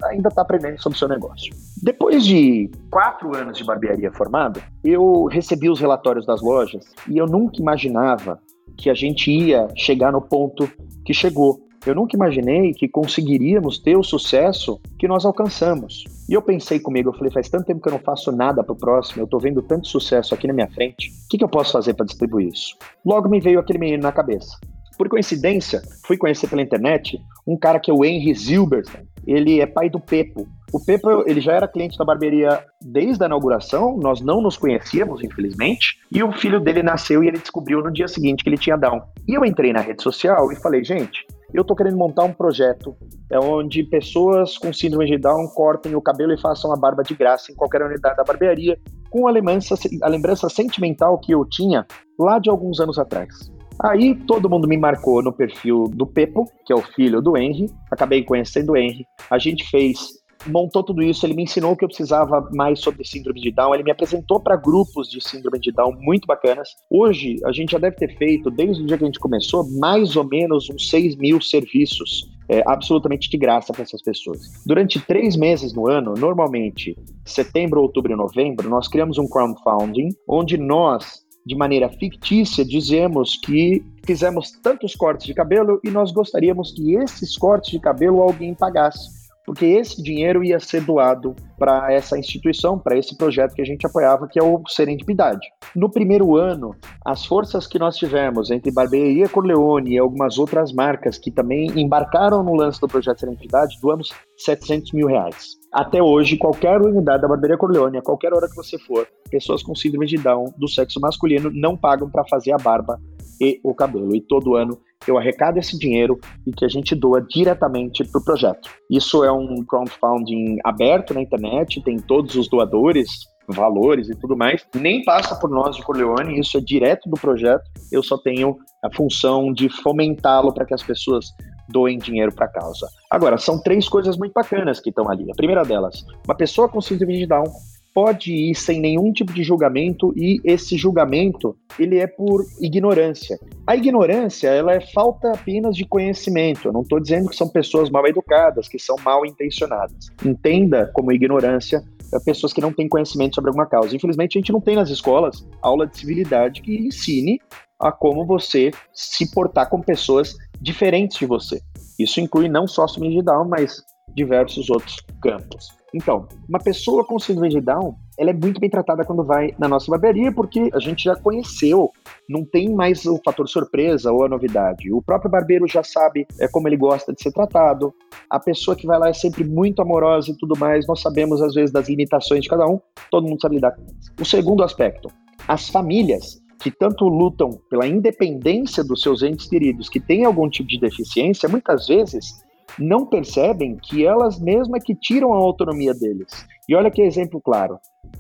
ainda 0.03 0.27
está 0.27 0.41
aprendendo 0.41 0.81
sobre 0.81 0.97
o 0.97 0.99
seu 0.99 1.07
negócio. 1.07 1.53
Depois 1.81 2.25
de 2.25 2.69
quatro 2.91 3.35
anos 3.35 3.57
de 3.57 3.63
barbearia 3.63 4.11
formada, 4.11 4.61
eu 4.83 5.25
recebi 5.25 5.69
os 5.69 5.79
relatórios 5.79 6.25
das 6.25 6.41
lojas 6.41 6.85
e 7.07 7.17
eu 7.17 7.25
nunca 7.25 7.59
imaginava 7.59 8.39
que 8.77 8.89
a 8.89 8.93
gente 8.93 9.31
ia 9.31 9.67
chegar 9.75 10.11
no 10.11 10.21
ponto 10.21 10.69
que 11.05 11.13
chegou. 11.13 11.59
Eu 11.85 11.95
nunca 11.95 12.15
imaginei 12.15 12.71
que 12.73 12.87
conseguiríamos 12.87 13.77
ter 13.77 13.97
o 13.97 14.03
sucesso 14.03 14.79
que 14.97 15.07
nós 15.07 15.25
alcançamos. 15.25 16.05
E 16.29 16.33
eu 16.33 16.41
pensei 16.41 16.79
comigo, 16.79 17.09
eu 17.09 17.13
falei, 17.13 17.31
faz 17.31 17.49
tanto 17.49 17.65
tempo 17.65 17.81
que 17.81 17.89
eu 17.89 17.93
não 17.93 17.99
faço 17.99 18.31
nada 18.31 18.63
pro 18.63 18.75
próximo, 18.75 19.21
eu 19.21 19.27
tô 19.27 19.37
vendo 19.37 19.61
tanto 19.61 19.87
sucesso 19.89 20.33
aqui 20.33 20.47
na 20.47 20.53
minha 20.53 20.69
frente, 20.69 21.09
o 21.09 21.27
que, 21.29 21.37
que 21.37 21.43
eu 21.43 21.49
posso 21.49 21.73
fazer 21.73 21.93
para 21.93 22.05
distribuir 22.05 22.47
isso? 22.47 22.77
Logo 23.05 23.27
me 23.27 23.41
veio 23.41 23.59
aquele 23.59 23.79
menino 23.79 24.01
na 24.01 24.13
cabeça. 24.13 24.57
Por 24.97 25.09
coincidência, 25.09 25.81
fui 26.05 26.17
conhecer 26.17 26.47
pela 26.47 26.61
internet 26.61 27.19
um 27.45 27.57
cara 27.57 27.79
que 27.79 27.91
é 27.91 27.93
o 27.93 28.05
Henry 28.05 28.33
Zilberstein. 28.33 29.03
Ele 29.25 29.59
é 29.59 29.65
pai 29.65 29.89
do 29.89 29.99
Pepo. 29.99 30.47
O 30.73 30.83
Pepo, 30.83 31.23
ele 31.27 31.39
já 31.39 31.53
era 31.53 31.67
cliente 31.67 31.99
da 31.99 32.03
barbearia 32.03 32.65
desde 32.81 33.23
a 33.23 33.27
inauguração, 33.27 33.95
nós 33.95 34.21
não 34.21 34.41
nos 34.41 34.57
conhecíamos, 34.57 35.23
infelizmente, 35.23 35.99
e 36.11 36.23
o 36.23 36.31
filho 36.31 36.59
dele 36.59 36.81
nasceu 36.81 37.23
e 37.23 37.27
ele 37.27 37.37
descobriu 37.37 37.83
no 37.83 37.91
dia 37.91 38.07
seguinte 38.07 38.43
que 38.43 38.49
ele 38.49 38.57
tinha 38.57 38.75
Down. 38.75 39.03
E 39.27 39.35
eu 39.37 39.45
entrei 39.45 39.71
na 39.71 39.81
rede 39.81 40.01
social 40.01 40.51
e 40.51 40.55
falei, 40.55 40.83
gente, 40.83 41.27
eu 41.53 41.61
estou 41.61 41.77
querendo 41.77 41.95
montar 41.95 42.23
um 42.23 42.33
projeto 42.33 42.97
é 43.29 43.37
onde 43.37 43.83
pessoas 43.83 44.57
com 44.57 44.73
síndrome 44.73 45.05
de 45.05 45.19
Down 45.19 45.47
cortem 45.49 45.93
o 45.93 46.01
cabelo 46.01 46.33
e 46.33 46.41
façam 46.41 46.73
a 46.73 46.75
barba 46.75 47.03
de 47.03 47.13
graça 47.13 47.51
em 47.51 47.55
qualquer 47.55 47.83
unidade 47.83 48.17
da 48.17 48.23
barbearia, 48.23 48.75
com 49.11 49.27
a 49.27 49.31
lembrança, 49.31 49.75
a 50.01 50.09
lembrança 50.09 50.49
sentimental 50.49 51.19
que 51.19 51.33
eu 51.33 51.45
tinha 51.45 51.85
lá 52.19 52.39
de 52.39 52.49
alguns 52.49 52.79
anos 52.79 52.97
atrás. 52.97 53.51
Aí 53.81 54.15
todo 54.15 54.49
mundo 54.49 54.67
me 54.67 54.77
marcou 54.77 55.21
no 55.21 55.33
perfil 55.33 55.85
do 55.93 56.05
Pepo, 56.05 56.45
que 56.65 56.73
é 56.73 56.75
o 56.75 56.81
filho 56.81 57.21
do 57.21 57.37
Henry. 57.37 57.71
Acabei 57.91 58.23
conhecendo 58.23 58.73
o 58.73 58.77
Henry. 58.77 59.05
A 59.29 59.37
gente 59.37 59.67
fez 59.69 60.22
montou 60.47 60.83
tudo 60.83 61.01
isso, 61.01 61.25
ele 61.25 61.33
me 61.33 61.43
ensinou 61.43 61.75
que 61.75 61.83
eu 61.83 61.87
precisava 61.87 62.49
mais 62.53 62.79
sobre 62.79 63.05
síndrome 63.05 63.41
de 63.41 63.51
Down, 63.51 63.73
ele 63.73 63.83
me 63.83 63.91
apresentou 63.91 64.39
para 64.39 64.55
grupos 64.55 65.09
de 65.09 65.21
síndrome 65.21 65.59
de 65.59 65.71
Down 65.71 65.97
muito 65.99 66.25
bacanas. 66.25 66.69
Hoje, 66.89 67.37
a 67.45 67.51
gente 67.51 67.71
já 67.71 67.77
deve 67.77 67.95
ter 67.95 68.17
feito, 68.17 68.49
desde 68.49 68.83
o 68.83 68.85
dia 68.85 68.97
que 68.97 69.03
a 69.03 69.07
gente 69.07 69.19
começou, 69.19 69.67
mais 69.79 70.15
ou 70.15 70.23
menos 70.23 70.69
uns 70.69 70.89
6 70.89 71.15
mil 71.15 71.41
serviços 71.41 72.29
é, 72.49 72.63
absolutamente 72.65 73.29
de 73.29 73.37
graça 73.37 73.73
para 73.73 73.83
essas 73.83 74.01
pessoas. 74.01 74.63
Durante 74.65 74.99
três 74.99 75.35
meses 75.35 75.73
no 75.73 75.89
ano, 75.89 76.13
normalmente 76.17 76.97
setembro, 77.25 77.81
outubro 77.81 78.11
e 78.11 78.15
novembro, 78.15 78.69
nós 78.69 78.87
criamos 78.87 79.17
um 79.17 79.27
crowdfunding 79.27 80.09
onde 80.27 80.57
nós 80.57 81.23
de 81.45 81.55
maneira 81.55 81.89
fictícia, 81.89 82.63
dizemos 82.63 83.35
que 83.35 83.83
fizemos 84.05 84.51
tantos 84.61 84.95
cortes 84.95 85.25
de 85.25 85.33
cabelo 85.33 85.79
e 85.83 85.89
nós 85.89 86.11
gostaríamos 86.11 86.71
que 86.71 86.95
esses 86.95 87.37
cortes 87.37 87.71
de 87.71 87.79
cabelo 87.79 88.21
alguém 88.21 88.53
pagasse 88.53 89.22
porque 89.45 89.65
esse 89.65 90.01
dinheiro 90.01 90.43
ia 90.43 90.59
ser 90.59 90.81
doado 90.81 91.35
para 91.57 91.91
essa 91.91 92.17
instituição, 92.17 92.79
para 92.79 92.97
esse 92.97 93.17
projeto 93.17 93.53
que 93.53 93.61
a 93.61 93.65
gente 93.65 93.85
apoiava, 93.85 94.27
que 94.27 94.39
é 94.39 94.43
o 94.43 94.61
Serendipidade. 94.67 95.47
No 95.75 95.89
primeiro 95.89 96.35
ano, 96.35 96.75
as 97.05 97.25
forças 97.25 97.67
que 97.67 97.79
nós 97.79 97.97
tivemos 97.97 98.51
entre 98.51 98.71
Barbearia 98.71 99.27
Corleone 99.29 99.93
e 99.93 99.97
algumas 99.97 100.37
outras 100.37 100.71
marcas 100.71 101.17
que 101.17 101.31
também 101.31 101.67
embarcaram 101.75 102.43
no 102.43 102.55
lance 102.55 102.79
do 102.79 102.87
projeto 102.87 103.19
Serendipidade, 103.19 103.77
doamos 103.81 104.09
700 104.37 104.91
mil 104.93 105.07
reais. 105.07 105.53
Até 105.71 106.01
hoje, 106.01 106.37
qualquer 106.37 106.79
unidade 106.81 107.21
da 107.21 107.27
Barbearia 107.27 107.57
Corleone, 107.57 107.97
a 107.97 108.01
qualquer 108.01 108.33
hora 108.33 108.47
que 108.47 108.55
você 108.55 108.77
for, 108.77 109.07
pessoas 109.29 109.63
com 109.63 109.73
síndrome 109.73 110.05
de 110.05 110.17
Down 110.17 110.53
do 110.57 110.67
sexo 110.67 110.99
masculino 110.99 111.49
não 111.51 111.75
pagam 111.75 112.09
para 112.09 112.23
fazer 112.29 112.51
a 112.51 112.57
barba 112.57 112.99
e 113.43 113.59
o 113.63 113.73
cabelo. 113.73 114.15
E 114.15 114.21
todo 114.21 114.55
ano 114.55 114.79
eu 115.07 115.17
arrecado 115.17 115.59
esse 115.59 115.77
dinheiro 115.77 116.19
e 116.47 116.51
que 116.51 116.63
a 116.63 116.67
gente 116.67 116.95
doa 116.95 117.21
diretamente 117.21 118.03
para 118.03 118.21
o 118.21 118.23
projeto. 118.23 118.69
Isso 118.89 119.23
é 119.23 119.31
um 119.31 119.63
crowdfunding 119.63 120.57
aberto 120.63 121.13
na 121.13 121.21
internet, 121.21 121.81
tem 121.83 121.97
todos 121.97 122.35
os 122.35 122.47
doadores, 122.47 123.09
valores 123.47 124.09
e 124.09 124.15
tudo 124.15 124.37
mais. 124.37 124.65
Nem 124.75 125.03
passa 125.03 125.35
por 125.35 125.49
nós 125.49 125.75
de 125.75 125.83
Corleone, 125.83 126.39
isso 126.39 126.57
é 126.57 126.61
direto 126.61 127.09
do 127.09 127.19
projeto. 127.19 127.63
Eu 127.91 128.01
só 128.01 128.17
tenho 128.17 128.57
a 128.83 128.93
função 128.93 129.51
de 129.51 129.69
fomentá-lo 129.69 130.53
para 130.53 130.65
que 130.65 130.73
as 130.73 130.83
pessoas 130.83 131.25
doem 131.69 131.97
dinheiro 131.97 132.31
para 132.31 132.45
a 132.45 132.49
causa. 132.49 132.87
Agora, 133.09 133.37
são 133.37 133.61
três 133.61 133.87
coisas 133.87 134.17
muito 134.17 134.33
bacanas 134.33 134.79
que 134.79 134.89
estão 134.89 135.09
ali. 135.09 135.29
A 135.31 135.35
primeira 135.35 135.63
delas, 135.63 136.05
uma 136.25 136.35
pessoa 136.35 136.67
com 136.67 136.81
síndrome 136.81 137.17
de 137.17 137.25
Down 137.25 137.45
pode 137.93 138.33
ir 138.33 138.55
sem 138.55 138.79
nenhum 138.79 139.11
tipo 139.13 139.31
de 139.31 139.43
julgamento 139.43 140.13
e 140.15 140.41
esse 140.43 140.75
julgamento 140.75 141.55
ele 141.77 141.99
é 141.99 142.07
por 142.07 142.43
ignorância. 142.59 143.39
A 143.67 143.75
ignorância 143.75 144.47
ela 144.49 144.73
é 144.73 144.81
falta 144.81 145.31
apenas 145.31 145.75
de 145.75 145.85
conhecimento. 145.85 146.67
Eu 146.67 146.73
não 146.73 146.81
estou 146.81 146.99
dizendo 146.99 147.29
que 147.29 147.35
são 147.35 147.47
pessoas 147.47 147.89
mal 147.89 148.05
educadas, 148.07 148.67
que 148.67 148.79
são 148.79 148.95
mal 149.03 149.25
intencionadas. 149.25 150.07
Entenda 150.25 150.89
como 150.93 151.11
ignorância 151.11 151.83
é 152.13 152.19
pessoas 152.19 152.53
que 152.53 152.61
não 152.61 152.71
têm 152.71 152.87
conhecimento 152.87 153.35
sobre 153.35 153.49
alguma 153.49 153.65
causa. 153.65 153.95
Infelizmente 153.95 154.37
a 154.37 154.41
gente 154.41 154.51
não 154.51 154.61
tem 154.61 154.75
nas 154.75 154.89
escolas 154.89 155.47
aula 155.61 155.87
de 155.87 155.97
civilidade 155.97 156.61
que 156.61 156.75
ensine 156.75 157.39
a 157.79 157.91
como 157.91 158.25
você 158.25 158.71
se 158.93 159.31
portar 159.31 159.69
com 159.69 159.81
pessoas 159.81 160.35
diferentes 160.61 161.17
de 161.17 161.25
você. 161.25 161.59
Isso 161.99 162.19
inclui 162.19 162.47
não 162.47 162.67
só 162.67 162.85
de 162.85 163.21
Down, 163.21 163.47
mas 163.47 163.81
diversos 164.15 164.69
outros 164.69 164.97
campos. 165.21 165.82
Então, 165.93 166.27
uma 166.49 166.59
pessoa 166.59 167.05
com 167.05 167.19
síndrome 167.19 167.49
de 167.49 167.61
Down, 167.61 167.95
ela 168.17 168.31
é 168.31 168.33
muito 168.33 168.59
bem 168.59 168.69
tratada 168.69 169.05
quando 169.05 169.23
vai 169.23 169.53
na 169.59 169.67
nossa 169.67 169.91
barbearia, 169.91 170.31
porque 170.31 170.69
a 170.73 170.79
gente 170.79 171.03
já 171.03 171.15
conheceu 171.15 171.91
não 172.27 172.45
tem 172.45 172.73
mais 172.73 173.05
o 173.05 173.19
fator 173.23 173.47
surpresa 173.47 174.11
ou 174.11 174.25
a 174.25 174.29
novidade. 174.29 174.91
O 174.91 175.01
próprio 175.01 175.29
barbeiro 175.29 175.67
já 175.67 175.83
sabe 175.83 176.25
é, 176.39 176.47
como 176.47 176.67
ele 176.67 176.77
gosta 176.77 177.13
de 177.13 177.21
ser 177.21 177.31
tratado, 177.31 177.93
a 178.29 178.39
pessoa 178.39 178.75
que 178.75 178.87
vai 178.87 178.97
lá 178.97 179.09
é 179.09 179.13
sempre 179.13 179.43
muito 179.43 179.81
amorosa 179.81 180.31
e 180.31 180.37
tudo 180.37 180.57
mais. 180.57 180.87
Nós 180.87 181.01
sabemos, 181.01 181.41
às 181.41 181.53
vezes, 181.53 181.71
das 181.71 181.89
limitações 181.89 182.41
de 182.41 182.49
cada 182.49 182.67
um, 182.67 182.79
todo 183.11 183.27
mundo 183.27 183.41
sabe 183.41 183.55
lidar 183.55 183.71
com 183.71 183.83
isso. 183.83 184.11
O 184.19 184.25
segundo 184.25 184.63
aspecto, 184.63 185.09
as 185.47 185.69
famílias 185.69 186.41
que 186.59 186.71
tanto 186.71 187.03
lutam 187.05 187.59
pela 187.69 187.85
independência 187.85 188.83
dos 188.85 189.01
seus 189.01 189.21
entes 189.21 189.47
queridos, 189.47 189.89
que 189.89 189.99
têm 189.99 190.23
algum 190.23 190.49
tipo 190.49 190.69
de 190.69 190.79
deficiência, 190.79 191.49
muitas 191.49 191.87
vezes 191.87 192.41
não 192.79 193.05
percebem 193.05 193.77
que 193.81 194.05
elas 194.05 194.39
mesmas 194.39 194.83
que 194.83 194.95
tiram 194.95 195.33
a 195.33 195.37
autonomia 195.37 195.93
deles. 195.93 196.45
E 196.67 196.75
olha 196.75 196.91
que 196.91 197.01
exemplo 197.01 197.41
claro. 197.41 197.77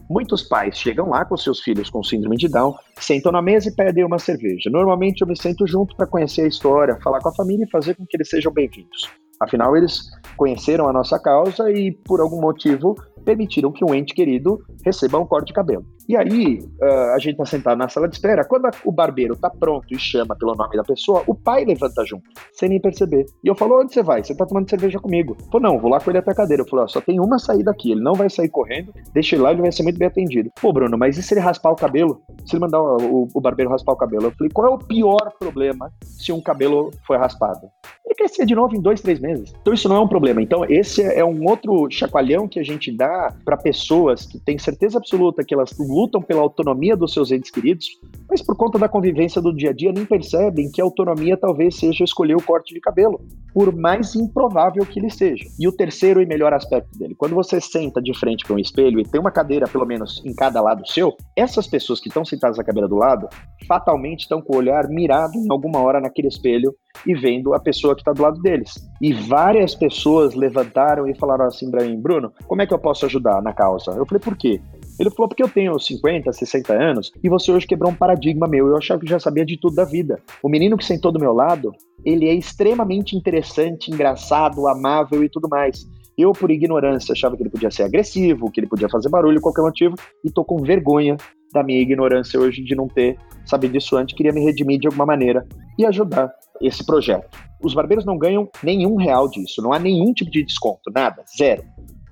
Muitos 0.09 0.43
pais 0.43 0.77
chegam 0.77 1.09
lá 1.09 1.23
com 1.25 1.37
seus 1.37 1.61
filhos 1.61 1.89
com 1.89 2.03
síndrome 2.03 2.37
de 2.37 2.49
Down, 2.49 2.75
sentam 2.99 3.31
na 3.31 3.41
mesa 3.41 3.69
e 3.69 3.75
pedem 3.75 4.03
uma 4.03 4.19
cerveja. 4.19 4.69
Normalmente 4.69 5.21
eu 5.21 5.27
me 5.27 5.37
sento 5.39 5.65
junto 5.65 5.95
para 5.95 6.07
conhecer 6.07 6.41
a 6.41 6.47
história, 6.47 6.99
falar 7.01 7.19
com 7.19 7.29
a 7.29 7.35
família 7.35 7.65
e 7.65 7.69
fazer 7.69 7.95
com 7.95 8.05
que 8.05 8.17
eles 8.17 8.29
sejam 8.29 8.51
bem-vindos. 8.51 9.09
Afinal, 9.41 9.75
eles 9.75 10.09
conheceram 10.37 10.87
a 10.87 10.93
nossa 10.93 11.19
causa 11.19 11.71
e, 11.71 11.91
por 11.91 12.21
algum 12.21 12.39
motivo, 12.39 12.95
permitiram 13.25 13.71
que 13.71 13.83
um 13.83 13.93
ente 13.93 14.13
querido 14.13 14.59
receba 14.85 15.19
um 15.19 15.25
corte 15.25 15.47
de 15.47 15.53
cabelo. 15.53 15.85
E 16.07 16.17
aí, 16.17 16.59
uh, 16.81 17.13
a 17.15 17.19
gente 17.19 17.37
tá 17.37 17.45
sentado 17.45 17.77
na 17.77 17.87
sala 17.87 18.07
de 18.07 18.15
espera, 18.15 18.43
quando 18.43 18.65
a, 18.65 18.71
o 18.83 18.91
barbeiro 18.91 19.35
tá 19.35 19.49
pronto 19.49 19.87
e 19.91 19.97
chama 19.97 20.35
pelo 20.35 20.53
nome 20.53 20.75
da 20.75 20.83
pessoa, 20.83 21.23
o 21.27 21.33
pai 21.33 21.63
levanta 21.63 22.05
junto, 22.05 22.23
sem 22.53 22.69
nem 22.69 22.79
perceber. 22.79 23.25
E 23.43 23.47
eu 23.47 23.55
falo, 23.55 23.81
onde 23.81 23.93
você 23.93 24.03
vai? 24.03 24.23
Você 24.23 24.35
tá 24.35 24.45
tomando 24.45 24.69
cerveja 24.69 24.99
comigo. 24.99 25.37
Pô, 25.49 25.59
não, 25.59 25.79
vou 25.79 25.89
lá 25.89 25.99
com 25.99 26.11
ele 26.11 26.19
até 26.19 26.31
a 26.31 26.35
cadeira. 26.35 26.63
Eu 26.63 26.67
falei, 26.67 26.85
ó, 26.85 26.87
só 26.87 26.99
tem 26.99 27.19
uma 27.19 27.39
saída 27.39 27.71
aqui, 27.71 27.91
ele 27.91 28.01
não 28.01 28.13
vai 28.13 28.29
sair 28.29 28.49
correndo, 28.49 28.93
deixa 29.13 29.35
ele 29.35 29.43
lá, 29.43 29.51
ele 29.51 29.61
vai 29.61 29.71
ser 29.71 29.83
muito 29.83 29.97
bem 29.97 30.07
atendido. 30.07 30.51
Pô, 30.61 30.73
Bruno, 30.73 30.97
mas 30.97 31.17
e 31.17 31.23
se 31.23 31.33
ele 31.33 31.41
raspar 31.41 31.71
o 31.71 31.75
cabelo? 31.75 32.21
Se 32.45 32.55
ele 32.55 32.61
mandar 32.61 32.81
o, 32.81 33.23
o, 33.23 33.27
o 33.33 33.41
barbeiro 33.41 33.71
raspar 33.71 33.93
o 33.93 33.97
cabelo? 33.97 34.25
Eu 34.25 34.31
falei, 34.31 34.51
qual 34.51 34.67
é 34.67 34.71
o 34.71 34.77
pior 34.77 35.31
problema 35.39 35.91
se 36.01 36.31
um 36.31 36.41
cabelo 36.41 36.91
foi 37.07 37.17
raspado? 37.17 37.67
Ele 38.05 38.15
crescer 38.15 38.45
de 38.45 38.53
novo 38.53 38.75
em 38.75 38.81
dois, 38.81 39.01
três 39.01 39.19
meses. 39.19 39.53
Então 39.61 39.73
isso 39.73 39.87
não 39.87 39.95
é 39.95 39.99
um 39.99 40.07
problema. 40.07 40.41
Então 40.41 40.65
esse 40.65 41.01
é 41.01 41.23
um 41.23 41.45
outro 41.47 41.87
chacoalhão 41.89 42.47
que 42.47 42.59
a 42.59 42.63
gente 42.63 42.91
dá 42.91 43.33
para 43.45 43.55
pessoas 43.55 44.25
que 44.25 44.39
têm 44.39 44.57
certeza 44.57 44.97
absoluta 44.97 45.43
que 45.43 45.53
elas 45.53 45.71
lutam 45.93 46.21
pela 46.21 46.41
autonomia 46.41 46.97
dos 46.97 47.13
seus 47.13 47.31
entes 47.31 47.51
queridos, 47.51 47.87
mas 48.29 48.41
por 48.41 48.55
conta 48.55 48.79
da 48.79 48.89
convivência 48.89 49.41
do 49.41 49.55
dia 49.55 49.69
a 49.69 49.73
dia 49.73 49.91
nem 49.91 50.05
percebem 50.05 50.71
que 50.71 50.81
a 50.81 50.83
autonomia 50.83 51.37
talvez 51.37 51.75
seja 51.75 52.03
escolher 52.03 52.35
o 52.35 52.41
corte 52.41 52.73
de 52.73 52.79
cabelo, 52.79 53.21
por 53.53 53.73
mais 53.75 54.15
improvável 54.15 54.85
que 54.85 54.99
ele 54.99 55.09
seja. 55.09 55.45
E 55.59 55.67
o 55.67 55.71
terceiro 55.71 56.21
e 56.21 56.25
melhor 56.25 56.53
aspecto 56.53 56.97
dele, 56.97 57.15
quando 57.15 57.35
você 57.35 57.61
senta 57.61 58.01
de 58.01 58.17
frente 58.17 58.43
para 58.43 58.55
um 58.55 58.59
espelho 58.59 58.99
e 58.99 59.03
tem 59.03 59.21
uma 59.21 59.31
cadeira 59.31 59.67
pelo 59.67 59.85
menos 59.85 60.21
em 60.25 60.33
cada 60.33 60.61
lado 60.61 60.87
seu, 60.87 61.15
essas 61.35 61.67
pessoas 61.67 61.99
que 61.99 62.07
estão 62.07 62.25
sentadas 62.25 62.57
na 62.57 62.63
cadeira 62.63 62.87
do 62.87 62.95
lado, 62.95 63.27
fatalmente 63.67 64.21
estão 64.21 64.41
com 64.41 64.55
o 64.55 64.57
olhar 64.57 64.87
mirado 64.87 65.35
em 65.37 65.51
alguma 65.51 65.79
hora 65.79 66.01
naquele 66.01 66.27
espelho 66.27 66.73
e 67.05 67.13
vendo 67.13 67.53
a 67.53 67.59
pessoa 67.59 67.95
que 67.95 68.01
está 68.01 68.13
do 68.13 68.21
lado 68.21 68.41
deles. 68.41 68.73
E 69.01 69.13
várias 69.13 69.75
pessoas 69.75 70.33
levantaram 70.33 71.07
e 71.07 71.15
falaram 71.15 71.45
assim 71.45 71.69
para 71.69 71.83
mim, 71.83 71.99
Bruno, 71.99 72.31
como 72.47 72.61
é 72.61 72.67
que 72.67 72.73
eu 72.73 72.79
posso 72.79 73.05
ajudar 73.05 73.41
na 73.41 73.53
causa? 73.53 73.91
Eu 73.91 74.05
falei, 74.05 74.19
por 74.19 74.35
quê? 74.35 74.61
Ele 74.99 75.09
falou, 75.09 75.27
porque 75.27 75.43
eu 75.43 75.49
tenho 75.49 75.77
50, 75.77 76.31
60 76.31 76.73
anos 76.73 77.11
e 77.23 77.29
você 77.29 77.51
hoje 77.51 77.65
quebrou 77.65 77.91
um 77.91 77.95
paradigma 77.95 78.47
meu. 78.47 78.67
Eu 78.67 78.77
achava 78.77 78.99
que 78.99 79.09
já 79.09 79.19
sabia 79.19 79.45
de 79.45 79.57
tudo 79.57 79.75
da 79.75 79.85
vida. 79.85 80.19
O 80.41 80.49
menino 80.49 80.77
que 80.77 80.85
sentou 80.85 81.11
do 81.11 81.19
meu 81.19 81.33
lado, 81.33 81.71
ele 82.05 82.27
é 82.27 82.33
extremamente 82.33 83.15
interessante, 83.15 83.91
engraçado, 83.91 84.67
amável 84.67 85.23
e 85.23 85.29
tudo 85.29 85.49
mais. 85.49 85.87
Eu, 86.15 86.31
por 86.31 86.51
ignorância, 86.51 87.13
achava 87.13 87.35
que 87.35 87.41
ele 87.41 87.49
podia 87.49 87.71
ser 87.71 87.83
agressivo, 87.83 88.51
que 88.51 88.59
ele 88.59 88.67
podia 88.67 88.87
fazer 88.87 89.09
barulho, 89.09 89.41
qualquer 89.41 89.63
motivo, 89.63 89.95
e 90.23 90.29
tô 90.29 90.45
com 90.45 90.61
vergonha 90.61 91.17
da 91.51 91.63
minha 91.63 91.81
ignorância 91.81 92.39
hoje 92.39 92.63
de 92.63 92.75
não 92.75 92.87
ter 92.87 93.17
sabido 93.45 93.75
isso 93.75 93.95
antes. 93.95 94.15
Queria 94.15 94.31
me 94.31 94.43
redimir 94.43 94.79
de 94.79 94.87
alguma 94.87 95.07
maneira 95.07 95.45
e 95.77 95.85
ajudar 95.85 96.31
esse 96.61 96.85
projeto. 96.85 97.35
Os 97.63 97.73
barbeiros 97.73 98.05
não 98.05 98.17
ganham 98.17 98.49
nenhum 98.61 98.95
real 98.95 99.27
disso, 99.29 99.61
não 99.61 99.73
há 99.73 99.79
nenhum 99.79 100.13
tipo 100.13 100.29
de 100.29 100.43
desconto, 100.43 100.91
nada, 100.93 101.23
zero. 101.37 101.63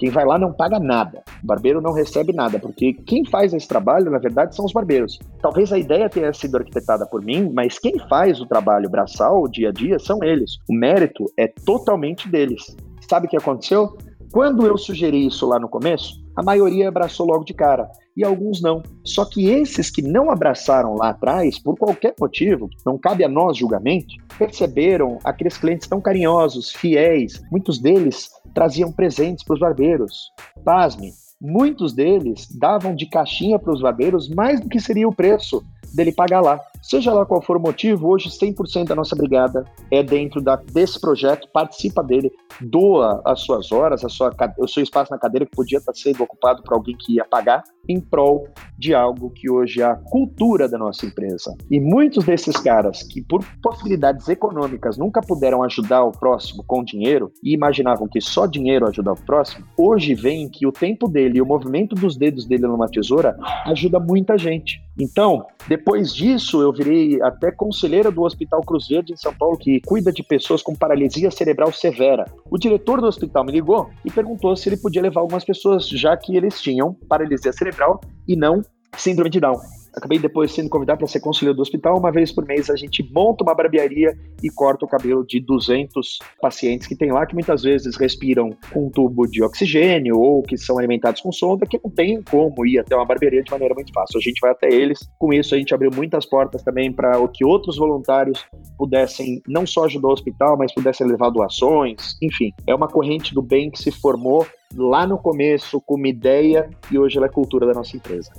Quem 0.02 0.10
vai 0.10 0.26
lá 0.26 0.40
não 0.40 0.52
paga 0.52 0.80
nada. 0.80 1.22
O 1.44 1.46
barbeiro 1.46 1.80
não 1.80 1.94
recebe 1.94 2.34
nada, 2.34 2.58
porque 2.58 2.92
quem 2.92 3.24
faz 3.24 3.54
esse 3.54 3.68
trabalho, 3.68 4.10
na 4.10 4.18
verdade, 4.18 4.56
são 4.56 4.66
os 4.66 4.74
barbeiros. 4.74 5.20
Talvez 5.40 5.72
a 5.72 5.78
ideia 5.78 6.10
tenha 6.10 6.34
sido 6.34 6.58
arquitetada 6.58 7.06
por 7.06 7.24
mim, 7.24 7.52
mas 7.54 7.78
quem 7.78 8.00
faz 8.10 8.42
o 8.42 8.48
trabalho 8.48 8.90
braçal, 8.90 9.44
o 9.44 9.48
dia 9.48 9.70
a 9.70 9.72
dia, 9.72 10.00
são 10.00 10.24
eles. 10.24 10.58
O 10.68 10.74
mérito 10.74 11.32
é 11.38 11.48
totalmente 11.48 12.28
deles. 12.28 12.76
Sabe 13.08 13.28
o 13.28 13.30
que 13.30 13.38
aconteceu? 13.38 13.96
Quando 14.32 14.66
eu 14.66 14.76
sugeri 14.76 15.28
isso 15.28 15.46
lá 15.46 15.60
no 15.60 15.70
começo, 15.70 16.20
a 16.36 16.42
maioria 16.42 16.88
abraçou 16.88 17.28
logo 17.28 17.44
de 17.44 17.54
cara 17.54 17.88
e 18.18 18.24
alguns 18.24 18.60
não. 18.60 18.82
Só 19.06 19.24
que 19.24 19.50
esses 19.50 19.92
que 19.92 20.02
não 20.02 20.32
abraçaram 20.32 20.96
lá 20.96 21.10
atrás, 21.10 21.60
por 21.60 21.78
qualquer 21.78 22.16
motivo, 22.20 22.70
não 22.84 22.98
cabe 22.98 23.24
a 23.24 23.30
nós 23.30 23.56
julgamento, 23.56 24.16
perceberam 24.40 25.20
aqueles 25.24 25.60
clientes 25.60 25.88
tão 25.88 26.02
carinhosos, 26.02 26.72
fiéis, 26.72 27.40
muitos 27.52 27.78
deles 27.78 28.32
traziam 28.54 28.92
presentes 28.92 29.44
para 29.44 29.54
os 29.54 29.60
barbeiros. 29.60 30.32
Pasme, 30.64 31.12
muitos 31.40 31.94
deles 31.94 32.48
davam 32.58 32.94
de 32.94 33.08
caixinha 33.08 33.58
para 33.58 33.74
os 33.74 33.82
barbeiros 33.82 34.30
mais 34.30 34.60
do 34.60 34.70
que 34.70 34.80
seria 34.80 35.08
o 35.08 35.16
preço 35.16 35.64
dele 35.94 36.12
pagar 36.12 36.42
lá. 36.42 36.60
Seja 36.82 37.14
lá 37.14 37.26
qual 37.26 37.42
for 37.42 37.58
o 37.58 37.60
motivo, 37.60 38.10
hoje 38.10 38.30
100% 38.30 38.86
da 38.86 38.96
nossa 38.96 39.16
brigada 39.16 39.66
é 39.92 40.02
dentro 40.02 40.42
da, 40.42 40.56
desse 40.56 41.00
projeto, 41.00 41.48
participa 41.54 42.04
dele, 42.04 42.32
doa 42.60 43.22
as 43.24 43.42
suas 43.42 43.72
horas, 43.72 44.04
a 44.04 44.10
sua, 44.10 44.34
o 44.58 44.68
seu 44.68 44.82
espaço 44.82 45.12
na 45.12 45.20
cadeira 45.20 45.46
que 45.46 45.56
podia 45.56 45.78
estar 45.78 45.94
sendo 45.94 46.24
ocupado 46.24 46.64
por 46.64 46.74
alguém 46.74 46.96
que 46.98 47.16
ia 47.16 47.26
pagar, 47.26 47.64
em 47.88 48.00
prol 48.00 48.48
de 48.78 48.94
algo 48.94 49.30
que 49.30 49.50
hoje 49.50 49.82
é 49.82 49.86
a 49.86 49.96
cultura 49.96 50.68
da 50.68 50.78
nossa 50.78 51.06
empresa. 51.06 51.56
E 51.70 51.80
muitos 51.80 52.26
desses 52.26 52.56
caras 52.58 53.04
que, 53.04 53.22
por 53.22 53.46
possibilidades 53.62 54.28
econômicas, 54.28 54.98
nunca 54.98 55.22
puderam 55.22 55.64
ajudar 55.64 56.04
o 56.04 56.12
próximo 56.12 56.64
com 56.66 56.84
dinheiro 56.84 57.32
e 57.44 57.54
imaginavam 57.54 58.08
que 58.08 58.22
só 58.22 58.46
dinheiro 58.46 58.88
ajudava 58.88 59.20
o 59.20 59.26
próximo, 59.26 59.66
hoje 59.78 60.16
veem 60.16 60.50
que 60.50 60.66
o 60.66 60.72
tempo 60.72 61.08
dele 61.08 61.38
e 61.38 61.42
o 61.42 61.46
movimento 61.46 61.96
dos 61.96 62.18
dedos 62.18 62.46
dele 62.46 62.64
numa 62.64 62.88
tesoura 62.88 63.38
ajuda 63.66 64.00
muita 64.00 64.38
gente. 64.38 64.80
Então, 65.02 65.48
depois 65.68 66.14
disso, 66.14 66.62
eu 66.62 66.72
virei 66.72 67.20
até 67.24 67.52
conselheira 67.52 68.12
do 68.12 68.22
Hospital 68.22 68.62
Cruz 68.62 68.88
Verde 68.88 69.14
em 69.14 69.18
São 69.18 69.34
Paulo, 69.34 69.58
que 69.58 69.82
cuida 69.82 70.12
de 70.12 70.22
pessoas 70.22 70.62
com 70.62 70.76
paralisia 70.76 71.32
cerebral 71.32 71.74
severa. 71.74 72.26
O 72.52 72.58
diretor 72.58 73.02
do 73.02 73.08
hospital 73.08 73.44
me 73.44 73.52
ligou 73.52 73.90
e 74.06 74.12
perguntou 74.12 74.56
se 74.56 74.70
ele 74.70 74.78
podia 74.78 75.02
levar 75.02 75.22
algumas 75.22 75.44
pessoas, 75.44 75.90
já 75.90 76.16
que 76.16 76.38
eles 76.38 76.62
tinham 76.62 76.94
paralisia 77.10 77.52
cerebral 77.52 78.00
e 78.28 78.36
não 78.36 78.62
síndrome 78.96 79.32
de 79.32 79.40
Down. 79.40 79.60
Acabei 79.96 80.20
depois 80.20 80.52
sendo 80.52 80.70
convidado 80.70 81.00
para 81.00 81.08
ser 81.08 81.20
conselheiro 81.20 81.56
do 81.56 81.62
hospital. 81.62 81.98
Uma 81.98 82.12
vez 82.12 82.32
por 82.32 82.46
mês 82.46 82.70
a 82.70 82.76
gente 82.76 83.04
monta 83.14 83.44
uma 83.44 83.54
barbearia 83.54 84.18
e 84.42 84.50
corta 84.50 84.86
o 84.86 84.88
cabelo 84.88 85.26
de 85.26 85.40
200 85.40 86.20
pacientes 86.42 86.88
que 86.88 86.96
tem 86.96 87.12
lá, 87.12 87.26
que 87.26 87.34
muitas 87.34 87.64
vezes 87.64 87.98
respiram 87.98 88.52
com 88.72 88.88
um 88.88 88.90
tubo 88.90 89.28
de 89.28 89.44
oxigênio 89.44 90.18
ou 90.18 90.42
que 90.42 90.58
são 90.58 90.78
alimentados 90.78 91.22
com 91.22 91.32
sonda, 91.32 91.66
que 91.66 91.80
não 91.84 91.92
tem 91.92 92.22
como 92.22 92.66
ir 92.66 92.80
até 92.80 92.96
uma 92.96 93.06
barbearia 93.06 93.44
de 93.44 93.52
maneira 93.52 93.74
muito 93.74 93.92
fácil. 93.94 94.18
A 94.18 94.22
gente 94.22 94.40
vai 94.40 94.52
até 94.52 94.70
eles. 94.70 95.00
Com 95.20 95.34
isso, 95.34 95.54
a 95.54 95.58
gente 95.58 95.74
abriu 95.74 95.92
muitas 95.94 96.26
portas 96.26 96.64
também 96.64 96.92
para 96.92 97.20
o 97.20 97.28
que 97.28 97.44
outros 97.44 97.78
voluntários 97.78 98.46
pudessem 98.78 99.42
não 99.48 99.66
só 99.68 99.86
ajudar 99.86 100.08
o 100.08 100.14
hospital, 100.14 100.58
mas 100.58 100.74
pudessem 100.74 101.06
levar 101.06 101.30
doações. 101.30 102.18
Enfim, 102.22 102.52
é 102.66 102.74
uma 102.74 102.88
corrente 102.88 103.34
do 103.34 103.42
bem 103.42 103.70
que 103.70 103.82
se 103.82 103.92
formou 103.92 104.46
lá 104.76 105.06
no 105.06 105.18
começo 105.18 105.82
com 105.82 105.96
uma 105.96 106.08
ideia 106.08 106.70
e 106.90 106.98
hoje 106.98 107.18
ela 107.18 107.28
é 107.28 107.30
cultura 107.30 107.66
da 107.66 107.74
nossa 107.74 107.98
empresa. 107.98 108.32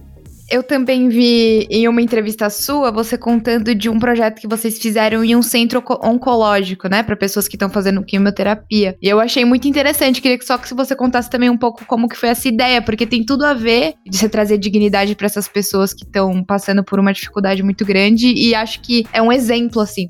Eu 0.53 0.63
também 0.63 1.09
vi 1.09 1.67
em 1.71 1.89
uma 1.89 2.03
entrevista 2.03 2.51
sua 2.51 2.91
você 2.91 3.17
contando 3.17 3.75
de 3.75 3.89
um 3.89 3.99
projeto 3.99 4.39
que 4.39 4.47
vocês 4.47 4.79
fizeram 4.79 5.25
em 5.25 5.35
um 5.35 5.41
centro 5.41 5.83
oncológico, 6.05 6.91
né, 6.91 7.03
para 7.03 7.17
pessoas 7.17 7.49
que 7.49 7.57
estão 7.57 7.71
fazendo 7.71 8.05
quimioterapia. 8.05 8.95
E 9.01 9.09
eu 9.09 9.19
achei 9.19 9.47
muito 9.47 9.67
interessante, 9.67 10.21
queria 10.21 10.37
que 10.37 10.45
só 10.45 10.59
que 10.59 10.75
você 10.75 10.95
contasse 10.95 11.31
também 11.31 11.49
um 11.49 11.57
pouco 11.57 11.87
como 11.87 12.07
que 12.07 12.19
foi 12.19 12.29
essa 12.29 12.47
ideia, 12.49 12.83
porque 12.83 13.07
tem 13.07 13.25
tudo 13.25 13.47
a 13.47 13.55
ver 13.55 13.95
de 14.07 14.19
você 14.19 14.29
trazer 14.29 14.59
dignidade 14.59 15.15
para 15.15 15.25
essas 15.25 15.49
pessoas 15.49 15.95
que 15.95 16.05
estão 16.05 16.45
passando 16.45 16.85
por 16.85 17.01
uma 17.01 17.15
dificuldade 17.15 17.63
muito 17.63 17.87
grande 17.87 18.31
e 18.35 18.55
acho 18.55 18.83
que 18.83 19.07
é 19.11 19.23
um 19.23 19.33
exemplo 19.33 19.81
assim. 19.81 20.07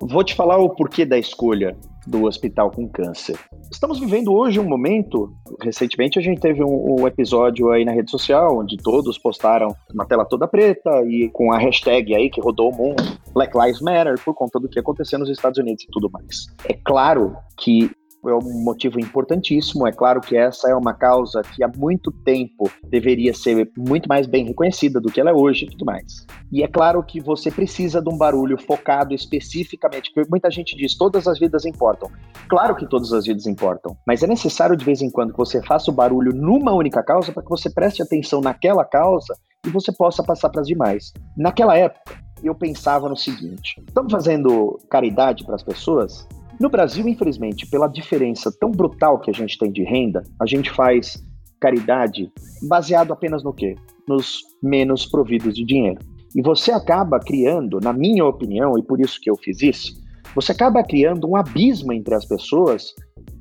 Vou 0.00 0.24
te 0.24 0.34
falar 0.34 0.56
o 0.56 0.70
porquê 0.70 1.04
da 1.04 1.18
escolha 1.18 1.76
do 2.06 2.24
hospital 2.24 2.70
com 2.70 2.88
câncer. 2.88 3.38
Estamos 3.70 3.98
vivendo 3.98 4.32
hoje 4.32 4.58
um 4.58 4.68
momento. 4.68 5.32
Recentemente 5.60 6.18
a 6.18 6.22
gente 6.22 6.40
teve 6.40 6.62
um, 6.62 7.00
um, 7.00 7.06
episódio 7.06 7.70
aí 7.70 7.84
na 7.84 7.92
rede 7.92 8.10
social 8.10 8.58
onde 8.58 8.76
todos 8.76 9.18
postaram 9.18 9.74
uma 9.92 10.04
tela 10.04 10.24
toda 10.24 10.48
preta 10.48 10.90
e 11.06 11.30
com 11.32 11.52
a 11.52 11.58
hashtag 11.58 12.14
aí 12.14 12.28
que 12.28 12.40
rodou 12.40 12.70
o 12.70 12.76
mundo, 12.76 13.02
Black 13.32 13.56
Lives 13.56 13.80
Matter, 13.80 14.20
por 14.24 14.34
conta 14.34 14.58
do 14.58 14.68
que 14.68 14.78
aconteceu 14.78 15.18
nos 15.18 15.30
Estados 15.30 15.58
Unidos 15.58 15.84
e 15.84 15.90
tudo 15.90 16.10
mais. 16.10 16.46
É 16.68 16.74
claro 16.84 17.36
que 17.58 17.90
é 18.28 18.34
um 18.34 18.62
motivo 18.62 19.00
importantíssimo. 19.00 19.86
É 19.86 19.92
claro 19.92 20.20
que 20.20 20.36
essa 20.36 20.68
é 20.68 20.74
uma 20.74 20.94
causa 20.94 21.42
que 21.42 21.62
há 21.62 21.70
muito 21.76 22.10
tempo 22.10 22.70
deveria 22.84 23.34
ser 23.34 23.70
muito 23.76 24.08
mais 24.08 24.26
bem 24.26 24.44
reconhecida 24.44 25.00
do 25.00 25.10
que 25.10 25.20
ela 25.20 25.30
é 25.30 25.34
hoje 25.34 25.64
e 25.64 25.70
tudo 25.70 25.84
mais. 25.84 26.26
E 26.50 26.62
é 26.62 26.68
claro 26.68 27.02
que 27.02 27.20
você 27.20 27.50
precisa 27.50 28.00
de 28.00 28.08
um 28.08 28.16
barulho 28.16 28.58
focado 28.58 29.14
especificamente, 29.14 30.12
porque 30.14 30.28
muita 30.30 30.50
gente 30.50 30.76
diz 30.76 30.96
todas 30.96 31.26
as 31.26 31.38
vidas 31.38 31.64
importam. 31.64 32.10
Claro 32.48 32.76
que 32.76 32.86
todas 32.86 33.12
as 33.12 33.26
vidas 33.26 33.46
importam, 33.46 33.96
mas 34.06 34.22
é 34.22 34.26
necessário 34.26 34.76
de 34.76 34.84
vez 34.84 35.00
em 35.00 35.10
quando 35.10 35.32
que 35.32 35.38
você 35.38 35.62
faça 35.62 35.90
o 35.90 35.94
barulho 35.94 36.32
numa 36.34 36.72
única 36.72 37.02
causa 37.02 37.32
para 37.32 37.42
que 37.42 37.48
você 37.48 37.70
preste 37.70 38.02
atenção 38.02 38.40
naquela 38.40 38.84
causa 38.84 39.34
e 39.66 39.70
você 39.70 39.92
possa 39.92 40.22
passar 40.22 40.50
para 40.50 40.60
as 40.60 40.66
demais. 40.66 41.12
Naquela 41.36 41.76
época, 41.76 42.22
eu 42.42 42.54
pensava 42.54 43.08
no 43.08 43.16
seguinte: 43.16 43.82
estamos 43.86 44.12
fazendo 44.12 44.78
caridade 44.90 45.44
para 45.44 45.54
as 45.54 45.62
pessoas? 45.62 46.26
No 46.60 46.68
Brasil, 46.68 47.06
infelizmente, 47.08 47.66
pela 47.66 47.88
diferença 47.88 48.52
tão 48.58 48.70
brutal 48.70 49.18
que 49.18 49.30
a 49.30 49.34
gente 49.34 49.58
tem 49.58 49.72
de 49.72 49.82
renda, 49.82 50.22
a 50.40 50.46
gente 50.46 50.70
faz 50.70 51.22
caridade 51.60 52.30
baseado 52.62 53.12
apenas 53.12 53.42
no 53.42 53.52
quê? 53.52 53.74
Nos 54.06 54.40
menos 54.62 55.06
providos 55.06 55.54
de 55.54 55.64
dinheiro. 55.64 56.00
E 56.34 56.42
você 56.42 56.72
acaba 56.72 57.18
criando, 57.20 57.78
na 57.80 57.92
minha 57.92 58.24
opinião, 58.24 58.78
e 58.78 58.82
por 58.82 59.00
isso 59.00 59.18
que 59.20 59.30
eu 59.30 59.36
fiz 59.36 59.62
isso, 59.62 60.02
você 60.34 60.52
acaba 60.52 60.82
criando 60.82 61.28
um 61.28 61.36
abismo 61.36 61.92
entre 61.92 62.14
as 62.14 62.24
pessoas 62.24 62.94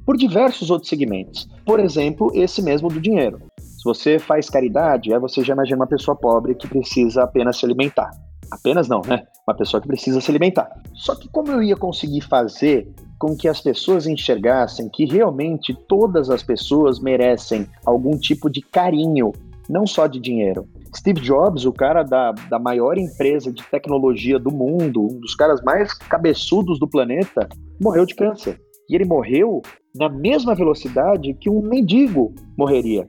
por 0.06 0.18
diversos 0.18 0.70
outros 0.70 0.90
segmentos. 0.90 1.48
Por 1.66 1.80
exemplo, 1.80 2.32
esse 2.34 2.62
mesmo 2.62 2.90
do 2.90 3.00
dinheiro. 3.00 3.40
Se 3.60 3.84
você 3.84 4.20
faz 4.20 4.50
caridade, 4.50 5.14
aí 5.14 5.20
você 5.20 5.44
já 5.44 5.54
imagina 5.54 5.78
uma 5.78 5.88
pessoa 5.88 6.16
pobre 6.16 6.54
que 6.54 6.68
precisa 6.68 7.24
apenas 7.24 7.58
se 7.58 7.66
alimentar. 7.66 8.12
Apenas 8.52 8.88
não, 8.88 9.02
né? 9.02 9.24
Uma 9.48 9.56
pessoa 9.56 9.82
que 9.82 9.88
precisa 9.88 10.20
se 10.20 10.30
alimentar. 10.30 10.70
Só 10.94 11.16
que 11.16 11.28
como 11.30 11.52
eu 11.52 11.64
ia 11.64 11.76
conseguir 11.76 12.22
fazer 12.22 12.94
com 13.18 13.36
que 13.36 13.48
as 13.48 13.62
pessoas 13.62 14.08
enxergassem 14.08 14.90
que 14.90 15.06
realmente 15.06 15.74
todas 15.88 16.30
as 16.30 16.42
pessoas 16.42 17.00
merecem 17.00 17.68
algum 17.86 18.18
tipo 18.18 18.50
de 18.50 18.62
carinho, 18.62 19.32
não 19.70 19.86
só 19.86 20.08
de 20.08 20.20
dinheiro. 20.20 20.68
Steve 20.96 21.22
Jobs, 21.22 21.66
o 21.66 21.72
cara 21.72 22.04
da, 22.04 22.32
da 22.50 22.60
maior 22.60 22.98
empresa 22.98 23.54
de 23.54 23.64
tecnologia 23.64 24.40
do 24.40 24.52
mundo, 24.52 25.04
um 25.04 25.20
dos 25.20 25.36
caras 25.36 25.62
mais 25.62 25.94
cabeçudos 25.94 26.80
do 26.80 26.88
planeta, 26.88 27.48
morreu 27.80 28.06
de 28.06 28.16
câncer. 28.16 28.60
E 28.90 28.96
ele 28.96 29.06
morreu 29.06 29.62
na 29.96 30.10
mesma 30.10 30.56
velocidade 30.56 31.34
que 31.36 31.50
um 31.50 31.62
mendigo 31.62 32.34
morreria. 32.58 33.08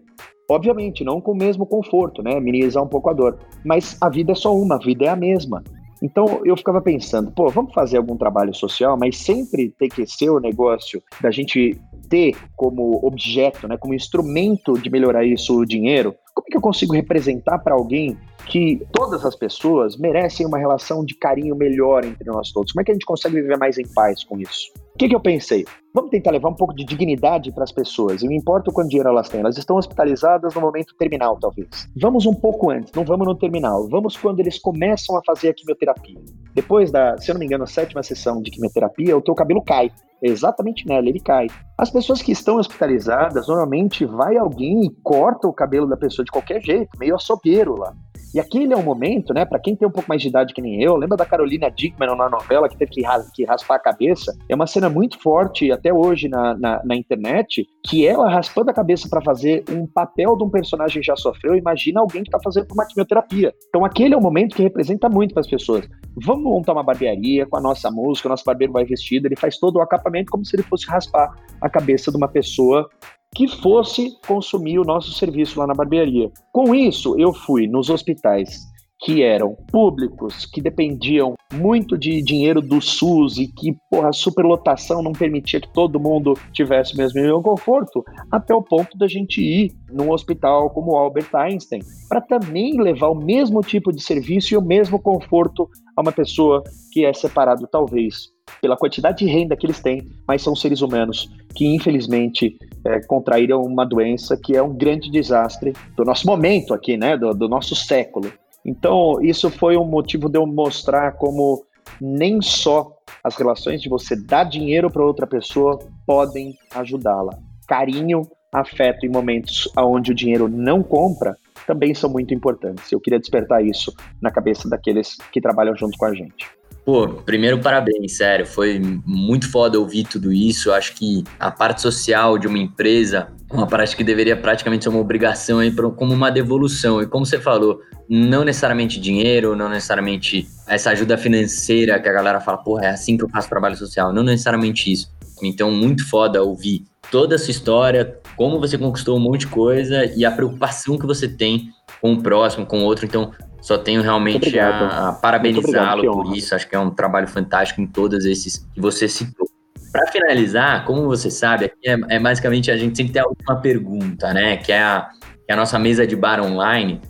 Obviamente, 0.50 1.04
não 1.04 1.20
com 1.20 1.32
o 1.32 1.36
mesmo 1.36 1.64
conforto, 1.66 2.22
né? 2.22 2.38
Minimizar 2.40 2.82
um 2.82 2.88
pouco 2.88 3.10
a 3.10 3.12
dor. 3.12 3.38
Mas 3.64 3.96
a 4.00 4.08
vida 4.08 4.32
é 4.32 4.34
só 4.34 4.54
uma, 4.54 4.76
a 4.76 4.78
vida 4.78 5.04
é 5.04 5.08
a 5.08 5.16
mesma. 5.16 5.62
Então 6.02 6.42
eu 6.44 6.56
ficava 6.56 6.80
pensando, 6.80 7.30
pô, 7.30 7.48
vamos 7.48 7.72
fazer 7.72 7.96
algum 7.96 8.16
trabalho 8.16 8.52
social, 8.52 8.96
mas 8.98 9.16
sempre 9.16 9.72
tem 9.78 9.88
que 9.88 10.04
ser 10.04 10.30
o 10.30 10.40
negócio 10.40 11.00
da 11.20 11.30
gente 11.30 11.80
ter 12.10 12.36
como 12.56 13.00
objeto, 13.06 13.68
né, 13.68 13.76
como 13.76 13.94
instrumento 13.94 14.72
de 14.72 14.90
melhorar 14.90 15.24
isso 15.24 15.56
o 15.56 15.64
dinheiro. 15.64 16.12
Como 16.34 16.46
é 16.48 16.50
que 16.50 16.56
eu 16.56 16.60
consigo 16.60 16.92
representar 16.92 17.58
para 17.60 17.74
alguém 17.74 18.18
que 18.46 18.84
todas 18.90 19.24
as 19.24 19.36
pessoas 19.36 19.96
merecem 19.96 20.44
uma 20.44 20.58
relação 20.58 21.04
de 21.04 21.14
carinho 21.14 21.54
melhor 21.54 22.04
entre 22.04 22.28
nós 22.28 22.50
todos? 22.50 22.72
Como 22.72 22.80
é 22.80 22.84
que 22.84 22.90
a 22.90 22.94
gente 22.94 23.06
consegue 23.06 23.36
viver 23.36 23.56
mais 23.56 23.78
em 23.78 23.86
paz 23.94 24.24
com 24.24 24.40
isso? 24.40 24.72
O 24.94 24.98
que, 24.98 25.08
que 25.08 25.14
eu 25.14 25.20
pensei? 25.20 25.64
Vamos 25.94 26.10
tentar 26.10 26.30
levar 26.30 26.48
um 26.48 26.54
pouco 26.54 26.74
de 26.74 26.84
dignidade 26.84 27.52
para 27.52 27.64
as 27.64 27.72
pessoas. 27.72 28.22
E 28.22 28.26
não 28.26 28.32
importa 28.32 28.72
quanto 28.72 28.88
dinheiro 28.88 29.10
elas 29.10 29.28
têm, 29.28 29.40
elas 29.40 29.58
estão 29.58 29.76
hospitalizadas 29.76 30.54
no 30.54 30.60
momento 30.62 30.94
terminal, 30.98 31.38
talvez. 31.38 31.68
Vamos 31.94 32.24
um 32.24 32.32
pouco 32.32 32.70
antes, 32.70 32.90
não 32.94 33.04
vamos 33.04 33.26
no 33.26 33.34
terminal. 33.34 33.86
Vamos 33.90 34.16
quando 34.16 34.40
eles 34.40 34.58
começam 34.58 35.18
a 35.18 35.22
fazer 35.22 35.50
a 35.50 35.54
quimioterapia. 35.54 36.18
Depois 36.54 36.90
da, 36.90 37.18
se 37.18 37.30
eu 37.30 37.34
não 37.34 37.40
me 37.40 37.46
engano, 37.46 37.66
sétima 37.66 38.02
sessão 38.02 38.40
de 38.40 38.50
quimioterapia, 38.50 39.16
o 39.16 39.20
teu 39.20 39.34
cabelo 39.34 39.62
cai. 39.62 39.90
Exatamente 40.22 40.86
nela, 40.86 41.08
ele 41.08 41.20
cai. 41.20 41.48
As 41.76 41.90
pessoas 41.90 42.22
que 42.22 42.32
estão 42.32 42.56
hospitalizadas, 42.56 43.48
normalmente 43.48 44.06
vai 44.06 44.36
alguém 44.36 44.86
e 44.86 44.90
corta 45.02 45.46
o 45.46 45.52
cabelo 45.52 45.86
da 45.86 45.96
pessoa 45.96 46.24
de 46.24 46.30
qualquer 46.30 46.62
jeito, 46.62 46.96
meio 46.98 47.16
açougueiro 47.16 47.76
lá. 47.76 47.92
E 48.34 48.40
aquele 48.40 48.72
é 48.72 48.76
o 48.76 48.82
momento, 48.82 49.34
né, 49.34 49.44
para 49.44 49.58
quem 49.58 49.76
tem 49.76 49.86
um 49.86 49.90
pouco 49.90 50.08
mais 50.08 50.22
de 50.22 50.28
idade 50.28 50.54
que 50.54 50.62
nem 50.62 50.82
eu, 50.82 50.96
lembra 50.96 51.18
da 51.18 51.26
Carolina 51.26 51.70
Dickman 51.70 52.16
na 52.16 52.30
novela 52.30 52.68
que 52.68 52.76
teve 52.76 52.90
que, 52.90 53.02
ras 53.02 53.30
que 53.30 53.44
raspar 53.44 53.76
a 53.76 53.78
cabeça? 53.78 54.34
É 54.48 54.54
uma 54.54 54.66
cena 54.66 54.88
muito 54.88 55.20
forte 55.20 55.70
até 55.70 55.92
hoje 55.92 56.28
na, 56.28 56.56
na, 56.56 56.82
na 56.82 56.96
internet, 56.96 57.66
que 57.86 58.06
ela 58.06 58.30
raspando 58.30 58.70
a 58.70 58.74
cabeça 58.74 59.06
para 59.08 59.20
fazer 59.20 59.64
um 59.70 59.86
papel 59.86 60.36
de 60.36 60.44
um 60.44 60.50
personagem 60.50 61.02
já 61.02 61.14
sofreu, 61.14 61.54
imagina 61.54 62.00
alguém 62.00 62.22
que 62.22 62.28
está 62.28 62.38
fazendo 62.42 62.72
uma 62.72 62.86
quimioterapia. 62.86 63.52
Então 63.68 63.84
aquele 63.84 64.14
é 64.14 64.16
o 64.16 64.22
momento 64.22 64.56
que 64.56 64.62
representa 64.62 65.10
muito 65.10 65.34
para 65.34 65.42
as 65.42 65.48
pessoas. 65.48 65.86
Vamos 66.24 66.44
montar 66.44 66.72
uma 66.72 66.82
barbearia 66.82 67.44
com 67.44 67.56
a 67.56 67.60
nossa 67.60 67.90
música, 67.90 68.28
o 68.28 68.30
nosso 68.30 68.44
barbeiro 68.44 68.72
vai 68.72 68.84
vestido, 68.84 69.26
ele 69.26 69.36
faz 69.36 69.58
todo 69.58 69.76
o 69.76 69.82
acapamento 69.82 70.30
como 70.30 70.44
se 70.44 70.56
ele 70.56 70.62
fosse 70.62 70.86
raspar 70.86 71.34
a 71.60 71.68
cabeça 71.68 72.10
de 72.10 72.16
uma 72.16 72.28
pessoa 72.28 72.88
que 73.34 73.48
fosse 73.48 74.18
consumir 74.26 74.78
o 74.78 74.84
nosso 74.84 75.12
serviço 75.12 75.58
lá 75.58 75.66
na 75.66 75.74
barbearia. 75.74 76.30
Com 76.52 76.74
isso, 76.74 77.18
eu 77.18 77.32
fui 77.32 77.66
nos 77.66 77.88
hospitais 77.88 78.71
que 79.02 79.22
eram 79.22 79.56
públicos, 79.70 80.46
que 80.46 80.60
dependiam 80.60 81.34
muito 81.52 81.98
de 81.98 82.22
dinheiro 82.22 82.60
do 82.62 82.80
SUS 82.80 83.36
e 83.36 83.48
que, 83.48 83.76
porra, 83.90 84.10
a 84.10 84.12
superlotação 84.12 85.02
não 85.02 85.12
permitia 85.12 85.60
que 85.60 85.72
todo 85.72 85.98
mundo 85.98 86.34
tivesse 86.52 86.94
o 86.94 86.96
mesmo 86.96 87.20
nível 87.20 87.38
de 87.38 87.44
conforto, 87.44 88.04
até 88.30 88.54
o 88.54 88.62
ponto 88.62 88.96
da 88.96 89.08
gente 89.08 89.42
ir 89.42 89.72
num 89.90 90.12
hospital 90.12 90.70
como 90.70 90.92
o 90.92 90.96
Albert 90.96 91.28
Einstein, 91.34 91.80
para 92.08 92.20
também 92.20 92.80
levar 92.80 93.08
o 93.08 93.14
mesmo 93.14 93.60
tipo 93.60 93.92
de 93.92 94.00
serviço 94.00 94.54
e 94.54 94.56
o 94.56 94.62
mesmo 94.62 94.98
conforto 95.00 95.68
a 95.96 96.00
uma 96.00 96.12
pessoa 96.12 96.62
que 96.92 97.04
é 97.04 97.12
separado, 97.12 97.66
talvez, 97.70 98.30
pela 98.60 98.76
quantidade 98.76 99.18
de 99.18 99.30
renda 99.30 99.56
que 99.56 99.66
eles 99.66 99.80
têm, 99.80 100.06
mas 100.26 100.42
são 100.42 100.54
seres 100.54 100.80
humanos 100.80 101.28
que, 101.54 101.66
infelizmente, 101.66 102.56
é, 102.86 103.00
contraíram 103.06 103.62
uma 103.62 103.84
doença 103.84 104.36
que 104.36 104.56
é 104.56 104.62
um 104.62 104.72
grande 104.72 105.10
desastre 105.10 105.72
do 105.96 106.04
nosso 106.04 106.26
momento 106.26 106.72
aqui, 106.72 106.96
né, 106.96 107.16
do, 107.16 107.32
do 107.34 107.48
nosso 107.48 107.74
século. 107.74 108.32
Então, 108.64 109.20
isso 109.22 109.50
foi 109.50 109.76
um 109.76 109.84
motivo 109.84 110.28
de 110.28 110.38
eu 110.38 110.46
mostrar 110.46 111.12
como 111.12 111.64
nem 112.00 112.40
só 112.40 112.96
as 113.22 113.36
relações 113.36 113.80
de 113.80 113.88
você 113.88 114.16
dar 114.16 114.44
dinheiro 114.44 114.90
para 114.90 115.04
outra 115.04 115.26
pessoa 115.26 115.78
podem 116.06 116.56
ajudá-la. 116.74 117.38
Carinho, 117.66 118.22
afeto 118.52 119.06
em 119.06 119.08
momentos 119.08 119.68
onde 119.78 120.12
o 120.12 120.14
dinheiro 120.14 120.48
não 120.48 120.82
compra 120.82 121.36
também 121.66 121.94
são 121.94 122.10
muito 122.10 122.34
importantes. 122.34 122.90
Eu 122.90 123.00
queria 123.00 123.18
despertar 123.18 123.64
isso 123.64 123.94
na 124.20 124.30
cabeça 124.30 124.68
daqueles 124.68 125.16
que 125.32 125.40
trabalham 125.40 125.76
junto 125.76 125.96
com 125.96 126.06
a 126.06 126.14
gente. 126.14 126.50
Pô, 126.84 127.08
primeiro 127.08 127.60
parabéns, 127.60 128.16
sério. 128.16 128.44
Foi 128.44 128.80
muito 129.06 129.48
foda 129.50 129.78
ouvir 129.78 130.04
tudo 130.04 130.32
isso. 130.32 130.72
acho 130.72 130.94
que 130.94 131.22
a 131.38 131.50
parte 131.50 131.80
social 131.80 132.36
de 132.36 132.48
uma 132.48 132.58
empresa, 132.58 133.28
uma 133.50 133.68
parte 133.68 133.96
que 133.96 134.02
deveria 134.02 134.36
praticamente 134.36 134.84
ser 134.84 134.90
uma 134.90 134.98
obrigação 134.98 135.60
aí, 135.60 135.70
como 135.70 136.12
uma 136.12 136.30
devolução. 136.30 137.00
E 137.00 137.06
como 137.06 137.24
você 137.24 137.38
falou, 137.38 137.80
não 138.08 138.44
necessariamente 138.44 138.98
dinheiro, 138.98 139.54
não 139.54 139.68
necessariamente 139.68 140.48
essa 140.66 140.90
ajuda 140.90 141.16
financeira 141.16 142.00
que 142.00 142.08
a 142.08 142.12
galera 142.12 142.40
fala, 142.40 142.58
porra, 142.58 142.86
é 142.86 142.90
assim 142.90 143.16
que 143.16 143.24
eu 143.24 143.28
faço 143.28 143.48
trabalho 143.48 143.76
social. 143.76 144.12
Não 144.12 144.24
necessariamente 144.24 144.90
isso. 144.90 145.12
Então, 145.40 145.70
muito 145.70 146.08
foda 146.08 146.42
ouvir 146.42 146.84
toda 147.10 147.36
a 147.36 147.38
sua 147.38 147.50
história, 147.50 148.18
como 148.36 148.58
você 148.58 148.76
conquistou 148.76 149.16
um 149.16 149.20
monte 149.20 149.40
de 149.40 149.48
coisa 149.48 150.04
e 150.16 150.24
a 150.24 150.30
preocupação 150.30 150.98
que 150.98 151.06
você 151.06 151.28
tem 151.28 151.70
com 152.00 152.14
o 152.14 152.22
próximo, 152.22 152.66
com 152.66 152.80
o 152.80 152.84
outro. 152.84 153.04
Então, 153.04 153.32
só 153.62 153.78
tenho 153.78 154.02
realmente 154.02 154.58
a, 154.58 155.08
a 155.08 155.12
parabenizá-lo 155.12 156.02
por 156.10 156.36
isso. 156.36 156.52
Acho 156.54 156.68
que 156.68 156.74
é 156.74 156.78
um 156.78 156.90
trabalho 156.90 157.28
fantástico 157.28 157.80
em 157.80 157.86
todos 157.86 158.24
esses 158.24 158.68
que 158.74 158.80
você 158.80 159.06
citou. 159.06 159.46
Para 159.92 160.10
finalizar, 160.10 160.84
como 160.84 161.04
você 161.04 161.30
sabe, 161.30 161.66
aqui 161.66 161.88
é, 161.88 161.96
é, 162.08 162.18
basicamente 162.18 162.70
a 162.72 162.76
gente 162.76 162.96
sempre 162.96 163.12
tem 163.12 163.22
a 163.22 163.26
última 163.26 163.60
pergunta, 163.60 164.34
né? 164.34 164.56
Que 164.56 164.72
é 164.72 164.82
a, 164.82 165.08
que 165.20 165.50
é 165.50 165.54
a 165.54 165.56
nossa 165.56 165.78
mesa 165.78 166.04
de 166.04 166.16
bar 166.16 166.40
online. 166.40 167.00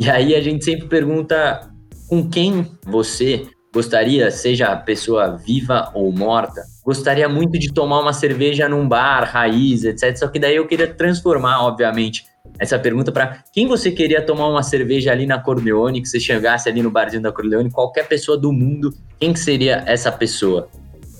E 0.00 0.08
aí 0.08 0.34
a 0.34 0.40
gente 0.40 0.64
sempre 0.64 0.86
pergunta 0.86 1.68
com 2.08 2.26
quem 2.26 2.66
você 2.86 3.46
gostaria, 3.74 4.30
seja 4.30 4.74
pessoa 4.76 5.36
viva 5.36 5.90
ou 5.94 6.10
morta, 6.10 6.62
gostaria 6.82 7.28
muito 7.28 7.58
de 7.58 7.70
tomar 7.70 8.00
uma 8.00 8.14
cerveja 8.14 8.66
num 8.66 8.88
bar, 8.88 9.24
raiz, 9.30 9.84
etc. 9.84 10.16
Só 10.16 10.28
que 10.28 10.38
daí 10.38 10.56
eu 10.56 10.66
queria 10.66 10.86
transformar, 10.86 11.66
obviamente, 11.66 12.24
essa 12.58 12.78
pergunta 12.78 13.12
para 13.12 13.44
quem 13.52 13.66
você 13.66 13.90
queria 13.90 14.24
tomar 14.24 14.48
uma 14.48 14.62
cerveja 14.62 15.12
ali 15.12 15.26
na 15.26 15.38
Corleone, 15.38 16.02
que 16.02 16.08
você 16.08 16.18
chegasse 16.18 16.68
ali 16.68 16.82
no 16.82 16.90
barzinho 16.90 17.22
da 17.22 17.32
Corleone, 17.32 17.70
qualquer 17.70 18.08
pessoa 18.08 18.36
do 18.36 18.52
mundo, 18.52 18.92
quem 19.18 19.32
que 19.32 19.38
seria 19.38 19.82
essa 19.86 20.10
pessoa? 20.10 20.68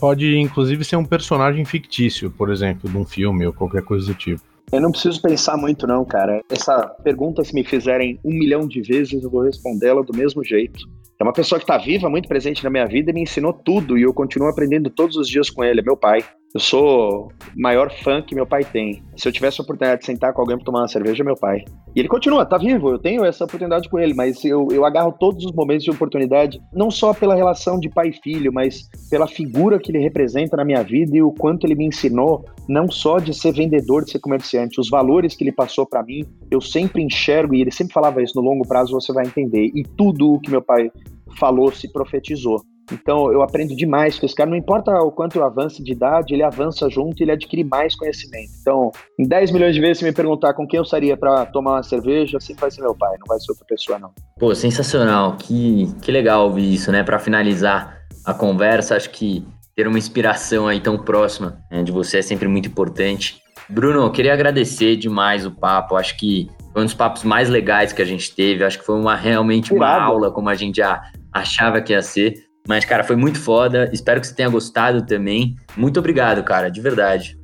Pode, 0.00 0.36
inclusive, 0.36 0.84
ser 0.84 0.96
um 0.96 1.04
personagem 1.04 1.64
fictício, 1.64 2.30
por 2.30 2.50
exemplo, 2.50 2.88
de 2.88 2.96
um 2.96 3.04
filme 3.04 3.46
ou 3.46 3.52
qualquer 3.52 3.82
coisa 3.82 4.06
do 4.06 4.14
tipo. 4.14 4.42
Eu 4.70 4.80
não 4.80 4.90
preciso 4.90 5.20
pensar 5.20 5.56
muito, 5.56 5.86
não, 5.86 6.04
cara. 6.04 6.42
Essa 6.50 6.86
pergunta, 7.02 7.42
se 7.42 7.54
me 7.54 7.64
fizerem 7.64 8.20
um 8.22 8.32
milhão 8.32 8.68
de 8.68 8.82
vezes, 8.82 9.22
eu 9.22 9.30
vou 9.30 9.42
respondê-la 9.42 10.02
do 10.02 10.16
mesmo 10.16 10.44
jeito. 10.44 10.78
É 11.18 11.24
uma 11.24 11.32
pessoa 11.32 11.58
que 11.58 11.64
está 11.64 11.76
viva, 11.78 12.08
muito 12.08 12.28
presente 12.28 12.62
na 12.62 12.70
minha 12.70 12.86
vida 12.86 13.10
e 13.10 13.14
me 13.14 13.22
ensinou 13.22 13.52
tudo 13.52 13.98
e 13.98 14.02
eu 14.02 14.14
continuo 14.14 14.48
aprendendo 14.48 14.88
todos 14.88 15.16
os 15.16 15.28
dias 15.28 15.50
com 15.50 15.64
ele. 15.64 15.80
É 15.80 15.82
meu 15.82 15.96
pai. 15.96 16.22
Eu 16.54 16.60
sou 16.60 17.26
o 17.26 17.30
maior 17.54 17.92
fã 18.02 18.22
que 18.22 18.34
meu 18.34 18.46
pai 18.46 18.64
tem. 18.64 19.02
Se 19.16 19.28
eu 19.28 19.32
tivesse 19.32 19.60
a 19.60 19.64
oportunidade 19.64 20.00
de 20.00 20.06
sentar 20.06 20.32
com 20.32 20.40
alguém 20.40 20.56
para 20.56 20.64
tomar 20.64 20.80
uma 20.80 20.88
cerveja, 20.88 21.22
é 21.22 21.26
meu 21.26 21.36
pai. 21.36 21.62
E 21.94 22.00
ele 22.00 22.08
continua, 22.08 22.46
tá 22.46 22.56
vivo, 22.56 22.90
eu 22.90 22.98
tenho 22.98 23.22
essa 23.22 23.44
oportunidade 23.44 23.88
com 23.88 23.98
ele, 23.98 24.14
mas 24.14 24.42
eu, 24.44 24.66
eu 24.70 24.86
agarro 24.86 25.12
todos 25.12 25.44
os 25.44 25.52
momentos 25.52 25.84
de 25.84 25.90
oportunidade, 25.90 26.58
não 26.72 26.90
só 26.90 27.12
pela 27.12 27.34
relação 27.34 27.78
de 27.78 27.90
pai 27.90 28.08
e 28.08 28.22
filho, 28.22 28.50
mas 28.50 28.88
pela 29.10 29.26
figura 29.26 29.78
que 29.78 29.90
ele 29.90 29.98
representa 29.98 30.56
na 30.56 30.64
minha 30.64 30.82
vida 30.82 31.16
e 31.16 31.22
o 31.22 31.32
quanto 31.32 31.66
ele 31.66 31.74
me 31.74 31.86
ensinou, 31.86 32.44
não 32.66 32.90
só 32.90 33.18
de 33.18 33.34
ser 33.34 33.52
vendedor, 33.52 34.04
de 34.04 34.12
ser 34.12 34.18
comerciante, 34.18 34.80
os 34.80 34.88
valores 34.88 35.34
que 35.34 35.44
ele 35.44 35.52
passou 35.52 35.86
para 35.86 36.02
mim, 36.02 36.24
eu 36.50 36.62
sempre 36.62 37.02
enxergo, 37.02 37.54
e 37.54 37.60
ele 37.60 37.70
sempre 37.70 37.92
falava 37.92 38.22
isso, 38.22 38.40
no 38.40 38.42
longo 38.42 38.66
prazo 38.66 38.92
você 38.92 39.12
vai 39.12 39.26
entender. 39.26 39.70
E 39.74 39.82
tudo 39.82 40.32
o 40.32 40.40
que 40.40 40.50
meu 40.50 40.62
pai 40.62 40.90
falou 41.38 41.70
se 41.72 41.92
profetizou. 41.92 42.62
Então 42.92 43.32
eu 43.32 43.42
aprendo 43.42 43.74
demais 43.74 44.18
com 44.18 44.26
esse 44.26 44.34
cara. 44.34 44.50
Não 44.50 44.56
importa 44.56 44.92
o 45.02 45.10
quanto 45.10 45.38
eu 45.38 45.44
avance 45.44 45.82
de 45.82 45.92
idade, 45.92 46.34
ele 46.34 46.42
avança 46.42 46.88
junto 46.88 47.20
e 47.20 47.24
ele 47.24 47.32
adquire 47.32 47.64
mais 47.64 47.94
conhecimento. 47.96 48.50
Então, 48.60 48.90
em 49.18 49.26
10 49.26 49.50
milhões 49.50 49.74
de 49.74 49.80
vezes, 49.80 49.98
se 49.98 50.04
me 50.04 50.12
perguntar 50.12 50.54
com 50.54 50.66
quem 50.66 50.78
eu 50.78 50.84
estaria 50.84 51.16
para 51.16 51.46
tomar 51.46 51.72
uma 51.72 51.82
cerveja, 51.82 52.40
sempre 52.40 52.62
vai 52.62 52.70
ser 52.70 52.82
meu 52.82 52.94
pai, 52.94 53.16
não 53.18 53.26
vai 53.26 53.38
ser 53.40 53.52
outra 53.52 53.66
pessoa, 53.66 53.98
não. 53.98 54.10
Pô, 54.38 54.54
sensacional. 54.54 55.36
Que, 55.36 55.92
que 56.02 56.10
legal 56.10 56.44
ouvir 56.44 56.72
isso, 56.72 56.90
né? 56.92 57.02
Para 57.02 57.18
finalizar 57.18 57.98
a 58.24 58.34
conversa, 58.34 58.96
acho 58.96 59.10
que 59.10 59.46
ter 59.74 59.86
uma 59.86 59.98
inspiração 59.98 60.66
aí 60.66 60.80
tão 60.80 60.98
próxima 60.98 61.62
né, 61.70 61.82
de 61.82 61.92
você 61.92 62.18
é 62.18 62.22
sempre 62.22 62.48
muito 62.48 62.68
importante. 62.68 63.40
Bruno, 63.68 64.02
eu 64.02 64.10
queria 64.10 64.32
agradecer 64.32 64.96
demais 64.96 65.46
o 65.46 65.50
papo. 65.50 65.94
Acho 65.94 66.16
que 66.16 66.48
foi 66.72 66.82
um 66.82 66.84
dos 66.84 66.94
papos 66.94 67.22
mais 67.22 67.48
legais 67.48 67.92
que 67.92 68.02
a 68.02 68.04
gente 68.04 68.34
teve. 68.34 68.64
Acho 68.64 68.78
que 68.78 68.84
foi 68.84 68.96
uma 68.96 69.14
realmente 69.14 69.72
uma 69.72 69.88
aula, 69.88 70.30
como 70.30 70.48
a 70.48 70.54
gente 70.54 70.78
já 70.78 71.02
achava 71.32 71.80
que 71.80 71.92
ia 71.92 72.02
ser. 72.02 72.47
Mas, 72.68 72.84
cara, 72.84 73.02
foi 73.02 73.16
muito 73.16 73.40
foda. 73.40 73.88
Espero 73.94 74.20
que 74.20 74.26
você 74.26 74.34
tenha 74.34 74.48
gostado 74.50 75.06
também. 75.06 75.56
Muito 75.74 75.98
obrigado, 75.98 76.44
cara, 76.44 76.70
de 76.70 76.82
verdade. 76.82 77.38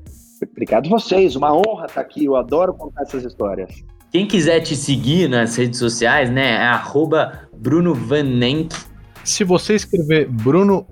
Obrigado 0.52 0.90
vocês, 0.90 1.34
uma 1.34 1.54
honra 1.54 1.86
estar 1.86 2.02
aqui. 2.02 2.26
Eu 2.26 2.36
adoro 2.36 2.74
contar 2.74 3.02
essas 3.02 3.24
histórias. 3.24 3.70
Quem 4.12 4.26
quiser 4.26 4.60
te 4.60 4.76
seguir 4.76 5.28
nas 5.28 5.56
redes 5.56 5.78
sociais, 5.78 6.30
né, 6.30 6.62
é 6.62 7.56
Bruno 7.56 7.94
Van 7.94 8.22
Nenk, 8.22 8.76
se 9.24 9.42
você 9.42 9.74
escrever 9.74 10.28
Bruno 10.28 10.86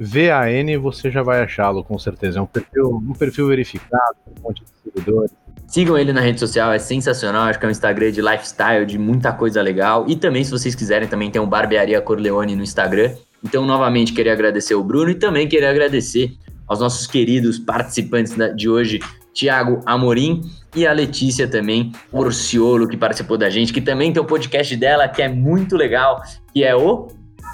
VAN, 0.00 0.80
você 0.80 1.10
já 1.10 1.22
vai 1.22 1.42
achá-lo, 1.42 1.84
com 1.84 1.98
certeza. 1.98 2.38
É 2.38 2.42
um 2.42 2.46
perfil, 2.46 2.88
um 2.88 3.12
perfil 3.12 3.48
verificado, 3.48 4.16
um 4.26 4.42
monte 4.42 4.62
de 4.64 4.70
seguidores. 4.82 5.30
Sigam 5.68 5.98
ele 5.98 6.12
na 6.12 6.22
rede 6.22 6.40
social, 6.40 6.72
é 6.72 6.78
sensacional. 6.78 7.42
Acho 7.42 7.58
que 7.58 7.66
é 7.66 7.68
um 7.68 7.70
Instagram 7.70 8.10
de 8.10 8.22
lifestyle, 8.22 8.86
de 8.86 8.98
muita 8.98 9.30
coisa 9.32 9.60
legal. 9.60 10.06
E 10.08 10.16
também, 10.16 10.42
se 10.42 10.50
vocês 10.50 10.74
quiserem, 10.74 11.06
também 11.06 11.30
tem 11.30 11.40
um 11.40 11.46
Barbearia 11.46 12.00
Corleone 12.00 12.56
no 12.56 12.62
Instagram. 12.62 13.12
Então, 13.44 13.64
novamente, 13.64 14.12
queria 14.12 14.32
agradecer 14.32 14.74
o 14.74 14.82
Bruno 14.82 15.10
e 15.10 15.14
também 15.14 15.48
queria 15.48 15.70
agradecer 15.70 16.32
aos 16.66 16.80
nossos 16.80 17.06
queridos 17.06 17.58
participantes 17.58 18.34
de 18.56 18.68
hoje, 18.68 19.00
Tiago 19.32 19.80
Amorim 19.86 20.42
e 20.74 20.86
a 20.86 20.92
Letícia 20.92 21.46
também, 21.46 21.92
Orciolo, 22.10 22.88
que 22.88 22.96
participou 22.96 23.38
da 23.38 23.48
gente, 23.48 23.72
que 23.72 23.80
também 23.80 24.12
tem 24.12 24.20
o 24.20 24.26
podcast 24.26 24.74
dela, 24.76 25.06
que 25.08 25.22
é 25.22 25.28
muito 25.28 25.76
legal, 25.76 26.22
que 26.52 26.64
é 26.64 26.74
o 26.74 27.08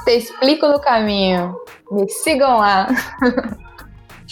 te 0.04 0.16
explico 0.16 0.66
no 0.66 0.80
caminho. 0.80 1.54
Me 1.90 2.08
sigam 2.08 2.58
lá. 2.58 2.88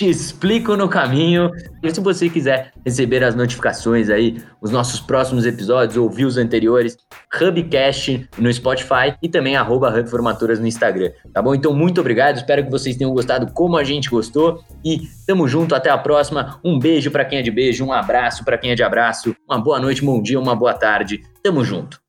Te 0.00 0.08
explico 0.08 0.78
no 0.78 0.88
caminho. 0.88 1.50
E 1.82 1.94
se 1.94 2.00
você 2.00 2.30
quiser 2.30 2.72
receber 2.86 3.22
as 3.22 3.34
notificações 3.34 4.08
aí, 4.08 4.42
os 4.58 4.70
nossos 4.70 4.98
próximos 4.98 5.44
episódios, 5.44 5.98
ouvir 5.98 6.24
os 6.24 6.38
anteriores, 6.38 6.96
Hubcast 7.38 8.26
no 8.38 8.50
Spotify 8.50 9.14
e 9.22 9.28
também 9.28 9.56
arroba 9.56 9.94
Hubformaturas 9.94 10.58
no 10.58 10.66
Instagram. 10.66 11.10
Tá 11.34 11.42
bom? 11.42 11.54
Então, 11.54 11.74
muito 11.74 12.00
obrigado. 12.00 12.36
Espero 12.36 12.64
que 12.64 12.70
vocês 12.70 12.96
tenham 12.96 13.12
gostado 13.12 13.52
como 13.52 13.76
a 13.76 13.84
gente 13.84 14.08
gostou. 14.08 14.64
E 14.82 15.02
tamo 15.26 15.46
junto. 15.46 15.74
Até 15.74 15.90
a 15.90 15.98
próxima. 15.98 16.58
Um 16.64 16.78
beijo 16.78 17.10
para 17.10 17.26
quem 17.26 17.38
é 17.38 17.42
de 17.42 17.50
beijo, 17.50 17.84
um 17.84 17.92
abraço 17.92 18.42
para 18.42 18.56
quem 18.56 18.70
é 18.70 18.74
de 18.74 18.82
abraço. 18.82 19.36
Uma 19.46 19.62
boa 19.62 19.78
noite, 19.78 20.02
bom 20.02 20.22
dia, 20.22 20.40
uma 20.40 20.56
boa 20.56 20.72
tarde. 20.72 21.20
Tamo 21.42 21.62
junto. 21.62 22.00